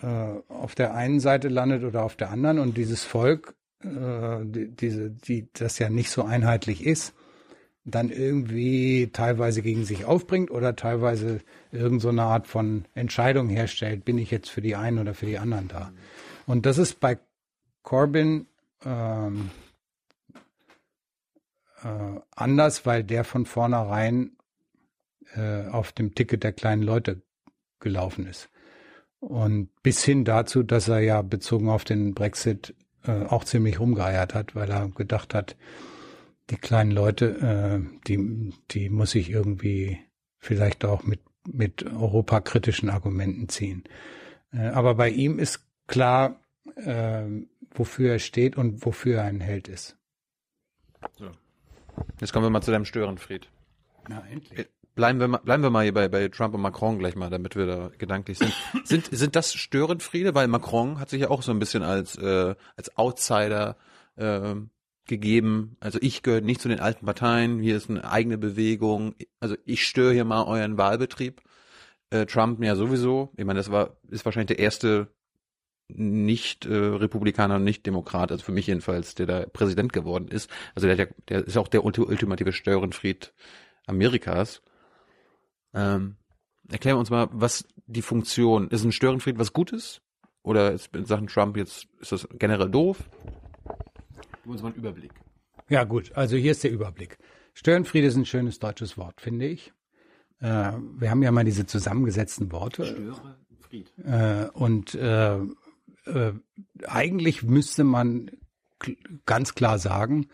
äh, 0.02 0.08
auf 0.48 0.76
der 0.76 0.94
einen 0.94 1.20
Seite 1.20 1.50
landet 1.50 1.84
oder 1.84 2.04
auf 2.04 2.16
der 2.16 2.32
anderen 2.32 2.60
und 2.60 2.78
dieses 2.78 3.04
Volk, 3.04 3.56
äh, 3.84 4.40
die, 4.44 4.70
diese, 4.70 5.12
die, 5.12 5.48
das 5.54 5.80
ja 5.80 5.90
nicht 5.90 6.10
so 6.10 6.24
einheitlich 6.24 6.86
ist, 6.86 7.14
dann 7.84 8.12
irgendwie 8.12 9.10
teilweise 9.12 9.62
gegen 9.62 9.86
sich 9.86 10.06
aufbringt 10.06 10.52
oder 10.52 10.76
teilweise 10.76 11.40
irgendeine 11.72 12.22
so 12.22 12.22
Art 12.22 12.48
von 12.48 12.86
Entscheidung 12.94 13.50
herstellt, 13.50 14.06
bin 14.06 14.18
ich 14.18 14.30
jetzt 14.30 14.50
für 14.50 14.62
die 14.62 14.76
einen 14.76 15.00
oder 15.00 15.14
für 15.14 15.26
die 15.26 15.40
anderen 15.40 15.68
da. 15.68 15.92
Und 16.46 16.66
das 16.66 16.78
ist 16.78 17.00
bei 17.00 17.18
Corbyn 17.82 18.46
ähm, 18.86 19.50
äh, 21.84 22.20
anders, 22.36 22.86
weil 22.86 23.04
der 23.04 23.24
von 23.24 23.46
vornherein 23.46 24.38
äh, 25.36 25.68
auf 25.68 25.92
dem 25.92 26.14
Ticket 26.14 26.44
der 26.44 26.54
kleinen 26.54 26.84
Leute 26.84 27.22
gelaufen 27.80 28.28
ist. 28.28 28.50
Und 29.20 29.70
bis 29.84 30.04
hin 30.04 30.26
dazu, 30.26 30.64
dass 30.64 30.88
er 30.88 31.00
ja 31.00 31.22
bezogen 31.22 31.70
auf 31.70 31.84
den 31.84 32.14
Brexit 32.14 32.76
äh, 33.06 33.24
auch 33.26 33.44
ziemlich 33.44 33.80
rumgeeiert 33.80 34.34
hat, 34.34 34.56
weil 34.56 34.70
er 34.70 34.90
gedacht 34.90 35.34
hat, 35.34 35.56
die 36.52 36.58
kleinen 36.58 36.92
Leute, 36.92 37.26
äh, 37.26 38.00
die, 38.08 38.54
die 38.72 38.90
muss 38.90 39.16
ich 39.16 39.30
irgendwie 39.30 40.00
vielleicht 40.38 40.86
auch 40.86 41.04
mit, 41.04 41.22
mit 41.48 41.84
europakritischen 41.86 42.90
Argumenten 42.90 43.50
ziehen. 43.50 43.84
Äh, 44.54 44.68
aber 44.68 44.96
bei 44.96 45.10
ihm 45.10 45.40
ist 45.40 45.66
klar, 45.88 46.40
äh, 46.76 47.24
wofür 47.74 48.14
er 48.14 48.20
steht 48.20 48.58
und 48.58 48.86
wofür 48.86 49.20
er 49.20 49.24
ein 49.24 49.40
Held 49.40 49.68
ist. 49.68 49.98
So. 51.18 51.32
Jetzt 52.20 52.34
kommen 52.34 52.46
wir 52.46 52.50
mal 52.50 52.62
zu 52.62 52.72
deinem 52.72 52.86
Störenfried. 52.86 53.50
Na, 54.08 54.24
endlich. 54.30 54.60
Äh, 54.60 54.66
bleiben 54.96 55.20
wir 55.20 55.28
mal, 55.28 55.38
bleiben 55.38 55.64
wir 55.64 55.70
mal 55.70 55.84
hier 55.84 55.94
bei, 55.94 56.10
bei 56.10 56.28
Trump 56.28 56.54
und 56.54 56.62
Macron 56.62 57.00
gleich 57.00 57.16
mal, 57.16 57.30
damit 57.30 57.56
wir 57.56 57.66
da 57.66 57.92
gedanklich 57.98 58.40
sind. 58.40 58.54
sind, 58.84 59.06
sind 59.12 59.36
das 59.36 59.54
Störenfriede? 59.54 60.36
Weil 60.36 60.48
Macron 60.48 61.00
hat 61.00 61.10
sich 61.10 61.22
ja 61.22 61.30
auch 61.30 61.44
so 61.44 61.52
ein 61.52 61.60
bisschen 61.60 61.84
als, 61.84 62.18
äh, 62.18 62.56
als 62.76 62.98
Outsider 62.98 63.78
äh, 64.18 64.56
gegeben. 65.06 65.76
Also 65.80 66.00
ich 66.02 66.24
gehöre 66.24 66.42
nicht 66.42 66.62
zu 66.62 66.70
den 66.70 66.80
alten 66.80 67.06
Parteien, 67.06 67.60
hier 67.60 67.76
ist 67.76 67.90
eine 67.90 68.10
eigene 68.10 68.38
Bewegung. 68.38 69.16
Also 69.40 69.56
ich 69.66 69.86
störe 69.86 70.14
hier 70.14 70.26
mal 70.26 70.44
euren 70.44 70.78
Wahlbetrieb. 70.78 71.42
Äh, 72.10 72.26
Trump 72.26 72.64
ja 72.64 72.76
sowieso. 72.76 73.32
Ich 73.38 73.46
meine, 73.46 73.60
das 73.60 73.72
war, 73.72 73.98
ist 74.10 74.26
wahrscheinlich 74.26 74.56
der 74.56 74.60
erste 74.60 75.08
nicht 75.88 76.66
äh, 76.66 76.74
Republikaner 76.74 77.56
und 77.56 77.64
nicht 77.64 77.86
Demokrat, 77.86 78.32
also 78.32 78.44
für 78.44 78.52
mich 78.52 78.68
jedenfalls, 78.68 79.16
der 79.16 79.26
da 79.26 79.46
Präsident 79.46 79.92
geworden 79.94 80.28
ist. 80.28 80.50
Also 80.76 80.88
der, 80.88 81.10
der 81.28 81.46
ist 81.46 81.58
auch 81.58 81.68
der 81.68 81.84
ultimative 81.84 82.54
Störenfried 82.54 83.34
Amerikas. 83.88 84.62
Ähm, 85.74 86.16
erklären 86.70 86.96
wir 86.96 87.00
uns 87.00 87.10
mal, 87.10 87.28
was 87.32 87.68
die 87.88 88.02
Funktion, 88.02 88.70
ist 88.70 88.84
ein 88.84 88.92
Störenfried 88.92 89.38
was 89.38 89.54
Gutes? 89.54 90.02
Oder 90.44 90.72
ist 90.72 90.96
in 90.96 91.06
Sachen 91.06 91.28
Trump 91.28 91.58
jetzt, 91.58 91.88
ist 92.00 92.12
das 92.12 92.28
generell 92.34 92.70
doof? 92.70 92.98
Gib 94.44 94.52
uns 94.52 94.62
mal 94.62 94.70
einen 94.70 94.78
Überblick. 94.78 95.12
Ja 95.70 95.84
gut, 95.84 96.12
also 96.14 96.36
hier 96.36 96.52
ist 96.52 96.64
der 96.64 96.72
Überblick. 96.72 97.18
Störenfried 97.54 98.04
ist 98.06 98.16
ein 98.16 98.26
schönes 98.26 98.60
deutsches 98.60 98.98
Wort, 98.98 99.22
finde 99.22 99.48
ich. 99.48 99.74
Äh, 100.40 100.72
wir 100.98 101.12
haben 101.12 101.22
ja 101.22 101.32
mal 101.32 101.46
diese 101.46 101.66
zusammengesetzten 101.66 102.52
Worte. 102.52 102.86
Störenfried. 102.86 103.94
Äh, 104.04 104.48
und 104.54 104.96
äh, 104.96 105.38
äh, 106.06 106.34
eigentlich 106.86 107.44
müsste 107.44 107.84
man 107.84 108.32
ganz 109.26 109.54
klar 109.54 109.78
sagen, 109.78 110.28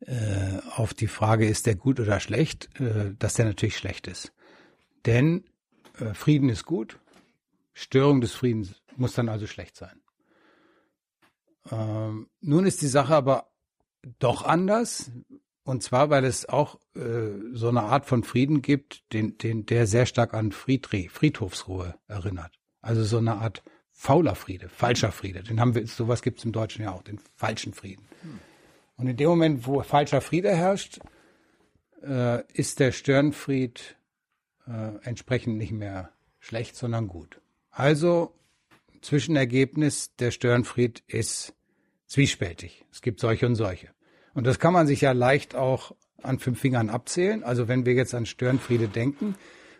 äh, 0.00 0.58
auf 0.76 0.94
die 0.94 1.06
Frage, 1.08 1.48
ist 1.48 1.66
der 1.66 1.74
gut 1.74 2.00
oder 2.00 2.20
schlecht, 2.20 2.68
äh, 2.80 3.14
dass 3.18 3.34
der 3.34 3.46
natürlich 3.46 3.76
schlecht 3.76 4.06
ist. 4.06 4.32
Denn 5.06 5.44
Frieden 6.14 6.48
ist 6.48 6.64
gut, 6.64 6.98
Störung 7.74 8.22
des 8.22 8.32
Friedens 8.32 8.80
muss 8.96 9.14
dann 9.14 9.28
also 9.28 9.46
schlecht 9.46 9.76
sein. 9.76 10.01
Ähm, 11.70 12.28
nun 12.40 12.66
ist 12.66 12.82
die 12.82 12.88
Sache 12.88 13.14
aber 13.14 13.48
doch 14.18 14.44
anders. 14.44 15.10
Und 15.64 15.82
zwar, 15.82 16.10
weil 16.10 16.24
es 16.24 16.48
auch 16.48 16.80
äh, 16.96 17.30
so 17.52 17.68
eine 17.68 17.82
Art 17.82 18.06
von 18.06 18.24
Frieden 18.24 18.62
gibt, 18.62 19.04
den, 19.12 19.38
den, 19.38 19.64
der 19.64 19.86
sehr 19.86 20.06
stark 20.06 20.34
an 20.34 20.50
Friedrich, 20.50 21.10
Friedhofsruhe 21.10 21.94
erinnert. 22.08 22.58
Also 22.80 23.04
so 23.04 23.18
eine 23.18 23.36
Art 23.36 23.62
fauler 23.92 24.34
Friede, 24.34 24.68
falscher 24.68 25.12
Friede. 25.12 25.44
Den 25.44 25.60
haben 25.60 25.76
wir, 25.76 25.86
sowas 25.86 26.22
gibt 26.22 26.40
es 26.40 26.44
im 26.44 26.50
Deutschen 26.50 26.82
ja 26.82 26.92
auch, 26.92 27.02
den 27.02 27.20
falschen 27.36 27.72
Frieden. 27.72 28.04
Und 28.96 29.06
in 29.06 29.16
dem 29.16 29.28
Moment, 29.28 29.66
wo 29.66 29.80
falscher 29.82 30.20
Friede 30.20 30.54
herrscht, 30.54 30.98
äh, 32.02 32.44
ist 32.52 32.80
der 32.80 32.90
Störenfried 32.90 33.96
äh, 34.66 34.96
entsprechend 35.02 35.56
nicht 35.58 35.72
mehr 35.72 36.10
schlecht, 36.40 36.74
sondern 36.74 37.06
gut. 37.06 37.40
Also 37.70 38.34
Zwischenergebnis, 39.02 40.14
der 40.16 40.30
Störenfried 40.30 41.02
ist 41.06 41.54
zwiespältig. 42.06 42.84
Es 42.90 43.02
gibt 43.02 43.20
solche 43.20 43.46
und 43.46 43.54
solche. 43.54 43.88
Und 44.34 44.46
das 44.46 44.58
kann 44.58 44.72
man 44.72 44.86
sich 44.86 45.02
ja 45.02 45.12
leicht 45.12 45.54
auch 45.54 45.94
an 46.22 46.38
fünf 46.38 46.60
Fingern 46.60 46.88
abzählen. 46.88 47.42
Also 47.42 47.68
wenn 47.68 47.84
wir 47.84 47.94
jetzt 47.94 48.14
an 48.14 48.26
Störenfriede 48.26 48.88
denken 48.88 49.34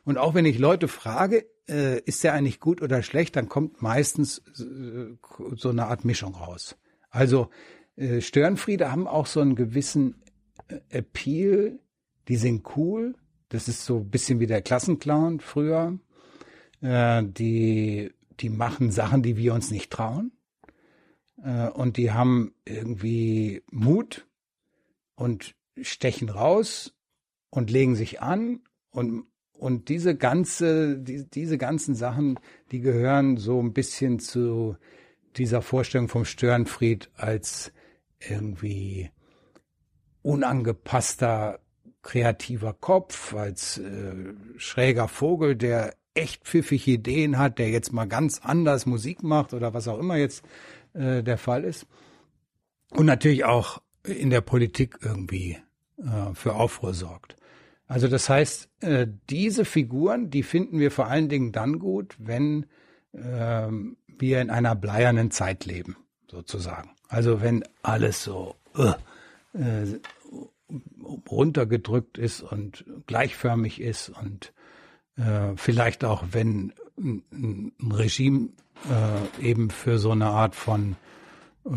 und 0.04 0.18
auch 0.18 0.34
wenn 0.34 0.44
ich 0.44 0.58
Leute 0.58 0.88
frage, 0.88 1.46
äh, 1.68 2.00
ist 2.00 2.24
der 2.24 2.34
eigentlich 2.34 2.60
gut 2.60 2.82
oder 2.82 3.02
schlecht, 3.02 3.36
dann 3.36 3.48
kommt 3.48 3.80
meistens 3.80 4.38
äh, 4.58 5.16
so 5.56 5.70
eine 5.70 5.86
Art 5.86 6.04
Mischung 6.04 6.34
raus. 6.34 6.76
Also 7.10 7.50
äh, 7.96 8.20
Störenfriede 8.20 8.90
haben 8.90 9.06
auch 9.06 9.26
so 9.26 9.40
einen 9.40 9.54
gewissen 9.54 10.22
äh, 10.68 10.80
Appeal, 10.90 11.78
die 12.28 12.36
sind 12.36 12.76
cool, 12.76 13.14
das 13.48 13.68
ist 13.68 13.84
so 13.84 13.98
ein 13.98 14.10
bisschen 14.10 14.40
wie 14.40 14.46
der 14.46 14.62
Klassenclown 14.62 15.40
früher. 15.40 15.98
Äh, 16.80 17.22
die, 17.24 18.10
die 18.42 18.50
machen 18.50 18.90
Sachen, 18.90 19.22
die 19.22 19.36
wir 19.36 19.54
uns 19.54 19.70
nicht 19.70 19.90
trauen. 19.90 20.32
Äh, 21.42 21.68
und 21.68 21.96
die 21.96 22.12
haben 22.12 22.54
irgendwie 22.64 23.62
Mut 23.70 24.26
und 25.14 25.54
stechen 25.80 26.28
raus 26.28 26.94
und 27.50 27.70
legen 27.70 27.94
sich 27.94 28.20
an 28.20 28.60
und 28.90 29.26
und 29.52 29.88
diese 29.88 30.16
ganze, 30.16 30.98
die, 30.98 31.24
diese 31.30 31.56
ganzen 31.56 31.94
Sachen, 31.94 32.40
die 32.72 32.80
gehören 32.80 33.36
so 33.36 33.62
ein 33.62 33.72
bisschen 33.72 34.18
zu 34.18 34.76
dieser 35.36 35.62
Vorstellung 35.62 36.08
vom 36.08 36.24
Störenfried 36.24 37.10
als 37.14 37.72
irgendwie 38.18 39.12
unangepasster 40.22 41.60
kreativer 42.02 42.72
Kopf, 42.72 43.34
als 43.34 43.78
äh, 43.78 44.34
schräger 44.56 45.06
Vogel, 45.06 45.54
der 45.54 45.94
echt 46.14 46.44
pfiffige 46.44 46.92
Ideen 46.92 47.38
hat, 47.38 47.58
der 47.58 47.70
jetzt 47.70 47.92
mal 47.92 48.06
ganz 48.06 48.40
anders 48.42 48.86
Musik 48.86 49.22
macht 49.22 49.54
oder 49.54 49.74
was 49.74 49.88
auch 49.88 49.98
immer 49.98 50.16
jetzt 50.16 50.44
äh, 50.94 51.22
der 51.22 51.38
Fall 51.38 51.64
ist. 51.64 51.86
Und 52.90 53.06
natürlich 53.06 53.44
auch 53.44 53.80
in 54.04 54.30
der 54.30 54.40
Politik 54.40 54.98
irgendwie 55.02 55.58
äh, 55.98 56.34
für 56.34 56.54
Aufruhr 56.54 56.94
sorgt. 56.94 57.36
Also 57.86 58.08
das 58.08 58.28
heißt, 58.28 58.68
äh, 58.80 59.06
diese 59.30 59.64
Figuren, 59.64 60.30
die 60.30 60.42
finden 60.42 60.78
wir 60.78 60.90
vor 60.90 61.08
allen 61.08 61.28
Dingen 61.28 61.52
dann 61.52 61.78
gut, 61.78 62.16
wenn 62.18 62.66
äh, 63.12 63.68
wir 64.18 64.40
in 64.40 64.50
einer 64.50 64.74
bleiernen 64.74 65.30
Zeit 65.30 65.66
leben, 65.66 65.96
sozusagen. 66.30 66.90
Also 67.08 67.40
wenn 67.42 67.64
alles 67.82 68.22
so 68.22 68.56
äh, 68.76 69.58
äh 69.58 70.00
runtergedrückt 71.28 72.16
ist 72.16 72.40
und 72.40 72.86
gleichförmig 73.06 73.80
ist 73.80 74.08
und 74.08 74.54
äh, 75.16 75.56
vielleicht 75.56 76.04
auch, 76.04 76.24
wenn 76.32 76.72
ein, 76.98 77.72
Regime 77.80 78.50
äh, 79.40 79.46
eben 79.46 79.70
für 79.70 79.98
so 79.98 80.10
eine 80.10 80.26
Art 80.26 80.54
von 80.54 80.96
äh, 81.64 81.70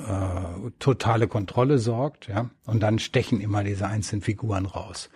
äh, 0.00 0.70
totale 0.78 1.28
Kontrolle 1.28 1.78
sorgt, 1.78 2.28
ja. 2.28 2.50
Und 2.64 2.80
dann 2.80 2.98
stechen 2.98 3.40
immer 3.40 3.62
diese 3.64 3.86
einzelnen 3.86 4.22
Figuren 4.22 4.66
raus. 4.66 5.10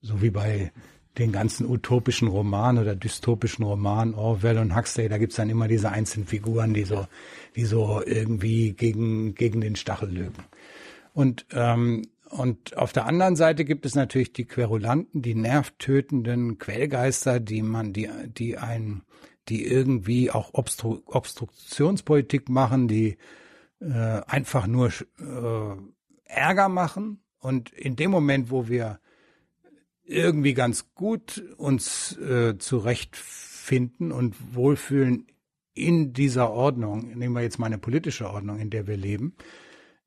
So 0.00 0.20
wie 0.22 0.30
bei 0.30 0.72
den 1.16 1.32
ganzen 1.32 1.68
utopischen 1.68 2.28
Romanen 2.28 2.80
oder 2.80 2.94
dystopischen 2.94 3.64
Romanen, 3.64 4.14
Orwell 4.14 4.58
und 4.58 4.76
Huxley, 4.76 5.08
da 5.08 5.18
gibt's 5.18 5.36
dann 5.36 5.50
immer 5.50 5.66
diese 5.66 5.90
einzelnen 5.90 6.26
Figuren, 6.26 6.74
die 6.74 6.84
so, 6.84 7.06
die 7.56 7.64
so 7.64 8.02
irgendwie 8.04 8.72
gegen, 8.72 9.34
gegen 9.34 9.60
den 9.60 9.76
Stachel 9.76 10.10
lügen. 10.10 10.44
Und, 11.14 11.46
ähm, 11.52 12.02
und 12.30 12.76
auf 12.76 12.92
der 12.92 13.06
anderen 13.06 13.36
Seite 13.36 13.64
gibt 13.64 13.86
es 13.86 13.94
natürlich 13.94 14.32
die 14.32 14.44
Querulanten, 14.44 15.22
die 15.22 15.34
nervtötenden 15.34 16.58
Quellgeister, 16.58 17.40
die 17.40 17.62
man, 17.62 17.92
die, 17.92 18.08
die 18.26 18.58
ein, 18.58 19.02
die 19.48 19.66
irgendwie 19.66 20.30
auch 20.30 20.50
Obstru 20.52 21.00
Obstruktionspolitik 21.06 22.48
machen, 22.48 22.86
die 22.86 23.16
äh, 23.80 24.20
einfach 24.26 24.66
nur 24.66 24.88
äh, 24.88 25.76
Ärger 26.24 26.68
machen. 26.68 27.22
Und 27.38 27.70
in 27.72 27.96
dem 27.96 28.10
Moment, 28.10 28.50
wo 28.50 28.68
wir 28.68 29.00
irgendwie 30.04 30.54
ganz 30.54 30.94
gut 30.94 31.42
uns 31.56 32.16
äh, 32.18 32.58
zurechtfinden 32.58 34.12
und 34.12 34.54
wohlfühlen 34.54 35.26
in 35.74 36.12
dieser 36.12 36.50
Ordnung, 36.50 37.16
nehmen 37.16 37.34
wir 37.34 37.42
jetzt 37.42 37.58
mal 37.58 37.66
eine 37.66 37.78
politische 37.78 38.28
Ordnung, 38.28 38.58
in 38.58 38.70
der 38.70 38.86
wir 38.86 38.96
leben, 38.96 39.36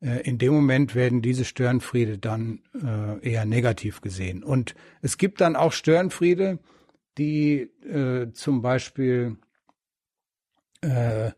in 0.01 0.39
dem 0.39 0.53
Moment 0.53 0.95
werden 0.95 1.21
diese 1.21 1.45
Störenfriede 1.45 2.17
dann 2.17 2.61
äh, 2.73 3.29
eher 3.29 3.45
negativ 3.45 4.01
gesehen. 4.01 4.43
Und 4.43 4.73
es 5.01 5.19
gibt 5.19 5.41
dann 5.41 5.55
auch 5.55 5.71
Störenfriede, 5.71 6.57
die 7.19 7.69
äh, 7.85 8.31
zum 8.33 8.63
Beispiel 8.63 9.37
äh, 10.81 11.31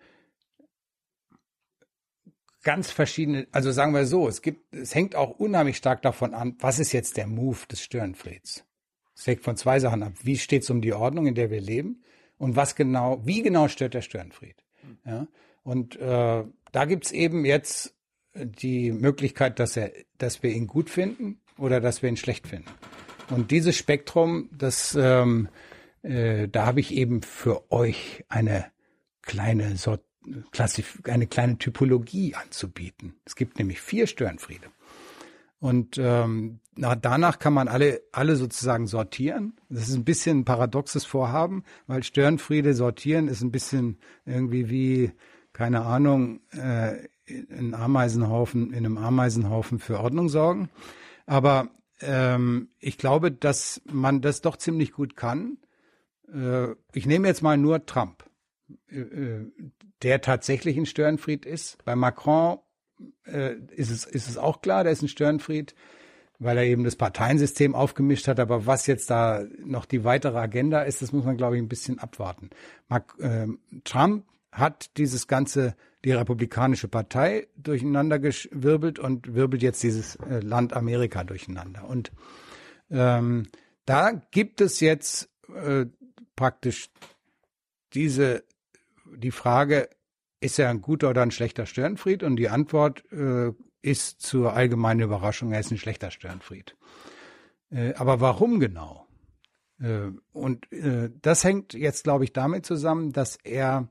ganz 2.64 2.90
verschiedene, 2.90 3.48
also 3.52 3.72
sagen 3.72 3.94
wir 3.94 4.06
so, 4.06 4.28
es 4.28 4.42
gibt, 4.42 4.74
es 4.74 4.96
hängt 4.96 5.16
auch 5.16 5.32
unheimlich 5.32 5.78
stark 5.78 6.02
davon 6.02 6.34
an, 6.34 6.56
was 6.60 6.80
ist 6.80 6.94
jetzt 6.94 7.18
der 7.18 7.28
Move 7.28 7.60
des 7.70 7.82
Störenfrieds. 7.82 8.64
Es 9.16 9.28
hängt 9.28 9.42
von 9.42 9.58
zwei 9.58 9.80
Sachen 9.80 10.02
ab. 10.02 10.14
Wie 10.24 10.38
steht 10.38 10.64
es 10.64 10.70
um 10.70 10.82
die 10.82 10.94
Ordnung, 10.94 11.28
in 11.28 11.36
der 11.36 11.52
wir 11.52 11.62
leben? 11.62 12.04
Und 12.38 12.56
was 12.56 12.76
genau, 12.76 13.22
wie 13.26 13.42
genau 13.42 13.68
stört 13.68 13.94
der 13.94 14.02
Störenfried? 14.02 14.64
Ja? 15.06 15.28
Und 15.64 15.98
äh, 15.98 16.44
da 16.72 16.86
gibt's 16.86 17.12
eben 17.12 17.46
jetzt 17.46 17.94
die 18.36 18.92
Möglichkeit, 18.92 19.60
dass 19.60 19.78
er, 19.78 19.92
dass 20.18 20.44
wir 20.44 20.52
ihn 20.52 20.68
gut 20.68 20.90
finden 20.90 21.40
oder 21.58 21.80
dass 21.80 22.02
wir 22.02 22.10
ihn 22.10 22.18
schlecht 22.18 22.48
finden. 22.48 22.70
Und 23.30 23.52
dieses 23.52 23.76
Spektrum, 23.78 24.50
das 24.52 24.98
ähm, 25.00 25.50
äh, 26.04 26.48
da 26.50 26.66
habe 26.66 26.82
ich 26.82 26.94
eben 26.94 27.22
für 27.22 27.72
euch 27.72 28.24
eine 28.30 28.66
kleine 29.22 29.76
Sort 29.78 30.04
Klassif 30.52 31.02
eine 31.04 31.28
kleine 31.28 31.58
Typologie 31.58 32.34
anzubieten. 32.36 33.16
Es 33.26 33.36
gibt 33.36 33.60
nämlich 33.60 33.82
vier 33.82 34.08
Störenfriede. 34.08 34.68
Und 35.60 35.98
ähm, 35.98 36.60
na, 36.76 36.96
danach 36.96 37.40
kann 37.40 37.54
man 37.54 37.68
alle, 37.68 38.02
alle 38.14 38.38
sozusagen 38.38 38.88
sortieren. 38.88 39.58
Das 39.70 39.90
ist 39.90 39.96
ein 39.96 40.06
bisschen 40.06 40.40
ein 40.40 40.46
paradoxes 40.46 41.04
Vorhaben, 41.04 41.66
weil 41.88 42.04
Störenfriede 42.04 42.74
sortieren 42.74 43.28
ist 43.28 43.42
ein 43.42 43.52
bisschen 43.52 43.98
irgendwie 44.26 44.70
wie, 44.70 45.12
keine 45.52 45.82
Ahnung, 45.82 46.40
äh, 46.52 47.08
ein 47.28 47.74
Ameisenhaufen, 47.74 48.72
in 48.72 48.86
einem 48.86 48.98
Ameisenhaufen 48.98 49.80
für 49.80 50.00
Ordnung 50.00 50.30
sorgen. 50.30 50.70
Aber 51.26 51.70
ähm, 52.02 52.70
ich 52.80 52.98
glaube, 52.98 53.32
dass 53.32 53.82
man 53.86 54.22
das 54.22 54.42
doch 54.42 54.58
ziemlich 54.58 54.92
gut 54.92 55.16
kann. 55.16 55.58
Äh, 56.34 56.72
ich 56.94 57.06
nehme 57.06 57.28
jetzt 57.28 57.42
mal 57.42 57.58
nur 57.58 57.86
Trump. 57.86 58.26
Äh, 58.90 59.00
äh, 59.00 59.52
der 60.02 60.22
tatsächlich 60.22 60.78
ein 60.78 60.86
Störenfried 60.86 61.46
ist. 61.46 61.84
Bei 61.86 61.96
Macron 61.96 62.60
äh, 63.26 63.56
ist, 63.72 63.90
es, 63.90 64.06
ist 64.06 64.28
es 64.28 64.38
auch 64.38 64.62
klar, 64.62 64.84
der 64.84 64.92
ist 64.92 65.02
ein 65.02 65.08
Störenfried, 65.08 65.76
weil 66.40 66.58
er 66.58 66.66
eben 66.66 66.84
das 66.84 66.98
Parteiensystem 66.98 67.74
aufgemischt 67.74 68.28
hat. 68.28 68.40
Aber 68.42 68.66
was 68.66 68.86
jetzt 68.86 69.10
da 69.10 69.46
noch 69.64 69.86
die 69.86 70.04
weitere 70.04 70.38
Agenda 70.38 70.82
ist, 70.82 71.02
das 71.02 71.14
muss 71.14 71.24
man, 71.24 71.38
glaube 71.38 71.56
ich, 71.56 71.62
ein 71.62 71.70
bisschen 71.70 72.00
abwarten. 72.00 72.50
Mac, 72.90 73.16
äh, 73.20 73.48
Trump 73.86 74.26
hat 74.52 74.98
dieses 74.98 75.28
ganze, 75.28 75.76
die 76.06 76.12
Republikanische 76.12 76.88
Partei 76.88 77.48
durcheinander 77.56 78.20
gewirbelt 78.20 79.00
und 79.00 79.34
wirbelt 79.34 79.62
jetzt 79.62 79.84
dieses 79.84 80.16
äh, 80.18 80.40
Land 80.40 80.74
Amerika 80.74 81.24
durcheinander. 81.24 81.88
Und 81.88 82.12
ähm, 82.90 83.48
da 83.86 84.12
gibt 84.12 84.62
es 84.62 84.80
jetzt 84.80 85.30
äh, 85.54 85.86
praktisch 86.36 86.90
diese 87.94 88.44
die 89.16 89.32
Frage, 89.32 89.90
ist 90.40 90.60
er 90.60 90.70
ein 90.70 90.82
guter 90.82 91.10
oder 91.10 91.22
ein 91.22 91.32
schlechter 91.32 91.66
Störenfried? 91.66 92.24
Und 92.24 92.36
die 92.36 92.50
Antwort 92.50 93.04
äh, 93.12 93.52
ist 93.82 94.22
zur 94.22 94.54
allgemeinen 94.54 95.02
Überraschung, 95.02 95.52
er 95.52 95.60
ist 95.60 95.72
ein 95.72 95.78
schlechter 95.78 96.12
Störenfried. 96.12 96.76
Äh, 97.70 97.94
aber 97.94 98.20
warum 98.20 98.60
genau? 98.60 99.08
Äh, 99.80 100.12
und 100.32 100.72
äh, 100.72 101.10
das 101.22 101.44
hängt 101.44 101.74
jetzt, 101.74 102.04
glaube 102.04 102.24
ich, 102.24 102.34
damit 102.34 102.66
zusammen, 102.66 103.12
dass 103.12 103.38
er 103.44 103.88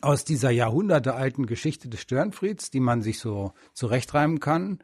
aus 0.00 0.24
dieser 0.24 0.50
jahrhundertealten 0.50 1.46
Geschichte 1.46 1.88
des 1.88 2.00
Störenfrieds, 2.00 2.70
die 2.70 2.80
man 2.80 3.02
sich 3.02 3.18
so 3.18 3.52
zurechtreimen 3.74 4.40
kann 4.40 4.78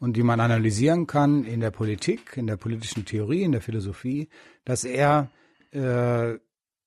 und 0.00 0.16
die 0.16 0.22
man 0.22 0.40
analysieren 0.40 1.06
kann 1.06 1.44
in 1.44 1.60
der 1.60 1.70
Politik, 1.70 2.36
in 2.36 2.46
der 2.46 2.56
politischen 2.56 3.04
Theorie, 3.04 3.42
in 3.42 3.52
der 3.52 3.60
Philosophie, 3.60 4.28
dass 4.64 4.84
er 4.84 5.30
äh, 5.72 6.38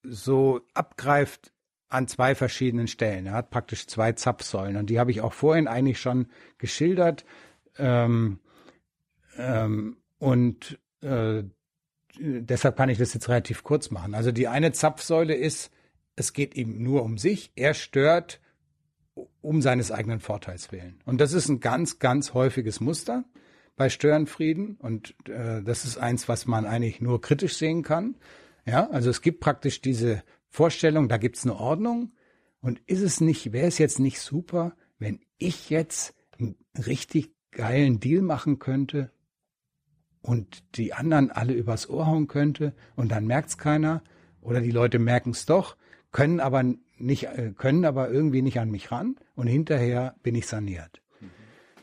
so 0.04 0.62
abgreift 0.74 1.54
an 1.90 2.08
zwei 2.08 2.36
verschiedenen 2.36 2.88
Stellen. 2.88 3.28
Er 3.28 3.34
hat 3.34 3.50
praktisch 3.50 3.88
zwei 3.88 4.12
Zapfsäulen 4.14 4.76
und 4.76 4.90
die 4.90 5.00
habe 5.00 5.12
ich 5.12 5.22
auch 5.22 5.34
vorhin 5.34 5.68
eigentlich 5.68 6.02
schon 6.02 6.28
geschildert. 6.58 7.26
Ähm, 7.78 8.40
ähm, 9.38 9.98
und 10.20 10.80
äh, 11.02 11.44
deshalb 12.20 12.76
kann 12.76 12.90
ich 12.90 12.98
das 12.98 13.14
jetzt 13.14 13.30
relativ 13.30 13.64
kurz 13.64 13.92
machen. 13.92 14.16
Also 14.16 14.32
die 14.32 14.48
eine 14.48 14.72
Zapfsäule 14.72 15.36
ist, 15.36 15.72
es 16.18 16.34
geht 16.34 16.56
ihm 16.56 16.84
nur 16.84 17.04
um 17.04 17.18
sich. 17.18 17.54
Er 17.56 17.74
stört 17.74 18.42
um 19.40 19.62
seines 19.62 19.92
eigenen 19.92 20.20
Vorteils 20.20 20.72
willen. 20.72 21.00
Und 21.06 21.22
das 21.22 21.32
ist 21.32 21.48
ein 21.48 21.60
ganz, 21.60 22.00
ganz 22.00 22.34
häufiges 22.34 22.82
Muster 22.82 23.24
bei 23.76 23.90
Störenfrieden. 23.90 24.78
Und 24.78 25.16
äh, 25.30 25.62
das 25.64 25.86
ist 25.86 25.98
eins, 25.98 26.28
was 26.28 26.48
man 26.48 26.66
eigentlich 26.66 27.00
nur 27.02 27.22
kritisch 27.22 27.56
sehen 27.56 27.84
kann. 27.84 28.18
Ja, 28.66 28.90
also 28.90 29.10
es 29.10 29.22
gibt 29.22 29.40
praktisch 29.40 29.80
diese 29.80 30.24
Vorstellung, 30.50 31.08
da 31.08 31.18
gibt's 31.18 31.46
eine 31.46 31.56
Ordnung. 31.56 32.14
Und 32.60 32.80
ist 32.88 33.02
es 33.02 33.22
nicht, 33.22 33.54
wäre 33.54 33.68
es 33.68 33.78
jetzt 33.78 34.00
nicht 34.00 34.20
super, 34.20 34.76
wenn 34.98 35.20
ich 35.38 35.70
jetzt 35.70 36.16
einen 36.40 36.56
richtig 36.76 37.32
geilen 37.52 38.00
Deal 38.00 38.24
machen 38.24 38.58
könnte 38.58 39.12
und 40.22 40.64
die 40.78 40.94
anderen 40.94 41.30
alle 41.30 41.54
übers 41.54 41.88
Ohr 41.88 42.08
hauen 42.08 42.28
könnte 42.28 42.74
und 42.96 43.12
dann 43.12 43.28
merkt's 43.28 43.60
keiner 43.60 44.04
oder 44.42 44.62
die 44.62 44.72
Leute 44.72 44.98
merken's 44.98 45.46
doch, 45.46 45.78
können 46.12 46.40
aber 46.40 46.64
nicht, 46.98 47.26
äh, 47.26 47.54
können 47.56 47.86
aber 47.86 48.10
irgendwie 48.10 48.42
nicht 48.42 48.60
an 48.60 48.72
mich 48.72 48.92
ran 48.92 49.16
und 49.36 49.48
hinterher 49.48 50.16
bin 50.24 50.36
ich 50.36 50.48
saniert. 50.48 51.02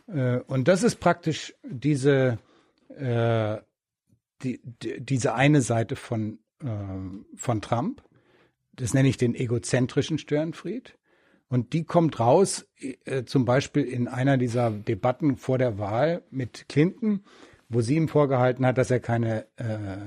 Mhm. 0.06 0.42
Und 0.46 0.68
das 0.68 0.82
ist 0.82 0.96
praktisch 0.96 1.54
diese, 1.62 2.38
äh, 2.88 3.58
die, 4.42 4.60
die, 4.64 5.00
diese 5.00 5.34
eine 5.34 5.62
Seite 5.62 5.96
von, 5.96 6.40
äh, 6.60 7.36
von 7.36 7.62
Trump 7.62 8.02
das 8.76 8.94
nenne 8.94 9.08
ich 9.08 9.16
den 9.16 9.34
egozentrischen 9.34 10.18
Störenfried. 10.18 10.98
Und 11.48 11.72
die 11.72 11.84
kommt 11.84 12.18
raus, 12.18 12.66
äh, 13.04 13.24
zum 13.24 13.44
Beispiel 13.44 13.84
in 13.84 14.08
einer 14.08 14.36
dieser 14.36 14.70
Debatten 14.70 15.36
vor 15.36 15.58
der 15.58 15.78
Wahl 15.78 16.22
mit 16.30 16.68
Clinton, 16.68 17.24
wo 17.68 17.80
sie 17.80 17.96
ihm 17.96 18.08
vorgehalten 18.08 18.66
hat, 18.66 18.78
dass 18.78 18.90
er 18.90 19.00
keine 19.00 19.46
äh, 19.56 19.98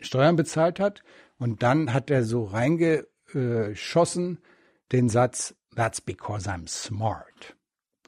Steuern 0.00 0.36
bezahlt 0.36 0.80
hat. 0.80 1.02
Und 1.38 1.62
dann 1.62 1.92
hat 1.92 2.10
er 2.10 2.24
so 2.24 2.44
reingeschossen 3.34 4.38
den 4.92 5.08
Satz, 5.08 5.54
that's 5.74 6.00
because 6.00 6.48
I'm 6.48 6.68
smart. 6.68 7.56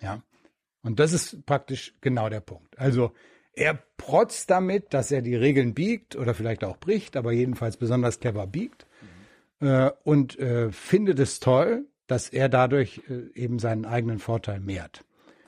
Ja. 0.01 0.23
Und 0.83 1.01
das 1.01 1.13
ist 1.13 1.45
praktisch 1.47 1.95
genau 2.01 2.29
der 2.29 2.41
Punkt. 2.41 2.79
Also 2.79 3.13
er 3.55 3.75
protzt 3.97 4.51
damit, 4.51 4.93
dass 4.95 5.11
er 5.11 5.23
die 5.23 5.35
Regeln 5.35 5.75
biegt 5.75 6.15
oder 6.15 6.35
vielleicht 6.35 6.63
auch 6.63 6.77
bricht, 6.77 7.17
aber 7.17 7.33
jedenfalls 7.33 7.77
besonders 7.77 8.21
clever 8.21 8.47
biegt 8.47 8.87
äh, 9.61 9.91
und 10.05 10.39
äh, 10.39 10.71
findet 10.71 11.19
es 11.19 11.41
toll, 11.41 11.87
dass 12.07 12.29
er 12.29 12.49
dadurch 12.49 13.03
äh, 13.09 13.33
eben 13.35 13.59
seinen 13.59 13.87
eigenen 13.87 14.19
Vorteil 14.19 14.61
mehrt. 14.61 15.05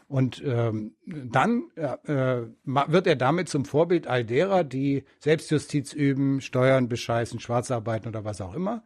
Und 0.08 0.42
ähm, 0.42 0.94
dann 1.04 1.64
äh, 1.76 2.46
wird 2.64 3.06
er 3.06 3.16
damit 3.16 3.50
zum 3.50 3.66
Vorbild 3.66 4.06
all 4.06 4.24
derer, 4.24 4.64
die 4.64 5.04
Selbstjustiz 5.18 5.92
üben, 5.92 6.40
Steuern 6.40 6.88
bescheißen, 6.88 7.40
Schwarzarbeiten 7.40 8.08
oder 8.08 8.24
was 8.24 8.40
auch 8.40 8.54
immer. 8.54 8.82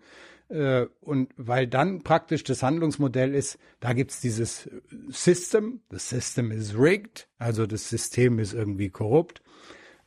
Äh, 0.52 0.86
und 1.00 1.32
weil 1.36 1.66
dann 1.66 2.02
praktisch 2.02 2.44
das 2.44 2.62
Handlungsmodell 2.62 3.34
ist, 3.34 3.58
da 3.80 3.94
gibt's 3.94 4.20
dieses 4.20 4.68
System, 5.08 5.80
the 5.90 5.98
system 5.98 6.50
is 6.50 6.76
rigged, 6.78 7.26
also 7.38 7.66
das 7.66 7.88
System 7.88 8.38
ist 8.38 8.52
irgendwie 8.52 8.90
korrupt. 8.90 9.42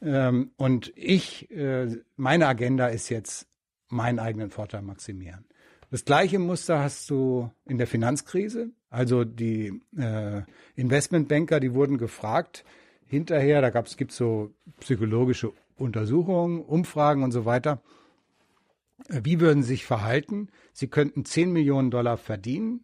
Ähm, 0.02 0.52
und 0.56 0.94
ich, 0.96 1.50
äh, 1.50 1.98
meine 2.16 2.48
Agenda 2.48 2.88
ist 2.88 3.10
jetzt 3.10 3.48
meinen 3.90 4.20
eigenen 4.20 4.52
Vorteil 4.52 4.84
maximieren. 4.84 5.46
Das 5.90 6.06
gleiche 6.06 6.38
Muster 6.38 6.80
hast 6.80 7.10
du 7.10 7.50
in 7.66 7.80
der 7.80 7.88
Finanzkrise. 7.88 8.70
Also 8.92 9.24
die 9.24 9.82
äh, 9.98 10.44
Investmentbanker, 10.76 11.60
die 11.60 11.74
wurden 11.74 11.98
gefragt, 11.98 12.66
hinterher, 13.08 13.62
da 13.62 13.72
gab's 13.72 13.98
gibt 13.98 14.12
so 14.12 14.54
psychologische 14.80 15.54
Untersuchungen, 15.76 16.62
Umfragen 16.62 17.24
und 17.24 17.32
so 17.32 17.46
weiter. 17.46 17.82
Äh, 19.10 19.22
Wie 19.24 19.40
würden 19.40 19.64
sie 19.64 19.70
sich 19.70 19.86
verhalten? 19.86 20.50
Sie 20.74 20.88
könnten 20.88 21.26
10 21.26 21.52
Millionen 21.52 21.92
Dollar 21.92 22.18
verdienen 22.18 22.84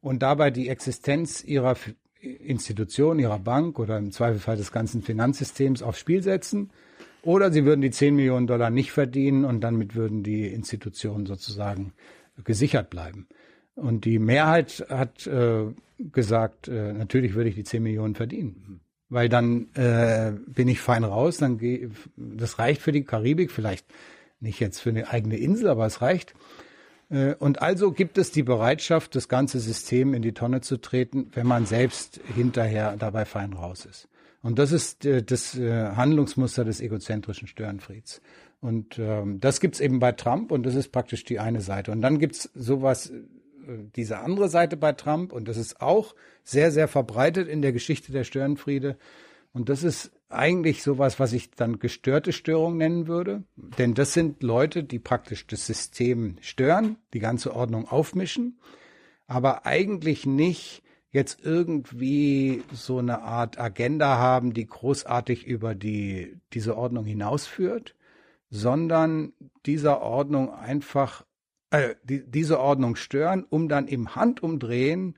und 0.00 0.22
dabei 0.22 0.50
die 0.50 0.68
Existenz 0.68 1.42
ihrer 1.42 1.76
Institution, 2.20 3.18
ihrer 3.18 3.38
Bank 3.38 3.78
oder 3.78 3.98
im 3.98 4.10
Zweifelsfall 4.10 4.56
des 4.56 4.72
ganzen 4.72 5.02
Finanzsystems 5.02 5.82
aufs 5.82 5.98
Spiel 5.98 6.22
setzen. 6.22 6.70
Oder 7.22 7.50
sie 7.52 7.64
würden 7.64 7.80
die 7.80 7.90
10 7.90 8.14
Millionen 8.16 8.46
Dollar 8.46 8.70
nicht 8.70 8.92
verdienen 8.92 9.44
und 9.44 9.62
damit 9.62 9.94
würden 9.94 10.22
die 10.22 10.46
Institutionen 10.46 11.26
sozusagen 11.26 11.92
gesichert 12.44 12.90
bleiben. 12.90 13.28
Und 13.74 14.04
die 14.04 14.18
Mehrheit 14.18 14.84
hat 14.88 15.26
äh, 15.26 15.66
gesagt, 15.98 16.68
äh, 16.68 16.92
natürlich 16.92 17.34
würde 17.34 17.48
ich 17.48 17.54
die 17.54 17.64
10 17.64 17.82
Millionen 17.82 18.14
verdienen. 18.14 18.80
Weil 19.08 19.28
dann 19.28 19.68
äh, 19.74 20.32
bin 20.46 20.68
ich 20.68 20.80
fein 20.80 21.04
raus, 21.04 21.38
dann 21.38 21.58
geh, 21.58 21.88
das 22.16 22.58
reicht 22.58 22.82
für 22.82 22.92
die 22.92 23.04
Karibik, 23.04 23.50
vielleicht 23.50 23.86
nicht 24.44 24.60
jetzt 24.60 24.80
für 24.80 24.90
eine 24.90 25.08
eigene 25.08 25.36
Insel, 25.36 25.68
aber 25.68 25.86
es 25.86 26.00
reicht. 26.00 26.34
Äh, 27.10 27.34
Und 27.34 27.60
also 27.60 27.90
gibt 27.90 28.16
es 28.18 28.30
die 28.30 28.44
Bereitschaft, 28.44 29.16
das 29.16 29.28
ganze 29.28 29.58
System 29.58 30.14
in 30.14 30.22
die 30.22 30.32
Tonne 30.32 30.60
zu 30.60 30.76
treten, 30.76 31.30
wenn 31.32 31.46
man 31.46 31.66
selbst 31.66 32.20
hinterher 32.34 32.96
dabei 32.96 33.24
fein 33.24 33.52
raus 33.52 33.84
ist. 33.84 34.08
Und 34.42 34.58
das 34.58 34.70
ist 34.70 35.04
äh, 35.04 35.22
das 35.22 35.58
äh, 35.58 35.96
Handlungsmuster 35.96 36.64
des 36.64 36.80
egozentrischen 36.80 37.48
Störenfrieds. 37.48 38.20
Und 38.60 38.98
ähm, 38.98 39.40
das 39.40 39.60
gibt's 39.60 39.80
eben 39.80 39.98
bei 39.98 40.12
Trump 40.12 40.52
und 40.52 40.64
das 40.64 40.74
ist 40.74 40.92
praktisch 40.92 41.24
die 41.24 41.40
eine 41.40 41.60
Seite. 41.60 41.90
Und 41.90 42.00
dann 42.00 42.18
gibt's 42.18 42.48
sowas, 42.54 43.12
diese 43.96 44.18
andere 44.18 44.48
Seite 44.48 44.76
bei 44.76 44.92
Trump 44.92 45.32
und 45.32 45.48
das 45.48 45.56
ist 45.56 45.80
auch 45.80 46.14
sehr, 46.42 46.70
sehr 46.70 46.88
verbreitet 46.88 47.48
in 47.48 47.62
der 47.62 47.72
Geschichte 47.72 48.12
der 48.12 48.24
Störenfriede. 48.24 48.96
Und 49.52 49.68
das 49.68 49.82
ist 49.82 50.10
eigentlich 50.34 50.82
sowas, 50.82 51.18
was 51.20 51.32
ich 51.32 51.50
dann 51.50 51.78
gestörte 51.78 52.32
Störung 52.32 52.76
nennen 52.76 53.06
würde. 53.06 53.44
Denn 53.56 53.94
das 53.94 54.12
sind 54.12 54.42
Leute, 54.42 54.84
die 54.84 54.98
praktisch 54.98 55.46
das 55.46 55.66
System 55.66 56.36
stören, 56.40 56.96
die 57.12 57.20
ganze 57.20 57.54
Ordnung 57.54 57.88
aufmischen, 57.88 58.58
aber 59.26 59.66
eigentlich 59.66 60.26
nicht 60.26 60.82
jetzt 61.10 61.44
irgendwie 61.44 62.64
so 62.72 62.98
eine 62.98 63.22
Art 63.22 63.58
Agenda 63.58 64.18
haben, 64.18 64.52
die 64.52 64.66
großartig 64.66 65.46
über 65.46 65.74
die, 65.74 66.40
diese 66.52 66.76
Ordnung 66.76 67.04
hinausführt, 67.04 67.94
sondern 68.50 69.32
dieser 69.64 70.02
Ordnung 70.02 70.52
einfach, 70.52 71.24
äh, 71.70 71.94
die, 72.02 72.28
diese 72.28 72.58
Ordnung 72.58 72.96
stören, 72.96 73.44
um 73.48 73.68
dann 73.68 73.86
im 73.86 74.16
Handumdrehen 74.16 75.16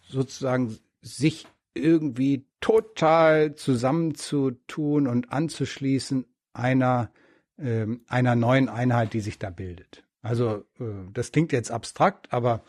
sozusagen 0.00 0.78
sich 1.02 1.46
irgendwie 1.74 2.46
total 2.66 3.54
zusammenzutun 3.54 5.06
und 5.06 5.32
anzuschließen 5.32 6.26
einer, 6.52 7.12
ähm, 7.60 8.00
einer 8.08 8.34
neuen 8.34 8.68
Einheit, 8.68 9.12
die 9.12 9.20
sich 9.20 9.38
da 9.38 9.50
bildet. 9.50 10.02
Also 10.20 10.64
äh, 10.80 10.84
das 11.12 11.30
klingt 11.30 11.52
jetzt 11.52 11.70
abstrakt, 11.70 12.32
aber 12.32 12.64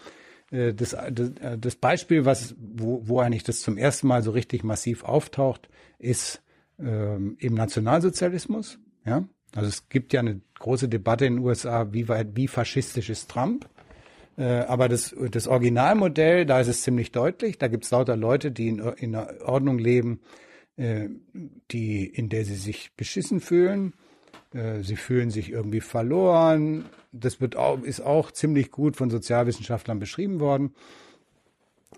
äh, 0.52 0.76
das, 0.76 0.92
das, 0.92 1.30
äh, 1.42 1.58
das 1.58 1.78
Beispiel, 1.78 2.26
was, 2.26 2.54
wo, 2.60 3.08
wo 3.08 3.22
eigentlich 3.22 3.42
das 3.42 3.62
zum 3.62 3.76
ersten 3.76 4.06
Mal 4.06 4.22
so 4.22 4.30
richtig 4.30 4.64
massiv 4.64 5.04
auftaucht, 5.04 5.68
ist 5.98 6.44
ähm, 6.78 7.36
im 7.40 7.56
Nationalsozialismus. 7.56 8.78
Ja? 9.04 9.24
Also 9.56 9.68
es 9.68 9.90
gibt 9.90 10.14
ja 10.14 10.20
eine 10.20 10.42
große 10.60 10.90
Debatte 10.90 11.26
in 11.26 11.38
den 11.38 11.44
USA, 11.44 11.92
wie 11.92 12.08
weit, 12.08 12.36
wie 12.36 12.48
faschistisch 12.48 13.10
ist 13.10 13.32
Trump? 13.32 13.68
Äh, 14.38 14.44
aber 14.44 14.88
das, 14.88 15.16
das 15.32 15.48
Originalmodell, 15.48 16.46
da 16.46 16.60
ist 16.60 16.68
es 16.68 16.84
ziemlich 16.84 17.12
deutlich. 17.12 17.58
Da 17.58 17.68
gibt 17.68 17.86
es 17.86 17.92
lauter 17.92 18.16
Leute, 18.16 18.52
die 18.52 18.70
in, 18.70 18.80
in 18.80 19.16
Ordnung 19.16 19.80
leben, 19.80 20.22
äh, 20.78 21.10
die, 21.72 22.06
in 22.06 22.30
der 22.30 22.46
sie 22.46 22.56
sich 22.56 22.92
beschissen 22.96 23.40
fühlen. 23.42 23.94
Äh, 24.54 24.84
sie 24.84 24.96
fühlen 24.96 25.32
sich 25.32 25.52
irgendwie 25.52 25.82
verloren. 25.82 26.86
Das 27.12 27.42
wird 27.42 27.56
auch, 27.56 27.82
ist 27.82 28.02
auch 28.02 28.32
ziemlich 28.32 28.72
gut 28.72 28.96
von 28.96 29.10
Sozialwissenschaftlern 29.10 30.00
beschrieben 30.00 30.40
worden. 30.40 30.76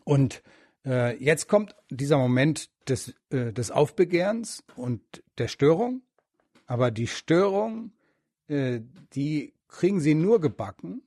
Und 0.06 0.42
äh, 0.86 1.22
jetzt 1.22 1.50
kommt 1.50 1.76
dieser 1.90 2.18
Moment 2.18 2.70
des, 2.88 3.14
äh, 3.32 3.52
des 3.52 3.70
Aufbegehrens 3.70 4.64
und 4.78 5.02
der 5.38 5.50
Störung. 5.50 6.02
Aber 6.66 6.92
die 6.92 7.08
Störung, 7.08 7.94
die 8.48 9.54
kriegen 9.68 10.00
sie 10.00 10.14
nur 10.14 10.40
gebacken, 10.40 11.02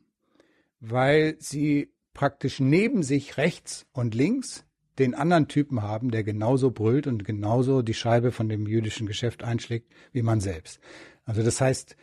weil 0.83 1.37
sie 1.39 1.93
praktisch 2.13 2.61
neben 2.61 3.03
sich 3.03 3.37
rechts 3.37 3.87
und 3.93 4.15
links 4.15 4.65
den 4.99 5.15
anderen 5.15 5.49
Typen 5.49 5.83
haben, 5.83 6.11
der 6.11 6.25
genauso 6.25 6.71
brüllt 6.73 7.07
und 7.07 7.25
genauso 7.25 7.83
die 7.83 7.95
Scheibe 7.95 8.33
von 8.33 8.49
dem 8.49 8.67
jüdischen 8.67 9.07
Geschäft 9.07 9.43
einschlägt 9.43 9.91
wie 10.13 10.23
man 10.23 10.41
selbst. 10.41 10.81
Also 11.25 11.43
das 11.43 11.61
heißt, 11.61 11.97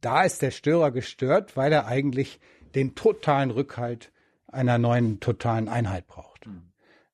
da 0.00 0.22
ist 0.22 0.40
der 0.40 0.52
Störer 0.52 0.92
gestört, 0.92 1.56
weil 1.56 1.72
er 1.72 1.86
eigentlich 1.86 2.40
den 2.74 2.94
totalen 2.94 3.50
Rückhalt 3.50 4.12
einer 4.46 4.78
neuen 4.78 5.20
totalen 5.20 5.68
Einheit 5.68 6.06
braucht. 6.06 6.48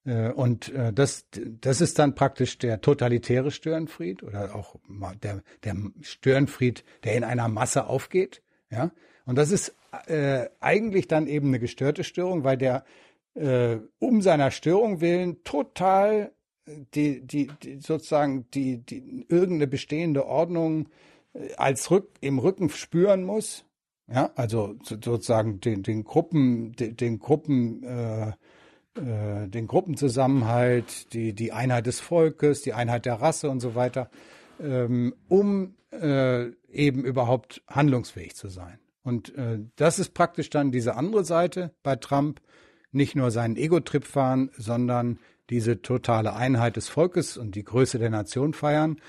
Äh, 0.05 0.29
Und 0.29 0.69
äh, 0.69 0.93
das, 0.93 1.25
das 1.31 1.81
ist 1.81 1.99
dann 1.99 2.15
praktisch 2.15 2.57
der 2.59 2.79
totalitäre 2.79 3.51
Störenfried 3.51 4.23
oder 4.23 4.55
auch 4.55 4.75
der, 5.21 5.43
der 5.63 5.75
Störenfried, 6.01 6.83
der 7.03 7.15
in 7.15 7.23
einer 7.23 7.47
Masse 7.49 7.87
aufgeht. 7.87 8.43
Ja, 8.69 8.91
und 9.25 9.37
das 9.37 9.51
ist 9.51 9.75
äh, 10.07 10.47
eigentlich 10.59 11.07
dann 11.07 11.27
eben 11.27 11.47
eine 11.47 11.59
gestörte 11.59 12.03
Störung, 12.03 12.43
weil 12.43 12.57
der 12.57 12.83
äh, 13.35 13.77
um 13.99 14.21
seiner 14.21 14.51
Störung 14.51 15.01
willen 15.01 15.43
total 15.43 16.31
die, 16.93 17.21
die, 17.21 17.49
die 17.63 17.79
sozusagen 17.79 18.45
die, 18.53 18.77
die 18.77 19.25
irgendeine 19.29 19.67
bestehende 19.67 20.25
Ordnung 20.25 20.89
äh, 21.33 21.53
als 21.55 21.91
Rück, 21.91 22.09
im 22.21 22.39
Rücken 22.39 22.69
spüren 22.69 23.23
muss. 23.23 23.63
Ja, 24.09 24.31
also 24.35 24.75
so- 24.83 24.97
sozusagen 25.03 25.59
den, 25.59 25.83
den 25.83 26.03
Gruppen, 26.03 26.73
den, 26.73 26.95
den 26.95 27.19
Gruppen, 27.19 27.83
äh, 27.83 28.29
äh, 28.99 29.47
den 29.47 29.67
Gruppenzusammenhalt, 29.67 31.13
die, 31.13 31.33
die 31.33 31.51
Einheit 31.51 31.85
des 31.85 31.99
Volkes, 31.99 32.61
die 32.61 32.73
Einheit 32.73 33.05
der 33.05 33.15
Rasse 33.15 33.49
und 33.49 33.59
so 33.59 33.75
weiter, 33.75 34.09
ähm, 34.61 35.13
um 35.27 35.75
äh, 35.91 36.47
eben 36.71 37.03
überhaupt 37.03 37.61
handlungsfähig 37.67 38.35
zu 38.35 38.49
sein. 38.49 38.79
Und 39.07 39.33
äh, 39.35 39.59
das 39.77 39.99
ist 39.99 40.13
praktisch 40.13 40.49
dann 40.49 40.69
diese 40.69 40.97
andere 40.97 41.23
Seite 41.23 41.71
bei 41.81 41.95
Trump, 41.95 42.41
nicht 42.91 43.15
nur 43.15 43.31
seinen 43.31 43.55
Ego-Trip 43.55 44.03
fahren, 44.03 44.51
sondern 44.57 45.19
diese 45.49 45.81
totale 45.81 46.35
Einheit 46.35 46.75
des 46.75 46.89
Volkes 46.89 47.37
und 47.37 47.55
die 47.55 47.63
Größe 47.63 47.99
der 47.99 48.09
Nation 48.09 48.53
feiern. 48.53 48.99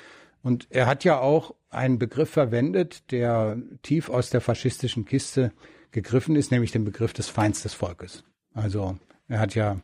Und 0.40 0.68
er 0.70 0.86
hat 0.86 1.02
ja 1.02 1.18
auch 1.18 1.52
einen 1.70 1.98
Begriff 1.98 2.30
verwendet, 2.30 3.10
der 3.10 3.60
tief 3.82 4.08
aus 4.08 4.30
der 4.30 4.40
faschistischen 4.40 5.04
Kiste 5.04 5.50
gegriffen 5.90 6.36
ist, 6.36 6.52
nämlich 6.52 6.70
den 6.70 6.84
Begriff 6.84 7.12
des 7.12 7.28
Feinds 7.28 7.64
des 7.64 7.74
Volkes. 7.74 8.22
Also 8.54 8.98
er 9.26 9.40
hat 9.40 9.56
ja 9.56 9.80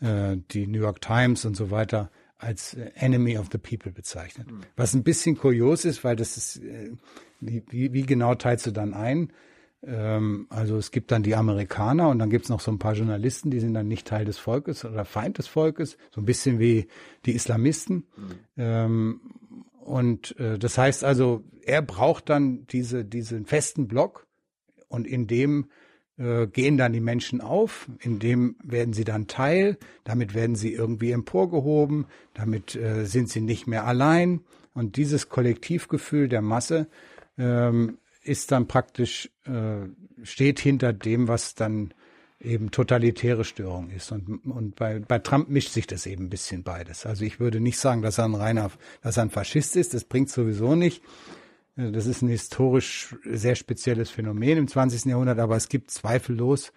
äh, 0.00 0.38
die 0.50 0.66
New 0.66 0.80
York 0.80 1.00
Times 1.00 1.44
und 1.44 1.56
so 1.56 1.70
weiter 1.70 2.10
als 2.36 2.74
äh, 2.74 2.90
Enemy 2.96 3.38
of 3.38 3.46
the 3.52 3.58
People 3.58 3.92
bezeichnet. 3.92 4.48
Was 4.74 4.92
ein 4.92 5.04
bisschen 5.04 5.38
kurios 5.38 5.84
ist, 5.84 6.02
weil 6.02 6.16
das 6.16 6.36
ist, 6.36 6.56
äh, 6.64 6.90
wie, 7.38 7.62
wie, 7.68 7.92
wie 7.92 8.02
genau 8.02 8.34
teilst 8.34 8.66
du 8.66 8.72
dann 8.72 8.92
ein? 8.92 9.32
Ähm, 9.84 10.46
also 10.50 10.76
es 10.76 10.90
gibt 10.90 11.10
dann 11.10 11.22
die 11.22 11.34
Amerikaner 11.34 12.08
und 12.08 12.18
dann 12.18 12.30
gibt 12.30 12.44
es 12.44 12.50
noch 12.50 12.60
so 12.60 12.70
ein 12.70 12.78
paar 12.78 12.94
Journalisten, 12.94 13.50
die 13.50 13.60
sind 13.60 13.74
dann 13.74 13.88
nicht 13.88 14.06
Teil 14.06 14.24
des 14.24 14.38
Volkes 14.38 14.84
oder 14.84 15.04
Feind 15.04 15.38
des 15.38 15.46
Volkes, 15.46 15.96
so 16.10 16.20
ein 16.20 16.24
bisschen 16.24 16.58
wie 16.58 16.88
die 17.26 17.32
Islamisten. 17.32 18.04
Ähm, 18.56 19.20
und 19.80 20.38
äh, 20.38 20.58
das 20.58 20.78
heißt 20.78 21.04
also, 21.04 21.44
er 21.64 21.82
braucht 21.82 22.28
dann 22.28 22.66
diese, 22.68 23.04
diesen 23.04 23.46
festen 23.46 23.88
Block 23.88 24.26
und 24.88 25.06
in 25.06 25.26
dem 25.26 25.66
äh, 26.18 26.46
gehen 26.46 26.76
dann 26.76 26.92
die 26.92 27.00
Menschen 27.00 27.40
auf, 27.40 27.88
in 28.00 28.18
dem 28.18 28.56
werden 28.62 28.92
sie 28.92 29.04
dann 29.04 29.26
Teil, 29.26 29.78
damit 30.04 30.34
werden 30.34 30.54
sie 30.54 30.72
irgendwie 30.72 31.10
emporgehoben, 31.10 32.06
damit 32.34 32.76
äh, 32.76 33.04
sind 33.06 33.28
sie 33.28 33.40
nicht 33.40 33.66
mehr 33.66 33.86
allein. 33.86 34.40
Und 34.74 34.96
dieses 34.96 35.28
Kollektivgefühl 35.28 36.28
der 36.28 36.42
Masse 36.42 36.86
ähm, 37.36 37.98
ist 38.22 38.52
dann 38.52 38.68
praktisch, 38.68 39.30
äh, 39.44 39.88
steht 40.24 40.60
hinter 40.60 40.92
dem, 40.92 41.28
was 41.28 41.54
dann 41.54 41.92
eben 42.40 42.70
totalitäre 42.70 43.44
Störung 43.44 43.90
ist. 43.90 44.10
Und, 44.12 44.44
und 44.46 44.76
bei, 44.76 44.98
bei 44.98 45.18
Trump 45.18 45.48
mischt 45.48 45.70
sich 45.70 45.86
das 45.86 46.06
eben 46.06 46.24
ein 46.24 46.30
bisschen 46.30 46.62
beides. 46.62 47.06
Also 47.06 47.24
ich 47.24 47.40
würde 47.40 47.60
nicht 47.60 47.78
sagen, 47.78 48.02
dass 48.02 48.18
er 48.18 48.24
ein 48.24 48.34
reiner, 48.34 48.70
dass 49.00 49.16
er 49.16 49.24
ein 49.24 49.30
Faschist 49.30 49.76
ist, 49.76 49.94
das 49.94 50.04
bringt 50.04 50.30
sowieso 50.30 50.74
nicht. 50.74 51.02
Äh, 51.76 51.90
Das 51.92 52.06
ist 52.06 52.22
ein 52.22 52.28
historisch 52.28 53.16
sehr 53.24 53.54
spezielles 53.54 54.10
Phänomen 54.10 54.58
im 54.58 54.68
20. 54.68 55.06
Jahrhundert, 55.06 55.38
aber 55.38 55.56
es 55.56 55.68
gibt 55.68 55.90
zweifellos 55.90 56.72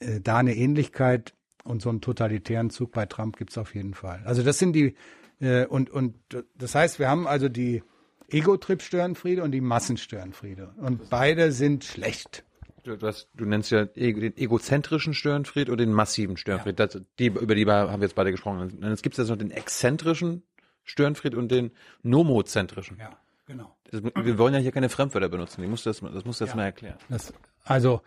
äh, 0.00 0.20
da 0.20 0.38
eine 0.38 0.54
Ähnlichkeit 0.54 1.34
und 1.64 1.82
so 1.82 1.90
einen 1.90 2.00
totalitären 2.00 2.70
Zug 2.70 2.92
bei 2.92 3.06
Trump 3.06 3.36
gibt 3.36 3.50
es 3.50 3.58
auf 3.58 3.74
jeden 3.74 3.94
Fall. 3.94 4.22
Also 4.24 4.42
das 4.42 4.58
sind 4.58 4.74
die, 4.74 4.94
äh, 5.40 5.66
und, 5.66 5.90
und 5.90 6.16
das 6.56 6.74
heißt, 6.74 6.98
wir 6.98 7.08
haben 7.08 7.26
also 7.26 7.48
die 7.48 7.82
Ego-Trip-Störenfriede 8.30 9.42
und 9.42 9.52
die 9.52 9.60
Massenstörenfriede. 9.60 10.74
Und 10.76 11.08
beide 11.10 11.52
sind 11.52 11.84
schlecht. 11.84 12.44
Du, 12.84 12.96
du, 12.96 13.06
hast, 13.06 13.28
du 13.34 13.44
nennst 13.44 13.70
ja 13.70 13.86
e- 13.94 14.12
den 14.12 14.36
egozentrischen 14.36 15.14
Störenfried 15.14 15.68
oder 15.68 15.84
den 15.84 15.92
massiven 15.92 16.36
Störenfried. 16.36 16.78
Das, 16.78 17.00
die, 17.18 17.26
über 17.26 17.54
die 17.54 17.66
haben 17.66 18.00
wir 18.00 18.06
jetzt 18.06 18.14
beide 18.14 18.30
gesprochen. 18.30 18.78
Dann 18.80 18.94
gibt 18.96 19.14
es 19.14 19.18
jetzt 19.18 19.28
noch 19.28 19.36
den 19.36 19.50
exzentrischen 19.50 20.42
Störenfried 20.84 21.34
und 21.34 21.50
den 21.50 21.70
nomozentrischen. 22.02 22.98
Ja, 22.98 23.18
genau. 23.46 23.76
Das, 23.90 24.02
wir 24.02 24.38
wollen 24.38 24.54
ja 24.54 24.60
hier 24.60 24.72
keine 24.72 24.88
Fremdwörter 24.88 25.28
benutzen. 25.28 25.68
Musst 25.68 25.86
du 25.86 25.90
das, 25.90 26.00
das 26.00 26.24
musst 26.24 26.40
du 26.40 26.44
jetzt 26.44 26.52
Ja. 26.52 26.56
mal 26.56 26.64
erklären. 26.64 26.98
Das, 27.08 27.32
also 27.64 28.00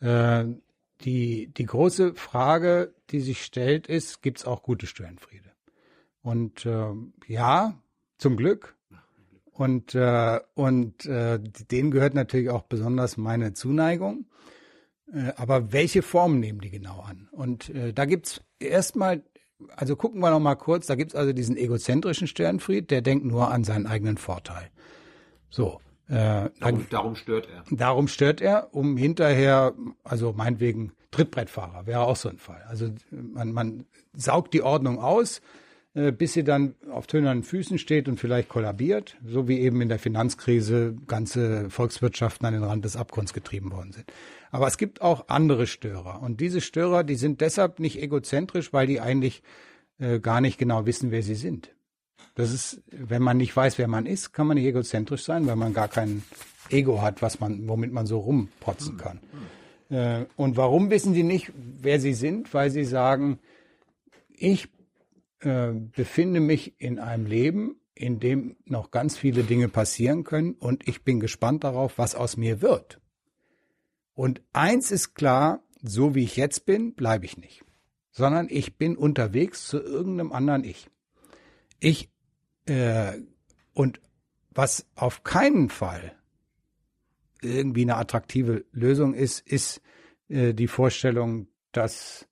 äh, 0.00 0.44
die, 1.02 1.48
die 1.48 1.66
große 1.66 2.14
Frage, 2.14 2.94
die 3.10 3.20
sich 3.20 3.44
stellt, 3.44 3.86
ist, 3.88 4.22
gibt 4.22 4.38
es 4.38 4.44
auch 4.46 4.62
gute 4.62 4.86
Störenfriede? 4.86 5.50
Und 6.22 6.64
äh, 6.64 6.86
ja, 7.26 7.74
zum 8.18 8.36
Glück. 8.36 8.76
Und, 9.54 9.94
äh, 9.94 10.40
und 10.54 11.06
äh, 11.06 11.38
denen 11.38 11.92
gehört 11.92 12.14
natürlich 12.14 12.50
auch 12.50 12.62
besonders 12.62 13.16
meine 13.16 13.52
Zuneigung. 13.52 14.26
Äh, 15.12 15.32
aber 15.36 15.72
welche 15.72 16.02
Formen 16.02 16.40
nehmen 16.40 16.60
die 16.60 16.70
genau 16.70 17.00
an? 17.00 17.28
Und 17.30 17.68
äh, 17.68 17.92
da 17.92 18.04
gibt's 18.04 18.40
erstmal, 18.58 19.22
also 19.76 19.94
gucken 19.94 20.20
wir 20.20 20.30
noch 20.30 20.40
mal 20.40 20.56
kurz, 20.56 20.86
da 20.86 20.96
gibt's 20.96 21.14
also 21.14 21.32
diesen 21.32 21.56
egozentrischen 21.56 22.26
Störenfried, 22.26 22.90
der 22.90 23.00
denkt 23.00 23.24
nur 23.24 23.52
an 23.52 23.62
seinen 23.62 23.86
eigenen 23.86 24.16
Vorteil. 24.16 24.70
So. 25.50 25.80
Äh, 26.08 26.50
dann, 26.58 26.86
darum 26.90 27.14
stört 27.14 27.48
er. 27.48 27.64
Darum 27.70 28.08
stört 28.08 28.40
er, 28.40 28.74
um 28.74 28.96
hinterher, 28.96 29.72
also 30.02 30.32
meinetwegen 30.32 30.92
Trittbrettfahrer 31.12 31.86
wäre 31.86 32.00
auch 32.00 32.16
so 32.16 32.28
ein 32.28 32.38
Fall. 32.38 32.62
Also 32.68 32.90
man, 33.10 33.52
man 33.52 33.86
saugt 34.14 34.52
die 34.52 34.62
Ordnung 34.62 34.98
aus, 34.98 35.40
bis 35.94 36.32
sie 36.32 36.42
dann 36.42 36.74
auf 36.90 37.06
tönernen 37.06 37.44
Füßen 37.44 37.78
steht 37.78 38.08
und 38.08 38.18
vielleicht 38.18 38.48
kollabiert, 38.48 39.16
so 39.24 39.46
wie 39.46 39.60
eben 39.60 39.80
in 39.80 39.88
der 39.88 40.00
Finanzkrise 40.00 40.96
ganze 41.06 41.70
Volkswirtschaften 41.70 42.46
an 42.46 42.54
den 42.54 42.64
Rand 42.64 42.84
des 42.84 42.96
Abgrunds 42.96 43.32
getrieben 43.32 43.70
worden 43.70 43.92
sind. 43.92 44.12
Aber 44.50 44.66
es 44.66 44.76
gibt 44.76 45.02
auch 45.02 45.28
andere 45.28 45.66
Störer. 45.68 46.20
Und 46.20 46.40
diese 46.40 46.60
Störer, 46.60 47.04
die 47.04 47.14
sind 47.14 47.40
deshalb 47.40 47.78
nicht 47.78 48.02
egozentrisch, 48.02 48.72
weil 48.72 48.88
die 48.88 49.00
eigentlich 49.00 49.42
äh, 49.98 50.18
gar 50.18 50.40
nicht 50.40 50.58
genau 50.58 50.84
wissen, 50.84 51.12
wer 51.12 51.22
sie 51.22 51.36
sind. 51.36 51.70
Das 52.34 52.52
ist, 52.52 52.82
wenn 52.90 53.22
man 53.22 53.36
nicht 53.36 53.56
weiß, 53.56 53.78
wer 53.78 53.86
man 53.86 54.06
ist, 54.06 54.32
kann 54.32 54.48
man 54.48 54.56
nicht 54.56 54.66
egozentrisch 54.66 55.22
sein, 55.22 55.46
weil 55.46 55.56
man 55.56 55.72
gar 55.72 55.88
kein 55.88 56.24
Ego 56.70 57.02
hat, 57.02 57.22
was 57.22 57.38
man, 57.38 57.68
womit 57.68 57.92
man 57.92 58.06
so 58.06 58.18
rumprotzen 58.18 58.96
kann. 58.96 59.20
Äh, 59.90 60.26
und 60.36 60.56
warum 60.56 60.90
wissen 60.90 61.14
die 61.14 61.22
nicht, 61.22 61.52
wer 61.54 62.00
sie 62.00 62.14
sind? 62.14 62.52
Weil 62.52 62.70
sie 62.70 62.84
sagen, 62.84 63.38
ich 64.36 64.68
äh, 65.44 65.72
befinde 65.72 66.40
mich 66.40 66.80
in 66.80 66.98
einem 66.98 67.26
Leben, 67.26 67.80
in 67.94 68.18
dem 68.18 68.56
noch 68.64 68.90
ganz 68.90 69.16
viele 69.16 69.44
Dinge 69.44 69.68
passieren 69.68 70.24
können 70.24 70.54
und 70.54 70.88
ich 70.88 71.04
bin 71.04 71.20
gespannt 71.20 71.64
darauf, 71.64 71.98
was 71.98 72.14
aus 72.14 72.36
mir 72.36 72.60
wird. 72.60 73.00
Und 74.14 74.42
eins 74.52 74.90
ist 74.90 75.14
klar, 75.14 75.62
so 75.82 76.14
wie 76.14 76.24
ich 76.24 76.36
jetzt 76.36 76.66
bin, 76.66 76.94
bleibe 76.94 77.24
ich 77.24 77.36
nicht, 77.36 77.64
sondern 78.10 78.48
ich 78.48 78.76
bin 78.78 78.96
unterwegs 78.96 79.66
zu 79.66 79.78
irgendeinem 79.80 80.32
anderen 80.32 80.64
Ich. 80.64 80.88
Ich 81.78 82.10
äh, 82.66 83.12
und 83.74 84.00
was 84.50 84.86
auf 84.94 85.24
keinen 85.24 85.68
Fall 85.68 86.16
irgendwie 87.42 87.82
eine 87.82 87.96
attraktive 87.96 88.64
Lösung 88.72 89.14
ist, 89.14 89.40
ist 89.40 89.82
äh, 90.28 90.54
die 90.54 90.68
Vorstellung, 90.68 91.48
dass 91.72 92.26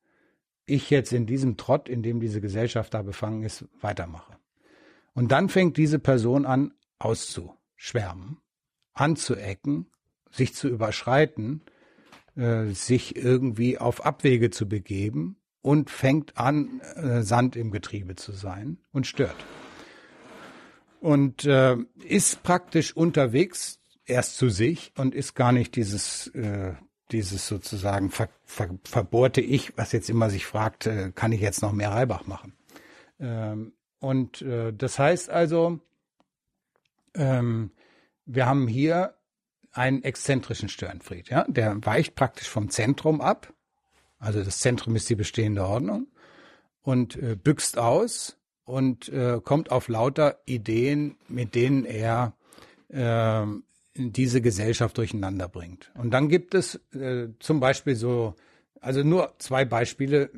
ich 0.73 0.91
jetzt 0.91 1.13
in 1.13 1.27
diesem 1.27 1.57
Trott, 1.57 1.89
in 1.89 2.03
dem 2.03 2.21
diese 2.21 2.41
Gesellschaft 2.41 2.95
da 2.95 3.03
befangen 3.03 3.43
ist, 3.43 3.65
weitermache. 3.81 4.37
Und 5.15 5.33
dann 5.33 5.49
fängt 5.49 5.77
diese 5.77 5.99
Person 5.99 6.47
an, 6.47 6.73
auszuschwärmen, 6.99 8.39
anzuecken, 8.95 9.87
sich 10.31 10.55
zu 10.55 10.69
überschreiten, 10.69 11.63
äh, 12.37 12.67
sich 12.69 13.17
irgendwie 13.17 13.79
auf 13.79 14.05
Abwege 14.07 14.51
zu 14.51 14.69
begeben 14.69 15.37
und 15.61 15.91
fängt 15.91 16.39
an, 16.39 16.81
äh, 16.97 17.23
Sand 17.23 17.57
im 17.57 17.71
Getriebe 17.71 18.17
zu 18.17 18.33
sein 18.33 18.79
und 18.93 19.07
stört. 19.07 19.37
Und 21.01 21.45
äh, 21.45 21.77
ist 22.05 22.43
praktisch 22.43 22.97
unterwegs 22.97 23.81
erst 24.05 24.37
zu 24.37 24.49
sich 24.49 24.93
und 24.97 25.15
ist 25.15 25.35
gar 25.35 25.53
nicht 25.53 25.77
dieses, 25.77 26.29
äh, 26.29 26.75
dieses 27.13 27.47
sozusagen 27.47 28.11
ver, 28.11 28.29
ver, 28.45 28.71
verbohrte 28.85 29.41
Ich, 29.41 29.77
was 29.77 29.93
jetzt 29.93 30.11
immer 30.11 30.31
sich 30.31 30.47
fragt, 30.47 30.87
äh, 30.87 31.13
kann 31.15 31.33
ich 31.33 31.41
jetzt 31.41 31.63
noch 31.63 31.73
mehr 31.73 31.91
Reibach 31.91 32.27
machen? 32.27 32.55
Ähm, 33.21 33.73
und 33.99 34.43
äh, 34.43 34.73
das 34.73 34.99
heißt 34.99 35.31
also, 35.31 35.81
ähm, 37.15 37.71
wir 38.25 38.47
haben 38.47 38.67
hier 38.67 39.15
einen 39.73 40.03
exzentrischen 40.03 40.69
Störenfried, 40.69 41.31
ja, 41.31 41.45
der 41.49 41.85
weicht 41.85 42.15
praktisch 42.15 42.49
vom 42.49 42.69
Zentrum 42.69 43.21
ab. 43.21 43.53
Also 44.19 44.43
das 44.43 44.61
Zentrum 44.61 44.97
ist 44.97 45.09
die 45.09 45.15
bestehende 45.15 45.65
Ordnung 45.65 46.09
und 46.83 47.17
äh, 47.17 47.37
büxt 47.37 47.79
aus 47.79 48.39
und 48.65 49.09
äh, 49.09 49.41
kommt 49.43 49.71
auf 49.71 49.89
lauter 49.89 50.39
Ideen, 50.47 51.17
mit 51.29 51.55
denen 51.55 51.85
er 51.85 52.35
äh, 52.89 53.47
diese 53.97 54.41
Gesellschaft 54.41 54.97
durcheinander 54.99 55.49
bringt. 55.49 55.91
Und 55.95 56.13
dann 56.13 56.29
gibt 56.29 56.55
es 56.55 56.81
äh, 56.95 57.29
zum 57.39 57.61
Beispiel 57.61 57.95
so, 57.95 58.35
also 58.81 59.03
nur 59.03 59.35
zwei 59.39 59.65
Beispiele, 59.65 60.31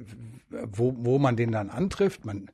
wo, 0.51 0.95
wo 0.99 1.19
man 1.19 1.37
den 1.37 1.53
dann 1.53 1.71
antrifft. 1.71 2.25
Man, 2.25 2.51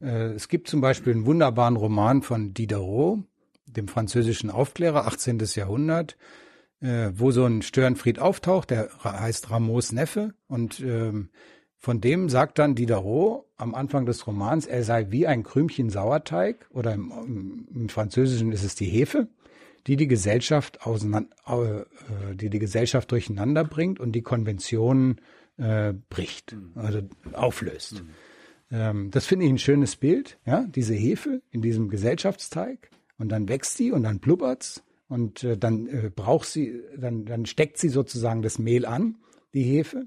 äh, 0.00 0.32
es 0.32 0.48
gibt 0.48 0.68
zum 0.68 0.80
Beispiel 0.80 1.12
einen 1.12 1.26
wunderbaren 1.26 1.76
Roman 1.76 2.22
von 2.22 2.52
Diderot, 2.52 3.20
dem 3.66 3.86
französischen 3.86 4.50
Aufklärer, 4.50 5.06
18. 5.06 5.38
Jahrhundert, 5.54 6.16
äh, 6.80 7.10
wo 7.14 7.30
so 7.30 7.44
ein 7.44 7.62
Störenfried 7.62 8.18
auftaucht, 8.18 8.70
der 8.70 8.90
heißt 9.04 9.50
Rameaus 9.50 9.92
Neffe 9.92 10.34
und 10.48 10.80
ähm, 10.80 11.30
von 11.78 12.00
dem 12.00 12.28
sagt 12.28 12.58
dann 12.58 12.74
Diderot 12.74 13.46
am 13.56 13.74
Anfang 13.74 14.04
des 14.04 14.26
Romans, 14.26 14.66
er 14.66 14.82
sei 14.82 15.10
wie 15.10 15.26
ein 15.26 15.44
Krümchen 15.44 15.88
Sauerteig 15.88 16.66
oder 16.70 16.92
im, 16.92 17.10
im, 17.10 17.68
im 17.74 17.88
Französischen 17.88 18.52
ist 18.52 18.64
es 18.64 18.74
die 18.74 18.86
Hefe, 18.86 19.28
die 19.90 19.96
die 19.96 20.06
Gesellschaft 20.06 20.86
auseinander, 20.86 21.34
äh, 21.48 22.36
die 22.36 22.48
die 22.48 22.60
Gesellschaft 22.60 23.10
durcheinander 23.10 23.64
bringt 23.64 23.98
und 23.98 24.12
die 24.12 24.22
Konventionen 24.22 25.20
äh, 25.58 25.94
bricht, 26.08 26.54
also 26.76 27.00
auflöst. 27.32 28.04
Ähm, 28.70 29.10
das 29.10 29.26
finde 29.26 29.46
ich 29.46 29.50
ein 29.50 29.58
schönes 29.58 29.96
Bild, 29.96 30.38
ja, 30.46 30.64
diese 30.68 30.94
Hefe 30.94 31.42
in 31.50 31.60
diesem 31.60 31.88
Gesellschaftsteig 31.88 32.88
und 33.18 33.30
dann 33.30 33.48
wächst 33.48 33.78
sie 33.78 33.90
und 33.90 34.04
dann 34.04 34.20
blubbert's 34.20 34.84
und 35.08 35.42
äh, 35.42 35.58
dann 35.58 35.88
äh, 35.88 36.08
braucht 36.14 36.46
sie, 36.46 36.84
dann, 36.96 37.24
dann 37.24 37.44
steckt 37.44 37.76
sie 37.76 37.88
sozusagen 37.88 38.42
das 38.42 38.60
Mehl 38.60 38.86
an, 38.86 39.16
die 39.54 39.64
Hefe. 39.64 40.06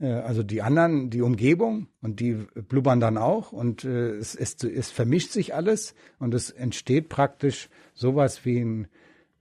Äh, 0.00 0.06
also 0.06 0.42
die 0.42 0.62
anderen, 0.62 1.10
die 1.10 1.20
Umgebung 1.20 1.88
und 2.00 2.18
die 2.18 2.46
blubbern 2.66 3.00
dann 3.00 3.18
auch 3.18 3.52
und 3.52 3.84
äh, 3.84 4.12
es, 4.16 4.34
es, 4.34 4.56
es 4.64 4.90
vermischt 4.90 5.32
sich 5.32 5.54
alles 5.54 5.94
und 6.18 6.32
es 6.32 6.48
entsteht 6.48 7.10
praktisch 7.10 7.68
sowas 7.92 8.46
wie 8.46 8.58
ein, 8.58 8.88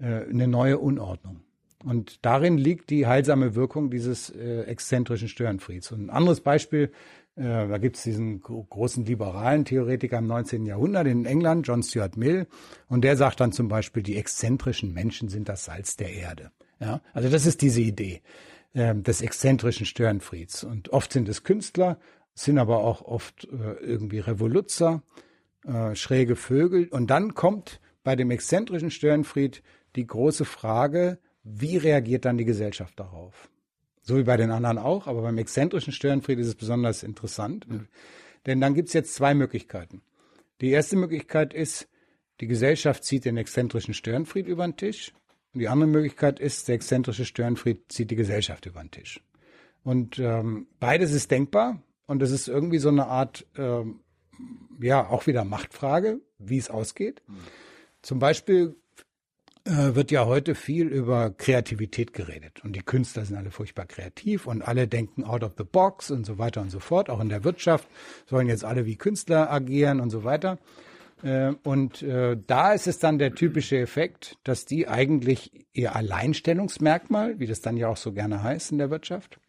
eine 0.05 0.47
neue 0.47 0.79
Unordnung. 0.79 1.41
Und 1.83 2.25
darin 2.25 2.57
liegt 2.57 2.89
die 2.89 3.07
heilsame 3.07 3.55
Wirkung 3.55 3.89
dieses 3.89 4.29
äh, 4.29 4.61
exzentrischen 4.61 5.27
Störenfrieds. 5.27 5.91
Und 5.91 6.05
ein 6.05 6.09
anderes 6.09 6.41
Beispiel, 6.41 6.91
äh, 7.35 7.41
da 7.43 7.77
gibt 7.77 7.97
es 7.97 8.03
diesen 8.03 8.41
gro- 8.41 8.63
großen 8.69 9.05
liberalen 9.05 9.65
Theoretiker 9.65 10.19
im 10.19 10.27
19. 10.27 10.65
Jahrhundert 10.65 11.07
in 11.07 11.25
England, 11.25 11.67
John 11.67 11.81
Stuart 11.81 12.17
Mill, 12.17 12.47
und 12.87 13.03
der 13.03 13.17
sagt 13.17 13.39
dann 13.39 13.51
zum 13.51 13.67
Beispiel, 13.67 14.03
die 14.03 14.17
exzentrischen 14.17 14.93
Menschen 14.93 15.29
sind 15.29 15.49
das 15.49 15.65
Salz 15.65 15.95
der 15.97 16.13
Erde. 16.13 16.51
Ja, 16.79 17.01
also 17.13 17.29
das 17.29 17.45
ist 17.45 17.61
diese 17.61 17.81
Idee 17.81 18.21
ähm, 18.73 19.03
des 19.03 19.21
exzentrischen 19.21 19.85
Störenfrieds. 19.85 20.63
Und 20.63 20.89
oft 20.89 21.13
sind 21.13 21.29
es 21.29 21.43
Künstler, 21.43 21.99
sind 22.33 22.57
aber 22.57 22.79
auch 22.79 23.01
oft 23.03 23.45
äh, 23.45 23.73
irgendwie 23.83 24.19
Revoluzzer, 24.19 25.03
äh, 25.65 25.95
schräge 25.95 26.35
Vögel. 26.35 26.87
Und 26.89 27.07
dann 27.09 27.33
kommt 27.33 27.79
bei 28.03 28.15
dem 28.15 28.31
exzentrischen 28.31 28.89
Störenfried 28.89 29.61
die 29.95 30.07
große 30.07 30.45
Frage, 30.45 31.19
wie 31.43 31.77
reagiert 31.77 32.25
dann 32.25 32.37
die 32.37 32.45
Gesellschaft 32.45 32.99
darauf? 32.99 33.49
So 34.01 34.17
wie 34.17 34.23
bei 34.23 34.37
den 34.37 34.51
anderen 34.51 34.77
auch, 34.77 35.07
aber 35.07 35.21
beim 35.21 35.37
exzentrischen 35.37 35.93
Störenfried 35.93 36.39
ist 36.39 36.47
es 36.47 36.55
besonders 36.55 37.03
interessant. 37.03 37.67
Denn 38.45 38.61
dann 38.61 38.73
gibt's 38.73 38.93
jetzt 38.93 39.13
zwei 39.13 39.33
Möglichkeiten. 39.33 40.01
Die 40.61 40.71
erste 40.71 40.95
Möglichkeit 40.95 41.53
ist, 41.53 41.87
die 42.39 42.47
Gesellschaft 42.47 43.03
zieht 43.03 43.25
den 43.25 43.37
exzentrischen 43.37 43.93
Störenfried 43.93 44.47
über 44.47 44.65
den 44.65 44.75
Tisch. 44.75 45.13
Und 45.53 45.59
die 45.59 45.67
andere 45.67 45.89
Möglichkeit 45.89 46.39
ist, 46.39 46.67
der 46.67 46.75
exzentrische 46.75 47.25
Störenfried 47.25 47.91
zieht 47.91 48.09
die 48.09 48.15
Gesellschaft 48.15 48.65
über 48.65 48.81
den 48.81 48.91
Tisch. 48.91 49.21
Und 49.83 50.17
ähm, 50.19 50.67
beides 50.79 51.11
ist 51.11 51.29
denkbar. 51.29 51.81
Und 52.07 52.21
es 52.21 52.31
ist 52.31 52.47
irgendwie 52.47 52.79
so 52.79 52.89
eine 52.89 53.07
Art, 53.07 53.45
ähm, 53.57 54.01
ja, 54.81 55.07
auch 55.07 55.27
wieder 55.27 55.45
Machtfrage, 55.45 56.19
wie 56.39 56.57
es 56.57 56.69
ausgeht. 56.69 57.21
Zum 58.01 58.19
Beispiel 58.19 58.75
wird 59.65 60.11
ja 60.11 60.25
heute 60.25 60.55
viel 60.55 60.87
über 60.87 61.29
Kreativität 61.31 62.13
geredet. 62.13 62.63
Und 62.63 62.75
die 62.75 62.81
Künstler 62.81 63.25
sind 63.25 63.37
alle 63.37 63.51
furchtbar 63.51 63.85
kreativ 63.85 64.47
und 64.47 64.61
alle 64.61 64.87
denken 64.87 65.23
out 65.23 65.43
of 65.43 65.53
the 65.57 65.63
box 65.63 66.09
und 66.09 66.25
so 66.25 66.37
weiter 66.37 66.61
und 66.61 66.71
so 66.71 66.79
fort. 66.79 67.09
Auch 67.09 67.19
in 67.19 67.29
der 67.29 67.43
Wirtschaft 67.43 67.87
sollen 68.25 68.47
jetzt 68.47 68.65
alle 68.65 68.85
wie 68.85 68.95
Künstler 68.95 69.51
agieren 69.51 69.99
und 69.99 70.09
so 70.09 70.23
weiter. 70.23 70.57
Äh, 71.23 71.53
und 71.63 72.01
äh, 72.01 72.37
da 72.47 72.73
ist 72.73 72.87
es 72.87 72.99
dann 72.99 73.19
der 73.19 73.35
typische 73.35 73.77
Effekt, 73.77 74.37
dass 74.43 74.65
die 74.65 74.87
eigentlich 74.87 75.51
ihr 75.73 75.95
Alleinstellungsmerkmal, 75.95 77.39
wie 77.39 77.47
das 77.47 77.61
dann 77.61 77.77
ja 77.77 77.87
auch 77.87 77.97
so 77.97 78.13
gerne 78.13 78.41
heißt 78.41 78.71
in 78.71 78.79
der 78.79 78.89
Wirtschaft, 78.89 79.39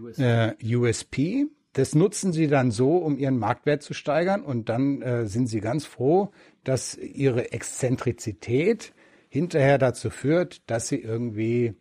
USP, 0.00 0.22
äh, 0.22 0.76
USP 0.76 1.46
das 1.78 1.94
nutzen 1.94 2.32
sie 2.32 2.48
dann 2.48 2.72
so, 2.72 2.96
um 2.96 3.16
ihren 3.18 3.38
Marktwert 3.38 3.84
zu 3.84 3.94
steigern. 3.94 4.42
Und 4.42 4.68
dann 4.68 5.00
äh, 5.00 5.26
sind 5.26 5.46
sie 5.46 5.60
ganz 5.60 5.84
froh, 5.84 6.30
dass 6.64 6.96
ihre 6.96 7.52
Exzentrizität 7.52 8.92
hinterher 9.28 9.78
dazu 9.78 10.10
führt, 10.10 10.68
dass 10.70 10.88
sie 10.88 11.00
irgendwie 11.00 11.74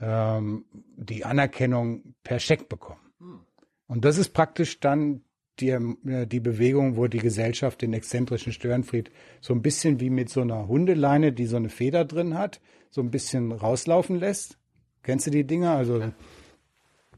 ähm, 0.00 0.64
die 0.96 1.24
Anerkennung 1.24 2.14
per 2.22 2.38
Scheck 2.38 2.68
bekommen. 2.68 3.00
Und 3.86 4.04
das 4.04 4.18
ist 4.18 4.30
praktisch 4.30 4.80
dann 4.80 5.22
die, 5.60 5.70
äh, 5.70 6.26
die 6.26 6.40
Bewegung, 6.40 6.96
wo 6.96 7.06
die 7.06 7.18
Gesellschaft 7.18 7.82
den 7.82 7.94
exzentrischen 7.94 8.52
Störenfried 8.52 9.10
so 9.40 9.54
ein 9.54 9.62
bisschen 9.62 10.00
wie 10.00 10.10
mit 10.10 10.28
so 10.28 10.40
einer 10.40 10.68
Hundeleine, 10.68 11.32
die 11.32 11.46
so 11.46 11.56
eine 11.56 11.68
Feder 11.68 12.04
drin 12.04 12.36
hat, 12.36 12.60
so 12.90 13.00
ein 13.00 13.10
bisschen 13.10 13.52
rauslaufen 13.52 14.18
lässt. 14.18 14.58
Kennst 15.02 15.26
du 15.26 15.30
die 15.30 15.46
Dinger? 15.46 15.72
Also 15.72 16.02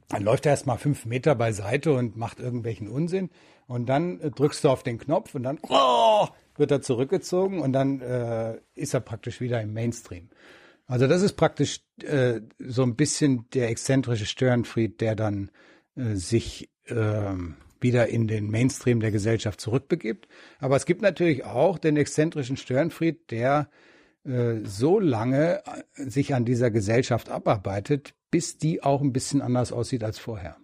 dann 0.09 0.23
läuft 0.23 0.47
er 0.47 0.53
erst 0.53 0.67
mal 0.67 0.77
fünf 0.77 1.07
Meter 1.07 1.35
beiseite 1.35 1.93
und 1.93 2.17
macht 2.17 2.41
irgendwelchen 2.41 2.89
Unsinn. 2.89 3.31
Und 3.71 3.87
dann 3.87 4.19
äh, 4.19 4.33
drückst 4.33 4.65
du 4.65 4.69
auf 4.69 4.83
den 4.83 4.99
Knopf 4.99 5.37
und 5.37 5.45
dann 5.45 5.61
oh, 5.69 6.27
wird 6.57 6.73
er 6.73 6.83
zurückgezogen 6.83 7.61
und 7.61 7.73
dann 7.73 8.01
äh, 8.01 8.59
ist 8.75 8.95
er 8.95 9.01
praktisch 9.01 9.41
wieder 9.41 9.63
im 9.63 9.73
Mainstream. 9.73 10.29
Also 10.87 11.07
das 11.07 11.23
ist 11.23 11.35
praktisch 11.35 11.81
äh, 12.03 12.41
so 12.59 12.83
ein 12.83 12.97
bisschen 12.97 13.49
der 13.55 13.69
exzentrische 13.69 14.27
Störenfried, 14.27 15.01
der 15.01 15.15
dann 15.15 15.53
äh, 15.95 16.17
sich 16.17 16.69
äh, 16.87 17.33
wieder 17.81 18.09
in 18.09 18.27
den 18.27 18.51
Mainstream 18.51 18.99
der 18.99 19.13
Gesellschaft 19.13 19.61
zurückbegibt. 19.61 20.27
Aber 20.59 20.75
es 20.75 20.85
gibt 20.85 21.01
natürlich 21.01 21.45
auch 21.45 21.79
den 21.79 21.97
exzentrischen 21.97 22.57
Störenfried, 22.57 23.31
der 23.31 23.71
äh, 24.25 24.57
so 24.65 24.99
lange 24.99 25.63
äh, 25.95 26.11
sich 26.11 26.35
an 26.35 26.45
dieser 26.45 26.73
Gesellschaft 26.73 27.29
abarbeitet, 27.29 28.15
bis 28.33 28.59
die 28.59 28.83
auch 28.83 29.01
ein 29.01 29.13
bisschen 29.13 29.41
anders 29.41 29.71
aussieht 29.71 30.03
als 30.03 30.19
vorher. 30.19 30.57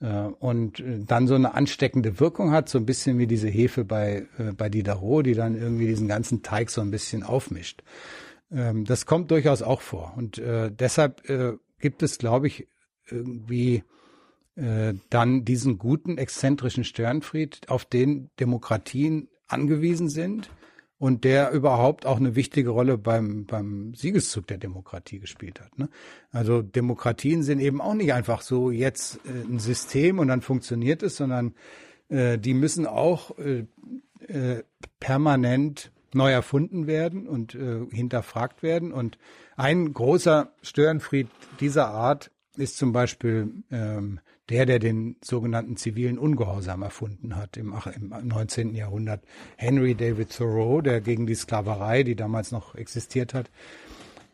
Äh, 0.00 0.06
und 0.38 0.80
äh, 0.80 0.98
dann 1.04 1.26
so 1.26 1.34
eine 1.34 1.54
ansteckende 1.54 2.20
Wirkung 2.20 2.52
hat, 2.52 2.68
so 2.68 2.78
ein 2.78 2.86
bisschen 2.86 3.18
wie 3.18 3.26
diese 3.26 3.48
Hefe 3.48 3.84
bei, 3.84 4.26
äh, 4.38 4.52
bei 4.52 4.68
Diderot, 4.68 5.26
die 5.26 5.34
dann 5.34 5.54
irgendwie 5.54 5.86
diesen 5.86 6.08
ganzen 6.08 6.42
Teig 6.42 6.70
so 6.70 6.80
ein 6.80 6.90
bisschen 6.90 7.22
aufmischt. 7.22 7.82
Ähm, 8.50 8.84
das 8.84 9.06
kommt 9.06 9.30
durchaus 9.30 9.62
auch 9.62 9.80
vor. 9.80 10.14
Und 10.16 10.40
deshalb 10.42 11.22
gibt 11.78 12.02
es, 12.02 12.18
glaube 12.18 12.46
ich, 12.46 12.66
irgendwie 13.08 13.84
dann 14.56 15.44
diesen 15.44 15.78
guten, 15.78 16.18
exzentrischen 16.18 16.84
Störenfried, 16.84 17.68
auf 17.68 17.84
den 17.84 18.30
Demokratien 18.38 19.28
angewiesen 19.46 20.08
sind 20.10 20.50
und 21.00 21.24
der 21.24 21.50
überhaupt 21.52 22.04
auch 22.04 22.18
eine 22.18 22.36
wichtige 22.36 22.68
Rolle 22.68 22.98
beim, 22.98 23.46
beim 23.46 23.94
Siegeszug 23.94 24.46
der 24.46 24.58
Demokratie 24.58 25.18
gespielt 25.18 25.58
hat. 25.58 25.78
Ne? 25.78 25.88
Also 26.30 26.60
Demokratien 26.60 27.42
sind 27.42 27.60
eben 27.60 27.80
auch 27.80 27.94
nicht 27.94 28.12
einfach 28.12 28.42
so 28.42 28.70
jetzt 28.70 29.18
äh, 29.24 29.30
ein 29.50 29.58
System 29.58 30.18
und 30.18 30.28
dann 30.28 30.42
funktioniert 30.42 31.02
es, 31.02 31.16
sondern 31.16 31.54
äh, 32.10 32.38
die 32.38 32.52
müssen 32.52 32.86
auch 32.86 33.36
äh, 33.38 33.64
äh, 34.28 34.62
permanent 35.00 35.90
neu 36.12 36.30
erfunden 36.32 36.86
werden 36.86 37.26
und 37.26 37.54
äh, 37.54 37.86
hinterfragt 37.90 38.62
werden. 38.62 38.92
Und 38.92 39.16
ein 39.56 39.94
großer 39.94 40.52
Störenfried 40.60 41.28
dieser 41.60 41.88
Art 41.88 42.30
ist 42.58 42.76
zum 42.76 42.92
Beispiel 42.92 43.50
ähm, 43.70 44.20
der, 44.50 44.66
der 44.66 44.78
den 44.80 45.16
sogenannten 45.22 45.76
zivilen 45.76 46.18
Ungehorsam 46.18 46.82
erfunden 46.82 47.36
hat 47.36 47.56
im, 47.56 47.74
im 47.96 48.28
19. 48.28 48.74
Jahrhundert. 48.74 49.22
Henry 49.56 49.94
David 49.94 50.36
Thoreau, 50.36 50.80
der 50.80 51.00
gegen 51.00 51.26
die 51.26 51.36
Sklaverei, 51.36 52.02
die 52.02 52.16
damals 52.16 52.50
noch 52.50 52.74
existiert 52.74 53.32
hat, 53.32 53.50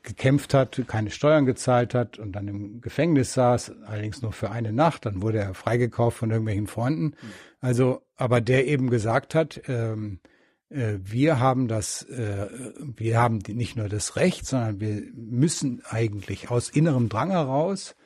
gekämpft 0.03 0.55
hat, 0.55 0.83
keine 0.87 1.11
Steuern 1.11 1.45
gezahlt 1.45 1.95
hat 1.95 2.19
und 2.19 2.33
dann 2.33 2.49
im 2.49 2.81
Gefängnis 2.81 3.35
saß, 3.35 3.73
allerdings 3.87 4.23
nur 4.23 4.33
für 4.33 4.51
eine 4.51 4.73
Nacht. 4.73 5.05
Dann 5.05 5.21
wurde 5.21 5.39
er 5.39 5.55
freigekauft 5.55 6.17
von 6.17 6.31
irgendwelchen 6.31 6.67
Freunden. 6.67 7.15
Also, 7.61 8.03
aber 8.17 8.41
der 8.41 8.67
eben 8.67 8.89
gesagt 8.89 9.35
hat, 9.35 9.61
ähm, 9.69 10.21
äh, 10.71 10.95
wir 11.03 11.41
haben 11.41 11.69
das, 11.69 12.03
äh, 12.05 12.47
wir 12.81 13.21
haben 13.21 13.39
nicht 13.49 13.77
nur 13.77 13.89
das 13.89 14.17
Recht, 14.17 14.47
sondern 14.47 14.81
wir 14.81 15.03
müssen 15.15 15.83
eigentlich 15.85 16.51
aus 16.51 16.71
innerem 16.71 17.09
Drang 17.09 17.31
heraus 17.31 17.97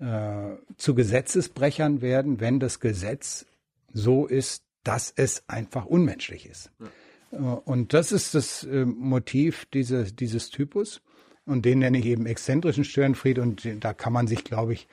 äh, 0.00 0.56
zu 0.76 0.94
Gesetzesbrechern 0.94 2.00
werden, 2.02 2.40
wenn 2.40 2.60
das 2.60 2.80
Gesetz 2.80 3.46
so 3.92 4.26
ist, 4.26 4.64
dass 4.82 5.12
es 5.14 5.44
einfach 5.48 5.86
unmenschlich 5.86 6.46
ist. 6.46 6.70
Ja. 6.80 6.86
Äh, 7.32 7.60
und 7.64 7.92
das 7.92 8.12
ist 8.12 8.34
das 8.34 8.64
äh, 8.64 8.84
Motiv 8.84 9.66
dieses, 9.66 10.14
dieses 10.14 10.50
Typus. 10.50 11.00
Und 11.46 11.64
den 11.64 11.80
nenne 11.80 11.98
ich 11.98 12.06
eben 12.06 12.26
exzentrischen 12.26 12.84
Störenfried. 12.84 13.38
Und 13.38 13.68
da 13.80 13.92
kann 13.92 14.12
man 14.12 14.26
sich, 14.26 14.44
glaube 14.44 14.72
ich, 14.72 14.88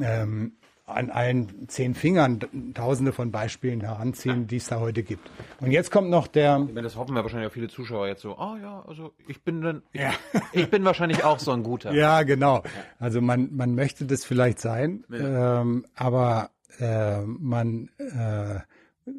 ähm, 0.00 0.52
an 0.86 1.10
allen 1.10 1.68
zehn 1.68 1.94
Fingern 1.94 2.40
tausende 2.74 3.12
von 3.12 3.30
Beispielen 3.30 3.80
heranziehen, 3.80 4.46
die 4.46 4.56
es 4.56 4.66
da 4.66 4.80
heute 4.80 5.02
gibt. 5.02 5.30
Und 5.60 5.70
jetzt 5.70 5.90
kommt 5.90 6.10
noch 6.10 6.26
der. 6.26 6.58
Ich 6.68 6.74
meine, 6.74 6.82
das 6.82 6.96
hoffen 6.96 7.14
wir 7.14 7.22
wahrscheinlich 7.22 7.48
auch 7.48 7.54
viele 7.54 7.68
Zuschauer 7.68 8.06
jetzt 8.06 8.20
so, 8.20 8.36
ah 8.36 8.52
oh 8.52 8.56
ja, 8.56 8.84
also 8.86 9.12
ich 9.26 9.42
bin 9.42 9.62
dann, 9.62 9.82
ich, 9.92 10.02
ja. 10.02 10.12
ich 10.52 10.68
bin 10.68 10.84
wahrscheinlich 10.84 11.24
auch 11.24 11.38
so 11.38 11.52
ein 11.52 11.62
guter. 11.62 11.92
Ja, 11.92 12.22
genau. 12.22 12.62
Also 12.98 13.20
man, 13.20 13.54
man 13.54 13.74
möchte 13.74 14.04
das 14.04 14.24
vielleicht 14.24 14.60
sein, 14.60 15.04
ja. 15.08 15.60
ähm, 15.60 15.86
aber 15.94 16.50
äh, 16.78 17.22
man 17.22 17.88
äh, 17.98 18.60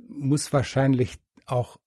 muss 0.08 0.54
wahrscheinlich 0.54 1.18
auch 1.48 1.78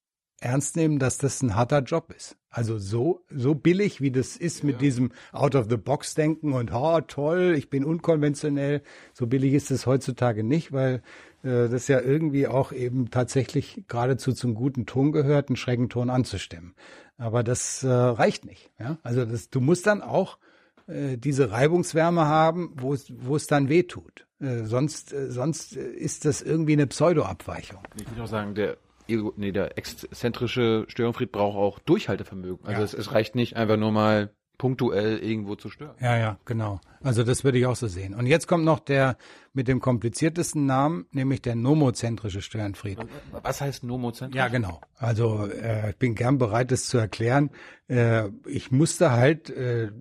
ernst 0.41 0.77
nehmen, 0.77 0.99
dass 0.99 1.19
das 1.19 1.43
ein 1.43 1.55
harter 1.55 1.81
Job 1.81 2.13
ist. 2.17 2.38
Also 2.51 2.79
so, 2.79 3.21
so 3.31 3.55
billig, 3.55 4.01
wie 4.01 4.11
das 4.11 4.37
ist 4.37 4.65
mit 4.65 4.81
diesem 4.81 5.13
Out-of-the-Box-Denken 5.33 6.53
und, 6.55 6.73
oh, 6.73 7.01
toll, 7.03 7.55
ich 7.57 7.69
bin 7.69 7.85
unkonventionell. 7.85 8.83
So 9.13 9.27
billig 9.27 9.53
ist 9.53 9.71
es 9.71 9.87
heutzutage 9.87 10.43
nicht, 10.43 10.73
weil 10.73 11.03
äh, 11.43 11.69
das 11.69 11.89
ja 11.89 12.01
irgendwie 12.01 12.47
auch 12.47 12.73
eben 12.73 13.11
tatsächlich 13.11 13.85
geradezu 13.89 14.33
zum 14.33 14.55
guten 14.55 14.87
Ton 14.87 15.13
gehört, 15.13 15.49
einen 15.49 15.57
schrägen 15.57 15.91
Ton 15.91 16.09
anzustimmen. 16.09 16.75
Aber 17.19 17.43
das 17.43 17.83
äh, 17.83 17.89
reicht 17.89 18.47
nicht. 18.47 18.71
Ja? 18.79 18.99
Also 19.03 19.27
das, 19.27 19.51
du 19.51 19.61
musst 19.61 19.87
dann 19.87 20.01
auch 20.01 20.39
äh, 20.87 21.19
diese 21.19 21.51
Reibungswärme 21.51 22.27
haben, 22.27 22.73
wo 22.77 22.95
es, 22.95 23.13
wo 23.15 23.37
es 23.37 23.47
dann 23.47 23.69
weh 23.69 23.83
tut. 23.83 24.27
Äh, 24.41 24.65
sonst, 24.65 25.13
äh, 25.13 25.31
sonst 25.31 25.77
ist 25.77 26.25
das 26.25 26.41
irgendwie 26.41 26.73
eine 26.73 26.87
Pseudo-Abweichung. 26.87 27.81
Ich 27.97 28.09
würde 28.09 28.23
auch 28.23 28.29
sagen, 28.29 28.55
der 28.55 28.79
nee, 29.09 29.53
der 29.53 29.79
exzentrische 29.79 30.85
Störenfried 30.89 31.33
braucht 31.33 31.57
auch 31.57 31.79
Durchhaltevermögen. 31.79 32.67
Also 32.67 32.81
ja. 32.81 32.85
es, 32.85 32.95
es 32.95 33.13
reicht 33.13 33.35
nicht 33.35 33.57
einfach 33.57 33.77
nur 33.77 33.93
mal 33.93 34.31
punktuell 34.59 35.19
irgendwo 35.19 35.55
zu 35.55 35.71
stören. 35.71 35.95
Ja, 36.01 36.19
ja, 36.19 36.39
genau. 36.45 36.81
Also 37.01 37.23
das 37.23 37.45
würde 37.45 37.59
ich 37.59 37.67
auch 37.67 37.77
so 37.77 37.87
sehen. 37.87 38.13
Und 38.13 38.27
jetzt 38.27 38.49
kommt 38.49 38.65
noch 38.65 38.81
der 38.81 39.17
mit 39.53 39.69
dem 39.69 39.81
kompliziertesten 39.81 40.67
Namen, 40.67 41.07
nämlich 41.13 41.41
der 41.41 41.55
nomozentrische 41.55 42.43
Störenfried. 42.43 42.99
Was 43.31 43.61
heißt 43.61 43.85
nomozentrisch? 43.85 44.37
Ja, 44.37 44.49
genau. 44.49 44.81
Also 44.97 45.47
äh, 45.47 45.91
ich 45.91 45.97
bin 45.97 46.17
gern 46.17 46.39
bereit, 46.39 46.73
das 46.73 46.87
zu 46.87 46.99
erklären. 46.99 47.51
Äh, 47.87 48.31
ich 48.47 48.73
musste 48.73 49.13
halt 49.13 49.49
äh, 49.49 49.93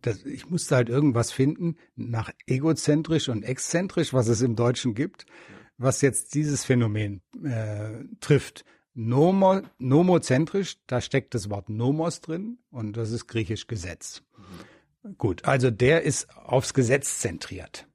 das, 0.00 0.24
ich 0.24 0.48
musste 0.48 0.76
halt 0.76 0.88
irgendwas 0.88 1.32
finden 1.32 1.76
nach 1.94 2.30
egozentrisch 2.46 3.28
und 3.28 3.42
exzentrisch, 3.42 4.14
was 4.14 4.28
es 4.28 4.40
im 4.40 4.56
Deutschen 4.56 4.94
gibt. 4.94 5.26
Ja 5.28 5.59
was 5.80 6.02
jetzt 6.02 6.34
dieses 6.34 6.64
Phänomen 6.64 7.22
äh, 7.42 8.04
trifft. 8.20 8.64
Nomo, 8.92 9.62
nomozentrisch, 9.78 10.76
da 10.86 11.00
steckt 11.00 11.34
das 11.34 11.48
Wort 11.48 11.68
nomos 11.70 12.20
drin 12.20 12.58
und 12.70 12.96
das 12.96 13.12
ist 13.12 13.26
griechisch 13.28 13.66
Gesetz. 13.66 14.22
Mhm. 14.36 15.16
Gut, 15.16 15.46
also 15.46 15.70
der 15.70 16.02
ist 16.02 16.28
aufs 16.36 16.74
Gesetz 16.74 17.20
zentriert. 17.20 17.86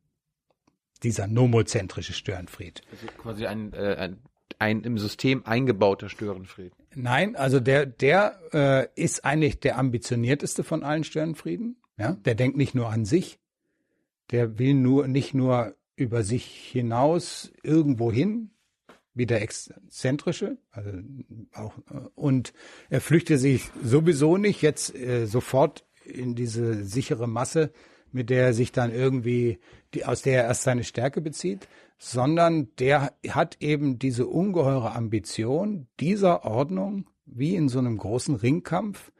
Dieser 1.04 1.28
nomozentrische 1.28 2.14
Störenfried. 2.14 2.82
Also 2.92 3.08
quasi 3.18 3.46
ein, 3.46 3.74
äh, 3.74 3.96
ein, 4.00 4.18
ein 4.58 4.82
im 4.82 4.98
System 4.98 5.46
eingebauter 5.46 6.10
Störenfried. 6.10 6.74
Nein, 6.96 7.36
also 7.36 7.60
der, 7.60 7.86
der 7.86 8.40
äh, 8.52 8.88
ist 8.96 9.26
eigentlich 9.26 9.60
der 9.60 9.78
ambitionierteste 9.78 10.64
von 10.64 10.84
allen 10.84 11.04
Störenfrieden. 11.04 11.78
Ja, 11.98 12.14
der 12.14 12.34
denkt 12.34 12.58
nicht 12.58 12.74
nur 12.74 12.90
an 12.90 13.06
sich, 13.06 13.40
der 14.32 14.58
will 14.58 14.74
nur 14.74 15.08
nicht 15.08 15.34
nur 15.34 15.76
über 15.96 16.24
sich 16.24 16.46
hinaus 16.46 17.52
irgendwo 17.64 18.12
hin, 18.12 18.52
wie 19.14 19.26
der 19.26 19.42
exzentrische, 19.42 20.58
also 20.72 20.92
auch, 21.54 21.74
und 22.16 22.54
er 22.90 23.00
flüchtet 23.00 23.40
sich 23.40 23.72
sowieso 23.82 24.38
nicht 24.38 24.62
jetzt 24.62 24.94
äh, 24.94 25.26
sofort 25.26 25.86
in 26.04 26.36
diese 26.36 26.84
sichere 26.84 27.28
Masse, 27.28 27.72
mit 28.12 28.30
der 28.30 28.48
er 28.48 28.54
sich 28.54 28.72
dann 28.72 28.94
irgendwie, 28.94 29.60
die, 29.94 30.06
aus 30.06 30.22
der 30.22 30.44
er 30.44 30.48
erst 30.48 30.64
seine 30.64 30.84
Stärke 30.84 31.22
bezieht, 31.22 31.68
sondern 31.98 32.76
der 32.76 33.14
hat 33.30 33.58
eben 33.62 34.00
diese 34.00 34.28
ungeheure 34.28 34.94
Ambition, 34.94 35.88
dieser 36.00 36.44
Ordnung, 36.44 37.10
wie 37.26 37.56
in 37.56 37.70
so 37.70 37.80
einem 37.80 37.98
großen 37.98 38.36
Ringkampf, 38.36 39.12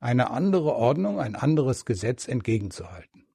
eine 0.00 0.30
andere 0.30 0.74
Ordnung, 0.74 1.20
ein 1.20 1.36
anderes 1.36 1.84
Gesetz 1.84 2.26
entgegenzuhalten. 2.26 3.26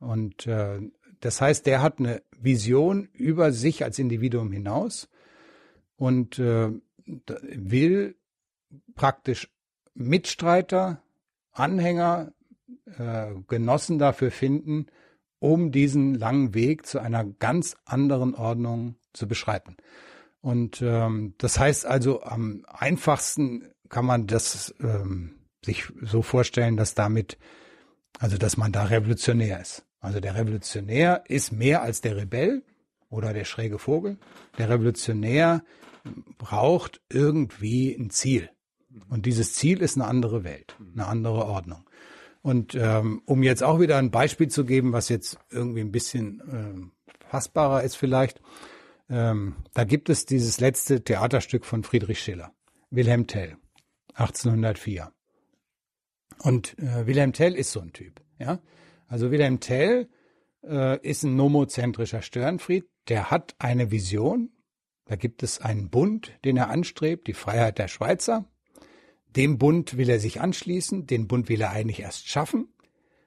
Und 0.00 0.46
äh, 0.46 0.80
das 1.20 1.40
heißt, 1.40 1.66
der 1.66 1.82
hat 1.82 1.98
eine 1.98 2.22
Vision 2.38 3.08
über 3.12 3.52
sich 3.52 3.84
als 3.84 3.98
Individuum 3.98 4.52
hinaus 4.52 5.08
und 5.96 6.38
äh, 6.38 6.70
will 7.06 8.16
praktisch 8.94 9.50
Mitstreiter, 9.94 11.02
Anhänger, 11.52 12.32
äh, 12.98 13.34
Genossen 13.48 13.98
dafür 13.98 14.30
finden, 14.30 14.86
um 15.40 15.72
diesen 15.72 16.14
langen 16.14 16.54
Weg 16.54 16.86
zu 16.86 17.00
einer 17.00 17.24
ganz 17.24 17.76
anderen 17.84 18.34
Ordnung 18.34 18.96
zu 19.12 19.28
beschreiten. 19.28 19.76
Und 20.40 20.82
ähm, 20.82 21.34
das 21.38 21.58
heißt 21.58 21.86
also, 21.86 22.22
am 22.22 22.64
einfachsten 22.68 23.72
kann 23.88 24.04
man 24.04 24.26
das 24.26 24.74
ähm, 24.80 25.38
sich 25.64 25.84
so 26.02 26.22
vorstellen, 26.22 26.76
dass 26.76 26.94
damit, 26.94 27.38
also 28.18 28.38
dass 28.38 28.56
man 28.56 28.72
da 28.72 28.84
revolutionär 28.84 29.60
ist. 29.60 29.84
Also 30.00 30.20
der 30.20 30.34
Revolutionär 30.34 31.24
ist 31.26 31.52
mehr 31.52 31.82
als 31.82 32.00
der 32.00 32.16
Rebell 32.16 32.62
oder 33.10 33.32
der 33.32 33.44
schräge 33.44 33.78
Vogel. 33.78 34.18
Der 34.58 34.68
Revolutionär 34.68 35.62
braucht 36.38 37.00
irgendwie 37.08 37.94
ein 37.94 38.10
Ziel. 38.10 38.50
Und 39.08 39.26
dieses 39.26 39.54
Ziel 39.54 39.80
ist 39.82 39.96
eine 39.96 40.06
andere 40.06 40.44
Welt, 40.44 40.76
eine 40.94 41.06
andere 41.06 41.44
Ordnung. 41.46 41.88
Und 42.42 42.74
ähm, 42.74 43.22
um 43.26 43.42
jetzt 43.42 43.62
auch 43.62 43.80
wieder 43.80 43.98
ein 43.98 44.10
Beispiel 44.10 44.48
zu 44.48 44.64
geben, 44.64 44.92
was 44.92 45.08
jetzt 45.08 45.38
irgendwie 45.50 45.80
ein 45.80 45.92
bisschen 45.92 46.42
ähm, 46.50 46.92
fassbarer 47.28 47.82
ist 47.82 47.96
vielleicht, 47.96 48.40
ähm, 49.10 49.56
da 49.74 49.84
gibt 49.84 50.08
es 50.08 50.26
dieses 50.26 50.60
letzte 50.60 51.02
Theaterstück 51.02 51.64
von 51.64 51.82
Friedrich 51.82 52.20
Schiller, 52.20 52.52
Wilhelm 52.90 53.26
Tell, 53.26 53.56
1804. 54.14 55.12
Und 56.42 56.78
äh, 56.78 57.06
Wilhelm 57.06 57.32
Tell 57.32 57.54
ist 57.54 57.72
so 57.72 57.80
ein 57.80 57.92
Typ. 57.92 58.20
Ja? 58.38 58.60
Also 59.08 59.30
Wilhelm 59.30 59.60
Tell 59.60 60.08
äh, 60.62 61.00
ist 61.00 61.24
ein 61.24 61.34
nomozentrischer 61.34 62.22
Störenfried, 62.22 62.86
der 63.08 63.30
hat 63.30 63.54
eine 63.58 63.90
Vision. 63.90 64.50
Da 65.06 65.16
gibt 65.16 65.42
es 65.42 65.60
einen 65.60 65.88
Bund, 65.88 66.32
den 66.44 66.58
er 66.58 66.68
anstrebt, 66.68 67.26
die 67.26 67.32
Freiheit 67.32 67.78
der 67.78 67.88
Schweizer. 67.88 68.44
Dem 69.34 69.58
Bund 69.58 69.96
will 69.96 70.10
er 70.10 70.20
sich 70.20 70.40
anschließen, 70.40 71.06
den 71.06 71.26
Bund 71.26 71.48
will 71.48 71.60
er 71.60 71.70
eigentlich 71.70 72.00
erst 72.00 72.28
schaffen. 72.28 72.68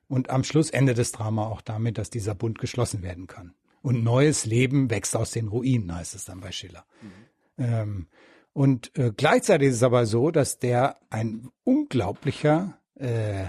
Und 0.07 0.29
am 0.29 0.43
Schluss 0.43 0.69
endet 0.69 0.97
das 0.97 1.11
Drama 1.11 1.47
auch 1.47 1.61
damit, 1.61 1.97
dass 1.97 2.09
dieser 2.09 2.35
Bund 2.35 2.59
geschlossen 2.59 3.01
werden 3.01 3.27
kann. 3.27 3.53
Und 3.81 4.03
neues 4.03 4.45
Leben 4.45 4.91
wächst 4.91 5.15
aus 5.15 5.31
den 5.31 5.47
Ruinen, 5.47 5.95
heißt 5.95 6.13
es 6.13 6.25
dann 6.25 6.41
bei 6.41 6.51
Schiller. 6.51 6.85
Mhm. 7.01 7.63
Ähm, 7.63 8.07
und 8.53 8.95
äh, 8.97 9.11
gleichzeitig 9.15 9.69
ist 9.69 9.75
es 9.77 9.83
aber 9.83 10.05
so, 10.05 10.29
dass 10.29 10.59
der 10.59 10.97
ein 11.09 11.49
unglaublicher 11.63 12.77
äh, 12.95 13.45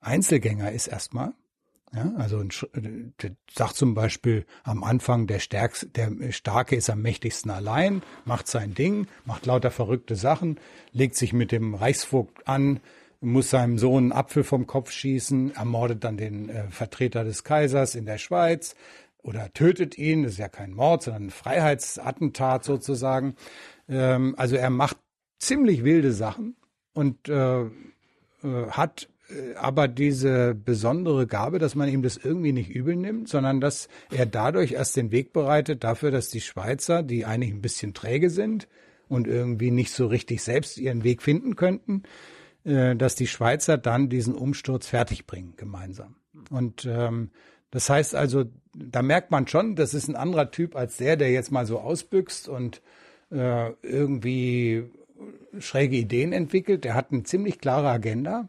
Einzelgänger 0.00 0.72
ist 0.72 0.86
erstmal. 0.86 1.34
Ja, 1.94 2.12
also 2.16 2.38
ein, 2.38 3.14
der 3.22 3.30
sagt 3.50 3.76
zum 3.76 3.94
Beispiel 3.94 4.44
am 4.64 4.82
Anfang, 4.82 5.26
der, 5.26 5.38
Stärkste, 5.38 5.86
der 5.86 6.32
Starke 6.32 6.76
ist 6.76 6.90
am 6.90 7.00
mächtigsten 7.00 7.50
allein, 7.50 8.02
macht 8.24 8.48
sein 8.48 8.74
Ding, 8.74 9.06
macht 9.24 9.46
lauter 9.46 9.70
verrückte 9.70 10.16
Sachen, 10.16 10.58
legt 10.92 11.14
sich 11.14 11.32
mit 11.32 11.52
dem 11.52 11.74
Reichsvogt 11.74 12.46
an, 12.48 12.80
muss 13.20 13.50
seinem 13.50 13.78
Sohn 13.78 14.04
einen 14.04 14.12
Apfel 14.12 14.44
vom 14.44 14.66
Kopf 14.66 14.90
schießen, 14.90 15.54
ermordet 15.54 16.04
dann 16.04 16.16
den 16.16 16.48
äh, 16.48 16.68
Vertreter 16.70 17.24
des 17.24 17.44
Kaisers 17.44 17.94
in 17.94 18.04
der 18.04 18.18
Schweiz 18.18 18.74
oder 19.22 19.52
tötet 19.52 19.96
ihn. 19.96 20.22
Das 20.22 20.32
ist 20.32 20.38
ja 20.38 20.48
kein 20.48 20.72
Mord, 20.72 21.04
sondern 21.04 21.26
ein 21.26 21.30
Freiheitsattentat 21.30 22.64
sozusagen. 22.64 23.36
Ähm, 23.88 24.34
also 24.36 24.56
er 24.56 24.70
macht 24.70 24.98
ziemlich 25.38 25.84
wilde 25.84 26.12
Sachen 26.12 26.56
und 26.92 27.28
äh, 27.28 27.62
äh, 27.62 27.68
hat 28.70 29.04
äh, 29.04 29.15
aber 29.56 29.88
diese 29.88 30.54
besondere 30.54 31.26
Gabe, 31.26 31.58
dass 31.58 31.74
man 31.74 31.88
ihm 31.88 32.02
das 32.02 32.16
irgendwie 32.16 32.52
nicht 32.52 32.70
übel 32.70 32.94
nimmt, 32.94 33.28
sondern 33.28 33.60
dass 33.60 33.88
er 34.14 34.26
dadurch 34.26 34.72
erst 34.72 34.96
den 34.96 35.10
Weg 35.10 35.32
bereitet 35.32 35.82
dafür, 35.82 36.10
dass 36.10 36.28
die 36.28 36.40
Schweizer, 36.40 37.02
die 37.02 37.24
eigentlich 37.24 37.52
ein 37.52 37.62
bisschen 37.62 37.92
träge 37.92 38.30
sind 38.30 38.68
und 39.08 39.26
irgendwie 39.26 39.70
nicht 39.70 39.92
so 39.92 40.06
richtig 40.06 40.42
selbst 40.42 40.78
ihren 40.78 41.02
Weg 41.02 41.22
finden 41.22 41.56
könnten, 41.56 42.04
äh, 42.64 42.94
dass 42.94 43.16
die 43.16 43.26
Schweizer 43.26 43.78
dann 43.78 44.08
diesen 44.08 44.34
Umsturz 44.34 44.86
fertigbringen 44.86 45.56
gemeinsam. 45.56 46.16
Und 46.50 46.86
ähm, 46.88 47.30
das 47.72 47.90
heißt 47.90 48.14
also, 48.14 48.44
da 48.74 49.02
merkt 49.02 49.32
man 49.32 49.48
schon, 49.48 49.74
das 49.74 49.92
ist 49.92 50.08
ein 50.08 50.16
anderer 50.16 50.52
Typ 50.52 50.76
als 50.76 50.98
der, 50.98 51.16
der 51.16 51.32
jetzt 51.32 51.50
mal 51.50 51.66
so 51.66 51.80
ausbüchst 51.80 52.48
und 52.48 52.80
äh, 53.30 53.70
irgendwie 53.82 54.84
schräge 55.58 55.96
Ideen 55.96 56.32
entwickelt. 56.32 56.84
Der 56.84 56.94
hat 56.94 57.10
eine 57.10 57.24
ziemlich 57.24 57.58
klare 57.58 57.88
Agenda 57.88 58.48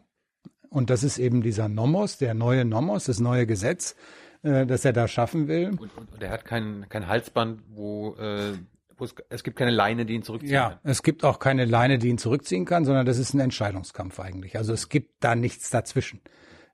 und 0.70 0.90
das 0.90 1.02
ist 1.02 1.18
eben 1.18 1.42
dieser 1.42 1.68
Nomos, 1.68 2.18
der 2.18 2.34
neue 2.34 2.64
Nomos, 2.64 3.04
das 3.04 3.20
neue 3.20 3.46
Gesetz, 3.46 3.96
äh, 4.42 4.66
das 4.66 4.84
er 4.84 4.92
da 4.92 5.08
schaffen 5.08 5.48
will. 5.48 5.70
Und, 5.70 5.96
und, 5.96 6.12
und 6.12 6.22
er 6.22 6.30
hat 6.30 6.44
kein, 6.44 6.86
kein 6.88 7.06
Halsband, 7.06 7.60
wo, 7.74 8.14
äh, 8.16 8.52
wo 8.96 9.04
es, 9.04 9.14
es 9.28 9.44
gibt 9.44 9.56
keine 9.56 9.70
Leine, 9.70 10.04
die 10.06 10.14
ihn 10.14 10.22
zurückziehen 10.22 10.52
ja, 10.52 10.68
kann. 10.70 10.78
Ja, 10.84 10.90
es 10.90 11.02
gibt 11.02 11.24
auch 11.24 11.38
keine 11.38 11.64
Leine, 11.64 11.98
die 11.98 12.08
ihn 12.08 12.18
zurückziehen 12.18 12.64
kann, 12.64 12.84
sondern 12.84 13.06
das 13.06 13.18
ist 13.18 13.34
ein 13.34 13.40
Entscheidungskampf 13.40 14.20
eigentlich. 14.20 14.56
Also 14.56 14.72
es 14.72 14.88
gibt 14.88 15.24
da 15.24 15.34
nichts 15.34 15.70
dazwischen. 15.70 16.20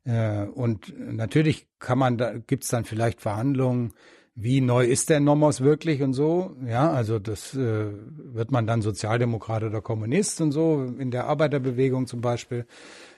Äh, 0.04 0.44
und 0.44 0.92
natürlich 0.98 1.68
kann 1.78 1.98
man 1.98 2.18
da, 2.18 2.34
gibt's 2.38 2.68
dann 2.68 2.84
vielleicht 2.84 3.20
Verhandlungen, 3.20 3.92
wie 4.36 4.60
neu 4.60 4.84
ist 4.84 5.10
der 5.10 5.20
Nomos 5.20 5.60
wirklich 5.60 6.02
und 6.02 6.12
so. 6.12 6.56
Ja, 6.66 6.90
also 6.90 7.18
das 7.18 7.54
äh, 7.54 7.86
wird 7.86 8.50
man 8.50 8.66
dann 8.66 8.82
Sozialdemokrat 8.82 9.62
oder 9.62 9.80
Kommunist 9.80 10.40
und 10.40 10.50
so, 10.50 10.84
in 10.98 11.10
der 11.10 11.26
Arbeiterbewegung 11.26 12.06
zum 12.06 12.20
Beispiel. 12.20 12.66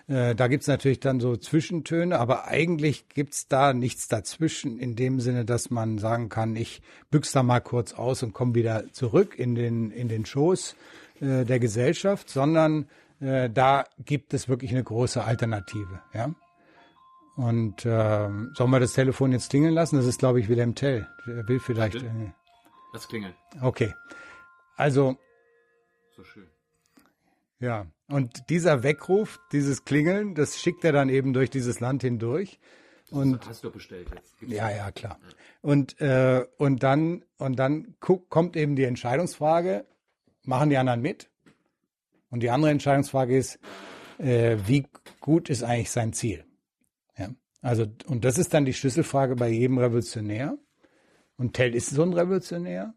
Äh, 0.08 0.34
da 0.34 0.46
gibt's 0.46 0.68
natürlich 0.68 1.00
dann 1.00 1.18
so 1.18 1.36
Zwischentöne, 1.36 2.18
aber 2.18 2.46
eigentlich 2.46 3.08
gibt's 3.08 3.48
da 3.48 3.72
nichts 3.72 4.06
dazwischen 4.06 4.78
in 4.78 4.94
dem 4.94 5.20
Sinne, 5.20 5.44
dass 5.44 5.70
man 5.70 5.98
sagen 5.98 6.28
kann, 6.28 6.54
ich 6.54 6.80
büchse 7.10 7.34
da 7.34 7.42
mal 7.42 7.60
kurz 7.60 7.92
aus 7.92 8.22
und 8.22 8.32
komme 8.32 8.54
wieder 8.54 8.92
zurück 8.92 9.36
in 9.38 9.54
den, 9.54 9.90
in 9.90 10.08
den 10.08 10.24
Schoß 10.24 10.76
äh, 11.20 11.44
der 11.44 11.58
Gesellschaft, 11.58 12.30
sondern 12.30 12.88
äh, 13.20 13.50
da 13.50 13.84
gibt 14.04 14.32
es 14.32 14.48
wirklich 14.48 14.70
eine 14.70 14.84
große 14.84 15.24
Alternative. 15.24 16.00
Ja? 16.14 16.34
Und 17.36 17.84
äh, 17.84 18.28
sollen 18.54 18.70
wir 18.70 18.80
das 18.80 18.94
Telefon 18.94 19.32
jetzt 19.32 19.50
klingeln 19.50 19.74
lassen? 19.74 19.96
Das 19.96 20.06
ist, 20.06 20.18
glaube 20.18 20.40
ich, 20.40 20.48
Wilhelm 20.48 20.74
Tell. 20.74 21.06
Er 21.26 21.46
will 21.48 21.60
vielleicht. 21.60 21.96
Äh, 21.96 22.32
das 22.92 23.08
klingelt. 23.08 23.34
Okay. 23.60 23.92
Also. 24.76 25.18
So 26.16 26.24
schön. 26.24 26.46
Ja, 27.58 27.86
und 28.08 28.50
dieser 28.50 28.82
Weckruf, 28.82 29.40
dieses 29.52 29.84
Klingeln, 29.84 30.34
das 30.34 30.60
schickt 30.60 30.84
er 30.84 30.92
dann 30.92 31.08
eben 31.08 31.32
durch 31.32 31.50
dieses 31.50 31.80
Land 31.80 32.02
hindurch. 32.02 32.58
Und 33.10 33.46
hast 33.46 33.64
du 33.64 33.70
bestellt 33.70 34.08
jetzt? 34.14 34.34
ja, 34.42 34.70
ja, 34.70 34.90
klar. 34.90 35.18
Und 35.62 36.00
äh, 36.00 36.44
und 36.58 36.82
dann 36.82 37.24
und 37.38 37.56
dann 37.56 37.94
kommt 38.00 38.56
eben 38.56 38.76
die 38.76 38.84
Entscheidungsfrage: 38.84 39.86
Machen 40.42 40.70
die 40.70 40.76
anderen 40.76 41.02
mit? 41.02 41.30
Und 42.30 42.40
die 42.42 42.50
andere 42.50 42.72
Entscheidungsfrage 42.72 43.36
ist: 43.36 43.58
äh, 44.18 44.56
Wie 44.66 44.86
gut 45.20 45.48
ist 45.50 45.62
eigentlich 45.62 45.90
sein 45.90 46.12
Ziel? 46.12 46.44
Ja, 47.16 47.28
also 47.62 47.86
und 48.06 48.24
das 48.24 48.38
ist 48.38 48.52
dann 48.54 48.64
die 48.64 48.74
Schlüsselfrage 48.74 49.36
bei 49.36 49.48
jedem 49.48 49.78
Revolutionär. 49.78 50.58
Und 51.36 51.54
Tell 51.54 51.74
ist 51.74 51.90
so 51.90 52.02
ein 52.02 52.12
Revolutionär, 52.12 52.94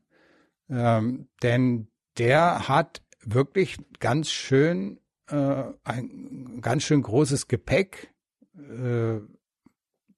ähm, 0.70 1.28
denn 1.44 1.88
der 2.18 2.68
hat 2.68 3.02
wirklich 3.26 3.78
ganz 4.00 4.30
schön 4.30 5.00
äh, 5.30 5.64
ein 5.84 6.60
ganz 6.62 6.84
schön 6.84 7.02
großes 7.02 7.48
Gepäck, 7.48 8.14
äh, 8.58 9.20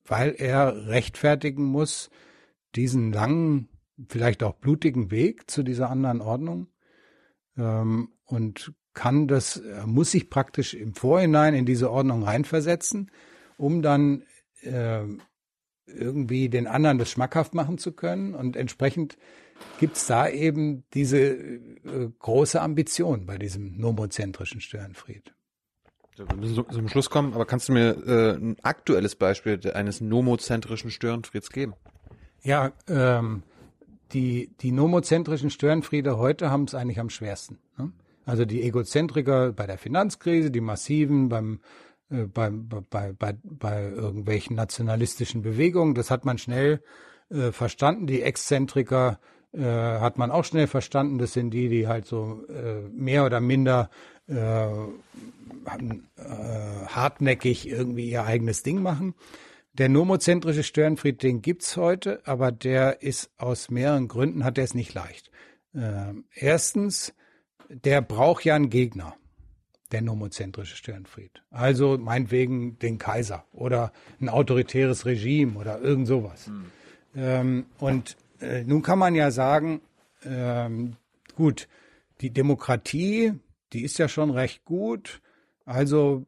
weil 0.06 0.36
er 0.38 0.88
rechtfertigen 0.88 1.66
muss 1.66 2.10
diesen 2.76 3.12
langen, 3.12 3.70
vielleicht 4.08 4.44
auch 4.44 4.54
blutigen 4.54 5.12
Weg 5.12 5.50
zu 5.50 5.64
dieser 5.64 5.90
anderen 5.90 6.22
Ordnung 6.22 6.68
ähm, 7.58 8.10
und 8.26 8.74
kann 8.94 9.28
das, 9.28 9.58
er 9.58 9.88
muss 9.88 10.12
sich 10.12 10.30
praktisch 10.30 10.74
im 10.74 10.94
Vorhinein 10.94 11.54
in 11.54 11.66
diese 11.66 11.92
Ordnung 11.92 12.24
reinversetzen, 12.24 13.12
um 13.58 13.82
dann 13.82 14.24
äh, 14.62 15.04
irgendwie 15.86 16.50
den 16.50 16.68
anderen 16.68 16.98
das 16.98 17.10
schmackhaft 17.10 17.54
machen 17.54 17.78
zu 17.78 17.94
können 17.94 18.34
und 18.36 18.56
entsprechend 18.56 19.18
gibt 19.80 19.98
es 19.98 20.08
da 20.08 20.30
eben 20.30 20.84
diese 20.94 21.20
äh, 21.20 22.10
große 22.20 22.62
Ambition 22.62 23.26
bei 23.26 23.38
diesem 23.38 23.78
nomozentrischen 23.78 24.62
Störenfried. 24.62 25.34
Wir 26.16 26.36
müssen 26.36 26.56
so, 26.56 26.64
zum 26.64 26.88
Schluss 26.88 27.10
kommen, 27.10 27.34
aber 27.34 27.46
kannst 27.46 27.70
du 27.70 27.74
mir 27.74 27.98
äh, 28.06 28.36
ein 28.36 28.58
aktuelles 28.62 29.16
Beispiel 29.16 29.60
eines 29.72 30.02
nomozentrischen 30.02 30.92
Störenfrieds 30.92 31.50
geben? 31.50 31.74
Ja, 32.44 32.74
ähm, 32.88 33.44
die, 34.14 34.52
die 34.62 34.72
nomozentrischen 34.72 35.50
Störenfriede 35.50 36.18
heute 36.18 36.52
haben 36.52 36.66
es 36.66 36.76
eigentlich 36.76 37.00
am 37.00 37.10
schwersten. 37.10 37.60
Ne? 37.78 37.92
Also 38.26 38.46
die 38.46 38.62
Egozentriker 38.64 39.52
bei 39.52 39.66
der 39.66 39.78
Finanzkrise, 39.78 40.52
die 40.52 40.62
massiven 40.62 41.30
beim 41.30 41.60
äh, 42.10 42.26
bei, 42.26 42.50
bei, 42.52 43.14
bei, 43.14 43.36
bei 43.44 43.84
irgendwelchen 43.90 44.56
nationalistischen 44.56 45.42
Bewegungen, 45.42 45.96
das 45.96 46.12
hat 46.12 46.26
man 46.26 46.38
schnell 46.38 46.84
äh, 47.30 47.52
verstanden. 47.52 48.08
Die 48.08 48.22
Exzentriker 48.22 49.20
äh, 49.54 49.64
hat 49.64 50.18
man 50.18 50.32
auch 50.32 50.46
schnell 50.46 50.68
verstanden. 50.68 51.18
Das 51.18 51.34
sind 51.34 51.52
die, 51.52 51.70
die 51.70 51.88
halt 51.88 52.06
so 52.06 52.44
äh, 52.50 52.82
mehr 52.92 53.26
oder 53.26 53.40
minder 53.40 53.90
äh, 54.28 54.66
äh, 54.66 54.68
hartnäckig 56.88 57.68
irgendwie 57.68 58.10
ihr 58.10 58.26
eigenes 58.26 58.64
Ding 58.64 58.82
machen. 58.82 59.14
Der 59.74 59.90
nomozentrische 59.90 60.64
Störenfried, 60.64 61.24
den 61.24 61.42
gibt's 61.42 61.78
heute, 61.78 62.22
aber 62.26 62.52
der 62.52 63.02
ist 63.02 63.32
aus 63.38 63.70
mehreren 63.70 64.08
Gründen, 64.08 64.44
hat 64.44 64.58
er 64.58 64.66
es 64.66 64.74
nicht 64.74 64.94
leicht. 64.94 65.32
Äh, 65.74 66.14
erstens 66.34 67.14
der 67.72 68.02
braucht 68.02 68.44
ja 68.44 68.56
einen 68.56 68.70
Gegner, 68.70 69.16
der 69.92 70.02
nomozentrische 70.02 70.76
Störenfried. 70.76 71.42
Also 71.50 71.98
meinetwegen 71.98 72.78
den 72.80 72.98
Kaiser 72.98 73.46
oder 73.52 73.92
ein 74.20 74.30
autoritäres 74.30 75.06
Regime 75.06 75.58
oder 75.58 75.80
irgend 75.80 76.08
sowas. 76.08 76.50
Ähm, 77.16 77.66
und 77.80 78.18
äh, 78.42 78.64
nun 78.64 78.82
kann 78.82 79.00
man 79.00 79.16
ja 79.16 79.32
sagen, 79.32 79.82
ähm, 80.24 80.96
gut, 81.36 81.68
die 82.22 82.32
Demokratie, 82.32 83.34
die 83.74 83.84
ist 83.84 83.98
ja 83.98 84.08
schon 84.08 84.32
recht 84.32 84.66
gut. 84.66 85.22
Also 85.66 86.26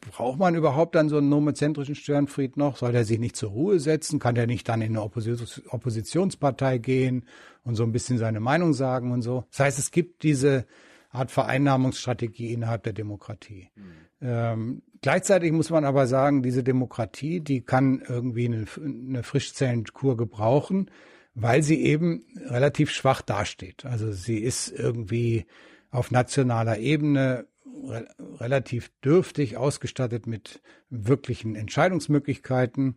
braucht 0.00 0.38
man 0.38 0.54
überhaupt 0.54 0.94
dann 0.94 1.08
so 1.08 1.18
einen 1.18 1.28
nomozentrischen 1.28 1.94
Störenfried 1.94 2.56
noch? 2.56 2.76
Soll 2.76 2.92
der 2.92 3.04
sich 3.04 3.18
nicht 3.18 3.36
zur 3.36 3.50
Ruhe 3.50 3.78
setzen? 3.78 4.18
Kann 4.18 4.34
der 4.34 4.46
nicht 4.46 4.68
dann 4.68 4.82
in 4.82 4.88
eine 4.88 5.02
Oppos 5.02 5.28
Oppositionspartei 5.68 6.78
gehen 6.78 7.24
und 7.64 7.76
so 7.76 7.84
ein 7.84 7.92
bisschen 7.92 8.18
seine 8.18 8.40
Meinung 8.40 8.74
sagen 8.74 9.12
und 9.12 9.22
so? 9.22 9.44
Das 9.50 9.60
heißt, 9.60 9.78
es 9.78 9.90
gibt 9.90 10.22
diese 10.22 10.66
Art 11.10 11.30
Vereinnahmungsstrategie 11.30 12.52
innerhalb 12.52 12.82
der 12.82 12.92
Demokratie. 12.92 13.70
Mhm. 13.74 13.82
Ähm, 14.20 14.82
gleichzeitig 15.02 15.52
muss 15.52 15.70
man 15.70 15.84
aber 15.84 16.06
sagen, 16.06 16.42
diese 16.42 16.64
Demokratie, 16.64 17.40
die 17.40 17.62
kann 17.62 18.02
irgendwie 18.06 18.46
eine, 18.46 18.66
eine 18.82 19.22
Frischzellenkur 19.22 20.16
gebrauchen, 20.16 20.90
weil 21.36 21.62
sie 21.62 21.82
eben 21.82 22.24
relativ 22.46 22.90
schwach 22.90 23.20
dasteht. 23.20 23.84
Also 23.84 24.10
sie 24.10 24.38
ist 24.38 24.70
irgendwie 24.70 25.44
auf 25.90 26.10
nationaler 26.10 26.78
Ebene 26.78 27.46
re 27.84 28.08
relativ 28.40 28.90
dürftig 29.04 29.58
ausgestattet 29.58 30.26
mit 30.26 30.62
wirklichen 30.88 31.54
Entscheidungsmöglichkeiten. 31.54 32.96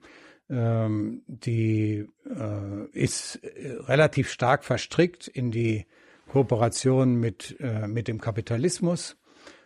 Ähm, 0.50 1.22
die 1.28 2.08
äh, 2.26 2.86
ist 2.94 3.36
äh, 3.44 3.74
relativ 3.82 4.32
stark 4.32 4.64
verstrickt 4.64 5.28
in 5.28 5.52
die 5.52 5.86
Kooperation 6.30 7.16
mit, 7.16 7.58
äh, 7.60 7.88
mit 7.88 8.08
dem 8.08 8.22
Kapitalismus. 8.22 9.18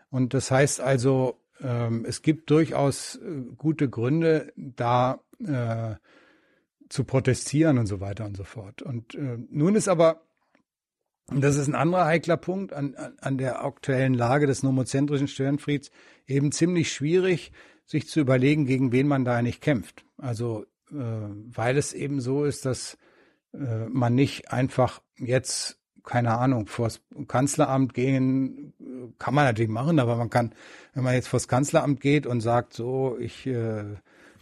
Und 0.09 0.33
das 0.33 0.49
heißt 0.49 0.81
also, 0.81 1.39
ähm, 1.61 2.05
es 2.07 2.23
gibt 2.23 2.49
durchaus 2.49 3.17
äh, 3.17 3.43
gute 3.55 3.87
Gründe, 3.87 4.51
da 4.57 5.21
äh, 5.45 5.95
zu 6.89 7.03
protestieren 7.03 7.77
und 7.77 7.87
so 7.87 7.99
weiter 7.99 8.25
und 8.25 8.37
so 8.37 8.43
fort. 8.43 8.81
Und 8.81 9.15
äh, 9.15 9.37
nun 9.49 9.75
ist 9.75 9.87
aber 9.87 10.21
und 11.27 11.41
das 11.41 11.55
ist 11.55 11.67
ein 11.67 11.75
anderer 11.75 12.05
heikler 12.05 12.37
Punkt 12.37 12.73
an, 12.73 12.95
an 13.21 13.37
der 13.37 13.63
aktuellen 13.63 14.13
Lage 14.13 14.45
des 14.45 14.61
nomozentrischen 14.61 15.27
Störenfrieds, 15.27 15.89
eben 16.27 16.51
ziemlich 16.51 16.91
schwierig, 16.91 17.53
sich 17.85 18.07
zu 18.07 18.19
überlegen, 18.19 18.65
gegen 18.65 18.91
wen 18.91 19.07
man 19.07 19.25
da 19.25 19.35
eigentlich 19.35 19.61
kämpft. 19.61 20.05
Also, 20.17 20.65
äh, 20.91 20.95
weil 20.95 21.77
es 21.77 21.93
eben 21.93 22.19
so 22.19 22.43
ist, 22.43 22.65
dass 22.65 22.97
äh, 23.53 23.85
man 23.89 24.15
nicht 24.15 24.51
einfach 24.51 25.01
jetzt, 25.17 25.79
keine 26.03 26.37
Ahnung, 26.37 26.67
vors 26.67 27.01
Kanzleramt 27.27 27.93
gehen, 27.93 28.73
kann 29.17 29.33
man 29.33 29.45
natürlich 29.45 29.71
machen, 29.71 29.99
aber 29.99 30.17
man 30.17 30.29
kann, 30.29 30.53
wenn 30.93 31.03
man 31.03 31.13
jetzt 31.13 31.27
vors 31.27 31.47
Kanzleramt 31.47 32.01
geht 32.01 32.27
und 32.27 32.41
sagt, 32.41 32.73
so, 32.73 33.17
ich 33.19 33.45
äh, 33.47 33.83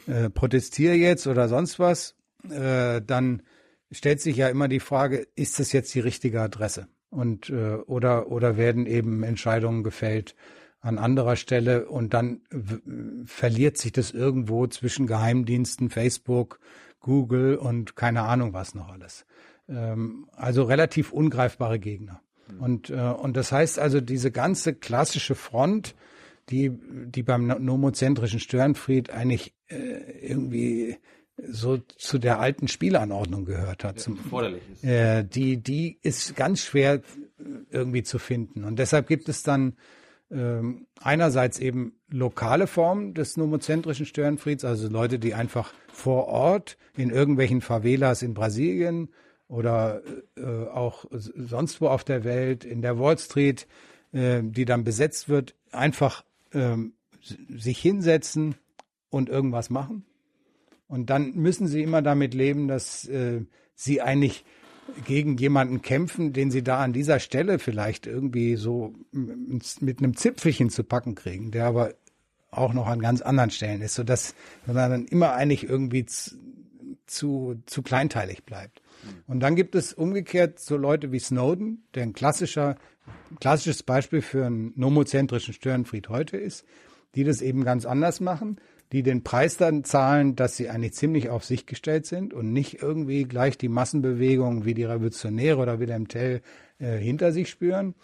äh, 0.07 0.29
protestiere 0.33 0.95
jetzt 0.95 1.27
oder 1.27 1.47
sonst 1.47 1.77
was, 1.77 2.15
äh, 2.49 3.01
dann 3.01 3.43
stellt 3.91 4.21
sich 4.21 4.37
ja 4.37 4.49
immer 4.49 4.67
die 4.67 4.79
Frage, 4.79 5.27
ist 5.35 5.59
das 5.59 5.71
jetzt 5.71 5.93
die 5.93 5.99
richtige 5.99 6.41
Adresse? 6.41 6.87
Und 7.09 7.49
äh, 7.49 7.75
oder 7.75 8.31
oder 8.31 8.55
werden 8.55 8.85
eben 8.85 9.23
Entscheidungen 9.23 9.83
gefällt 9.83 10.35
an 10.79 10.97
anderer 10.97 11.35
Stelle 11.35 11.87
und 11.87 12.13
dann 12.13 12.41
verliert 13.25 13.77
sich 13.77 13.91
das 13.91 14.11
irgendwo 14.11 14.65
zwischen 14.67 15.07
Geheimdiensten, 15.07 15.89
Facebook, 15.89 16.59
Google 16.99 17.55
und 17.55 17.95
keine 17.95 18.23
Ahnung 18.23 18.53
was 18.53 18.73
noch 18.73 18.89
alles. 18.89 19.25
Ähm, 19.67 20.27
also 20.31 20.63
relativ 20.63 21.11
ungreifbare 21.11 21.79
Gegner. 21.79 22.21
Mhm. 22.47 22.61
Und 22.61 22.89
äh, 22.89 22.95
und 22.95 23.37
das 23.37 23.51
heißt 23.51 23.77
also 23.77 24.01
diese 24.01 24.31
ganze 24.31 24.73
klassische 24.73 25.35
Front, 25.35 25.95
die 26.49 26.71
die 26.71 27.23
beim 27.23 27.47
nomozentrischen 27.47 28.39
Störenfried 28.39 29.09
eigentlich 29.09 29.53
äh, 29.67 29.75
irgendwie 30.25 30.97
so 31.47 31.77
zu 31.77 32.17
der 32.19 32.39
alten 32.39 32.67
Spielanordnung 32.67 33.45
gehört 33.45 33.83
hat. 33.83 33.99
Zum. 33.99 34.19
Äh, 34.81 35.23
die, 35.23 35.57
die 35.57 35.97
ist 36.01 36.35
ganz 36.35 36.61
schwer 36.61 37.01
irgendwie 37.69 38.03
zu 38.03 38.19
finden. 38.19 38.63
Und 38.63 38.77
deshalb 38.77 39.07
gibt 39.07 39.29
es 39.29 39.43
dann 39.43 39.73
ähm, 40.29 40.87
einerseits 41.01 41.59
eben 41.59 41.93
lokale 42.09 42.67
Formen 42.67 43.13
des 43.13 43.37
nomozentrischen 43.37 44.05
Störenfrieds, 44.05 44.63
also 44.63 44.87
Leute, 44.87 45.19
die 45.19 45.33
einfach 45.33 45.73
vor 45.91 46.27
Ort 46.27 46.77
in 46.95 47.09
irgendwelchen 47.09 47.61
Favelas 47.61 48.21
in 48.21 48.33
Brasilien 48.33 49.09
oder 49.47 50.01
äh, 50.37 50.43
auch 50.43 51.05
sonst 51.11 51.81
wo 51.81 51.87
auf 51.87 52.03
der 52.03 52.23
Welt, 52.23 52.63
in 52.63 52.81
der 52.81 52.99
Wall 52.99 53.17
Street, 53.17 53.67
äh, 54.13 54.41
die 54.43 54.65
dann 54.65 54.83
besetzt 54.83 55.27
wird, 55.27 55.55
einfach 55.71 56.23
äh, 56.51 56.77
sich 57.21 57.79
hinsetzen 57.79 58.55
und 59.09 59.27
irgendwas 59.29 59.69
machen 59.69 60.05
und 60.91 61.09
dann 61.09 61.35
müssen 61.35 61.67
sie 61.67 61.81
immer 61.81 62.01
damit 62.01 62.33
leben, 62.33 62.67
dass 62.67 63.07
äh, 63.07 63.45
sie 63.75 64.01
eigentlich 64.01 64.43
gegen 65.05 65.37
jemanden 65.37 65.81
kämpfen, 65.81 66.33
den 66.33 66.51
sie 66.51 66.63
da 66.63 66.83
an 66.83 66.91
dieser 66.91 67.21
Stelle 67.21 67.59
vielleicht 67.59 68.07
irgendwie 68.07 68.57
so 68.57 68.93
mit 69.13 69.99
einem 69.99 70.17
Zipfelchen 70.17 70.69
zu 70.69 70.83
packen 70.83 71.15
kriegen, 71.15 71.51
der 71.51 71.67
aber 71.67 71.93
auch 72.49 72.73
noch 72.73 72.87
an 72.87 72.99
ganz 72.99 73.21
anderen 73.21 73.51
Stellen 73.51 73.81
ist, 73.81 73.93
sodass 73.93 74.35
man 74.65 74.75
dann 74.75 75.05
immer 75.05 75.31
eigentlich 75.31 75.63
irgendwie 75.63 76.05
zu, 76.05 76.35
zu, 77.05 77.55
zu 77.67 77.83
kleinteilig 77.83 78.43
bleibt. 78.43 78.81
Und 79.27 79.39
dann 79.39 79.55
gibt 79.55 79.75
es 79.75 79.93
umgekehrt 79.93 80.59
so 80.59 80.75
Leute 80.75 81.13
wie 81.13 81.19
Snowden, 81.19 81.85
der 81.95 82.03
ein 82.03 82.11
klassischer, 82.11 82.75
klassisches 83.39 83.83
Beispiel 83.83 84.21
für 84.21 84.45
einen 84.45 84.73
nomozentrischen 84.75 85.53
Störenfried 85.53 86.09
heute 86.09 86.35
ist, 86.35 86.65
die 87.15 87.23
das 87.23 87.41
eben 87.41 87.63
ganz 87.63 87.85
anders 87.85 88.19
machen 88.19 88.59
die 88.91 89.03
den 89.03 89.23
Preis 89.23 89.57
dann 89.57 89.83
zahlen, 89.83 90.35
dass 90.35 90.57
sie 90.57 90.69
eigentlich 90.69 90.93
ziemlich 90.93 91.29
auf 91.29 91.45
sich 91.45 91.65
gestellt 91.65 92.05
sind 92.05 92.33
und 92.33 92.51
nicht 92.51 92.81
irgendwie 92.81 93.23
gleich 93.23 93.57
die 93.57 93.69
Massenbewegung 93.69 94.65
wie 94.65 94.73
die 94.73 94.83
Revolutionäre 94.83 95.59
oder 95.59 95.79
Wilhelm 95.79 96.07
Tell 96.07 96.41
äh, 96.79 96.97
hinter 96.97 97.31
sich 97.31 97.49
spüren, 97.49 97.95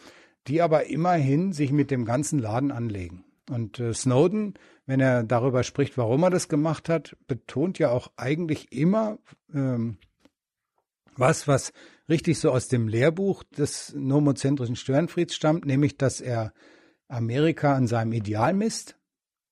die 0.47 0.61
aber 0.61 0.85
immerhin 0.85 1.51
sich 1.51 1.71
mit 1.71 1.91
dem 1.91 2.05
ganzen 2.05 2.39
Laden 2.39 2.71
anlegen. 2.71 3.25
Und 3.49 3.79
äh, 3.79 3.93
Snowden, 3.93 4.53
wenn 4.85 4.99
er 4.99 5.23
darüber 5.23 5.63
spricht, 5.63 5.97
warum 5.97 6.23
er 6.23 6.29
das 6.29 6.47
gemacht 6.47 6.87
hat, 6.87 7.17
betont 7.27 7.79
ja 7.79 7.91
auch 7.91 8.11
eigentlich 8.15 8.71
immer 8.71 9.19
ähm, 9.53 9.97
was, 11.15 11.47
was 11.47 11.73
richtig 12.07 12.39
so 12.39 12.51
aus 12.51 12.69
dem 12.69 12.87
Lehrbuch 12.87 13.43
des 13.43 13.93
nomozentrischen 13.93 14.75
Störenfrieds 14.75 15.35
stammt, 15.35 15.65
nämlich, 15.65 15.97
dass 15.97 16.21
er 16.21 16.53
Amerika 17.09 17.75
an 17.75 17.87
seinem 17.87 18.13
Ideal 18.13 18.53
misst 18.53 18.97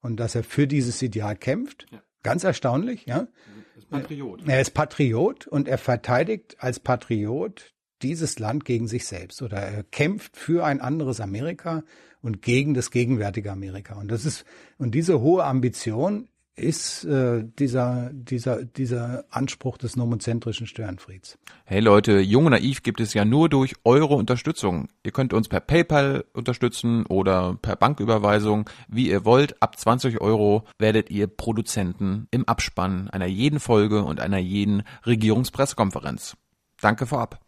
und 0.06 0.18
dass 0.18 0.36
er 0.36 0.44
für 0.44 0.68
dieses 0.68 1.02
Ideal 1.02 1.36
kämpft. 1.36 1.88
Ja. 1.92 2.02
Ganz 2.24 2.44
erstaunlich, 2.44 3.06
ja. 3.06 3.28
Er 3.28 3.78
ist 3.78 3.90
Patriot. 3.90 4.48
Er 4.48 4.62
ist 4.62 4.74
Patriot 4.74 5.48
und 5.48 5.68
er 5.68 5.78
verteidigt 5.78 6.58
als 6.60 6.80
Patriot 6.80 7.74
dieses 8.02 8.40
Land 8.40 8.66
gegen 8.66 8.88
sich 8.88 9.06
selbst 9.08 9.42
oder 9.42 9.58
er 9.58 9.84
kämpft 9.84 10.38
für 10.38 10.64
ein 10.64 10.80
anderes 10.80 11.20
Amerika 11.20 11.84
und 12.22 12.42
gegen 12.42 12.74
das 12.74 12.92
gegenwärtige 12.92 13.52
Amerika. 13.52 13.96
Und 13.96 14.10
das 14.10 14.26
ist, 14.26 14.46
und 14.78 14.96
diese 14.96 15.22
hohe 15.22 15.44
Ambition 15.44 16.30
ist 16.56 17.04
äh, 17.04 17.44
dieser, 17.60 18.12
dieser, 18.14 18.64
dieser 18.64 19.26
Anspruch 19.30 19.78
des 19.78 19.96
nomozentrischen 19.96 20.68
Störenfrieds. 20.68 21.38
Hey 21.66 21.82
Leute, 21.82 22.20
Jung 22.20 22.46
und 22.46 22.52
Naiv 22.52 22.82
gibt 22.82 23.02
es 23.02 23.14
ja 23.14 23.26
nur 23.26 23.50
durch 23.50 23.74
eure 23.84 24.16
Unterstützung. 24.16 24.88
Ihr 25.04 25.12
könnt 25.12 25.34
uns 25.34 25.50
per 25.50 25.60
PayPal 25.60 26.24
unterstützen 26.34 27.06
oder 27.08 27.58
per 27.62 27.76
Banküberweisung, 27.76 28.70
wie 28.88 29.10
ihr 29.10 29.26
wollt. 29.26 29.62
Ab 29.62 29.78
20 29.78 30.22
Euro 30.22 30.64
werdet 30.78 31.10
ihr 31.10 31.28
Produzenten 31.28 32.28
im 32.32 32.48
Abspann 32.48 33.10
einer 33.10 33.28
jeden 33.28 33.60
Folge 33.60 34.04
und 34.04 34.22
einer 34.22 34.40
jeden 34.40 34.84
Regierungspressekonferenz. 35.06 36.38
Danke 36.80 37.06
vorab. 37.06 37.42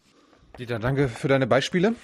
Dieter, 0.60 0.80
danke 0.80 1.08
für 1.08 1.28
deine 1.28 1.48
Beispiele. 1.48 1.96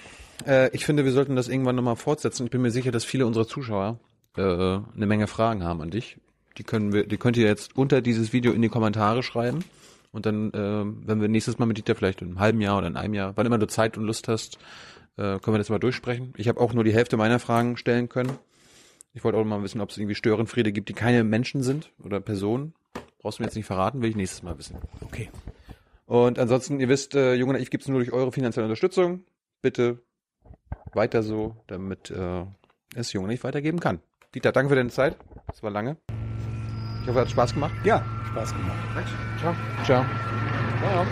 Äh, 0.46 0.70
ich 0.74 0.86
finde, 0.86 1.04
wir 1.04 1.12
sollten 1.12 1.36
das 1.36 1.48
irgendwann 1.48 1.76
nochmal 1.76 1.96
fortsetzen. 1.96 2.44
Ich 2.44 2.50
bin 2.50 2.62
mir 2.62 2.70
sicher, 2.70 2.92
dass 2.92 3.04
viele 3.04 3.26
unserer 3.26 3.46
Zuschauer 3.46 3.98
äh, 4.36 4.42
eine 4.42 5.06
Menge 5.06 5.26
Fragen 5.26 5.64
haben 5.64 5.82
an 5.82 5.90
dich 5.90 6.16
die 6.58 6.64
können 6.64 6.92
wir, 6.92 7.06
die 7.06 7.16
könnt 7.16 7.36
ihr 7.36 7.46
jetzt 7.46 7.76
unter 7.76 8.00
dieses 8.00 8.32
Video 8.32 8.52
in 8.52 8.62
die 8.62 8.68
Kommentare 8.68 9.22
schreiben. 9.22 9.64
Und 10.12 10.26
dann, 10.26 10.52
äh, 10.52 10.84
wenn 11.06 11.20
wir 11.20 11.28
nächstes 11.28 11.58
Mal 11.58 11.66
mit 11.66 11.76
Dieter 11.76 11.96
vielleicht 11.96 12.22
in 12.22 12.28
einem 12.28 12.40
halben 12.40 12.60
Jahr 12.60 12.78
oder 12.78 12.86
in 12.86 12.96
einem 12.96 13.14
Jahr, 13.14 13.36
wann 13.36 13.46
immer 13.46 13.58
du 13.58 13.66
Zeit 13.66 13.98
und 13.98 14.04
Lust 14.04 14.28
hast, 14.28 14.58
äh, 15.16 15.38
können 15.38 15.54
wir 15.54 15.58
das 15.58 15.70
mal 15.70 15.80
durchsprechen. 15.80 16.32
Ich 16.36 16.48
habe 16.48 16.60
auch 16.60 16.72
nur 16.72 16.84
die 16.84 16.94
Hälfte 16.94 17.16
meiner 17.16 17.40
Fragen 17.40 17.76
stellen 17.76 18.08
können. 18.08 18.30
Ich 19.12 19.24
wollte 19.24 19.38
auch 19.38 19.44
mal 19.44 19.62
wissen, 19.62 19.80
ob 19.80 19.90
es 19.90 19.98
irgendwie 19.98 20.14
Störenfriede 20.14 20.72
gibt, 20.72 20.88
die 20.88 20.92
keine 20.92 21.24
Menschen 21.24 21.62
sind 21.62 21.90
oder 22.04 22.20
Personen. 22.20 22.74
Brauchst 23.18 23.38
du 23.38 23.42
mir 23.42 23.46
jetzt 23.46 23.56
nicht 23.56 23.66
verraten, 23.66 24.02
will 24.02 24.10
ich 24.10 24.16
nächstes 24.16 24.42
Mal 24.42 24.58
wissen. 24.58 24.76
Okay. 25.00 25.30
Und 26.06 26.38
ansonsten, 26.38 26.78
ihr 26.80 26.88
wisst, 26.88 27.14
äh, 27.14 27.34
Junge 27.34 27.54
Naiv 27.54 27.70
gibt 27.70 27.82
es 27.82 27.88
nur 27.88 27.98
durch 27.98 28.12
eure 28.12 28.32
finanzielle 28.32 28.66
Unterstützung. 28.66 29.24
Bitte 29.62 30.02
weiter 30.92 31.22
so, 31.22 31.56
damit 31.66 32.10
äh, 32.10 32.44
es 32.94 33.12
Junge 33.12 33.28
Naiv 33.28 33.44
weitergeben 33.44 33.80
kann. 33.80 34.00
Dieter, 34.34 34.52
danke 34.52 34.68
für 34.68 34.76
deine 34.76 34.90
Zeit. 34.90 35.16
Es 35.52 35.62
war 35.62 35.70
lange. 35.70 35.96
Ich 37.04 37.08
hoffe, 37.08 37.18
es 37.18 37.24
hat 37.24 37.30
Spaß 37.32 37.52
gemacht. 37.52 37.74
Ja, 37.84 38.02
Spaß 38.30 38.54
gemacht. 38.54 38.78
Ciao. 39.36 39.54
Ciao. 39.84 40.06
Ciao. 40.78 41.06